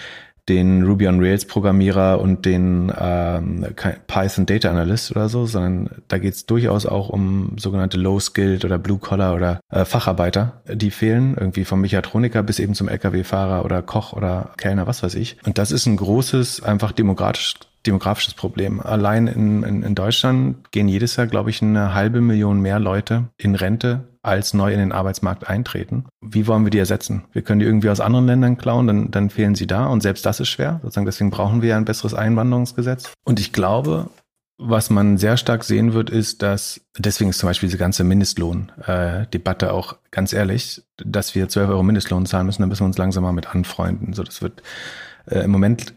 den 0.47 0.83
Ruby 0.83 1.07
on 1.07 1.19
Rails 1.19 1.45
Programmierer 1.45 2.21
und 2.21 2.45
den 2.45 2.93
ähm, 2.97 3.65
Python 4.07 4.45
Data 4.45 4.69
Analyst 4.69 5.11
oder 5.11 5.27
so, 5.27 5.47
sondern 5.47 5.89
da 6.07 6.19
geht 6.19 6.35
es 6.35 6.45
durchaus 6.45 6.85
auch 6.85 7.09
um 7.09 7.57
sogenannte 7.57 7.97
Low 7.97 8.19
Skilled 8.19 8.63
oder 8.63 8.77
Blue 8.77 8.99
Collar 8.99 9.35
oder 9.35 9.59
äh, 9.71 9.85
Facharbeiter, 9.85 10.61
die 10.71 10.91
fehlen, 10.91 11.35
irgendwie 11.35 11.65
vom 11.65 11.81
Mechatroniker 11.81 12.43
bis 12.43 12.59
eben 12.59 12.75
zum 12.75 12.87
LKW-Fahrer 12.87 13.65
oder 13.65 13.81
Koch 13.81 14.13
oder 14.13 14.51
Kellner, 14.57 14.85
was 14.85 15.01
weiß 15.01 15.15
ich. 15.15 15.37
Und 15.45 15.57
das 15.57 15.71
ist 15.71 15.87
ein 15.87 15.97
großes, 15.97 16.61
einfach 16.61 16.91
demokratisch 16.91 17.55
demografisches 17.85 18.33
Problem. 18.33 18.79
Allein 18.79 19.27
in, 19.27 19.63
in, 19.63 19.83
in 19.83 19.95
Deutschland 19.95 20.71
gehen 20.71 20.87
jedes 20.87 21.15
Jahr, 21.15 21.27
glaube 21.27 21.49
ich, 21.49 21.61
eine 21.61 21.93
halbe 21.93 22.21
Million 22.21 22.59
mehr 22.59 22.79
Leute 22.79 23.25
in 23.37 23.55
Rente 23.55 24.05
als 24.25 24.53
neu 24.53 24.73
in 24.73 24.79
den 24.79 24.91
Arbeitsmarkt 24.91 25.47
eintreten. 25.47 26.05
Wie 26.21 26.47
wollen 26.47 26.65
wir 26.65 26.71
die 26.71 26.79
ersetzen? 26.79 27.25
Wir 27.31 27.41
können 27.41 27.59
die 27.59 27.65
irgendwie 27.65 27.89
aus 27.89 27.99
anderen 27.99 28.25
Ländern 28.25 28.57
klauen, 28.57 28.87
dann, 28.87 29.11
dann 29.11 29.29
fehlen 29.29 29.55
sie 29.55 29.67
da 29.67 29.87
und 29.87 30.01
selbst 30.01 30.25
das 30.25 30.39
ist 30.39 30.49
schwer. 30.49 30.79
Sozusagen 30.81 31.05
deswegen 31.05 31.29
brauchen 31.29 31.61
wir 31.61 31.77
ein 31.77 31.85
besseres 31.85 32.13
Einwanderungsgesetz. 32.13 33.13
Und 33.23 33.39
ich 33.39 33.53
glaube, 33.53 34.09
was 34.57 34.89
man 34.89 35.17
sehr 35.17 35.37
stark 35.37 35.63
sehen 35.63 35.93
wird, 35.93 36.09
ist, 36.09 36.41
dass 36.41 36.81
deswegen 36.97 37.29
ist 37.29 37.39
zum 37.39 37.49
Beispiel 37.49 37.67
diese 37.67 37.77
ganze 37.77 38.03
Mindestlohn-Debatte 38.03 39.73
auch 39.73 39.97
ganz 40.11 40.31
ehrlich, 40.33 40.81
dass 40.97 41.35
wir 41.35 41.49
12 41.49 41.69
Euro 41.69 41.83
Mindestlohn 41.83 42.25
zahlen 42.25 42.45
müssen, 42.45 42.61
dann 42.61 42.69
müssen 42.69 42.83
wir 42.83 42.87
uns 42.87 42.97
langsam 42.97 43.23
mal 43.23 43.33
mit 43.33 43.53
anfreunden. 43.53 44.13
So, 44.13 44.23
das 44.23 44.41
wird 44.41 44.63
äh, 45.25 45.39
im 45.39 45.51
Moment 45.51 45.93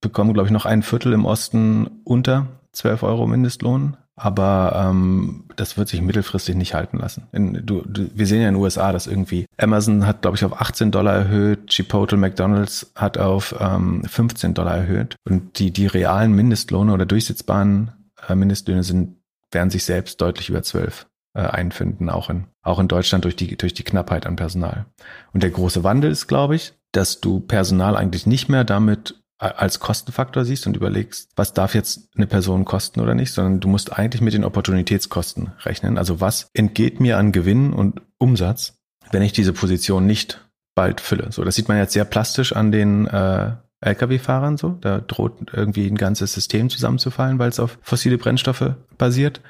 bekommen, 0.00 0.34
glaube 0.34 0.48
ich, 0.48 0.52
noch 0.52 0.66
ein 0.66 0.82
Viertel 0.82 1.14
im 1.14 1.24
Osten 1.24 2.02
unter 2.04 2.46
12 2.72 3.02
Euro 3.02 3.26
Mindestlohn. 3.26 3.96
Aber 4.18 4.72
ähm, 4.74 5.44
das 5.56 5.76
wird 5.76 5.88
sich 5.88 6.00
mittelfristig 6.00 6.56
nicht 6.56 6.72
halten 6.72 6.98
lassen. 6.98 7.26
In, 7.32 7.66
du, 7.66 7.82
du, 7.82 8.08
wir 8.14 8.26
sehen 8.26 8.40
ja 8.40 8.48
in 8.48 8.54
den 8.54 8.62
USA, 8.62 8.92
dass 8.92 9.06
irgendwie 9.06 9.46
Amazon 9.58 10.06
hat, 10.06 10.22
glaube 10.22 10.38
ich, 10.38 10.44
auf 10.44 10.58
18 10.58 10.90
Dollar 10.90 11.14
erhöht, 11.14 11.68
Chipotle 11.68 12.16
McDonalds 12.16 12.92
hat 12.94 13.18
auf 13.18 13.54
ähm, 13.60 14.02
15 14.04 14.54
Dollar 14.54 14.76
erhöht. 14.76 15.16
Und 15.28 15.58
die, 15.58 15.70
die 15.70 15.86
realen 15.86 16.32
Mindestlohne 16.32 16.94
oder 16.94 17.04
durchsetzbaren 17.04 17.92
äh, 18.26 18.34
Mindestlöhne 18.34 18.84
sind, 18.84 19.16
werden 19.52 19.70
sich 19.70 19.84
selbst 19.84 20.20
deutlich 20.20 20.48
über 20.48 20.62
12 20.62 21.06
äh, 21.34 21.40
einfinden, 21.40 22.08
auch 22.08 22.30
in, 22.30 22.46
auch 22.62 22.78
in 22.78 22.88
Deutschland 22.88 23.24
durch 23.24 23.36
die, 23.36 23.56
durch 23.56 23.74
die 23.74 23.84
Knappheit 23.84 24.26
an 24.26 24.36
Personal. 24.36 24.86
Und 25.34 25.42
der 25.42 25.50
große 25.50 25.84
Wandel 25.84 26.10
ist, 26.10 26.26
glaube 26.26 26.56
ich, 26.56 26.72
dass 26.92 27.20
du 27.20 27.40
Personal 27.40 27.96
eigentlich 27.96 28.26
nicht 28.26 28.48
mehr 28.48 28.64
damit 28.64 29.22
als 29.38 29.80
Kostenfaktor 29.80 30.44
siehst 30.44 30.66
und 30.66 30.76
überlegst, 30.76 31.30
was 31.36 31.52
darf 31.52 31.74
jetzt 31.74 32.08
eine 32.16 32.26
Person 32.26 32.64
kosten 32.64 33.00
oder 33.00 33.14
nicht, 33.14 33.32
sondern 33.32 33.60
du 33.60 33.68
musst 33.68 33.92
eigentlich 33.92 34.22
mit 34.22 34.32
den 34.32 34.44
Opportunitätskosten 34.44 35.52
rechnen. 35.60 35.98
Also 35.98 36.20
was 36.20 36.48
entgeht 36.54 37.00
mir 37.00 37.18
an 37.18 37.32
Gewinn 37.32 37.72
und 37.72 38.00
Umsatz, 38.18 38.78
wenn 39.12 39.22
ich 39.22 39.32
diese 39.32 39.52
Position 39.52 40.06
nicht 40.06 40.46
bald 40.74 41.00
fülle. 41.00 41.32
So, 41.32 41.44
das 41.44 41.54
sieht 41.54 41.68
man 41.68 41.76
jetzt 41.76 41.92
sehr 41.92 42.04
plastisch 42.04 42.54
an 42.54 42.72
den 42.72 43.06
äh, 43.06 43.52
Lkw-Fahrern 43.80 44.56
so. 44.56 44.70
Da 44.80 45.00
droht 45.00 45.52
irgendwie 45.52 45.86
ein 45.86 45.96
ganzes 45.96 46.32
System 46.32 46.70
zusammenzufallen, 46.70 47.38
weil 47.38 47.50
es 47.50 47.60
auf 47.60 47.78
fossile 47.82 48.18
Brennstoffe 48.18 48.74
basiert. 48.96 49.40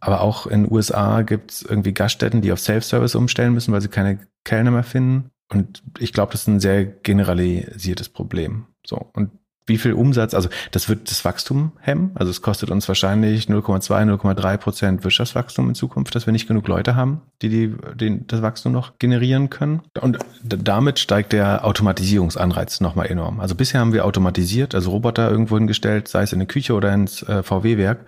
Aber 0.00 0.20
auch 0.20 0.46
in 0.46 0.64
den 0.64 0.72
USA 0.72 1.22
gibt 1.22 1.50
es 1.50 1.62
irgendwie 1.62 1.92
Gaststätten, 1.92 2.42
die 2.42 2.52
auf 2.52 2.60
Self-Service 2.60 3.14
umstellen 3.14 3.54
müssen, 3.54 3.72
weil 3.72 3.80
sie 3.80 3.88
keine 3.88 4.20
Kellner 4.44 4.70
mehr 4.70 4.82
finden. 4.82 5.30
Und 5.52 5.82
ich 5.98 6.12
glaube, 6.12 6.32
das 6.32 6.42
ist 6.42 6.48
ein 6.48 6.60
sehr 6.60 6.84
generalisiertes 6.84 8.08
Problem. 8.08 8.66
So. 8.86 9.10
Und 9.12 9.30
wie 9.66 9.78
viel 9.78 9.94
Umsatz, 9.94 10.32
also 10.32 10.48
das 10.70 10.88
wird 10.88 11.10
das 11.10 11.24
Wachstum 11.24 11.72
hemmen. 11.80 12.12
Also 12.14 12.30
es 12.30 12.40
kostet 12.40 12.70
uns 12.70 12.86
wahrscheinlich 12.86 13.46
0,2, 13.46 14.16
0,3 14.16 14.56
Prozent 14.58 15.04
Wirtschaftswachstum 15.04 15.68
in 15.68 15.74
Zukunft, 15.74 16.14
dass 16.14 16.26
wir 16.26 16.32
nicht 16.32 16.46
genug 16.46 16.68
Leute 16.68 16.94
haben, 16.94 17.22
die, 17.42 17.48
die 17.48 17.74
den, 17.96 18.26
das 18.28 18.42
Wachstum 18.42 18.72
noch 18.72 18.98
generieren 18.98 19.50
können. 19.50 19.82
Und 20.00 20.18
damit 20.44 21.00
steigt 21.00 21.32
der 21.32 21.64
Automatisierungsanreiz 21.64 22.80
nochmal 22.80 23.06
enorm. 23.06 23.40
Also 23.40 23.56
bisher 23.56 23.80
haben 23.80 23.92
wir 23.92 24.04
automatisiert, 24.04 24.74
also 24.74 24.90
Roboter 24.90 25.28
irgendwo 25.28 25.58
hingestellt, 25.58 26.06
sei 26.06 26.22
es 26.22 26.32
in 26.32 26.38
eine 26.38 26.46
Küche 26.46 26.74
oder 26.74 26.94
ins 26.94 27.22
äh, 27.24 27.42
VW-Werk, 27.42 28.06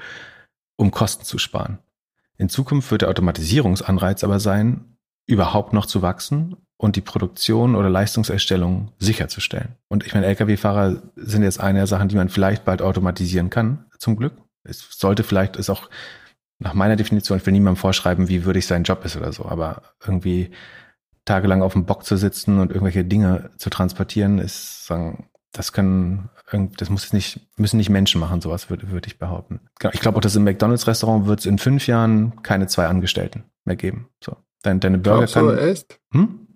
um 0.77 0.93
Kosten 0.93 1.25
zu 1.25 1.39
sparen. 1.39 1.79
In 2.37 2.49
Zukunft 2.49 2.93
wird 2.93 3.03
der 3.03 3.09
Automatisierungsanreiz 3.09 4.23
aber 4.23 4.39
sein, 4.39 4.97
überhaupt 5.27 5.73
noch 5.73 5.87
zu 5.87 6.03
wachsen 6.03 6.57
und 6.79 6.97
die 6.97 7.01
Produktion 7.01 7.75
oder 7.75 7.91
Leistungserstellung 7.91 8.93
sicherzustellen. 8.99 9.75
Und 9.89 10.07
ich 10.07 10.15
meine, 10.15 10.27
Lkw-Fahrer 10.27 11.03
sind 11.17 11.43
jetzt 11.43 11.61
eine 11.61 11.81
der 11.81 11.87
Sachen, 11.87 12.09
die 12.09 12.17
man 12.17 12.31
vielleicht 12.31 12.65
bald 12.65 12.81
automatisieren 12.81 13.51
kann, 13.51 13.85
zum 13.99 14.17
Glück. 14.17 14.33
Es 14.63 14.87
sollte 14.97 15.25
vielleicht, 15.25 15.57
ist 15.57 15.71
auch 15.71 15.91
nach 16.61 16.75
meiner 16.75 16.97
Definition, 16.97 17.39
ich 17.39 17.47
will 17.47 17.53
niemandem 17.53 17.81
vorschreiben, 17.81 18.29
wie 18.29 18.45
würdig 18.45 18.67
sein 18.67 18.85
Job 18.85 19.05
ist 19.05 19.17
oder 19.17 19.33
so, 19.33 19.45
aber 19.47 19.83
irgendwie 20.05 20.51
tagelang 21.25 21.63
auf 21.63 21.75
dem 21.75 21.85
Bock 21.85 22.05
zu 22.05 22.17
sitzen 22.17 22.59
und 22.59 22.71
irgendwelche 22.71 23.05
Dinge 23.05 23.51
zu 23.57 23.71
transportieren, 23.71 24.39
ist 24.39 24.87
sagen, 24.87 25.29
das 25.53 25.73
können, 25.73 26.31
das 26.77 26.91
muss 26.91 27.13
nicht, 27.13 27.41
müssen 27.57 27.77
nicht 27.77 27.91
Menschen 27.91 28.21
machen, 28.21 28.41
sowas 28.41 28.71
würde, 28.71 28.91
würde 28.91 29.09
ich 29.09 29.19
behaupten. 29.19 29.61
Genau, 29.79 29.93
ich 29.93 30.01
glaube 30.01 30.19
auch, 30.19 30.21
dass 30.21 30.37
im 30.37 30.45
McDonalds-Restaurant 30.45 31.27
wird 31.27 31.41
es 31.41 31.47
in 31.47 31.59
fünf 31.59 31.87
Jahren 31.87 32.41
keine 32.43 32.69
zwei 32.69 32.87
Angestellten 32.87 33.45
mehr 33.65 33.77
geben. 33.77 34.09
So. 34.23 34.37
Deine, 34.63 34.81
deine 34.81 34.99
Burger 34.99 35.27
so, 35.27 35.47
kann. 35.49 35.59
echt? 35.59 36.01
Hm? 36.13 36.48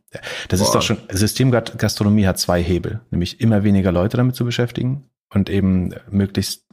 Das 0.48 0.60
Boah. 0.60 0.66
ist 0.66 0.74
doch 0.74 0.82
schon, 0.82 0.98
Systemgastronomie 1.10 2.26
hat 2.26 2.38
zwei 2.38 2.62
Hebel, 2.62 3.00
nämlich 3.10 3.40
immer 3.40 3.64
weniger 3.64 3.92
Leute 3.92 4.16
damit 4.16 4.36
zu 4.36 4.44
beschäftigen 4.44 5.04
und 5.32 5.48
eben 5.48 5.94
möglichst 6.10 6.66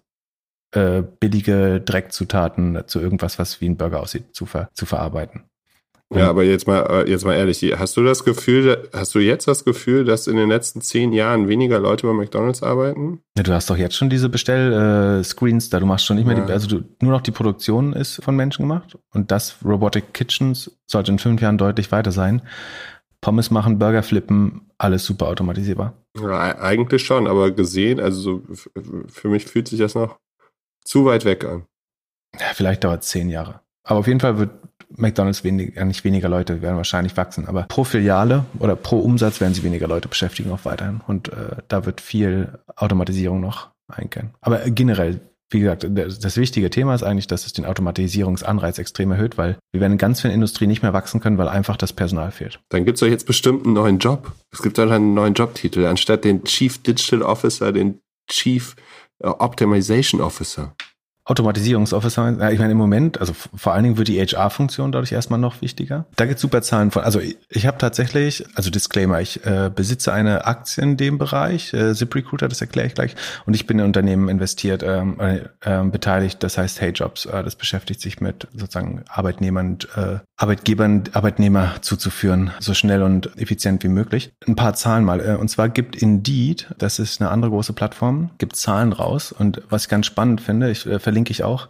äh, 0.72 1.02
billige 1.20 1.82
Dreckzutaten 1.82 2.84
zu 2.88 3.00
irgendwas, 3.00 3.40
was 3.40 3.62
wie 3.62 3.70
ein 3.70 3.78
Burger 3.78 4.02
aussieht, 4.02 4.36
zu, 4.36 4.46
ver, 4.46 4.70
zu 4.74 4.86
verarbeiten. 4.86 5.44
Ja, 6.12 6.28
aber 6.28 6.44
jetzt 6.44 6.66
mal, 6.66 6.80
äh, 7.06 7.10
jetzt 7.10 7.24
mal 7.24 7.36
ehrlich, 7.36 7.64
hast 7.78 7.96
du 7.96 8.04
das 8.04 8.24
Gefühl, 8.26 8.90
hast 8.94 9.14
du 9.14 9.20
jetzt 9.20 9.48
das 9.48 9.64
Gefühl, 9.64 10.06
dass 10.06 10.26
in 10.26 10.38
den 10.38 10.50
letzten 10.50 10.82
zehn 10.82 11.14
Jahren 11.14 11.48
weniger 11.48 11.80
Leute 11.80 12.08
bei 12.08 12.14
McDonalds 12.14 12.64
arbeiten? 12.64 13.22
Ja, 13.38 13.44
du 13.44 13.54
hast 13.54 13.70
doch 13.70 13.78
jetzt 13.78 13.96
schon 13.96 14.10
diese 14.10 14.28
Bestell-Screens 14.28 15.70
da, 15.70 15.80
du 15.80 15.86
machst 15.86 16.08
schon 16.08 16.18
nicht 16.18 16.26
mehr, 16.26 16.36
Ja. 16.36 16.46
die, 16.48 16.52
also 16.52 16.68
du, 16.68 16.84
nur 17.00 17.12
noch 17.12 17.22
die 17.22 17.30
Produktion 17.30 17.94
ist 17.94 18.24
von 18.24 18.36
Menschen 18.36 18.64
gemacht 18.64 18.98
und 19.14 19.30
das 19.30 19.58
Robotic 19.64 20.12
Kitchens 20.16 20.72
sollte 20.88 21.12
in 21.12 21.20
fünf 21.20 21.42
Jahren 21.42 21.60
deutlich 21.60 21.92
weiter 21.92 22.12
sein. 22.12 22.42
Pommes 23.22 23.52
machen, 23.52 23.80
Burger 23.80 24.04
flippen, 24.04 24.70
alles 24.78 25.06
super 25.06 25.28
automatisierbar. 25.28 25.94
Ja, 26.18 26.52
e- 26.52 26.60
eigentlich 26.60 27.06
schon, 27.06 27.28
aber 27.28 27.52
gesehen, 27.52 28.00
also 28.00 28.20
so, 28.22 28.44
für 29.08 29.30
mich 29.30 29.46
fühlt 29.46 29.68
sich 29.68 29.80
das 29.80 29.96
noch 29.96 30.18
zu 30.84 31.06
weit 31.06 31.26
weg 31.26 31.44
an. 31.46 31.66
Ja, 32.40 32.48
vielleicht 32.54 32.84
dauert 32.84 33.04
es 33.04 33.10
zehn 33.10 33.30
Jahre. 33.30 33.62
Aber 33.84 34.00
auf 34.00 34.08
jeden 34.08 34.20
Fall 34.20 34.38
wird 34.38 34.52
McDonalds 34.90 35.44
weniger, 35.44 35.86
nicht 35.86 36.04
weniger 36.04 36.30
Leute 36.30 36.62
werden 36.62 36.78
wahrscheinlich 36.78 37.16
wachsen, 37.18 37.48
aber 37.48 37.64
pro 37.64 37.84
Filiale 37.84 38.46
oder 38.60 38.76
pro 38.76 39.00
Umsatz 39.00 39.40
werden 39.42 39.54
sie 39.54 39.64
weniger 39.64 39.88
Leute 39.88 40.08
beschäftigen 40.08 40.52
auch 40.52 40.66
weiterhin. 40.66 41.02
Und 41.06 41.30
äh, 41.30 41.58
da 41.68 41.86
wird 41.86 42.02
viel 42.02 42.60
Automatisierung 42.76 43.40
noch 43.40 43.70
eingehen. 43.88 44.32
Aber 44.42 44.60
generell, 44.70 45.22
wie 45.52 45.62
gesagt, 45.62 45.88
das, 45.90 46.38
wichtige 46.38 46.70
Thema 46.70 46.94
ist 46.94 47.04
eigentlich, 47.04 47.28
dass 47.28 47.46
es 47.46 47.54
den 47.54 47.66
Automatisierungsanreiz 47.66 48.78
extrem 48.78 49.12
erhöht, 49.12 49.38
weil 49.38 49.58
wir 49.72 49.82
werden 49.82 49.94
in 49.94 49.98
ganz 49.98 50.22
vielen 50.22 50.34
Industrien 50.34 50.70
nicht 50.70 50.84
mehr 50.84 50.94
wachsen 50.94 51.22
können, 51.22 51.38
weil 51.38 51.48
einfach 51.48 51.76
das 51.76 51.92
Personal 51.92 52.32
fehlt. 52.32 52.60
Dann 52.70 52.86
gibt's 52.86 53.02
doch 53.02 53.08
jetzt 53.08 53.26
bestimmt 53.26 53.66
einen 53.66 53.74
neuen 53.74 53.98
Job. 53.98 54.32
Es 54.52 54.62
gibt 54.62 54.78
doch 54.78 54.90
einen 54.90 55.14
neuen 55.16 55.34
Jobtitel, 55.34 55.86
anstatt 55.86 56.24
den 56.24 56.44
Chief 56.44 56.78
Digital 56.84 57.24
Officer, 57.24 57.72
den 57.72 58.00
Chief 58.30 58.76
äh, 59.24 59.28
Optimization 59.28 60.22
Officer. 60.22 60.76
Automatisierungsofficer, 61.30 62.38
ja, 62.40 62.50
ich 62.50 62.58
meine 62.58 62.72
im 62.72 62.78
Moment, 62.78 63.20
also 63.20 63.34
vor 63.34 63.74
allen 63.74 63.84
Dingen 63.84 63.98
wird 63.98 64.08
die 64.08 64.20
HR-Funktion 64.20 64.92
dadurch 64.92 65.12
erstmal 65.12 65.40
noch 65.40 65.62
wichtiger. 65.62 66.06
Da 66.16 66.26
gibt 66.26 66.40
super 66.40 66.64
Zahlen 66.64 66.90
von, 66.90 67.04
also 67.04 67.20
ich, 67.20 67.38
ich 67.50 67.68
habe 67.68 67.78
tatsächlich, 67.78 68.46
also 68.56 68.72
Disclaimer, 68.72 69.22
ich 69.22 69.46
äh, 69.46 69.70
besitze 69.74 70.12
eine 70.12 70.46
Aktie 70.46 70.84
in 70.84 70.98
dem 70.98 71.20
Bereich, 71.20 71.72
äh, 71.74 71.94
ZipRecruiter, 71.94 72.48
das 72.48 72.62
erkläre 72.62 72.88
ich 72.88 72.96
gleich, 72.96 73.16
und 73.46 73.54
ich 73.54 73.68
bin 73.68 73.78
in 73.78 73.86
Unternehmen 73.86 74.28
investiert, 74.28 74.82
ähm, 74.82 75.20
äh, 75.20 75.42
ähm, 75.64 75.92
beteiligt, 75.92 76.42
das 76.42 76.58
heißt 76.58 76.82
Hey 76.82 76.94
Jobs, 76.94 77.28
äh, 77.28 77.44
das 77.44 77.56
beschäftigt 77.56 78.02
sich 78.02 78.22
mit 78.22 78.48
sozusagen 78.54 79.04
Arbeitnehmern, 79.08 79.78
äh, 79.96 80.18
Arbeitgebern, 80.36 81.04
Arbeitnehmer 81.14 81.76
zuzuführen, 81.82 82.52
so 82.60 82.74
schnell 82.74 83.04
und 83.04 83.38
effizient 83.38 83.84
wie 83.84 83.90
möglich. 83.90 84.32
Ein 84.48 84.56
paar 84.56 84.74
Zahlen 84.74 85.04
mal, 85.04 85.20
äh, 85.20 85.36
und 85.36 85.50
zwar 85.50 85.70
gibt 85.70 85.96
Indeed, 85.96 86.74
das 86.80 86.98
ist 86.98 87.22
eine 87.22 87.30
andere 87.30 87.52
große 87.52 87.74
Plattform, 87.74 88.32
gibt 88.40 88.56
Zahlen 88.56 88.94
raus 88.94 89.32
und 89.32 89.62
was 89.70 89.84
ich 89.84 89.90
ganz 89.90 90.08
spannend 90.08 90.42
finde, 90.42 90.72
ich 90.72 90.88
äh, 90.88 90.98
verlinke 90.98 91.19
ich 91.28 91.44
auch 91.44 91.68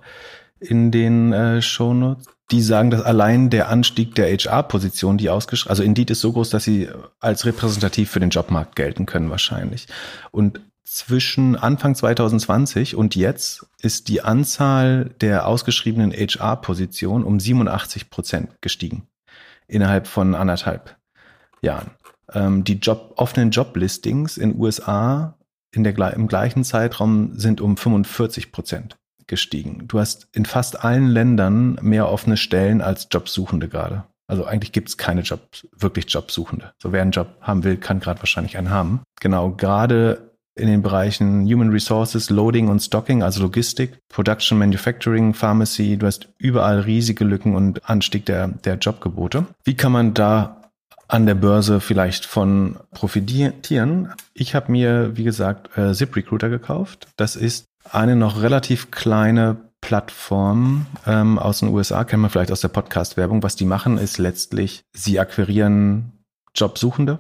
in 0.59 0.91
den 0.91 1.33
äh, 1.33 1.61
Shownotes, 1.61 2.25
die 2.51 2.61
sagen, 2.61 2.89
dass 2.89 3.01
allein 3.01 3.49
der 3.49 3.69
Anstieg 3.69 4.15
der 4.15 4.27
HR-Position, 4.27 5.17
die 5.17 5.29
ausgeschrieben, 5.29 5.69
also 5.69 5.83
Indeed 5.83 6.09
ist 6.09 6.21
so 6.21 6.33
groß, 6.33 6.49
dass 6.49 6.63
sie 6.63 6.89
als 7.19 7.45
repräsentativ 7.45 8.09
für 8.09 8.19
den 8.19 8.31
Jobmarkt 8.31 8.75
gelten 8.75 9.05
können 9.05 9.29
wahrscheinlich. 9.29 9.87
Und 10.31 10.59
zwischen 10.83 11.55
Anfang 11.55 11.93
2020 11.93 12.95
und 12.95 13.15
jetzt 13.15 13.67
ist 13.79 14.07
die 14.07 14.21
Anzahl 14.21 15.11
der 15.21 15.45
ausgeschriebenen 15.45 16.11
HR-Positionen 16.11 17.23
um 17.23 17.39
87 17.39 18.09
Prozent 18.09 18.49
gestiegen. 18.61 19.07
Innerhalb 19.67 20.07
von 20.07 20.33
anderthalb 20.33 20.97
Jahren. 21.61 21.91
Ähm, 22.33 22.63
die 22.63 22.79
Job, 22.79 23.13
offenen 23.17 23.51
Joblistings 23.51 24.37
in 24.37 24.59
USA 24.59 25.35
in 25.71 25.83
der, 25.83 25.95
im 26.15 26.27
gleichen 26.27 26.63
Zeitraum 26.63 27.37
sind 27.37 27.61
um 27.61 27.77
45 27.77 28.51
Prozent 28.51 28.98
gestiegen. 29.29 29.85
Du 29.87 29.99
hast 29.99 30.27
in 30.33 30.45
fast 30.45 30.83
allen 30.83 31.07
Ländern 31.07 31.79
mehr 31.81 32.09
offene 32.09 32.35
Stellen 32.35 32.81
als 32.81 33.07
Jobsuchende 33.09 33.69
gerade. 33.69 34.03
Also 34.27 34.45
eigentlich 34.45 34.73
gibt 34.73 34.89
es 34.89 34.97
keine 34.97 35.21
Jobs, 35.21 35.67
wirklich 35.75 36.05
Jobsuchende. 36.11 36.73
So 36.81 36.91
wer 36.91 37.01
einen 37.01 37.11
Job 37.11 37.37
haben 37.41 37.63
will, 37.63 37.77
kann 37.77 37.99
gerade 37.99 38.19
wahrscheinlich 38.19 38.57
einen 38.57 38.69
haben. 38.69 39.01
Genau, 39.19 39.51
gerade 39.51 40.29
in 40.55 40.67
den 40.67 40.81
Bereichen 40.81 41.45
Human 41.45 41.69
Resources, 41.69 42.29
Loading 42.29 42.67
und 42.67 42.79
Stocking, 42.81 43.23
also 43.23 43.41
Logistik, 43.41 43.97
Production, 44.09 44.59
Manufacturing, 44.59 45.33
Pharmacy, 45.33 45.97
du 45.97 46.05
hast 46.05 46.29
überall 46.37 46.81
riesige 46.81 47.23
Lücken 47.23 47.55
und 47.55 47.89
Anstieg 47.89 48.25
der, 48.25 48.49
der 48.49 48.75
Jobgebote. 48.75 49.47
Wie 49.63 49.75
kann 49.75 49.91
man 49.91 50.13
da 50.13 50.71
an 51.07 51.25
der 51.25 51.35
Börse 51.35 51.79
vielleicht 51.79 52.25
von 52.25 52.77
profitieren? 52.91 54.13
Ich 54.33 54.53
habe 54.53 54.71
mir, 54.71 55.17
wie 55.17 55.23
gesagt, 55.23 55.75
äh, 55.77 55.93
ZipRecruiter 55.93 56.49
gekauft. 56.49 57.07
Das 57.15 57.35
ist 57.35 57.65
eine 57.91 58.15
noch 58.15 58.41
relativ 58.41 58.91
kleine 58.91 59.57
Plattform 59.81 60.87
ähm, 61.05 61.39
aus 61.39 61.59
den 61.59 61.69
USA, 61.69 62.03
kennt 62.03 62.21
man 62.21 62.31
vielleicht 62.31 62.51
aus 62.51 62.61
der 62.61 62.67
Podcast-Werbung. 62.67 63.43
Was 63.43 63.55
die 63.55 63.65
machen, 63.65 63.97
ist 63.97 64.17
letztlich, 64.17 64.83
sie 64.93 65.19
akquirieren 65.19 66.23
Jobsuchende, 66.53 67.19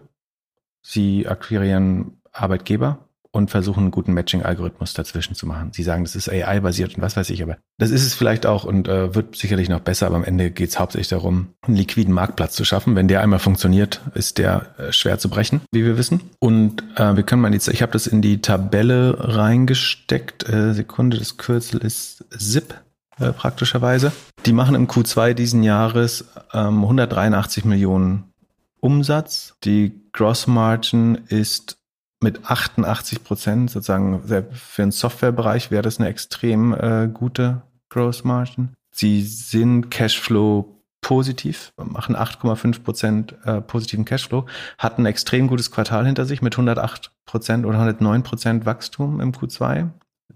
sie 0.81 1.27
akquirieren 1.27 2.21
Arbeitgeber 2.31 3.08
und 3.31 3.51
versuchen 3.51 3.81
einen 3.81 3.91
guten 3.91 4.13
Matching-Algorithmus 4.13 4.93
dazwischen 4.93 5.35
zu 5.35 5.45
machen. 5.45 5.71
Sie 5.71 5.83
sagen, 5.83 6.03
das 6.03 6.15
ist 6.15 6.29
AI-basiert 6.29 6.95
und 6.95 7.01
was 7.01 7.15
weiß 7.15 7.29
ich, 7.29 7.43
aber 7.43 7.57
das 7.77 7.91
ist 7.91 8.05
es 8.05 8.13
vielleicht 8.15 8.45
auch 8.45 8.63
und 8.63 8.87
äh, 8.87 9.13
wird 9.13 9.35
sicherlich 9.35 9.69
noch 9.69 9.81
besser, 9.81 10.07
aber 10.07 10.15
am 10.15 10.23
Ende 10.23 10.49
geht 10.51 10.69
es 10.69 10.79
hauptsächlich 10.79 11.09
darum, 11.09 11.49
einen 11.61 11.75
liquiden 11.75 12.13
Marktplatz 12.13 12.55
zu 12.55 12.65
schaffen. 12.65 12.95
Wenn 12.95 13.07
der 13.07 13.21
einmal 13.21 13.39
funktioniert, 13.39 14.01
ist 14.15 14.37
der 14.39 14.67
äh, 14.77 14.91
schwer 14.91 15.19
zu 15.19 15.29
brechen, 15.29 15.61
wie 15.71 15.85
wir 15.85 15.97
wissen. 15.97 16.21
Und 16.39 16.83
äh, 16.95 17.15
wir 17.15 17.23
können 17.23 17.41
mal 17.41 17.53
jetzt, 17.53 17.67
ich 17.67 17.81
habe 17.81 17.91
das 17.91 18.07
in 18.07 18.21
die 18.21 18.41
Tabelle 18.41 19.15
reingesteckt. 19.19 20.49
Äh, 20.49 20.73
Sekunde, 20.73 21.17
das 21.17 21.37
Kürzel 21.37 21.81
ist 21.81 22.25
ZIP 22.35 22.73
äh, 23.19 23.31
praktischerweise. 23.31 24.11
Die 24.45 24.53
machen 24.53 24.75
im 24.75 24.87
Q2 24.87 25.33
diesen 25.33 25.63
Jahres 25.63 26.25
ähm, 26.53 26.83
183 26.83 27.65
Millionen 27.65 28.33
Umsatz. 28.79 29.55
Die 29.63 30.01
Gross 30.13 30.47
Margin 30.47 31.15
ist 31.27 31.78
mit 32.21 32.49
88 32.49 33.23
Prozent 33.23 33.71
sozusagen 33.71 34.21
für 34.23 34.81
den 34.81 34.91
Softwarebereich 34.91 35.71
wäre 35.71 35.83
das 35.83 35.99
eine 35.99 36.09
extrem 36.09 36.73
äh, 36.73 37.09
gute 37.13 37.61
Gross 37.89 38.23
Margin. 38.23 38.73
Sie 38.91 39.21
sind 39.21 39.89
Cashflow 39.89 40.75
positiv, 41.01 41.71
machen 41.77 42.15
8,5 42.15 42.83
Prozent 42.83 43.35
äh, 43.45 43.61
positiven 43.61 44.05
Cashflow, 44.05 44.45
hatten 44.77 45.03
ein 45.03 45.05
extrem 45.05 45.47
gutes 45.47 45.71
Quartal 45.71 46.05
hinter 46.05 46.25
sich 46.25 46.41
mit 46.41 46.53
108 46.53 47.11
Prozent 47.25 47.65
oder 47.65 47.79
109 47.79 48.23
Prozent 48.23 48.65
Wachstum 48.65 49.21
im 49.21 49.31
Q2. 49.31 49.89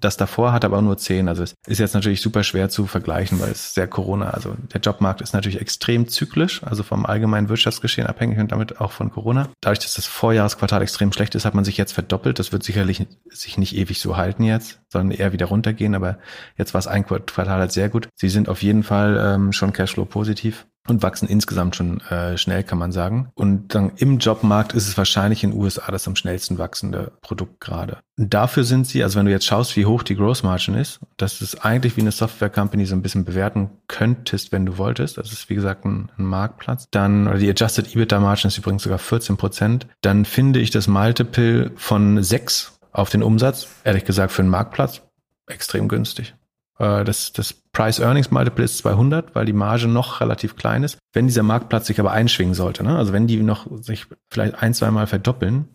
Das 0.04 0.18
davor 0.18 0.51
hat 0.51 0.66
aber 0.66 0.82
nur 0.82 0.97
10. 0.97 1.30
Also 1.30 1.43
es 1.43 1.56
ist 1.66 1.80
jetzt 1.80 1.93
natürlich 1.93 2.22
super 2.22 2.43
schwer 2.43 2.68
zu 2.68 2.88
vergleichen, 2.88 3.39
weil 3.39 3.51
es 3.51 3.74
sehr 3.74 3.88
Corona, 3.88 4.32
also 4.32 4.54
der 4.74 4.82
Jobmarkt 4.82 5.22
ist 5.22 5.34
natürlich 5.34 5.62
extrem 5.62 6.10
zyklisch, 6.10 6.62
also 6.62 6.84
vom 6.84 7.06
allgemeinen 7.06 7.47
Wirtschaftsgeschehen 7.47 8.06
abhängig 8.06 8.38
und 8.38 8.51
damit 8.51 8.82
auch 8.82 8.91
von 8.91 9.12
Corona. 9.12 9.47
Dadurch, 9.62 9.80
dass 9.80 9.93
das 9.93 10.06
Vorjahresquartal 10.06 10.82
extrem 10.82 11.14
schlecht 11.14 11.36
ist, 11.36 11.45
hat 11.45 11.54
man 11.54 11.64
sich 11.64 11.78
jetzt 11.78 11.93
verdoppelt. 11.93 12.38
Das 12.38 12.51
wird 12.51 12.64
sicherlich 12.64 13.08
sich 13.30 13.58
nicht 13.58 13.78
ewig 13.78 14.01
so 14.01 14.18
halten 14.18 14.43
jetzt, 14.43 14.82
sondern 14.89 15.18
eher 15.18 15.32
wieder 15.32 15.45
runtergehen. 15.45 15.95
Aber 15.95 16.18
jetzt 16.58 16.74
war 16.74 16.80
es 16.80 16.88
ein 16.88 17.06
Quartal 17.06 17.47
halt 17.47 17.72
sehr 17.72 17.88
gut. 17.88 18.10
Sie 18.16 18.28
sind 18.28 18.49
auf 18.49 18.62
jeden 18.62 18.84
Fall 18.84 19.18
ähm, 19.24 19.54
schon 19.54 19.72
Cashflow 19.72 20.04
positiv 20.04 20.66
und 20.88 21.02
wachsen 21.02 21.28
insgesamt 21.28 21.76
schon 21.76 22.02
äh, 22.02 22.38
schnell, 22.38 22.64
kann 22.64 22.78
man 22.78 22.92
sagen. 22.92 23.30
Und 23.36 23.74
dann 23.74 23.94
im 23.96 24.18
Jobmarkt 24.18 24.74
ist 24.74 24.88
es 24.88 24.98
wahrscheinlich 24.98 25.44
in 25.44 25.52
den 25.52 25.60
USA 25.60 25.90
das 25.92 26.08
am 26.08 26.16
schnellsten 26.16 26.58
wachsende 26.58 27.12
Produkt 27.22 27.62
gerade. 27.62 28.00
Dafür 28.18 28.64
sind 28.64 28.86
sie, 28.86 29.04
also 29.04 29.18
wenn 29.18 29.26
du 29.26 29.32
jetzt 29.32 29.46
schaust, 29.46 29.76
wie 29.76 29.86
hoch 29.86 30.04
die 30.04 30.16
Gross 30.16 30.44
Margin 30.44 30.76
ist, 30.76 31.00
das 31.18 31.42
ist 31.42 31.66
eigentlich 31.66 31.96
wie 31.98 32.02
eine 32.02 32.12
Software 32.12 32.50
Company 32.50 32.86
so 32.86 32.96
ein 32.96 33.02
bisschen 33.02 33.24
bewerten 33.24 33.70
könntest, 33.88 34.52
wenn 34.52 34.66
du 34.66 34.78
wolltest. 34.78 35.18
Das 35.18 35.32
ist 35.32 35.50
wie 35.50 35.56
gesagt 35.56 35.86
ein, 35.86 36.12
ein 36.18 36.26
Marktplatz. 36.26 36.88
Dann, 36.92 37.28
oder 37.28 37.38
die 37.38 37.50
Adjusted 37.50 37.96
EBITDA 37.96 38.20
Margin 38.20 38.50
ist 38.50 38.58
übrigens 38.58 38.84
sogar 38.84 39.00
14 39.00 39.38
Prozent. 39.38 39.88
Dann 40.02 40.26
finde 40.26 40.60
ich 40.60 40.70
das 40.70 40.88
Multiple 40.88 41.72
von 41.76 42.22
6 42.22 42.80
auf 42.92 43.10
den 43.10 43.24
Umsatz, 43.24 43.68
ehrlich 43.84 44.06
gesagt, 44.06 44.32
für 44.34 44.42
einen 44.42 44.52
Marktplatz 44.52 45.02
extrem 45.48 45.88
günstig. 45.88 46.36
Äh, 46.78 47.04
das, 47.04 47.34
das 47.34 47.62
Price-Earnings-Multiple 47.74 48.63
ist 48.63 48.78
200, 48.78 49.36
weil 49.36 49.45
die 49.45 49.53
Marge 49.53 49.88
noch 49.88 50.21
relativ 50.21 50.55
klein 50.55 50.84
ist. 50.84 50.99
Wenn 51.11 51.28
dieser 51.28 51.43
Marktplatz 51.43 51.88
sich 51.88 51.99
aber 51.99 52.11
einschwingen 52.11 52.53
sollte, 52.53 52.84
ne? 52.84 52.97
also 52.97 53.13
wenn 53.13 53.28
die 53.28 53.38
noch 53.38 53.67
sich 53.82 54.05
vielleicht 54.30 54.55
ein, 54.61 54.74
zwei 54.74 54.91
Mal 54.91 55.07
verdoppeln, 55.07 55.67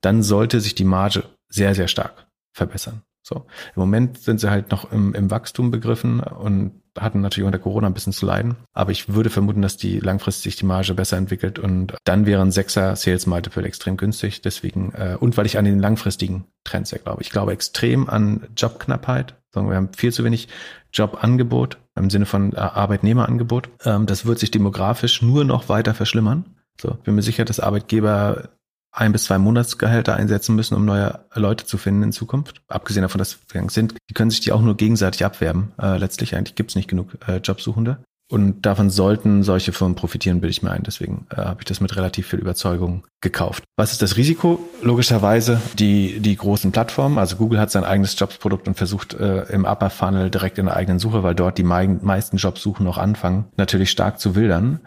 dann 0.00 0.22
sollte 0.22 0.60
sich 0.60 0.74
die 0.74 0.84
Marge 0.84 1.24
sehr, 1.48 1.74
sehr 1.74 1.88
stark 1.88 2.26
verbessern. 2.52 3.02
So. 3.22 3.46
Im 3.74 3.80
Moment 3.80 4.18
sind 4.18 4.40
sie 4.40 4.50
halt 4.50 4.70
noch 4.70 4.90
im, 4.90 5.14
im 5.14 5.30
Wachstum 5.30 5.70
begriffen 5.70 6.20
und 6.20 6.82
hatten 7.00 7.20
natürlich 7.20 7.46
unter 7.46 7.58
Corona 7.58 7.86
ein 7.86 7.94
bisschen 7.94 8.12
zu 8.12 8.26
leiden. 8.26 8.56
Aber 8.72 8.90
ich 8.90 9.12
würde 9.12 9.30
vermuten, 9.30 9.62
dass 9.62 9.76
die 9.76 10.00
langfristig 10.00 10.56
die 10.56 10.66
Marge 10.66 10.94
besser 10.94 11.16
entwickelt 11.16 11.58
und 11.58 11.94
dann 12.04 12.26
wäre 12.26 12.42
ein 12.42 12.52
Sechser 12.52 12.96
Sales 12.96 13.26
Multiple 13.26 13.64
extrem 13.64 13.96
günstig. 13.96 14.42
Deswegen, 14.42 14.92
äh, 14.94 15.16
und 15.18 15.36
weil 15.36 15.46
ich 15.46 15.58
an 15.58 15.64
den 15.64 15.78
langfristigen 15.78 16.44
Trends 16.64 16.90
ja 16.90 16.98
glaube. 16.98 17.22
Ich 17.22 17.30
glaube 17.30 17.52
extrem 17.52 18.08
an 18.08 18.46
Jobknappheit. 18.56 19.34
Wir 19.54 19.74
haben 19.74 19.92
viel 19.96 20.12
zu 20.12 20.24
wenig 20.24 20.48
Jobangebot 20.92 21.78
im 21.96 22.10
Sinne 22.10 22.26
von 22.26 22.52
äh, 22.52 22.58
Arbeitnehmerangebot. 22.58 23.70
Ähm, 23.84 24.06
das 24.06 24.26
wird 24.26 24.38
sich 24.38 24.50
demografisch 24.50 25.22
nur 25.22 25.44
noch 25.44 25.68
weiter 25.68 25.94
verschlimmern. 25.94 26.44
So, 26.80 26.94
bin 27.02 27.16
mir 27.16 27.22
sicher, 27.22 27.44
dass 27.44 27.58
Arbeitgeber 27.58 28.50
ein 28.90 29.12
bis 29.12 29.24
zwei 29.24 29.38
Monatsgehälter 29.38 30.14
einsetzen 30.14 30.54
müssen, 30.54 30.74
um 30.74 30.84
neue 30.84 31.20
Leute 31.34 31.66
zu 31.66 31.78
finden 31.78 32.04
in 32.04 32.12
Zukunft. 32.12 32.62
Abgesehen 32.68 33.02
davon, 33.02 33.18
dass 33.18 33.38
wir 33.48 33.64
sind, 33.68 33.94
die 34.08 34.14
können 34.14 34.30
sich 34.30 34.40
die 34.40 34.52
auch 34.52 34.62
nur 34.62 34.76
gegenseitig 34.76 35.24
abwerben. 35.24 35.72
Äh, 35.80 35.98
letztlich 35.98 36.34
eigentlich 36.34 36.54
gibt 36.54 36.70
es 36.70 36.76
nicht 36.76 36.88
genug 36.88 37.18
äh, 37.26 37.36
Jobsuchende. 37.36 37.98
Und 38.30 38.66
davon 38.66 38.90
sollten 38.90 39.42
solche 39.42 39.72
Firmen 39.72 39.94
profitieren, 39.94 40.40
bilde 40.40 40.50
ich 40.50 40.62
mir 40.62 40.70
ein. 40.70 40.82
Deswegen 40.82 41.26
äh, 41.30 41.36
habe 41.36 41.62
ich 41.62 41.64
das 41.64 41.80
mit 41.80 41.96
relativ 41.96 42.26
viel 42.28 42.38
Überzeugung 42.38 43.06
gekauft. 43.22 43.64
Was 43.76 43.92
ist 43.92 44.02
das 44.02 44.16
Risiko? 44.16 44.60
Logischerweise 44.82 45.62
die, 45.78 46.20
die 46.20 46.36
großen 46.36 46.70
Plattformen. 46.70 47.16
Also 47.16 47.36
Google 47.36 47.58
hat 47.58 47.70
sein 47.70 47.84
eigenes 47.84 48.18
Jobsprodukt 48.18 48.68
und 48.68 48.76
versucht 48.76 49.14
äh, 49.14 49.44
im 49.44 49.64
Upper 49.64 49.88
Funnel 49.88 50.30
direkt 50.30 50.58
in 50.58 50.66
der 50.66 50.76
eigenen 50.76 50.98
Suche, 50.98 51.22
weil 51.22 51.34
dort 51.34 51.56
die 51.56 51.62
meisten 51.62 52.36
Jobsuchen 52.36 52.84
noch 52.84 52.98
anfangen, 52.98 53.46
natürlich 53.56 53.90
stark 53.90 54.20
zu 54.20 54.34
wildern. 54.34 54.80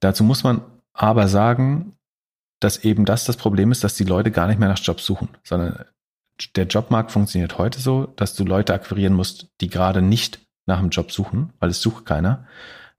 Dazu 0.00 0.22
muss 0.22 0.44
man 0.44 0.60
aber 0.92 1.28
sagen, 1.28 1.95
dass 2.60 2.84
eben 2.84 3.04
das 3.04 3.24
das 3.24 3.36
Problem 3.36 3.72
ist, 3.72 3.84
dass 3.84 3.94
die 3.94 4.04
Leute 4.04 4.30
gar 4.30 4.46
nicht 4.46 4.58
mehr 4.58 4.68
nach 4.68 4.78
Jobs 4.78 5.04
suchen, 5.04 5.28
sondern 5.44 5.84
der 6.54 6.66
Jobmarkt 6.66 7.12
funktioniert 7.12 7.58
heute 7.58 7.80
so, 7.80 8.06
dass 8.16 8.34
du 8.34 8.44
Leute 8.44 8.74
akquirieren 8.74 9.14
musst, 9.14 9.48
die 9.60 9.68
gerade 9.68 10.02
nicht 10.02 10.40
nach 10.66 10.78
einem 10.78 10.90
Job 10.90 11.12
suchen, 11.12 11.52
weil 11.60 11.70
es 11.70 11.80
sucht 11.80 12.04
keiner, 12.04 12.46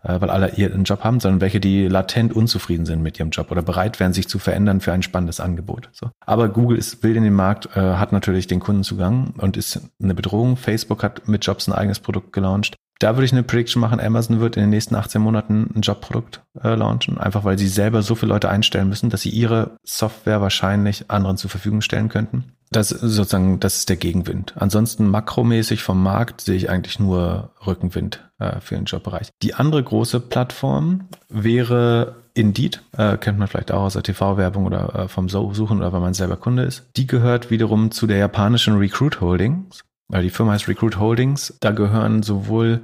äh, 0.03 0.19
weil 0.19 0.29
alle 0.29 0.55
ihren 0.55 0.85
Job 0.85 1.03
haben, 1.03 1.19
sondern 1.19 1.41
welche, 1.41 1.59
die 1.59 1.87
latent 1.87 2.33
unzufrieden 2.33 2.85
sind 2.85 3.03
mit 3.03 3.19
ihrem 3.19 3.29
Job 3.29 3.51
oder 3.51 3.61
bereit 3.61 3.99
wären, 3.99 4.13
sich 4.13 4.27
zu 4.27 4.39
verändern 4.39 4.81
für 4.81 4.93
ein 4.93 5.03
spannendes 5.03 5.39
Angebot. 5.39 5.89
So. 5.91 6.09
Aber 6.25 6.49
Google 6.49 6.77
ist 6.77 7.03
wild 7.03 7.17
in 7.17 7.23
den 7.23 7.33
Markt, 7.33 7.67
äh, 7.75 7.79
hat 7.79 8.11
natürlich 8.11 8.47
den 8.47 8.59
Kundenzugang 8.59 9.33
und 9.37 9.57
ist 9.57 9.81
eine 10.01 10.15
Bedrohung. 10.15 10.57
Facebook 10.57 11.03
hat 11.03 11.27
mit 11.27 11.45
Jobs 11.45 11.67
ein 11.67 11.73
eigenes 11.73 11.99
Produkt 11.99 12.33
gelauncht 12.33 12.75
da 12.99 13.15
würde 13.15 13.25
ich 13.25 13.31
eine 13.31 13.43
Prediction 13.43 13.79
machen, 13.79 13.99
Amazon 13.99 14.39
wird 14.39 14.57
in 14.57 14.63
den 14.63 14.69
nächsten 14.69 14.95
18 14.95 15.21
Monaten 15.21 15.69
ein 15.75 15.81
Jobprodukt 15.81 16.41
äh, 16.63 16.75
launchen, 16.75 17.17
einfach 17.17 17.43
weil 17.43 17.57
sie 17.57 17.67
selber 17.67 18.01
so 18.01 18.15
viele 18.15 18.33
Leute 18.33 18.49
einstellen 18.49 18.89
müssen, 18.89 19.09
dass 19.09 19.21
sie 19.21 19.29
ihre 19.29 19.77
Software 19.83 20.41
wahrscheinlich 20.41 21.09
anderen 21.09 21.37
zur 21.37 21.49
Verfügung 21.49 21.81
stellen 21.81 22.09
könnten. 22.09 22.53
Das 22.69 22.91
ist 22.91 23.01
sozusagen, 23.01 23.59
das 23.59 23.77
ist 23.77 23.89
der 23.89 23.95
Gegenwind. 23.95 24.53
Ansonsten 24.57 25.07
makromäßig 25.07 25.83
vom 25.83 26.03
Markt 26.03 26.41
sehe 26.41 26.55
ich 26.55 26.69
eigentlich 26.69 26.99
nur 26.99 27.51
Rückenwind 27.65 28.29
äh, 28.39 28.59
für 28.59 28.75
den 28.75 28.85
Jobbereich. 28.85 29.29
Die 29.41 29.53
andere 29.53 29.81
große 29.81 30.19
Plattform 30.19 31.07
wäre 31.29 32.15
Indeed, 32.33 32.83
äh, 32.95 33.17
kennt 33.17 33.39
man 33.39 33.47
vielleicht 33.47 33.71
auch 33.71 33.83
aus 33.83 33.93
der 33.93 34.03
TV-Werbung 34.03 34.65
oder 34.65 34.93
äh, 34.93 35.07
vom 35.07 35.27
Suchen 35.29 35.79
oder 35.79 35.91
weil 35.93 36.01
man 36.01 36.13
selber 36.13 36.35
Kunde 36.35 36.63
ist. 36.63 36.85
Die 36.95 37.07
gehört 37.07 37.49
wiederum 37.49 37.89
zu 37.89 38.05
der 38.05 38.17
japanischen 38.17 38.77
Recruit 38.77 39.21
Holdings 39.21 39.81
weil 40.07 40.23
die 40.23 40.29
Firma 40.29 40.53
heißt 40.53 40.67
Recruit 40.67 40.97
Holdings. 40.97 41.57
Da 41.59 41.71
gehören 41.71 42.23
sowohl 42.23 42.83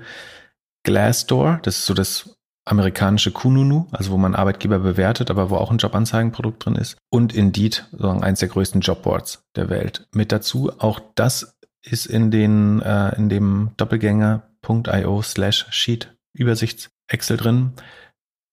Glassdoor, 0.84 1.60
das 1.64 1.80
ist 1.80 1.86
so 1.86 1.94
das 1.94 2.38
amerikanische 2.66 3.32
Kununu, 3.32 3.88
also 3.92 4.12
wo 4.12 4.18
man 4.18 4.36
Arbeitgeber 4.36 4.80
bewertet, 4.80 5.30
aber 5.30 5.50
wo 5.50 5.56
auch 5.56 5.72
ein 5.72 5.78
Jobanzeigenprodukt 5.78 6.66
drin 6.66 6.76
ist, 6.76 6.98
und 7.10 7.34
Indeed, 7.34 7.88
sozusagen 7.92 8.24
eins 8.24 8.40
der 8.40 8.50
größten 8.50 8.82
Jobboards 8.82 9.44
der 9.56 9.70
Welt. 9.70 10.08
Mit 10.14 10.32
dazu, 10.32 10.72
auch 10.80 11.02
das 11.16 11.58
ist 11.82 12.06
in 12.06 12.32
den 12.32 12.82
äh, 12.82 13.16
in 13.16 13.30
dem 13.30 13.72
Doppelgänger.io 13.78 15.22
slash 15.22 15.68
Sheet 15.72 16.16
Übersichts 16.34 16.90
Excel 17.08 17.38
drin. 17.38 17.74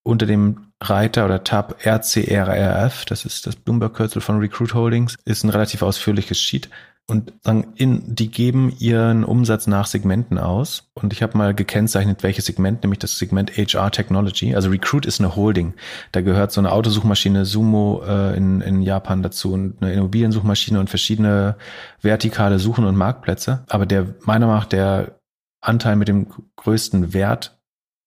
Unter 0.03 0.25
dem 0.25 0.71
Reiter 0.81 1.25
oder 1.25 1.43
Tab 1.43 1.85
RCRRF, 1.85 3.05
das 3.05 3.23
ist 3.23 3.45
das 3.45 3.55
Bloomberg-Kürzel 3.55 4.21
von 4.21 4.39
Recruit 4.39 4.73
Holdings, 4.73 5.15
ist 5.25 5.43
ein 5.43 5.49
relativ 5.49 5.83
ausführliches 5.83 6.39
Sheet 6.39 6.69
und 7.07 7.33
sagen, 7.41 7.73
in, 7.75 8.15
die 8.15 8.31
geben 8.31 8.73
ihren 8.79 9.23
Umsatz 9.23 9.67
nach 9.67 9.85
Segmenten 9.85 10.37
aus. 10.37 10.91
Und 10.93 11.11
ich 11.13 11.21
habe 11.21 11.37
mal 11.37 11.53
gekennzeichnet, 11.53 12.23
welches 12.23 12.45
Segment, 12.45 12.83
nämlich 12.83 12.99
das 12.99 13.17
Segment 13.17 13.57
HR 13.57 13.91
Technology. 13.91 14.55
Also 14.55 14.69
Recruit 14.69 15.05
ist 15.05 15.19
eine 15.19 15.35
Holding. 15.35 15.73
Da 16.13 16.21
gehört 16.21 16.51
so 16.51 16.61
eine 16.61 16.71
Autosuchmaschine 16.71 17.45
Sumo 17.45 18.03
äh, 18.07 18.37
in, 18.37 18.61
in 18.61 18.81
Japan 18.81 19.23
dazu 19.23 19.53
und 19.53 19.81
eine 19.81 19.93
Immobiliensuchmaschine 19.93 20.79
und 20.79 20.89
verschiedene 20.89 21.57
vertikale 22.01 22.59
Suchen 22.59 22.85
und 22.85 22.95
Marktplätze. 22.95 23.65
Aber 23.67 23.85
der 23.85 24.15
meiner 24.23 24.47
Meinung 24.47 24.55
nach 24.55 24.65
der 24.65 25.19
Anteil 25.59 25.95
mit 25.95 26.07
dem 26.07 26.27
größten 26.55 27.13
Wert 27.13 27.59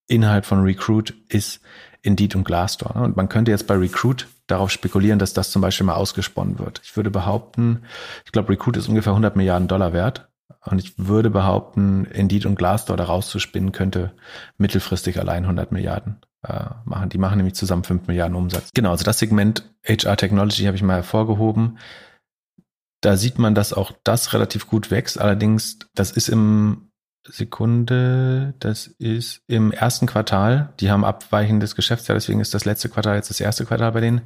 Inhalt 0.06 0.44
von 0.46 0.62
Recruit 0.62 1.14
ist 1.28 1.60
Indeed 2.04 2.36
und 2.36 2.44
Glassdoor. 2.44 2.96
Und 2.96 3.16
man 3.16 3.28
könnte 3.28 3.50
jetzt 3.50 3.66
bei 3.66 3.74
Recruit 3.74 4.28
darauf 4.46 4.70
spekulieren, 4.70 5.18
dass 5.18 5.32
das 5.32 5.50
zum 5.50 5.62
Beispiel 5.62 5.86
mal 5.86 5.94
ausgesponnen 5.94 6.58
wird. 6.58 6.82
Ich 6.84 6.96
würde 6.96 7.10
behaupten, 7.10 7.82
ich 8.26 8.32
glaube, 8.32 8.50
Recruit 8.50 8.76
ist 8.76 8.88
ungefähr 8.88 9.12
100 9.12 9.36
Milliarden 9.36 9.68
Dollar 9.68 9.92
wert. 9.92 10.28
Und 10.66 10.78
ich 10.78 10.98
würde 10.98 11.30
behaupten, 11.30 12.04
Indeed 12.04 12.44
und 12.46 12.56
Glassdoor 12.56 12.96
da 12.96 13.04
rauszuspinnen 13.04 13.72
könnte 13.72 14.12
mittelfristig 14.58 15.18
allein 15.18 15.44
100 15.44 15.72
Milliarden 15.72 16.20
äh, 16.46 16.66
machen. 16.84 17.08
Die 17.08 17.18
machen 17.18 17.38
nämlich 17.38 17.54
zusammen 17.54 17.84
5 17.84 18.06
Milliarden 18.06 18.36
Umsatz. 18.36 18.70
Genau, 18.74 18.90
also 18.90 19.04
das 19.04 19.18
Segment 19.18 19.64
HR 19.86 20.16
Technology 20.16 20.64
habe 20.64 20.76
ich 20.76 20.82
mal 20.82 20.96
hervorgehoben. 20.96 21.78
Da 23.00 23.16
sieht 23.16 23.38
man, 23.38 23.54
dass 23.54 23.72
auch 23.72 23.92
das 24.04 24.32
relativ 24.34 24.66
gut 24.66 24.90
wächst. 24.90 25.18
Allerdings, 25.18 25.78
das 25.94 26.10
ist 26.10 26.28
im 26.28 26.83
Sekunde, 27.26 28.54
das 28.58 28.86
ist 28.86 29.42
im 29.46 29.72
ersten 29.72 30.06
Quartal. 30.06 30.72
Die 30.80 30.90
haben 30.90 31.04
abweichendes 31.04 31.74
Geschäftsjahr, 31.74 32.14
deswegen 32.14 32.40
ist 32.40 32.54
das 32.54 32.64
letzte 32.64 32.88
Quartal 32.88 33.16
jetzt 33.16 33.30
das 33.30 33.40
erste 33.40 33.64
Quartal 33.64 33.92
bei 33.92 34.00
denen. 34.00 34.22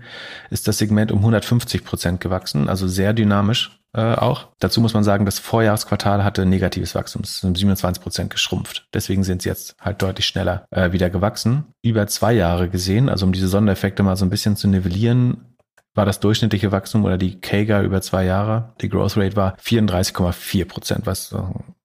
Ist 0.50 0.68
das 0.68 0.78
Segment 0.78 1.12
um 1.12 1.18
150 1.18 1.84
Prozent 1.84 2.20
gewachsen, 2.20 2.68
also 2.68 2.88
sehr 2.88 3.12
dynamisch 3.12 3.78
äh, 3.94 4.14
auch. 4.14 4.48
Dazu 4.58 4.80
muss 4.80 4.94
man 4.94 5.04
sagen, 5.04 5.24
das 5.24 5.38
Vorjahresquartal 5.38 6.22
hatte 6.22 6.44
negatives 6.44 6.94
Wachstum, 6.94 7.22
es 7.22 7.36
ist 7.36 7.44
um 7.44 7.54
27 7.54 8.02
Prozent 8.02 8.30
geschrumpft. 8.30 8.86
Deswegen 8.92 9.24
sind 9.24 9.42
sie 9.42 9.48
jetzt 9.48 9.76
halt 9.80 10.02
deutlich 10.02 10.26
schneller 10.26 10.66
äh, 10.70 10.92
wieder 10.92 11.10
gewachsen. 11.10 11.66
Über 11.82 12.06
zwei 12.06 12.32
Jahre 12.32 12.68
gesehen, 12.68 13.08
also 13.08 13.26
um 13.26 13.32
diese 13.32 13.48
Sondereffekte 13.48 14.02
mal 14.02 14.16
so 14.16 14.26
ein 14.26 14.30
bisschen 14.30 14.56
zu 14.56 14.68
nivellieren, 14.68 15.56
war 15.94 16.06
das 16.06 16.20
durchschnittliche 16.20 16.70
Wachstum 16.70 17.04
oder 17.04 17.18
die 17.18 17.40
CAGR 17.40 17.82
über 17.82 18.00
zwei 18.00 18.24
Jahre, 18.24 18.74
die 18.80 18.88
Growth 18.88 19.16
Rate 19.16 19.36
war 19.36 19.56
34,4 19.56 20.64
Prozent, 20.64 21.06
was 21.06 21.34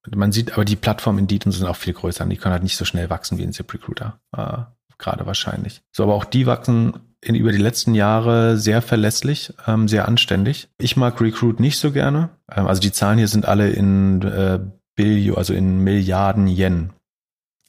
man 0.10 0.32
sieht, 0.32 0.54
aber 0.54 0.66
die 0.66 0.76
Plattformen 0.76 1.20
Indeed 1.20 1.44
sind 1.44 1.66
auch 1.66 1.76
viel 1.76 1.94
größer. 1.94 2.26
Die 2.26 2.38
können 2.38 2.54
halt 2.54 2.64
nicht 2.64 2.78
so 2.78 2.86
schnell 2.86 3.10
wachsen 3.10 3.38
wie 3.38 3.44
ein 3.44 3.54
ZipRecruiter. 3.54 4.20
Äh, 4.36 4.64
gerade 4.98 5.26
wahrscheinlich. 5.26 5.82
So, 5.92 6.04
aber 6.04 6.14
auch 6.14 6.26
die 6.26 6.46
wachsen 6.46 6.94
in, 7.22 7.36
über 7.36 7.52
die 7.52 7.58
letzten 7.58 7.96
Jahre 7.96 8.58
sehr 8.58 8.82
verlässlich, 8.82 9.54
ähm, 9.68 9.88
sehr 9.88 10.08
anständig. 10.08 10.70
Ich 10.78 10.98
mag 10.98 11.20
Recruit 11.22 11.60
nicht 11.60 11.78
so 11.78 11.92
gerne. 11.92 12.30
Ähm, 12.52 12.68
also 12.68 12.82
die 12.82 12.92
Zahlen 12.92 13.18
hier 13.18 13.28
sind 13.28 13.46
alle 13.46 13.70
in 13.70 14.22
äh, 14.22 14.60
Billion, 14.96 15.38
also 15.38 15.54
in 15.54 15.80
Milliarden 15.80 16.48
Yen. 16.48 16.94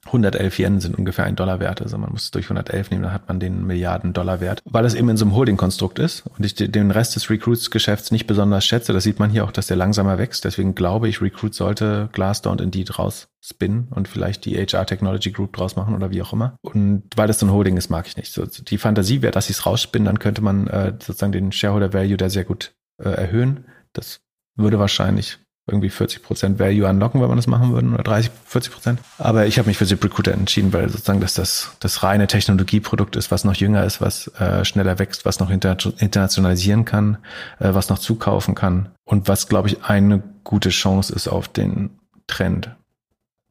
111 0.06 0.58
Yen 0.58 0.80
sind 0.80 0.96
ungefähr 0.96 1.24
ein 1.24 1.36
Dollar 1.36 1.60
wert. 1.60 1.82
Also 1.82 1.98
man 1.98 2.10
muss 2.10 2.24
es 2.24 2.30
durch 2.30 2.46
111 2.46 2.90
nehmen, 2.90 3.02
dann 3.02 3.12
hat 3.12 3.28
man 3.28 3.40
den 3.40 3.66
Milliarden 3.66 4.12
Dollar 4.12 4.40
wert. 4.40 4.62
Weil 4.64 4.84
es 4.84 4.94
eben 4.94 5.08
in 5.08 5.16
so 5.16 5.24
einem 5.24 5.34
Holding-Konstrukt 5.34 5.98
ist 5.98 6.24
und 6.26 6.44
ich 6.44 6.54
den 6.54 6.90
Rest 6.90 7.16
des 7.16 7.30
Recruits-Geschäfts 7.30 8.10
nicht 8.10 8.26
besonders 8.26 8.64
schätze, 8.64 8.92
das 8.92 9.04
sieht 9.04 9.18
man 9.18 9.30
hier 9.30 9.44
auch, 9.44 9.52
dass 9.52 9.66
der 9.66 9.76
langsamer 9.76 10.18
wächst. 10.18 10.44
Deswegen 10.44 10.74
glaube 10.74 11.08
ich, 11.08 11.20
Recruit 11.20 11.54
sollte 11.54 12.08
Glassdoor 12.12 12.52
und 12.52 12.60
Indeed 12.60 12.98
rausspinnen 12.98 13.88
und 13.90 14.08
vielleicht 14.08 14.44
die 14.44 14.56
HR 14.56 14.86
Technology 14.86 15.30
Group 15.32 15.54
draus 15.54 15.76
machen 15.76 15.94
oder 15.94 16.10
wie 16.10 16.22
auch 16.22 16.32
immer. 16.32 16.56
Und 16.62 17.04
weil 17.16 17.26
das 17.26 17.38
so 17.38 17.46
ein 17.46 17.52
Holding 17.52 17.76
ist, 17.76 17.90
mag 17.90 18.06
ich 18.06 18.16
nicht. 18.16 18.32
So, 18.32 18.46
die 18.46 18.78
Fantasie 18.78 19.22
wäre, 19.22 19.32
dass 19.32 19.46
sie 19.46 19.52
es 19.52 19.66
rausspinnen, 19.66 20.06
dann 20.06 20.18
könnte 20.18 20.42
man 20.42 20.66
äh, 20.66 20.92
sozusagen 20.92 21.32
den 21.32 21.52
Shareholder 21.52 21.92
Value 21.92 22.16
da 22.16 22.28
sehr 22.28 22.44
gut 22.44 22.74
äh, 22.98 23.08
erhöhen. 23.08 23.66
Das 23.92 24.20
würde 24.56 24.78
wahrscheinlich 24.78 25.38
irgendwie 25.66 25.88
40% 25.88 26.58
Value 26.58 26.86
unlocken, 26.86 27.20
wenn 27.20 27.28
man 27.28 27.36
das 27.38 27.46
machen 27.46 27.72
würde, 27.72 27.88
oder 27.88 28.02
30, 28.02 28.30
40%. 28.50 28.98
Aber 29.18 29.46
ich 29.46 29.58
habe 29.58 29.68
mich 29.68 29.78
für 29.78 29.86
ZipRecruiter 29.86 30.32
entschieden, 30.32 30.72
weil 30.72 30.88
sozusagen 30.90 31.20
dass 31.20 31.34
das 31.34 31.72
das 31.80 32.02
reine 32.02 32.26
Technologieprodukt 32.26 33.16
ist, 33.16 33.30
was 33.30 33.44
noch 33.44 33.54
jünger 33.54 33.84
ist, 33.84 34.00
was 34.00 34.28
äh, 34.38 34.64
schneller 34.64 34.98
wächst, 34.98 35.24
was 35.24 35.40
noch 35.40 35.50
inter 35.50 35.76
internationalisieren 35.98 36.84
kann, 36.84 37.16
äh, 37.60 37.72
was 37.72 37.88
noch 37.88 37.98
zukaufen 37.98 38.54
kann 38.54 38.90
und 39.04 39.26
was, 39.28 39.48
glaube 39.48 39.68
ich, 39.68 39.84
eine 39.84 40.22
gute 40.44 40.68
Chance 40.68 41.14
ist 41.14 41.28
auf 41.28 41.48
den 41.48 41.90
Trend 42.26 42.70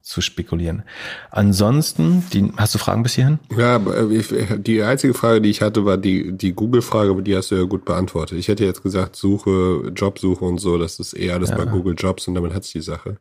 zu 0.03 0.19
spekulieren. 0.19 0.83
Ansonsten, 1.31 2.25
die, 2.33 2.51
hast 2.57 2.75
du 2.75 2.77
Fragen 2.77 3.03
bis 3.03 3.15
hierhin? 3.15 3.39
Ja, 3.57 3.77
äh, 3.77 4.59
die 4.59 4.83
einzige 4.83 5.13
Frage, 5.13 5.39
die 5.41 5.49
ich 5.49 5.61
hatte, 5.61 5.85
war 5.85 5.97
die, 5.97 6.33
die 6.33 6.53
Google-Frage, 6.53 7.09
aber 7.09 7.21
die 7.21 7.35
hast 7.35 7.51
du 7.51 7.55
ja 7.55 7.63
gut 7.63 7.85
beantwortet. 7.85 8.37
Ich 8.37 8.49
hätte 8.49 8.65
jetzt 8.65 8.83
gesagt, 8.83 9.15
Suche, 9.15 9.91
Jobsuche 9.95 10.43
und 10.43 10.59
so, 10.59 10.77
das 10.77 10.99
ist 10.99 11.13
eher 11.13 11.35
alles 11.35 11.49
ja. 11.49 11.55
bei 11.55 11.65
Google 11.65 11.95
Jobs 11.97 12.27
und 12.27 12.35
damit 12.35 12.53
hat 12.53 12.65
sich 12.65 12.73
die 12.73 12.81
Sache. 12.81 13.17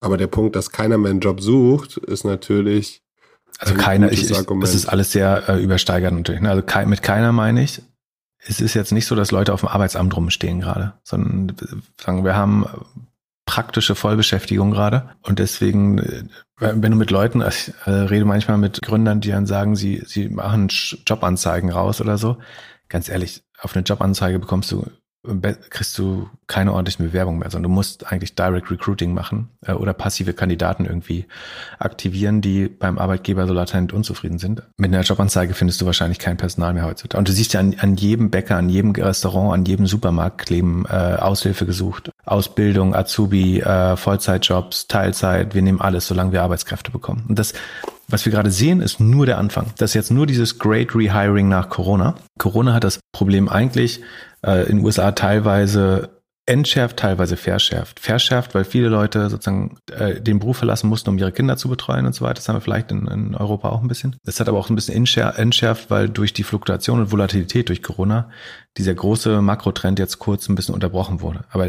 Aber 0.00 0.16
der 0.16 0.26
Punkt, 0.26 0.56
dass 0.56 0.72
keiner 0.72 0.98
mehr 0.98 1.12
einen 1.12 1.20
Job 1.20 1.40
sucht, 1.40 1.98
ist 1.98 2.24
natürlich. 2.24 3.02
Also 3.58 3.74
keiner, 3.74 4.10
ich, 4.10 4.30
ich, 4.30 4.46
das 4.60 4.74
ist 4.74 4.86
alles 4.86 5.12
sehr 5.12 5.48
äh, 5.48 5.62
übersteigert 5.62 6.12
natürlich. 6.12 6.40
Ne? 6.40 6.50
Also 6.50 6.62
ke 6.62 6.86
mit 6.86 7.02
keiner 7.02 7.30
meine 7.30 7.62
ich, 7.62 7.82
es 8.38 8.60
ist 8.60 8.74
jetzt 8.74 8.90
nicht 8.90 9.06
so, 9.06 9.14
dass 9.14 9.30
Leute 9.30 9.52
auf 9.52 9.60
dem 9.60 9.68
Arbeitsamt 9.68 10.16
rumstehen 10.16 10.60
gerade, 10.60 10.94
sondern 11.04 11.54
sagen, 12.02 12.24
wir 12.24 12.34
haben 12.34 12.66
praktische 13.50 13.96
Vollbeschäftigung 13.96 14.70
gerade. 14.70 15.10
Und 15.22 15.40
deswegen, 15.40 15.98
äh, 15.98 16.22
wenn 16.60 16.92
du 16.92 16.96
mit 16.96 17.10
Leuten, 17.10 17.42
ich 17.42 17.72
äh, 17.84 17.90
rede 17.90 18.24
manchmal 18.24 18.58
mit 18.58 18.80
Gründern, 18.80 19.20
die 19.20 19.30
dann 19.30 19.46
sagen, 19.46 19.74
sie, 19.74 20.04
sie 20.06 20.28
machen 20.28 20.68
Jobanzeigen 21.04 21.68
raus 21.72 22.00
oder 22.00 22.16
so. 22.16 22.38
Ganz 22.88 23.08
ehrlich, 23.08 23.42
auf 23.58 23.74
eine 23.74 23.82
Jobanzeige 23.82 24.38
bekommst 24.38 24.70
du 24.70 24.86
kriegst 25.22 25.98
du 25.98 26.30
keine 26.46 26.72
ordentlichen 26.72 27.04
Bewerbungen 27.06 27.40
mehr, 27.40 27.50
sondern 27.50 27.70
du 27.70 27.74
musst 27.74 28.10
eigentlich 28.10 28.34
Direct 28.34 28.70
Recruiting 28.70 29.12
machen 29.12 29.48
äh, 29.66 29.72
oder 29.72 29.92
passive 29.92 30.32
Kandidaten 30.32 30.86
irgendwie 30.86 31.26
aktivieren, 31.78 32.40
die 32.40 32.68
beim 32.68 32.98
Arbeitgeber 32.98 33.46
so 33.46 33.52
latent 33.52 33.92
unzufrieden 33.92 34.38
sind. 34.38 34.62
Mit 34.78 34.92
einer 34.92 35.02
Jobanzeige 35.02 35.52
findest 35.52 35.80
du 35.80 35.86
wahrscheinlich 35.86 36.18
kein 36.18 36.38
Personal 36.38 36.72
mehr 36.72 36.86
heutzutage. 36.86 37.18
Und 37.18 37.28
du 37.28 37.32
siehst 37.32 37.52
ja 37.52 37.60
an, 37.60 37.76
an 37.78 37.96
jedem 37.96 38.30
Bäcker, 38.30 38.56
an 38.56 38.70
jedem 38.70 38.92
Restaurant, 38.92 39.52
an 39.52 39.64
jedem 39.66 39.86
Supermarkt 39.86 40.38
kleben 40.38 40.86
äh, 40.88 40.94
Aushilfe 40.94 41.66
gesucht, 41.66 42.10
Ausbildung, 42.24 42.94
Azubi, 42.94 43.60
äh, 43.60 43.96
Vollzeitjobs, 43.96 44.86
Teilzeit, 44.86 45.54
wir 45.54 45.62
nehmen 45.62 45.80
alles, 45.82 46.06
solange 46.06 46.32
wir 46.32 46.42
Arbeitskräfte 46.42 46.90
bekommen. 46.90 47.24
Und 47.28 47.38
das 47.38 47.52
was 48.10 48.24
wir 48.24 48.32
gerade 48.32 48.50
sehen, 48.50 48.80
ist 48.80 49.00
nur 49.00 49.26
der 49.26 49.38
Anfang. 49.38 49.72
Das 49.78 49.90
ist 49.90 49.94
jetzt 49.94 50.10
nur 50.10 50.26
dieses 50.26 50.58
Great 50.58 50.94
Rehiring 50.94 51.48
nach 51.48 51.68
Corona. 51.68 52.16
Corona 52.38 52.74
hat 52.74 52.84
das 52.84 53.00
Problem 53.12 53.48
eigentlich 53.48 54.00
äh, 54.44 54.68
in 54.68 54.78
den 54.78 54.84
USA 54.84 55.12
teilweise 55.12 56.20
entschärft, 56.46 56.96
teilweise 56.96 57.36
verschärft. 57.36 58.00
Verschärft, 58.00 58.54
weil 58.54 58.64
viele 58.64 58.88
Leute 58.88 59.30
sozusagen 59.30 59.78
äh, 59.92 60.20
den 60.20 60.40
Beruf 60.40 60.58
verlassen 60.58 60.88
mussten, 60.88 61.10
um 61.10 61.18
ihre 61.18 61.32
Kinder 61.32 61.56
zu 61.56 61.68
betreuen 61.68 62.06
und 62.06 62.14
so 62.14 62.24
weiter. 62.24 62.34
Das 62.34 62.48
haben 62.48 62.56
wir 62.56 62.60
vielleicht 62.60 62.90
in, 62.90 63.06
in 63.06 63.34
Europa 63.36 63.68
auch 63.68 63.82
ein 63.82 63.88
bisschen. 63.88 64.16
Das 64.24 64.40
hat 64.40 64.48
aber 64.48 64.58
auch 64.58 64.68
ein 64.68 64.74
bisschen 64.74 64.94
entschärft, 64.94 65.90
weil 65.90 66.08
durch 66.08 66.32
die 66.32 66.42
Fluktuation 66.42 67.00
und 67.00 67.12
Volatilität 67.12 67.68
durch 67.68 67.82
Corona 67.82 68.30
dieser 68.76 68.94
große 68.94 69.40
Makrotrend 69.40 69.98
jetzt 70.00 70.18
kurz 70.18 70.48
ein 70.48 70.56
bisschen 70.56 70.74
unterbrochen 70.74 71.20
wurde. 71.20 71.44
Aber 71.50 71.68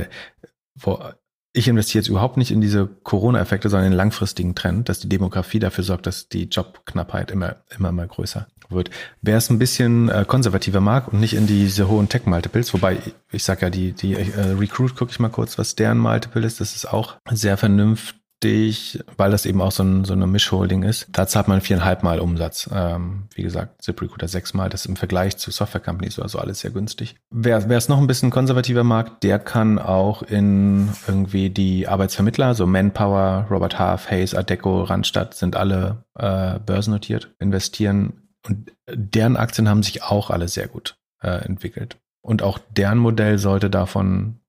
vor, 0.78 1.16
ich 1.54 1.68
investiere 1.68 2.02
jetzt 2.02 2.10
überhaupt 2.10 2.38
nicht 2.38 2.52
in 2.52 2.62
diese 2.62 2.88
Corona-Effekte, 2.88 3.70
sondern 3.70 3.88
in 3.88 3.92
den 3.92 3.98
langfristigen 3.98 4.56
Trend, 4.56 4.88
dass 4.88 5.00
die 5.00 5.10
Demografie 5.10 5.60
dafür 5.60 5.84
sorgt, 5.84 6.08
dass 6.08 6.30
die 6.30 6.46
Jobknappheit 6.46 7.32
immer, 7.32 7.58
immer 7.78 7.92
mal 7.92 8.08
größer 8.08 8.48
wird. 8.70 8.90
Wer 9.22 9.38
es 9.38 9.50
ein 9.50 9.60
bisschen 9.60 10.08
äh, 10.08 10.24
konservativer 10.26 10.80
mag 10.80 11.12
und 11.12 11.20
nicht 11.20 11.34
in 11.34 11.48
diese 11.48 11.90
hohen 11.90 12.08
Tech-Multiples, 12.08 12.74
wobei 12.74 13.00
ich 13.32 13.44
sag 13.44 13.62
ja, 13.62 13.70
die, 13.70 13.92
die 13.92 14.14
äh, 14.14 14.52
Recruit, 14.58 14.96
gucke 14.96 15.12
ich 15.12 15.20
mal 15.20 15.30
kurz, 15.30 15.58
was 15.58 15.76
deren 15.76 15.98
Multiple 15.98 16.46
ist, 16.46 16.62
das 16.62 16.76
ist 16.76 16.86
auch 16.86 17.18
sehr 17.30 17.58
vernünftig 17.58 18.21
günstig, 18.42 19.00
weil 19.18 19.32
das 19.32 19.46
eben 19.46 19.62
auch 19.62 19.72
so, 19.72 19.84
ein, 19.84 20.06
so 20.06 20.14
eine 20.14 20.28
Mischholding 20.28 20.84
ist. 20.84 21.08
Da 21.12 21.28
zahlt 21.28 21.48
man 21.48 21.62
viereinhalb 21.62 22.04
Mal 22.04 22.20
Umsatz. 22.20 22.70
Ähm, 22.74 23.28
wie 23.36 23.44
gesagt, 23.44 23.82
ZipRecruiter 23.82 24.28
sechsmal. 24.28 24.70
Das 24.70 24.82
ist 24.82 24.88
im 24.88 24.96
Vergleich 24.96 25.38
zu 25.38 25.52
Software 25.52 25.82
Companies 25.82 26.20
also 26.20 26.40
alles 26.40 26.60
sehr 26.62 26.72
günstig. 26.72 27.16
Wer, 27.30 27.70
wer 27.70 27.78
es 27.78 27.90
noch 27.90 28.00
ein 28.00 28.08
bisschen 28.08 28.32
konservativer 28.32 28.84
mag, 28.84 29.22
der 29.22 29.40
kann 29.40 29.80
auch 29.80 30.24
in 30.24 30.90
irgendwie 31.08 31.50
die 31.50 31.88
Arbeitsvermittler, 31.88 32.56
so 32.56 32.66
Manpower, 32.66 33.48
Robert 33.50 33.80
Half, 33.80 34.10
Hayes, 34.10 34.36
Adeco, 34.36 34.84
Randstadt 34.84 35.34
sind 35.36 35.56
alle 35.56 36.04
äh, 36.18 36.60
börsennotiert, 36.60 37.34
investieren. 37.40 38.14
Und 38.48 38.72
deren 38.90 39.38
Aktien 39.38 39.70
haben 39.70 39.84
sich 39.84 40.04
auch 40.04 40.32
alle 40.32 40.48
sehr 40.48 40.68
gut 40.68 40.98
äh, 41.22 41.46
entwickelt. 41.46 41.98
Und 42.24 42.44
auch 42.44 42.60
deren 42.76 42.98
Modell 42.98 43.38
sollte 43.38 43.70
davon 43.70 44.41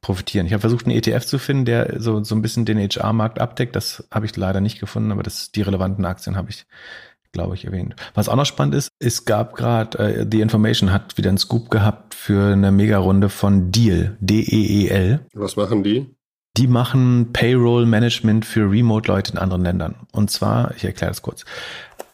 profitieren. 0.00 0.46
Ich 0.46 0.52
habe 0.52 0.60
versucht, 0.60 0.86
einen 0.86 0.96
ETF 0.96 1.24
zu 1.24 1.38
finden, 1.38 1.64
der 1.64 2.00
so, 2.00 2.22
so 2.24 2.34
ein 2.34 2.42
bisschen 2.42 2.64
den 2.64 2.78
HR-Markt 2.78 3.40
abdeckt. 3.40 3.76
Das 3.76 4.06
habe 4.10 4.26
ich 4.26 4.36
leider 4.36 4.60
nicht 4.60 4.80
gefunden, 4.80 5.12
aber 5.12 5.22
das, 5.22 5.52
die 5.52 5.62
relevanten 5.62 6.04
Aktien 6.04 6.36
habe 6.36 6.50
ich, 6.50 6.66
glaube 7.32 7.54
ich, 7.54 7.64
erwähnt. 7.64 7.96
Was 8.14 8.28
auch 8.28 8.36
noch 8.36 8.46
spannend 8.46 8.74
ist, 8.74 8.90
es 8.98 9.24
gab 9.24 9.54
gerade, 9.54 9.98
äh, 9.98 10.26
The 10.30 10.40
Information 10.40 10.92
hat 10.92 11.16
wieder 11.18 11.28
einen 11.28 11.38
Scoop 11.38 11.70
gehabt 11.70 12.14
für 12.14 12.52
eine 12.52 12.70
Mega-Runde 12.70 13.28
von 13.28 13.72
Deal, 13.72 14.16
D-E-E-L. 14.20 15.20
Was 15.34 15.56
machen 15.56 15.82
die? 15.82 16.06
Die 16.56 16.66
machen 16.66 17.32
Payroll 17.32 17.86
Management 17.86 18.44
für 18.44 18.70
Remote-Leute 18.70 19.32
in 19.32 19.38
anderen 19.38 19.62
Ländern. 19.62 19.94
Und 20.12 20.30
zwar, 20.30 20.74
ich 20.76 20.84
erkläre 20.84 21.10
das 21.10 21.22
kurz. 21.22 21.44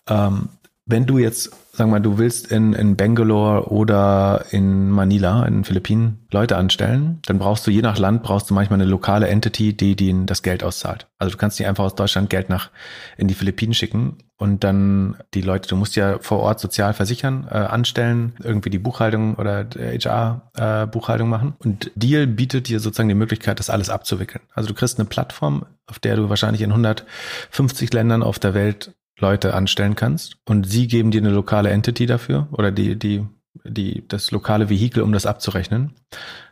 Ähm, 0.09 0.49
wenn 0.87 1.07
du 1.07 1.19
jetzt, 1.19 1.51
sagen 1.75 1.91
wir 1.91 1.97
mal, 1.97 2.01
du 2.01 2.19
willst 2.19 2.53
in, 2.53 2.73
in 2.73 2.95
Bangalore 2.95 3.69
oder 3.69 4.45
in 4.51 4.91
Manila, 4.91 5.45
in 5.45 5.55
den 5.55 5.65
Philippinen, 5.65 6.25
Leute 6.31 6.57
anstellen, 6.57 7.19
dann 7.27 7.39
brauchst 7.39 7.67
du 7.67 7.73
je 7.73 7.83
nach 7.83 7.99
Land 7.99 8.23
brauchst 8.23 8.49
du 8.49 8.55
manchmal 8.55 8.81
eine 8.81 8.89
lokale 8.89 9.27
Entity, 9.27 9.77
die 9.77 9.97
denen 9.97 10.27
das 10.27 10.43
Geld 10.43 10.63
auszahlt. 10.63 11.09
Also 11.19 11.33
du 11.33 11.39
kannst 11.39 11.59
nicht 11.59 11.69
einfach 11.69 11.85
aus 11.85 11.97
Deutschland 11.97 12.31
Geld 12.31 12.49
nach 12.49 12.71
in 13.17 13.27
die 13.27 13.35
Philippinen 13.35 13.75
schicken 13.75 14.19
und 14.37 14.63
dann 14.63 15.17
die 15.35 15.41
Leute, 15.41 15.69
du 15.69 15.77
musst 15.77 15.97
ja 15.97 16.19
vor 16.21 16.41
Ort 16.41 16.61
sozial 16.61 16.95
versichern, 16.95 17.49
äh, 17.51 17.55
anstellen, 17.55 18.35
irgendwie 18.43 18.71
die 18.71 18.79
Buchhaltung 18.79 19.35
oder 19.35 19.67
HR-Buchhaltung 19.75 21.27
äh, 21.27 21.31
machen. 21.31 21.55
Und 21.59 21.91
Deal 21.97 22.27
bietet 22.29 22.69
dir 22.69 22.79
sozusagen 22.79 23.09
die 23.09 23.15
Möglichkeit, 23.17 23.59
das 23.59 23.71
alles 23.71 23.91
abzuwickeln. 23.91 24.45
Also 24.55 24.69
du 24.69 24.75
kriegst 24.75 24.99
eine 24.99 25.09
Plattform, 25.09 25.67
auf 25.87 25.99
der 25.99 26.17
du 26.17 26.29
wahrscheinlich 26.29 26.63
in 26.63 26.71
150 26.71 27.93
Ländern 27.93 28.23
auf 28.23 28.39
der 28.39 28.55
Welt 28.55 28.93
Leute 29.19 29.55
anstellen 29.55 29.97
kannst 29.97 30.37
und 30.45 30.69
sie 30.69 30.89
geben 30.89 31.11
dir 31.11 31.21
eine 31.21 31.31
lokale 31.31 31.71
Entity 31.71 32.07
dafür 32.07 32.49
oder 32.53 32.73
die, 32.73 32.99
die, 32.99 33.27
die, 33.65 34.07
das 34.09 34.31
lokale 34.31 34.69
Vehikel, 34.69 35.03
um 35.03 35.13
das 35.13 35.27
abzurechnen, 35.27 35.95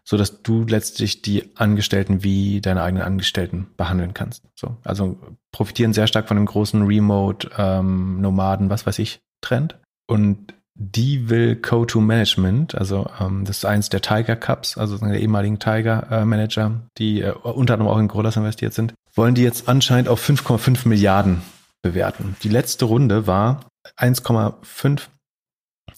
so 0.04 0.16
dass 0.16 0.42
du 0.42 0.64
letztlich 0.64 1.22
die 1.22 1.56
Angestellten 1.56 2.22
wie 2.22 2.60
deine 2.60 2.82
eigenen 2.82 3.04
Angestellten 3.04 3.68
behandeln 3.76 4.14
kannst. 4.14 4.44
So, 4.54 4.76
also 4.84 5.18
profitieren 5.50 5.92
sehr 5.92 6.06
stark 6.06 6.28
von 6.28 6.36
dem 6.36 6.46
großen 6.46 6.82
Remote, 6.82 7.50
ähm, 7.58 8.20
Nomaden, 8.20 8.70
was 8.70 8.86
weiß 8.86 8.98
ich, 9.00 9.20
Trend. 9.40 9.76
Und 10.06 10.54
die 10.74 11.28
will 11.28 11.58
Co2 11.60 12.00
Management, 12.00 12.74
also 12.74 13.06
ähm, 13.20 13.44
das 13.44 13.58
ist 13.58 13.64
eins 13.64 13.88
der 13.88 14.00
Tiger 14.00 14.36
Cups, 14.36 14.78
also 14.78 14.96
der 14.98 15.20
ehemaligen 15.20 15.58
Tiger 15.58 16.06
äh, 16.10 16.24
Manager, 16.24 16.80
die 16.98 17.20
äh, 17.20 17.32
unter 17.32 17.74
anderem 17.74 17.92
auch 17.92 17.98
in 17.98 18.08
Gorillas 18.08 18.36
investiert 18.36 18.72
sind, 18.72 18.94
wollen 19.14 19.34
die 19.34 19.42
jetzt 19.42 19.68
anscheinend 19.68 20.08
auf 20.08 20.26
5,5 20.26 20.88
Milliarden 20.88 21.42
bewerten. 21.82 22.36
Die 22.42 22.48
letzte 22.48 22.86
Runde 22.86 23.26
war 23.26 23.66
1,5 23.98 25.02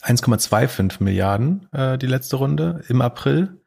1,25 0.02 1.02
Milliarden 1.02 1.68
äh, 1.72 1.98
die 1.98 2.06
letzte 2.06 2.36
Runde 2.36 2.82
im 2.88 3.00
April. 3.00 3.60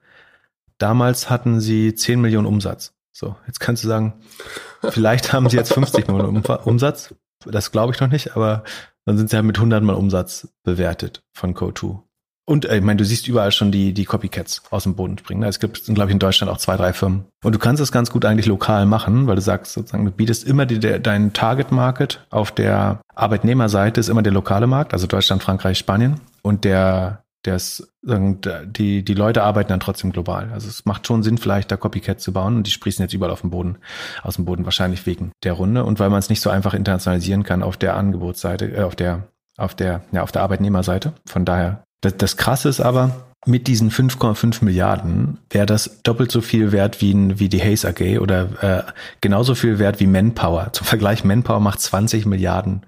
Damals 0.77 1.29
hatten 1.29 1.59
sie 1.59 1.95
10 1.95 2.19
Millionen 2.21 2.47
Umsatz. 2.47 2.93
So, 3.11 3.35
jetzt 3.47 3.59
kannst 3.59 3.83
du 3.83 3.87
sagen, 3.87 4.13
vielleicht 4.89 5.33
haben 5.33 5.49
sie 5.49 5.57
jetzt 5.57 5.73
50 5.73 6.07
Millionen 6.07 6.43
Umsatz. 6.43 7.15
Das 7.45 7.71
glaube 7.71 7.93
ich 7.93 7.99
noch 7.99 8.09
nicht, 8.09 8.35
aber 8.35 8.63
dann 9.05 9.17
sind 9.17 9.29
sie 9.29 9.35
halt 9.35 9.45
mit 9.45 9.57
100 9.57 9.83
Mal 9.83 9.93
Umsatz 9.93 10.49
bewertet 10.63 11.23
von 11.33 11.55
Co2. 11.55 12.06
Und 12.49 12.65
äh, 12.65 12.77
ich 12.77 12.83
meine, 12.83 12.97
du 12.97 13.05
siehst 13.05 13.27
überall 13.27 13.51
schon 13.51 13.71
die, 13.71 13.93
die 13.93 14.05
Copycats 14.05 14.63
aus 14.71 14.83
dem 14.83 14.95
Boden 14.95 15.17
springen. 15.17 15.43
Es 15.43 15.59
gibt, 15.59 15.83
glaube 15.85 16.05
ich, 16.05 16.13
in 16.13 16.19
Deutschland 16.19 16.51
auch 16.51 16.57
zwei, 16.57 16.77
drei 16.77 16.93
Firmen. 16.93 17.25
Und 17.43 17.53
du 17.53 17.59
kannst 17.59 17.81
das 17.81 17.91
ganz 17.91 18.09
gut 18.09 18.25
eigentlich 18.25 18.45
lokal 18.45 18.85
machen, 18.85 19.27
weil 19.27 19.35
du 19.35 19.41
sagst 19.41 19.73
sozusagen, 19.73 20.05
du 20.05 20.11
bietest 20.11 20.45
immer 20.47 20.65
die, 20.65 20.79
der, 20.79 20.99
deinen 20.99 21.33
Target 21.33 21.71
Market 21.71 22.25
auf 22.29 22.51
der 22.51 23.01
Arbeitnehmerseite 23.13 23.99
ist 23.99 24.09
immer 24.09 24.23
der 24.23 24.33
lokale 24.33 24.67
Markt, 24.67 24.93
also 24.93 25.07
Deutschland, 25.07 25.43
Frankreich, 25.43 25.77
Spanien. 25.77 26.21
Und 26.41 26.63
der 26.63 27.23
Das, 27.43 27.87
die, 28.03 29.03
die 29.03 29.13
Leute 29.13 29.43
arbeiten 29.43 29.69
dann 29.69 29.79
trotzdem 29.79 30.11
global. 30.11 30.49
Also 30.53 30.67
es 30.67 30.85
macht 30.85 31.07
schon 31.07 31.23
Sinn, 31.23 31.37
vielleicht 31.37 31.71
da 31.71 31.77
Copycat 31.77 32.19
zu 32.19 32.33
bauen 32.33 32.57
und 32.57 32.67
die 32.67 32.71
sprießen 32.71 33.03
jetzt 33.03 33.13
überall 33.13 33.31
auf 33.31 33.41
dem 33.41 33.51
Boden, 33.51 33.77
aus 34.23 34.35
dem 34.35 34.45
Boden, 34.45 34.65
wahrscheinlich 34.65 35.05
wegen 35.05 35.31
der 35.43 35.53
Runde 35.53 35.83
und 35.83 35.99
weil 35.99 36.09
man 36.09 36.19
es 36.19 36.29
nicht 36.29 36.41
so 36.41 36.49
einfach 36.49 36.73
internationalisieren 36.73 37.43
kann 37.43 37.63
auf 37.63 37.77
der 37.77 37.95
Angebotsseite, 37.95 38.65
äh, 38.75 38.83
auf 38.83 38.95
der, 38.95 39.27
auf 39.57 39.75
der, 39.75 40.01
ja, 40.11 40.23
auf 40.23 40.31
der 40.31 40.41
Arbeitnehmerseite. 40.41 41.13
Von 41.25 41.45
daher, 41.45 41.83
das, 42.01 42.17
das 42.17 42.37
Krasse 42.37 42.69
ist 42.69 42.81
aber, 42.81 43.27
mit 43.45 43.67
diesen 43.67 43.91
5,5 43.91 44.63
Milliarden 44.63 45.37
wäre 45.49 45.65
das 45.65 46.01
doppelt 46.03 46.31
so 46.31 46.41
viel 46.41 46.71
wert 46.71 47.01
wie, 47.01 47.39
wie 47.39 47.49
die 47.49 47.61
Hayes 47.61 47.85
AG 47.85 48.19
oder 48.19 48.49
äh, 48.61 48.91
genauso 49.21 49.55
viel 49.55 49.79
wert 49.79 49.99
wie 49.99 50.07
Manpower. 50.07 50.73
Zum 50.73 50.85
Vergleich, 50.85 51.23
Manpower 51.23 51.59
macht 51.59 51.79
20 51.79 52.25
Milliarden 52.25 52.81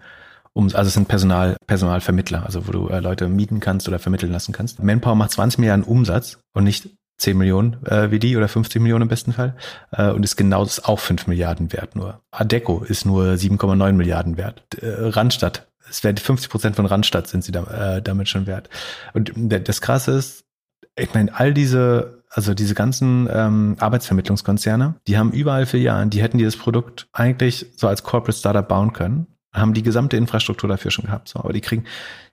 um, 0.53 0.65
also 0.65 0.87
es 0.87 0.93
sind 0.93 1.07
Personal, 1.07 1.55
Personalvermittler, 1.67 2.45
also 2.45 2.67
wo 2.67 2.71
du 2.71 2.89
äh, 2.89 2.99
Leute 2.99 3.29
mieten 3.29 3.59
kannst 3.59 3.87
oder 3.87 3.99
vermitteln 3.99 4.31
lassen 4.31 4.51
kannst. 4.51 4.83
Manpower 4.83 5.15
macht 5.15 5.31
20 5.31 5.59
Milliarden 5.59 5.85
Umsatz 5.85 6.39
und 6.53 6.63
nicht 6.63 6.89
10 7.19 7.37
Millionen 7.37 7.85
äh, 7.85 8.11
wie 8.11 8.19
die 8.19 8.35
oder 8.35 8.47
50 8.47 8.81
Millionen 8.81 9.03
im 9.03 9.07
besten 9.07 9.33
Fall 9.33 9.55
äh, 9.91 10.09
und 10.09 10.23
ist 10.23 10.35
genau 10.35 10.63
das 10.63 10.83
auch 10.83 10.99
5 10.99 11.27
Milliarden 11.27 11.71
wert 11.71 11.95
nur. 11.95 12.21
Adeco 12.31 12.83
ist 12.83 13.05
nur 13.05 13.33
7,9 13.33 13.93
Milliarden 13.93 14.37
wert. 14.37 14.63
Äh, 14.81 15.09
Randstadt, 15.09 15.68
es 15.89 16.03
wäre 16.03 16.15
50 16.15 16.49
Prozent 16.49 16.75
von 16.75 16.85
Randstadt 16.85 17.27
sind 17.27 17.43
sie 17.43 17.51
da, 17.51 17.97
äh, 17.97 18.01
damit 18.01 18.29
schon 18.29 18.47
wert. 18.47 18.69
Und 19.13 19.31
das 19.35 19.81
Krasse 19.81 20.11
ist, 20.11 20.45
ich 20.97 21.13
meine, 21.13 21.33
all 21.37 21.53
diese, 21.53 22.23
also 22.29 22.53
diese 22.53 22.75
ganzen 22.75 23.27
ähm, 23.31 23.75
Arbeitsvermittlungskonzerne, 23.79 24.95
die 25.07 25.17
haben 25.17 25.31
überall 25.31 25.65
Filialen, 25.65 26.09
die 26.09 26.21
hätten 26.21 26.37
dieses 26.37 26.57
Produkt 26.57 27.07
eigentlich 27.13 27.67
so 27.75 27.87
als 27.87 28.03
Corporate 28.03 28.37
Startup 28.37 28.67
bauen 28.67 28.93
können, 28.93 29.27
haben 29.53 29.73
die 29.73 29.83
gesamte 29.83 30.17
Infrastruktur 30.17 30.69
dafür 30.69 30.91
schon 30.91 31.05
gehabt. 31.05 31.29
So, 31.29 31.39
aber 31.39 31.53
die 31.53 31.61
kriegen 31.61 31.85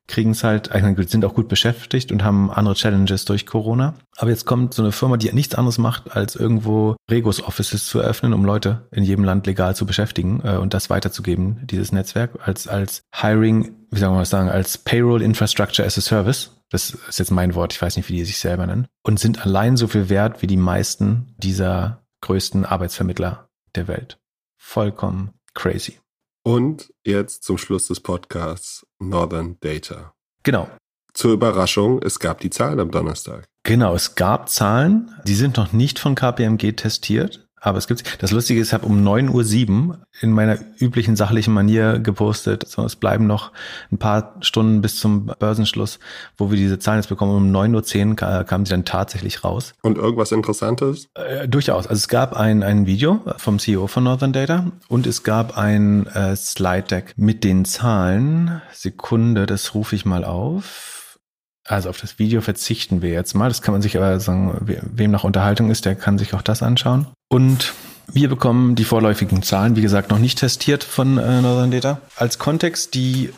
kriegen 0.09 0.31
es 0.31 0.45
halt, 0.45 0.71
sind 1.09 1.25
auch 1.25 1.35
gut 1.35 1.49
beschäftigt 1.49 2.13
und 2.13 2.23
haben 2.23 2.51
andere 2.51 2.75
Challenges 2.75 3.25
durch 3.25 3.47
Corona. 3.47 3.95
Aber 4.17 4.31
jetzt 4.31 4.47
kommt 4.47 4.75
so 4.75 4.83
eine 4.83 4.93
Firma, 4.93 5.17
die 5.17 5.33
nichts 5.33 5.55
anderes 5.55 5.79
macht, 5.79 6.17
als 6.17 6.37
irgendwo 6.37 6.97
Regos 7.11 7.43
Offices 7.43 7.87
zu 7.87 7.99
eröffnen, 7.99 8.33
um 8.33 8.45
Leute 8.45 8.87
in 8.93 9.05
jedem 9.05 9.25
Land 9.25 9.47
legal 9.47 9.75
zu 9.77 9.87
beschäftigen 9.87 10.41
äh, 10.45 10.57
und 10.57 10.75
das 10.75 10.91
weiterzugeben, 10.91 11.67
dieses 11.67 11.93
Netzwerk, 11.93 12.31
als, 12.45 12.69
als 12.69 13.03
Hiring, 13.15 13.75
wie 13.91 13.99
soll 13.99 14.11
man 14.11 14.21
das 14.21 14.31
sagen, 14.31 14.49
als 14.49 14.79
Payroll 14.79 15.23
Infrastructure 15.23 15.87
as 15.87 15.99
a 15.99 16.01
Service 16.01 16.51
das 16.71 16.91
ist 17.09 17.19
jetzt 17.19 17.31
mein 17.31 17.55
Wort, 17.55 17.73
ich 17.73 17.83
weiß 17.83 17.97
nicht, 17.97 18.09
wie 18.09 18.15
die 18.15 18.25
sich 18.25 18.39
selber 18.39 18.67
nennen, 18.67 18.87
und 19.05 19.21
sind 19.21 19.45
allein 19.45 19.77
so 19.77 19.87
viel 19.87 20.09
wert 20.09 20.43
wie 20.43 20.47
die 20.47 20.57
meisten 20.57 21.35
dieser 21.39 22.05
größten 22.23 22.65
Arbeitsvermittler 22.65 23.49
der 23.75 23.89
Welt. 23.89 24.19
Vollkommen 24.57 25.31
crazy. 25.55 25.99
Und 26.47 26.93
jetzt 27.05 27.43
zum 27.43 27.59
Schluss 27.59 27.89
des 27.89 27.99
Podcasts 27.99 28.87
Northern 29.01 29.57
Data. 29.59 30.15
Genau. 30.45 30.71
Zur 31.13 31.33
Überraschung, 31.33 32.01
es 32.05 32.21
gab 32.21 32.39
die 32.39 32.51
Zahlen 32.51 32.79
am 32.79 32.93
Donnerstag. 32.93 33.49
Genau, 33.65 33.97
es 33.97 34.15
gab 34.15 34.49
Zahlen, 34.49 35.11
die 35.27 35.35
sind 35.35 35.57
noch 35.57 35.73
nicht 35.73 35.99
von 35.99 36.15
KPMG 36.15 36.77
testiert. 36.77 37.46
Aber 37.61 37.79
es 37.79 37.87
gibt, 37.87 38.23
das 38.23 38.33
Lustige 38.33 38.61
ist, 38.61 38.69
ich 38.69 38.75
habe 38.75 38.87
um 38.87 39.03
9.07 39.03 39.89
Uhr 39.89 39.99
in 40.21 40.31
meiner 40.31 40.59
üblichen 40.79 41.17
sachlichen 41.17 41.55
Manier 41.55 41.99
gepostet. 41.99 42.69
So, 42.69 42.85
es 42.85 42.97
bleiben 42.97 43.27
noch 43.27 43.51
ein 43.91 43.99
paar 43.99 44.37
Stunden 44.41 44.83
bis 44.83 45.01
zum 45.01 45.27
Börsenschluss, 45.39 45.99
wo 46.37 46.51
wir 46.51 46.57
diese 46.57 46.79
Zahlen 46.79 46.99
jetzt 47.01 47.09
bekommen. 47.09 47.35
Um 47.35 47.51
9.10 47.51 48.11
Uhr 48.11 48.45
kamen 48.45 48.67
sie 48.67 48.71
dann 48.71 48.85
tatsächlich 48.85 49.43
raus. 49.43 49.73
Und 49.83 49.97
irgendwas 49.97 50.33
Interessantes? 50.33 51.09
Äh, 51.15 51.49
durchaus. 51.49 51.87
Also 51.87 51.99
es 51.99 52.09
gab 52.09 52.37
ein, 52.37 52.63
ein 52.63 52.87
Video 52.87 53.21
vom 53.39 53.59
CEO 53.59 53.87
von 53.87 54.05
Northern 54.05 54.33
Data 54.33 54.71
und 54.89 55.07
es 55.07 55.23
gab 55.23 55.57
ein 55.57 56.07
äh, 56.09 56.37
Slide 56.37 56.83
Deck 56.83 57.15
mit 57.17 57.43
den 57.43 57.65
Zahlen. 57.65 58.61
Sekunde, 58.73 59.47
das 59.47 59.75
rufe 59.75 59.97
ich 59.97 60.05
mal 60.05 60.25
auf. 60.25 61.19
Also 61.65 61.91
auf 61.91 62.01
das 62.01 62.19
Video 62.19 62.43
verzichten 62.43 63.03
wir 63.03 63.11
jetzt 63.11 63.35
mal. 63.35 63.49
Das 63.49 63.61
kann 63.61 63.73
man 63.73 63.83
sich 63.83 63.97
aber 63.97 64.21
sagen, 64.21 64.57
wem 64.63 65.11
nach 65.11 65.25
Unterhaltung 65.25 65.71
ist, 65.71 65.85
der 65.85 65.97
kann 65.97 66.19
sich 66.19 66.35
auch 66.35 66.43
das 66.43 66.63
anschauen. 66.63 67.07
Und 67.29 67.75
wir 68.13 68.29
bekommen 68.29 68.75
die 68.77 68.85
vorläufigen 68.85 69.43
Zahlen, 69.43 69.77
wie 69.77 69.83
gesagt, 69.83 70.11
noch 70.11 70.19
nicht 70.19 70.39
testiert 70.39 70.85
von 70.85 71.19
äh, 71.19 71.43
Northern 71.43 71.71
Data. 71.71 72.01
Als 72.17 72.39
Kontext, 72.39 72.95
die 72.95 73.31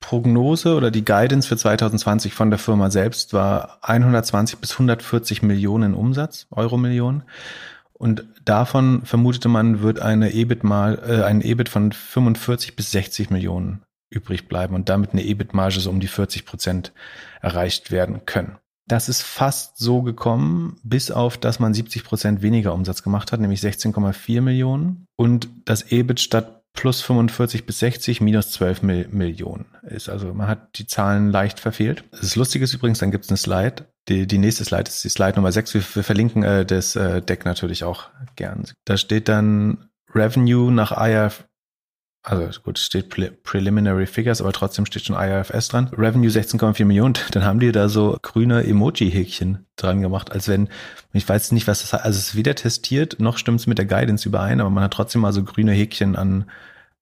Prognose 0.00 0.74
oder 0.74 0.90
die 0.90 1.04
Guidance 1.04 1.48
für 1.48 1.56
2020 1.56 2.32
von 2.32 2.50
der 2.50 2.58
Firma 2.58 2.90
selbst 2.90 3.32
war 3.32 3.78
120 3.82 4.58
bis 4.58 4.72
140 4.72 5.42
Millionen 5.42 5.94
Umsatz, 5.94 6.46
Euro 6.50 6.76
Millionen. 6.76 7.24
Und 7.92 8.24
davon 8.44 9.02
vermutete 9.04 9.48
man, 9.48 9.80
wird 9.80 10.00
eine 10.00 10.32
EBIT 10.32 10.64
mal, 10.64 10.98
äh, 11.06 11.24
ein 11.24 11.40
EBIT 11.40 11.68
von 11.68 11.92
45 11.92 12.76
bis 12.76 12.90
60 12.90 13.30
Millionen 13.30 13.82
übrig 14.10 14.48
bleiben 14.48 14.74
und 14.74 14.88
damit 14.88 15.12
eine 15.12 15.24
EBIT-Marge 15.24 15.80
so 15.80 15.90
um 15.90 16.00
die 16.00 16.06
40 16.06 16.46
Prozent 16.46 16.92
erreicht 17.40 17.90
werden 17.90 18.24
können. 18.24 18.58
Das 18.88 19.08
ist 19.08 19.22
fast 19.22 19.78
so 19.78 20.02
gekommen, 20.02 20.78
bis 20.84 21.10
auf, 21.10 21.36
dass 21.36 21.58
man 21.58 21.74
70 21.74 22.04
Prozent 22.04 22.42
weniger 22.42 22.72
Umsatz 22.72 23.02
gemacht 23.02 23.32
hat, 23.32 23.40
nämlich 23.40 23.60
16,4 23.60 24.40
Millionen 24.40 25.06
und 25.16 25.48
das 25.64 25.90
EBIT 25.90 26.20
statt 26.20 26.62
plus 26.76 27.00
45 27.00 27.66
bis 27.66 27.80
60 27.80 28.20
minus 28.20 28.52
12 28.52 28.82
Mil 28.82 29.08
Millionen 29.08 29.66
ist. 29.82 30.08
Also 30.08 30.32
man 30.34 30.46
hat 30.46 30.78
die 30.78 30.86
Zahlen 30.86 31.30
leicht 31.30 31.58
verfehlt. 31.58 32.04
Das 32.12 32.36
Lustige 32.36 32.64
ist 32.64 32.74
übrigens, 32.74 33.00
dann 33.00 33.10
gibt 33.10 33.24
es 33.24 33.30
eine 33.30 33.38
Slide. 33.38 33.86
Die, 34.08 34.26
die 34.26 34.38
nächste 34.38 34.64
Slide 34.64 34.84
ist 34.88 35.02
die 35.02 35.08
Slide 35.08 35.36
Nummer 35.36 35.50
6. 35.50 35.74
Wir, 35.74 35.82
wir 35.94 36.04
verlinken 36.04 36.44
äh, 36.44 36.64
das 36.64 36.94
äh, 36.94 37.22
Deck 37.22 37.44
natürlich 37.44 37.82
auch 37.82 38.10
gern. 38.36 38.64
Da 38.84 38.96
steht 38.96 39.28
dann 39.28 39.88
Revenue 40.14 40.70
nach 40.70 40.92
IF, 40.96 41.46
also 42.28 42.60
gut, 42.60 42.78
steht 42.78 43.08
Pre 43.08 43.30
Preliminary 43.30 44.06
Figures, 44.06 44.40
aber 44.40 44.52
trotzdem 44.52 44.84
steht 44.84 45.04
schon 45.04 45.14
IRFS 45.14 45.68
dran. 45.68 45.90
Revenue 45.96 46.28
16,4 46.28 46.84
Millionen. 46.84 47.14
Dann 47.30 47.44
haben 47.44 47.60
die 47.60 47.70
da 47.70 47.88
so 47.88 48.18
grüne 48.20 48.64
Emoji-Häkchen 48.64 49.64
dran 49.76 50.02
gemacht, 50.02 50.32
als 50.32 50.48
wenn, 50.48 50.68
ich 51.12 51.28
weiß 51.28 51.52
nicht, 51.52 51.68
was 51.68 51.82
das 51.82 51.92
heißt. 51.92 52.04
Also 52.04 52.18
es 52.18 52.28
ist 52.28 52.34
weder 52.34 52.56
testiert, 52.56 53.20
noch 53.20 53.38
stimmt 53.38 53.60
es 53.60 53.68
mit 53.68 53.78
der 53.78 53.86
Guidance 53.86 54.28
überein, 54.28 54.60
aber 54.60 54.70
man 54.70 54.82
hat 54.82 54.92
trotzdem 54.92 55.20
mal 55.20 55.32
so 55.32 55.44
grüne 55.44 55.70
Häkchen 55.70 56.16
an 56.16 56.50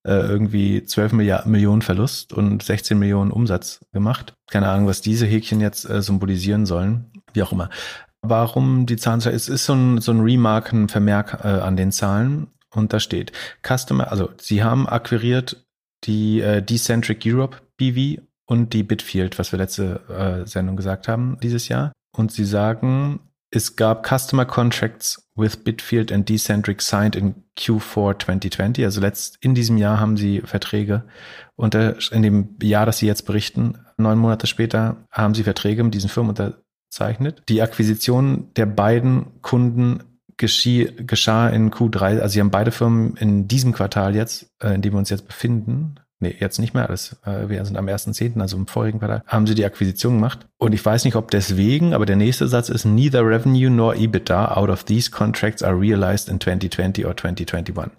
äh, 0.06 0.12
irgendwie 0.12 0.84
12 0.84 1.12
Milliard 1.14 1.46
Millionen 1.46 1.80
Verlust 1.80 2.34
und 2.34 2.62
16 2.62 2.98
Millionen 2.98 3.30
Umsatz 3.30 3.80
gemacht. 3.94 4.34
Keine 4.50 4.68
Ahnung, 4.68 4.86
was 4.86 5.00
diese 5.00 5.24
Häkchen 5.24 5.62
jetzt 5.62 5.88
äh, 5.88 6.02
symbolisieren 6.02 6.66
sollen. 6.66 7.10
Wie 7.32 7.42
auch 7.42 7.52
immer. 7.52 7.70
Warum 8.20 8.84
die 8.84 8.96
Zahlen, 8.96 9.20
es 9.20 9.48
ist 9.48 9.64
so 9.64 9.72
ein, 9.72 10.02
so 10.02 10.12
ein 10.12 10.20
Remark, 10.20 10.72
ein 10.72 10.88
Vermerk 10.90 11.40
äh, 11.44 11.48
an 11.48 11.78
den 11.78 11.92
Zahlen. 11.92 12.48
Und 12.74 12.92
da 12.92 13.00
steht 13.00 13.32
Customer, 13.62 14.10
also 14.10 14.30
sie 14.38 14.62
haben 14.62 14.88
akquiriert 14.88 15.64
die 16.04 16.40
äh, 16.40 16.62
Decentric 16.62 17.22
Europe 17.24 17.58
BV 17.76 18.22
und 18.46 18.72
die 18.72 18.82
Bitfield, 18.82 19.38
was 19.38 19.52
wir 19.52 19.58
letzte 19.58 20.00
äh, 20.08 20.46
Sendung 20.46 20.76
gesagt 20.76 21.08
haben 21.08 21.38
dieses 21.42 21.68
Jahr. 21.68 21.92
Und 22.16 22.30
sie 22.30 22.44
sagen, 22.44 23.20
es 23.50 23.76
gab 23.76 24.06
Customer 24.06 24.44
Contracts 24.44 25.30
with 25.36 25.58
Bitfield 25.58 26.12
and 26.12 26.28
Decentric 26.28 26.82
signed 26.82 27.16
in 27.16 27.34
Q4 27.56 28.18
2020. 28.18 28.84
Also 28.84 29.00
letzt, 29.00 29.38
in 29.40 29.54
diesem 29.54 29.78
Jahr 29.78 30.00
haben 30.00 30.16
sie 30.16 30.40
Verträge 30.40 31.04
unter, 31.56 31.96
in 32.12 32.22
dem 32.22 32.56
Jahr, 32.62 32.86
das 32.86 32.98
sie 32.98 33.06
jetzt 33.06 33.26
berichten, 33.26 33.78
neun 33.96 34.18
Monate 34.18 34.46
später 34.46 35.06
haben 35.10 35.34
sie 35.34 35.44
Verträge 35.44 35.84
mit 35.84 35.94
diesen 35.94 36.10
Firmen 36.10 36.30
unterzeichnet. 36.30 37.42
Die 37.48 37.62
Akquisition 37.62 38.52
der 38.56 38.66
beiden 38.66 39.40
Kunden 39.40 40.13
geschie, 40.36 40.90
geschah 41.06 41.48
in 41.48 41.70
Q3, 41.70 42.20
also 42.20 42.28
sie 42.28 42.40
haben 42.40 42.50
beide 42.50 42.70
Firmen 42.70 43.16
in 43.16 43.48
diesem 43.48 43.72
Quartal 43.72 44.14
jetzt, 44.14 44.50
äh, 44.62 44.74
in 44.74 44.82
dem 44.82 44.94
wir 44.94 44.98
uns 44.98 45.10
jetzt 45.10 45.26
befinden, 45.26 45.96
nee, 46.20 46.34
jetzt 46.38 46.58
nicht 46.58 46.74
mehr, 46.74 46.88
das, 46.88 47.16
äh, 47.24 47.48
wir 47.48 47.64
sind 47.64 47.76
am 47.76 47.86
1.10., 47.86 48.40
also 48.40 48.56
im 48.56 48.66
vorigen 48.66 48.98
Quartal, 48.98 49.22
haben 49.26 49.46
sie 49.46 49.54
die 49.54 49.64
Akquisition 49.64 50.14
gemacht. 50.14 50.46
Und 50.58 50.72
ich 50.72 50.84
weiß 50.84 51.04
nicht, 51.04 51.16
ob 51.16 51.30
deswegen, 51.30 51.94
aber 51.94 52.06
der 52.06 52.16
nächste 52.16 52.48
Satz 52.48 52.68
ist, 52.68 52.84
neither 52.84 53.26
revenue 53.26 53.70
nor 53.70 53.94
EBITDA 53.94 54.56
out 54.56 54.70
of 54.70 54.84
these 54.84 55.10
contracts 55.10 55.62
are 55.62 55.78
realized 55.78 56.28
in 56.28 56.40
2020 56.40 57.06
or 57.06 57.16
2021. 57.16 57.92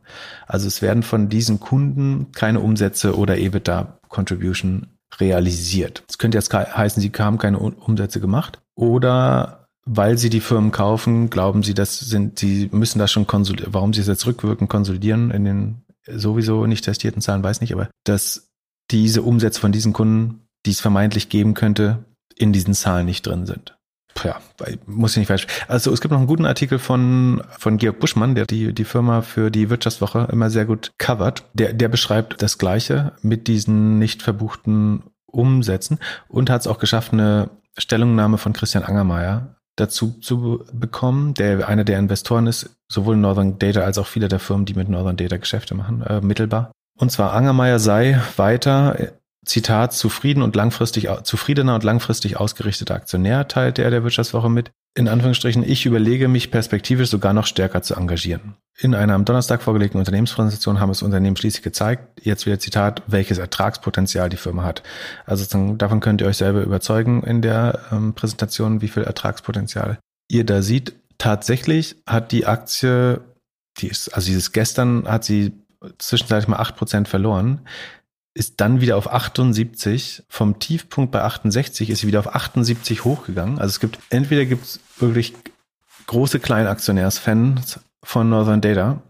Also 0.47 0.67
es 0.67 0.81
werden 0.81 1.03
von 1.03 1.29
diesen 1.29 1.59
Kunden 1.59 2.31
keine 2.33 2.59
Umsätze 2.59 3.17
oder 3.17 3.37
EBITDA 3.37 3.99
Contribution 4.09 4.87
realisiert. 5.19 6.03
Das 6.07 6.17
könnte 6.17 6.37
jetzt 6.37 6.53
heißen, 6.53 7.01
sie 7.01 7.11
haben 7.17 7.37
keine 7.37 7.59
Umsätze 7.59 8.19
gemacht 8.19 8.61
oder 8.75 9.64
weil 9.85 10.17
sie 10.17 10.29
die 10.29 10.41
Firmen 10.41 10.71
kaufen, 10.71 11.29
glauben 11.29 11.63
sie, 11.63 11.73
dass 11.73 11.99
sind, 11.99 12.39
sie 12.39 12.69
müssen 12.71 12.99
das 12.99 13.11
schon 13.11 13.27
konsolidieren. 13.27 13.73
Warum 13.73 13.93
sie 13.93 14.01
es 14.01 14.07
jetzt 14.07 14.25
rückwirkend 14.25 14.69
konsolidieren 14.69 15.31
in 15.31 15.45
den 15.45 15.85
sowieso 16.07 16.65
nicht 16.65 16.83
testierten 16.83 17.21
Zahlen, 17.21 17.43
weiß 17.43 17.61
nicht, 17.61 17.73
aber 17.73 17.89
dass 18.03 18.49
diese 18.91 19.21
Umsätze 19.21 19.59
von 19.59 19.71
diesen 19.71 19.93
Kunden, 19.93 20.47
die 20.65 20.71
es 20.71 20.81
vermeintlich 20.81 21.29
geben 21.29 21.53
könnte, 21.53 22.05
in 22.35 22.53
diesen 22.53 22.73
Zahlen 22.73 23.05
nicht 23.05 23.25
drin 23.25 23.45
sind. 23.45 23.77
Ja, 24.23 24.39
muss 24.85 25.11
ich 25.11 25.17
nicht 25.17 25.27
falsch. 25.27 25.45
Also 25.67 25.91
es 25.91 25.99
gibt 25.99 26.11
noch 26.11 26.19
einen 26.19 26.27
guten 26.27 26.45
Artikel 26.45 26.79
von, 26.79 27.43
von 27.57 27.77
Georg 27.77 27.99
Buschmann, 27.99 28.33
der 28.33 28.45
die, 28.45 28.73
die 28.73 28.85
Firma 28.85 29.21
für 29.21 29.51
die 29.51 29.69
Wirtschaftswoche 29.69 30.29
immer 30.31 30.49
sehr 30.49 30.65
gut 30.65 30.91
covert. 30.97 31.43
Der, 31.53 31.73
der 31.73 31.89
beschreibt 31.89 32.41
das 32.41 32.57
Gleiche 32.57 33.11
mit 33.21 33.47
diesen 33.47 33.99
nicht 33.99 34.21
verbuchten 34.23 35.03
Umsätzen 35.25 35.99
und 36.29 36.49
hat 36.49 36.61
es 36.61 36.67
auch 36.67 36.79
geschafft, 36.79 37.11
eine 37.11 37.49
Stellungnahme 37.77 38.37
von 38.37 38.53
Christian 38.53 38.85
Angermeier 38.85 39.54
dazu 39.75 40.15
zu 40.21 40.63
bekommen, 40.73 41.33
der 41.33 41.67
einer 41.67 41.83
der 41.83 41.99
Investoren 41.99 42.47
ist, 42.47 42.69
sowohl 42.87 43.17
Northern 43.17 43.59
Data 43.59 43.81
als 43.81 43.97
auch 43.97 44.07
viele 44.07 44.27
der 44.27 44.39
Firmen, 44.39 44.65
die 44.65 44.73
mit 44.73 44.89
Northern 44.89 45.17
Data 45.17 45.37
Geschäfte 45.37 45.75
machen, 45.75 46.01
äh, 46.01 46.21
mittelbar. 46.21 46.71
Und 46.97 47.11
zwar 47.11 47.33
Angermeier 47.33 47.79
sei 47.79 48.21
weiter 48.37 49.11
Zitat, 49.45 49.93
zufrieden 49.93 50.41
und 50.41 50.55
langfristig, 50.55 51.07
zufriedener 51.23 51.75
und 51.75 51.83
langfristig 51.83 52.37
ausgerichteter 52.37 52.95
Aktionär, 52.95 53.47
teilte 53.47 53.83
er 53.83 53.91
der 53.91 54.03
Wirtschaftswoche 54.03 54.49
mit. 54.49 54.71
In 54.97 55.07
Anführungsstrichen, 55.07 55.63
ich 55.67 55.85
überlege 55.85 56.27
mich 56.27 56.51
perspektivisch 56.51 57.09
sogar 57.09 57.33
noch 57.33 57.45
stärker 57.45 57.81
zu 57.81 57.95
engagieren. 57.95 58.55
In 58.77 58.95
einer 58.95 59.13
am 59.13 59.25
Donnerstag 59.25 59.61
vorgelegten 59.61 59.99
Unternehmenspräsentation 59.99 60.79
haben 60.79 60.89
es 60.89 61.01
Unternehmen 61.01 61.35
schließlich 61.35 61.63
gezeigt, 61.63 62.21
jetzt 62.23 62.45
wieder 62.45 62.59
Zitat, 62.59 63.03
welches 63.07 63.37
Ertragspotenzial 63.37 64.29
die 64.29 64.37
Firma 64.37 64.63
hat. 64.63 64.83
Also 65.25 65.73
davon 65.75 65.99
könnt 65.99 66.21
ihr 66.21 66.27
euch 66.27 66.37
selber 66.37 66.61
überzeugen 66.61 67.23
in 67.23 67.41
der 67.41 67.79
ähm, 67.91 68.13
Präsentation, 68.13 68.81
wie 68.81 68.87
viel 68.87 69.03
Ertragspotenzial 69.03 69.99
ihr 70.29 70.45
da 70.45 70.61
seht. 70.61 70.93
Tatsächlich 71.17 71.97
hat 72.07 72.31
die 72.31 72.45
Aktie, 72.45 73.21
die 73.77 73.87
ist, 73.87 74.09
also 74.09 74.27
dieses 74.27 74.53
gestern 74.53 75.07
hat 75.07 75.23
sie 75.25 75.53
zwischenzeitlich 75.97 76.47
mal 76.47 76.57
acht 76.57 76.75
Prozent 76.75 77.07
verloren 77.07 77.61
ist 78.35 78.59
dann 78.61 78.81
wieder 78.81 78.97
auf 78.97 79.11
78. 79.11 80.23
Vom 80.27 80.59
Tiefpunkt 80.59 81.11
bei 81.11 81.21
68 81.21 81.89
ist 81.89 82.01
sie 82.01 82.07
wieder 82.07 82.19
auf 82.19 82.35
78 82.35 83.03
hochgegangen. 83.05 83.59
Also 83.59 83.71
es 83.71 83.79
gibt, 83.79 83.97
entweder 84.09 84.45
gibt 84.45 84.65
es 84.65 84.79
wirklich 84.99 85.33
große 86.07 86.39
Kleinaktionärsfans 86.39 87.79
von 88.03 88.29
Northern 88.29 88.61
Data, 88.61 89.01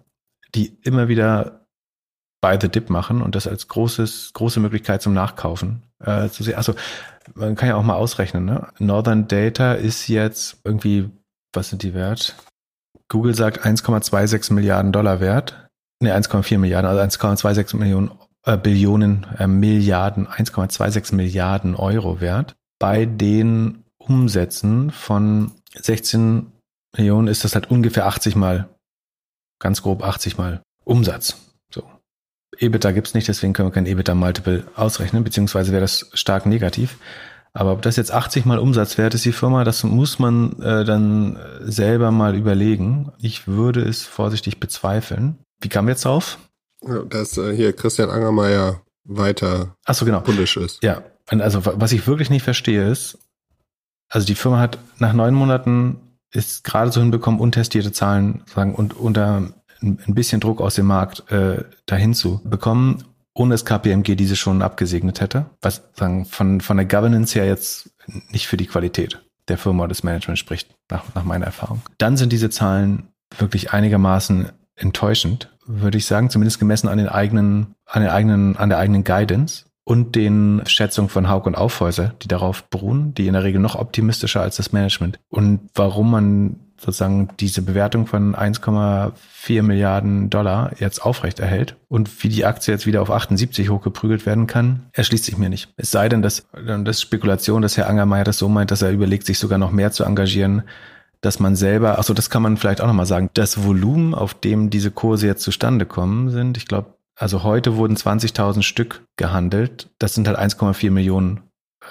die 0.54 0.78
immer 0.84 1.08
wieder 1.08 1.66
buy 2.40 2.58
the 2.62 2.70
dip 2.70 2.92
machen 2.92 3.22
und 3.22 3.36
das 3.36 3.48
als 3.48 3.68
großes, 3.68 4.32
große 4.34 4.60
Möglichkeit 4.60 5.02
zum 5.02 5.14
Nachkaufen 5.14 5.82
äh, 6.00 6.30
zu 6.30 6.44
sehen. 6.44 6.56
Also 6.56 6.76
man 7.34 7.56
kann 7.56 7.70
ja 7.70 7.76
auch 7.76 7.84
mal 7.84 7.96
ausrechnen, 7.96 8.46
ne? 8.46 8.68
Northern 8.78 9.28
Data 9.28 9.74
ist 9.74 10.08
jetzt 10.08 10.58
irgendwie, 10.64 11.10
was 11.54 11.70
sind 11.70 11.82
die 11.82 11.96
wert? 11.96 12.36
Google 13.10 13.34
sagt 13.34 13.66
1,26 13.66 14.54
Milliarden 14.54 14.92
Dollar 14.92 15.20
wert. 15.20 15.68
Ne, 16.02 16.16
1,4 16.16 16.60
Milliarden, 16.60 16.90
also 16.90 17.02
1,26 17.02 17.78
Millionen 17.78 18.12
äh, 18.46 18.58
Billionen, 18.58 19.26
äh, 19.38 19.48
Milliarden, 19.48 20.28
1,26 20.28 21.16
Milliarden 21.16 21.76
Euro 21.76 22.22
wert. 22.22 22.56
Bei 22.80 23.06
den 23.06 23.84
Umsätzen 23.98 24.92
von 24.92 25.52
16 25.76 26.52
Millionen 26.96 27.28
ist 27.28 27.44
das 27.44 27.56
halt 27.56 27.70
ungefähr 27.72 28.06
80 28.06 28.36
mal, 28.36 28.70
ganz 29.60 29.82
grob 29.82 30.04
80 30.04 30.38
mal 30.38 30.62
Umsatz. 30.84 31.38
So. 31.74 31.84
EBITDA 32.58 32.92
gibt's 32.92 33.14
nicht, 33.14 33.28
deswegen 33.28 33.54
können 33.54 33.70
wir 33.70 33.74
kein 33.74 33.88
EBITDA-Multiple 33.88 34.66
ausrechnen, 34.76 35.24
beziehungsweise 35.24 35.72
wäre 35.72 35.82
das 35.82 36.10
stark 36.14 36.46
negativ. 36.46 36.98
Aber 37.54 37.72
ob 37.72 37.82
das 37.82 37.96
jetzt 37.96 38.12
80 38.12 38.46
mal 38.46 38.60
Umsatz 38.60 38.98
wert 38.98 39.14
ist, 39.14 39.24
die 39.24 39.32
Firma, 39.32 39.64
das 39.64 39.84
muss 39.84 40.20
man 40.20 40.62
äh, 40.62 40.84
dann 40.84 41.40
selber 41.62 42.12
mal 42.12 42.36
überlegen. 42.36 43.14
Ich 43.18 43.48
würde 43.48 43.82
es 43.82 44.04
vorsichtig 44.04 44.60
bezweifeln. 44.60 45.40
Wie 45.62 45.70
kam 45.70 45.88
jetzt 45.88 46.04
drauf? 46.04 46.38
Dass 47.10 47.38
äh, 47.38 47.56
hier 47.56 47.74
Christian 47.74 48.10
Angermeier 48.10 48.82
weiter 49.04 49.76
Ach 49.86 49.96
so, 49.96 50.06
genau. 50.06 50.22
bullish 50.22 50.58
ist. 50.58 50.84
Ja, 50.84 51.04
und 51.32 51.42
also 51.42 51.66
was 51.66 51.92
ich 51.92 52.06
wirklich 52.08 52.30
nicht 52.30 52.44
verstehe 52.44 52.90
ist, 52.90 53.18
also 54.10 54.26
die 54.26 54.36
Firma 54.36 54.60
hat 54.60 54.78
nach 55.00 55.14
neun 55.14 55.34
Monaten 55.34 55.98
ist 56.32 56.64
gerade 56.64 56.92
so 56.92 57.00
hinbekommen, 57.00 57.40
untestierte 57.40 57.92
Zahlen 57.92 58.44
sagen 58.54 58.76
und 58.76 58.96
unter 58.96 59.50
ein 59.82 60.16
bisschen 60.16 60.42
Druck 60.42 60.62
aus 60.62 60.76
dem 60.76 60.86
Markt 60.86 61.30
äh, 61.32 61.64
dahin 61.86 62.14
zu 62.14 62.42
bekommen, 62.44 63.04
ohne 63.34 63.54
dass 63.54 63.66
KPMG 63.66 64.16
diese 64.16 64.36
schon 64.36 64.62
abgesegnet 64.62 65.22
hätte, 65.22 65.48
was 65.62 65.84
sagen 65.94 66.26
von 66.26 66.62
von 66.62 66.78
der 66.78 66.86
Governance 66.86 67.38
her 67.38 67.46
jetzt 67.46 67.92
nicht 68.30 68.48
für 68.48 68.58
die 68.58 68.68
Qualität 68.68 69.22
der 69.48 69.58
Firma 69.58 69.84
oder 69.84 69.90
des 69.90 70.04
Managements 70.04 70.40
spricht 70.40 70.76
nach 70.90 71.04
nach 71.14 71.24
meiner 71.24 71.46
Erfahrung. 71.46 71.82
Dann 71.98 72.18
sind 72.18 72.32
diese 72.32 72.50
Zahlen 72.50 73.10
wirklich 73.38 73.74
einigermaßen 73.74 74.52
enttäuschend, 74.76 75.52
würde 75.66 75.98
ich 75.98 76.06
sagen, 76.06 76.30
zumindest 76.30 76.60
gemessen 76.60 76.88
an 76.88 76.98
den 76.98 77.10
eigenen, 77.10 77.76
an 77.86 78.02
den 78.02 78.12
eigenen, 78.12 78.58
an 78.58 78.70
der 78.70 78.78
eigenen 78.78 79.04
Guidance 79.04 79.66
und 79.84 80.16
den 80.16 80.62
Schätzungen 80.66 81.10
von 81.10 81.30
Haug 81.30 81.46
und 81.46 81.56
Aufhäuser, 81.56 82.14
die 82.22 82.28
darauf 82.28 82.64
beruhen, 82.66 83.14
die 83.14 83.28
in 83.28 83.34
der 83.34 83.44
Regel 83.44 83.62
noch 83.62 83.76
optimistischer 83.76 84.42
als 84.42 84.58
das 84.58 84.72
Management. 84.72 85.20
Und 85.30 85.70
warum 85.76 86.12
man 86.12 86.60
sozusagen 86.78 87.30
diese 87.40 87.62
Bewertung 87.62 88.06
von 88.06 88.36
1,4 88.36 89.62
Milliarden 89.62 90.30
Dollar 90.30 90.72
jetzt 90.80 91.00
aufrecht 91.00 91.40
erhält 91.40 91.78
und 91.88 92.24
wie 92.24 92.30
die 92.30 92.46
Aktie 92.46 92.74
jetzt 92.74 92.86
wieder 92.86 93.02
auf 93.02 93.12
78 93.12 93.70
hochgeprügelt 93.70 94.26
werden 94.26 94.46
kann, 94.46 94.88
erschließt 94.92 95.24
sich 95.24 95.38
mir 95.38 95.50
nicht. 95.50 95.70
Es 95.78 95.92
sei 95.92 96.10
denn, 96.10 96.22
dass 96.22 96.46
das 96.54 97.02
Spekulation, 97.02 97.62
dass 97.62 97.78
Herr 97.78 97.88
Angermeier 97.88 98.26
das 98.26 98.38
so 98.38 98.50
meint, 98.50 98.72
dass 98.72 98.82
er 98.82 98.92
überlegt, 98.92 99.26
sich 99.26 99.40
sogar 99.40 99.58
noch 99.58 99.72
mehr 99.72 99.92
zu 99.92 100.04
engagieren, 100.04 100.64
dass 101.26 101.40
man 101.40 101.56
selber, 101.56 101.98
also 101.98 102.14
das 102.14 102.30
kann 102.30 102.44
man 102.44 102.58
vielleicht 102.58 102.82
auch 102.82 102.88
nochmal 102.88 103.06
sagen, 103.06 103.30
das 103.34 103.64
Volumen, 103.64 104.14
auf 104.14 104.34
dem 104.34 104.70
diese 104.70 104.92
Kurse 104.92 105.28
jetzt 105.28 105.42
zustande 105.42 105.86
kommen 105.86 106.30
sind, 106.30 106.58
ich 106.58 106.68
glaube, 106.68 106.96
also 107.16 107.44
heute 107.44 107.78
wurden 107.78 107.96
20.000 107.96 108.62
Stück 108.62 109.04
gehandelt. 109.16 109.90
Das 110.00 110.14
sind 110.14 110.28
halt 110.28 110.38
1,4 110.38 110.92
Millionen 110.92 111.42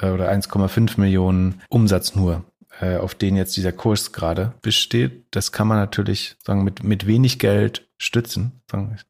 äh, 0.00 0.10
oder 0.10 0.30
1,5 0.30 1.00
Millionen 1.00 1.62
Umsatz 1.68 2.14
nur, 2.14 2.44
äh, 2.80 2.98
auf 2.98 3.14
den 3.14 3.36
jetzt 3.36 3.56
dieser 3.56 3.72
Kurs 3.72 4.12
gerade 4.12 4.52
besteht. 4.60 5.24
Das 5.30 5.50
kann 5.50 5.66
man 5.66 5.78
natürlich 5.78 6.36
sagen, 6.44 6.62
mit, 6.62 6.84
mit 6.84 7.06
wenig 7.06 7.38
Geld 7.38 7.88
stützen. 7.96 8.60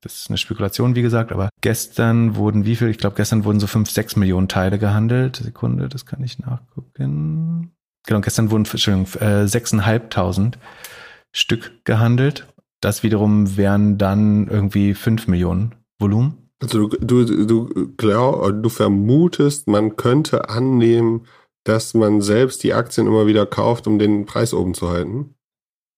Das 0.00 0.14
ist 0.14 0.30
eine 0.30 0.38
Spekulation, 0.38 0.94
wie 0.94 1.02
gesagt, 1.02 1.32
aber 1.32 1.48
gestern 1.60 2.36
wurden 2.36 2.64
wie 2.64 2.76
viel? 2.76 2.88
Ich 2.88 2.98
glaube, 2.98 3.16
gestern 3.16 3.44
wurden 3.44 3.60
so 3.60 3.66
5, 3.66 3.90
6 3.90 4.16
Millionen 4.16 4.48
Teile 4.48 4.78
gehandelt. 4.78 5.36
Sekunde, 5.36 5.88
das 5.88 6.06
kann 6.06 6.22
ich 6.22 6.38
nachgucken. 6.38 7.73
Genau, 8.06 8.20
gestern 8.20 8.50
wurden 8.50 8.64
Entschuldigung, 8.64 9.06
äh, 9.20 9.46
6.500 9.46 10.54
Stück 11.32 11.84
gehandelt. 11.84 12.46
Das 12.80 13.02
wiederum 13.02 13.56
wären 13.56 13.96
dann 13.98 14.46
irgendwie 14.48 14.94
5 14.94 15.26
Millionen 15.26 15.74
Volumen. 15.98 16.50
Also 16.60 16.88
du, 16.88 17.24
du, 17.24 17.46
du, 17.46 17.92
glaub, 17.96 18.62
du 18.62 18.68
vermutest, 18.68 19.68
man 19.68 19.96
könnte 19.96 20.48
annehmen, 20.48 21.26
dass 21.64 21.94
man 21.94 22.20
selbst 22.20 22.62
die 22.62 22.74
Aktien 22.74 23.06
immer 23.06 23.26
wieder 23.26 23.46
kauft, 23.46 23.86
um 23.86 23.98
den 23.98 24.26
Preis 24.26 24.52
oben 24.52 24.74
zu 24.74 24.90
halten 24.90 25.34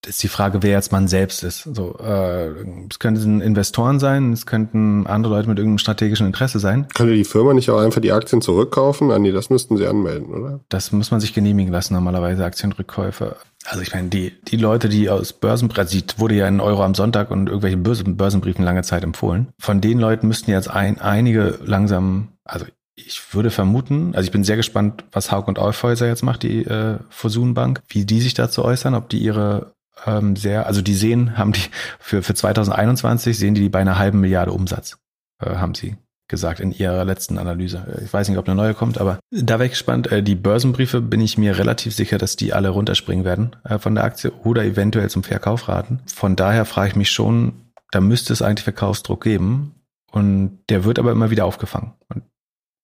ist 0.07 0.23
die 0.23 0.29
Frage, 0.29 0.63
wer 0.63 0.73
jetzt 0.73 0.93
man 0.93 1.09
selbst 1.09 1.43
ist. 1.45 1.69
So, 1.73 1.97
äh, 1.99 2.51
es 2.91 2.99
könnten 2.99 3.41
Investoren 3.41 3.99
sein, 4.01 4.33
es 4.33 4.47
könnten 4.47 5.07
andere 5.07 5.35
Leute 5.35 5.49
mit 5.49 5.59
irgendeinem 5.59 5.79
strategischen 5.79 6.27
Interesse 6.27 6.59
sein. 6.59 6.87
Könnte 6.95 7.15
die 7.15 7.25
Firma 7.25 7.55
nicht 7.55 7.71
auch 7.71 7.81
einfach 7.81 8.01
die 8.01 8.13
Aktien 8.13 8.41
zurückkaufen? 8.41 9.11
Ah, 9.11 9.19
nee, 9.19 9.33
das 9.33 9.51
müssten 9.51 9.77
sie 9.77 9.87
anmelden, 9.87 10.33
oder? 10.33 10.61
Das 10.69 10.93
muss 10.93 11.11
man 11.11 11.21
sich 11.21 11.35
genehmigen 11.35 11.73
lassen, 11.73 11.95
normalerweise 11.95 12.45
Aktienrückkäufe. 12.45 13.37
Also 13.69 13.83
ich 13.83 13.93
meine, 13.93 14.09
die, 14.09 14.33
die 14.45 14.57
Leute, 14.57 14.89
die 14.89 15.11
aus 15.11 15.33
Börsenbriefen, 15.33 15.83
also 15.85 15.99
wurde 16.19 16.37
ja 16.37 16.47
in 16.47 16.61
Euro 16.61 16.85
am 16.85 16.95
Sonntag 16.95 17.31
und 17.31 17.49
irgendwelchen 17.49 17.83
Börsenbriefen 18.17 18.65
lange 18.65 18.83
Zeit 18.83 19.03
empfohlen. 19.03 19.49
Von 19.59 19.81
den 19.81 19.99
Leuten 19.99 20.29
müssten 20.29 20.51
jetzt 20.51 20.71
ein, 20.71 21.01
einige 21.01 21.59
langsam, 21.65 22.29
also 22.45 22.67
ich 22.95 23.35
würde 23.35 23.51
vermuten, 23.51 24.15
also 24.15 24.25
ich 24.25 24.33
bin 24.33 24.43
sehr 24.43 24.57
gespannt, 24.57 25.05
was 25.13 25.31
Haug 25.31 25.49
und 25.49 25.59
Aufhäuser 25.59 26.07
jetzt 26.07 26.23
macht, 26.23 26.43
die 26.43 26.65
äh, 26.65 26.99
Fusunbank, 27.11 27.83
wie 27.89 28.07
die 28.07 28.21
sich 28.21 28.35
dazu 28.35 28.65
äußern, 28.65 28.95
ob 28.95 29.11
die 29.11 29.19
ihre 29.19 29.76
ähm, 30.05 30.37
sehr, 30.37 30.67
also 30.67 30.83
die 30.83 30.95
sehen, 30.95 31.39
haben 31.39 31.53
die 31.53 31.63
für, 31.99 32.23
für 32.23 32.35
2021 32.35 33.39
sehen 33.39 33.55
die, 33.55 33.63
die 33.63 33.69
bei 33.69 33.81
einer 33.81 33.99
halben 33.99 34.21
Milliarde 34.21 34.53
Umsatz, 34.53 34.99
äh, 35.43 35.57
haben 35.57 35.75
sie 35.75 35.97
gesagt 36.29 36.61
in 36.61 36.73
ihrer 36.73 37.05
letzten 37.05 37.39
Analyse. 37.39 37.87
Äh, 37.87 38.05
ich 38.05 38.13
weiß 38.13 38.29
nicht, 38.29 38.39
ob 38.39 38.47
eine 38.49 38.57
neue 38.57 38.75
kommt, 38.75 38.99
aber 38.99 39.19
da 39.31 39.55
wäre 39.55 39.67
ich 39.67 39.73
gespannt. 39.73 40.11
Äh, 40.11 40.23
die 40.23 40.35
Börsenbriefe 40.35 41.01
bin 41.01 41.21
ich 41.21 41.39
mir 41.39 41.59
relativ 41.59 41.95
sicher, 41.95 42.19
dass 42.19 42.37
die 42.37 42.53
alle 42.53 42.71
runterspringen 42.71 43.25
werden 43.25 43.57
äh, 43.65 43.79
von 43.79 43.95
der 43.95 44.05
Aktie 44.05 44.33
oder 44.45 44.65
eventuell 44.65 45.11
zum 45.11 45.23
Verkauf 45.23 45.69
raten. 45.69 46.01
Von 46.07 46.37
daher 46.37 46.65
frage 46.65 46.91
ich 46.91 46.97
mich 46.97 47.11
schon, 47.11 47.73
da 47.91 48.01
müsste 48.01 48.33
es 48.33 48.43
eigentlich 48.43 48.65
Verkaufsdruck 48.65 49.23
geben 49.23 49.75
und 50.11 50.59
der 50.69 50.85
wird 50.85 50.99
aber 50.99 51.13
immer 51.13 51.31
wieder 51.31 51.45
aufgefangen. 51.45 51.95
Und 52.09 52.25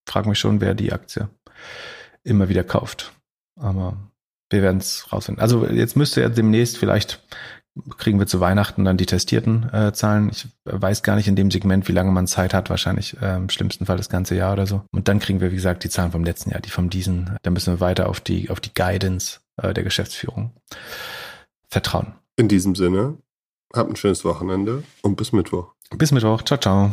frage 0.06 0.28
mich 0.28 0.38
schon, 0.38 0.60
wer 0.60 0.74
die 0.74 0.92
Aktie 0.92 1.28
immer 2.24 2.48
wieder 2.48 2.64
kauft. 2.64 3.12
Aber 3.60 3.96
wir 4.52 4.62
werden 4.62 4.78
es 4.78 5.12
rausfinden. 5.12 5.42
Also 5.42 5.66
jetzt 5.66 5.96
müsste 5.96 6.20
ja 6.20 6.28
demnächst 6.28 6.78
vielleicht 6.78 7.22
kriegen 7.96 8.18
wir 8.18 8.26
zu 8.26 8.40
Weihnachten 8.40 8.84
dann 8.84 8.96
die 8.96 9.06
testierten 9.06 9.72
äh, 9.72 9.92
Zahlen. 9.92 10.30
Ich 10.30 10.46
weiß 10.64 11.02
gar 11.02 11.16
nicht 11.16 11.28
in 11.28 11.36
dem 11.36 11.50
Segment, 11.50 11.88
wie 11.88 11.92
lange 11.92 12.12
man 12.12 12.26
Zeit 12.26 12.52
hat, 12.52 12.70
wahrscheinlich 12.70 13.20
äh, 13.22 13.36
im 13.36 13.48
schlimmsten 13.48 13.86
Fall 13.86 13.96
das 13.96 14.08
ganze 14.08 14.34
Jahr 14.34 14.52
oder 14.52 14.66
so. 14.66 14.82
Und 14.92 15.08
dann 15.08 15.18
kriegen 15.18 15.40
wir, 15.40 15.50
wie 15.50 15.56
gesagt, 15.56 15.84
die 15.84 15.88
Zahlen 15.88 16.12
vom 16.12 16.24
letzten 16.24 16.50
Jahr, 16.50 16.60
die 16.60 16.70
vom 16.70 16.90
diesen. 16.90 17.36
Da 17.42 17.50
müssen 17.50 17.74
wir 17.74 17.80
weiter 17.80 18.08
auf 18.08 18.20
die, 18.20 18.50
auf 18.50 18.60
die 18.60 18.74
Guidance 18.74 19.40
äh, 19.56 19.72
der 19.72 19.84
Geschäftsführung 19.84 20.52
vertrauen. 21.68 22.14
In 22.36 22.48
diesem 22.48 22.74
Sinne, 22.74 23.16
habt 23.74 23.90
ein 23.90 23.96
schönes 23.96 24.24
Wochenende 24.24 24.82
und 25.02 25.16
bis 25.16 25.32
Mittwoch. 25.32 25.72
Bis 25.96 26.12
Mittwoch. 26.12 26.42
Ciao, 26.42 26.58
ciao. 26.58 26.92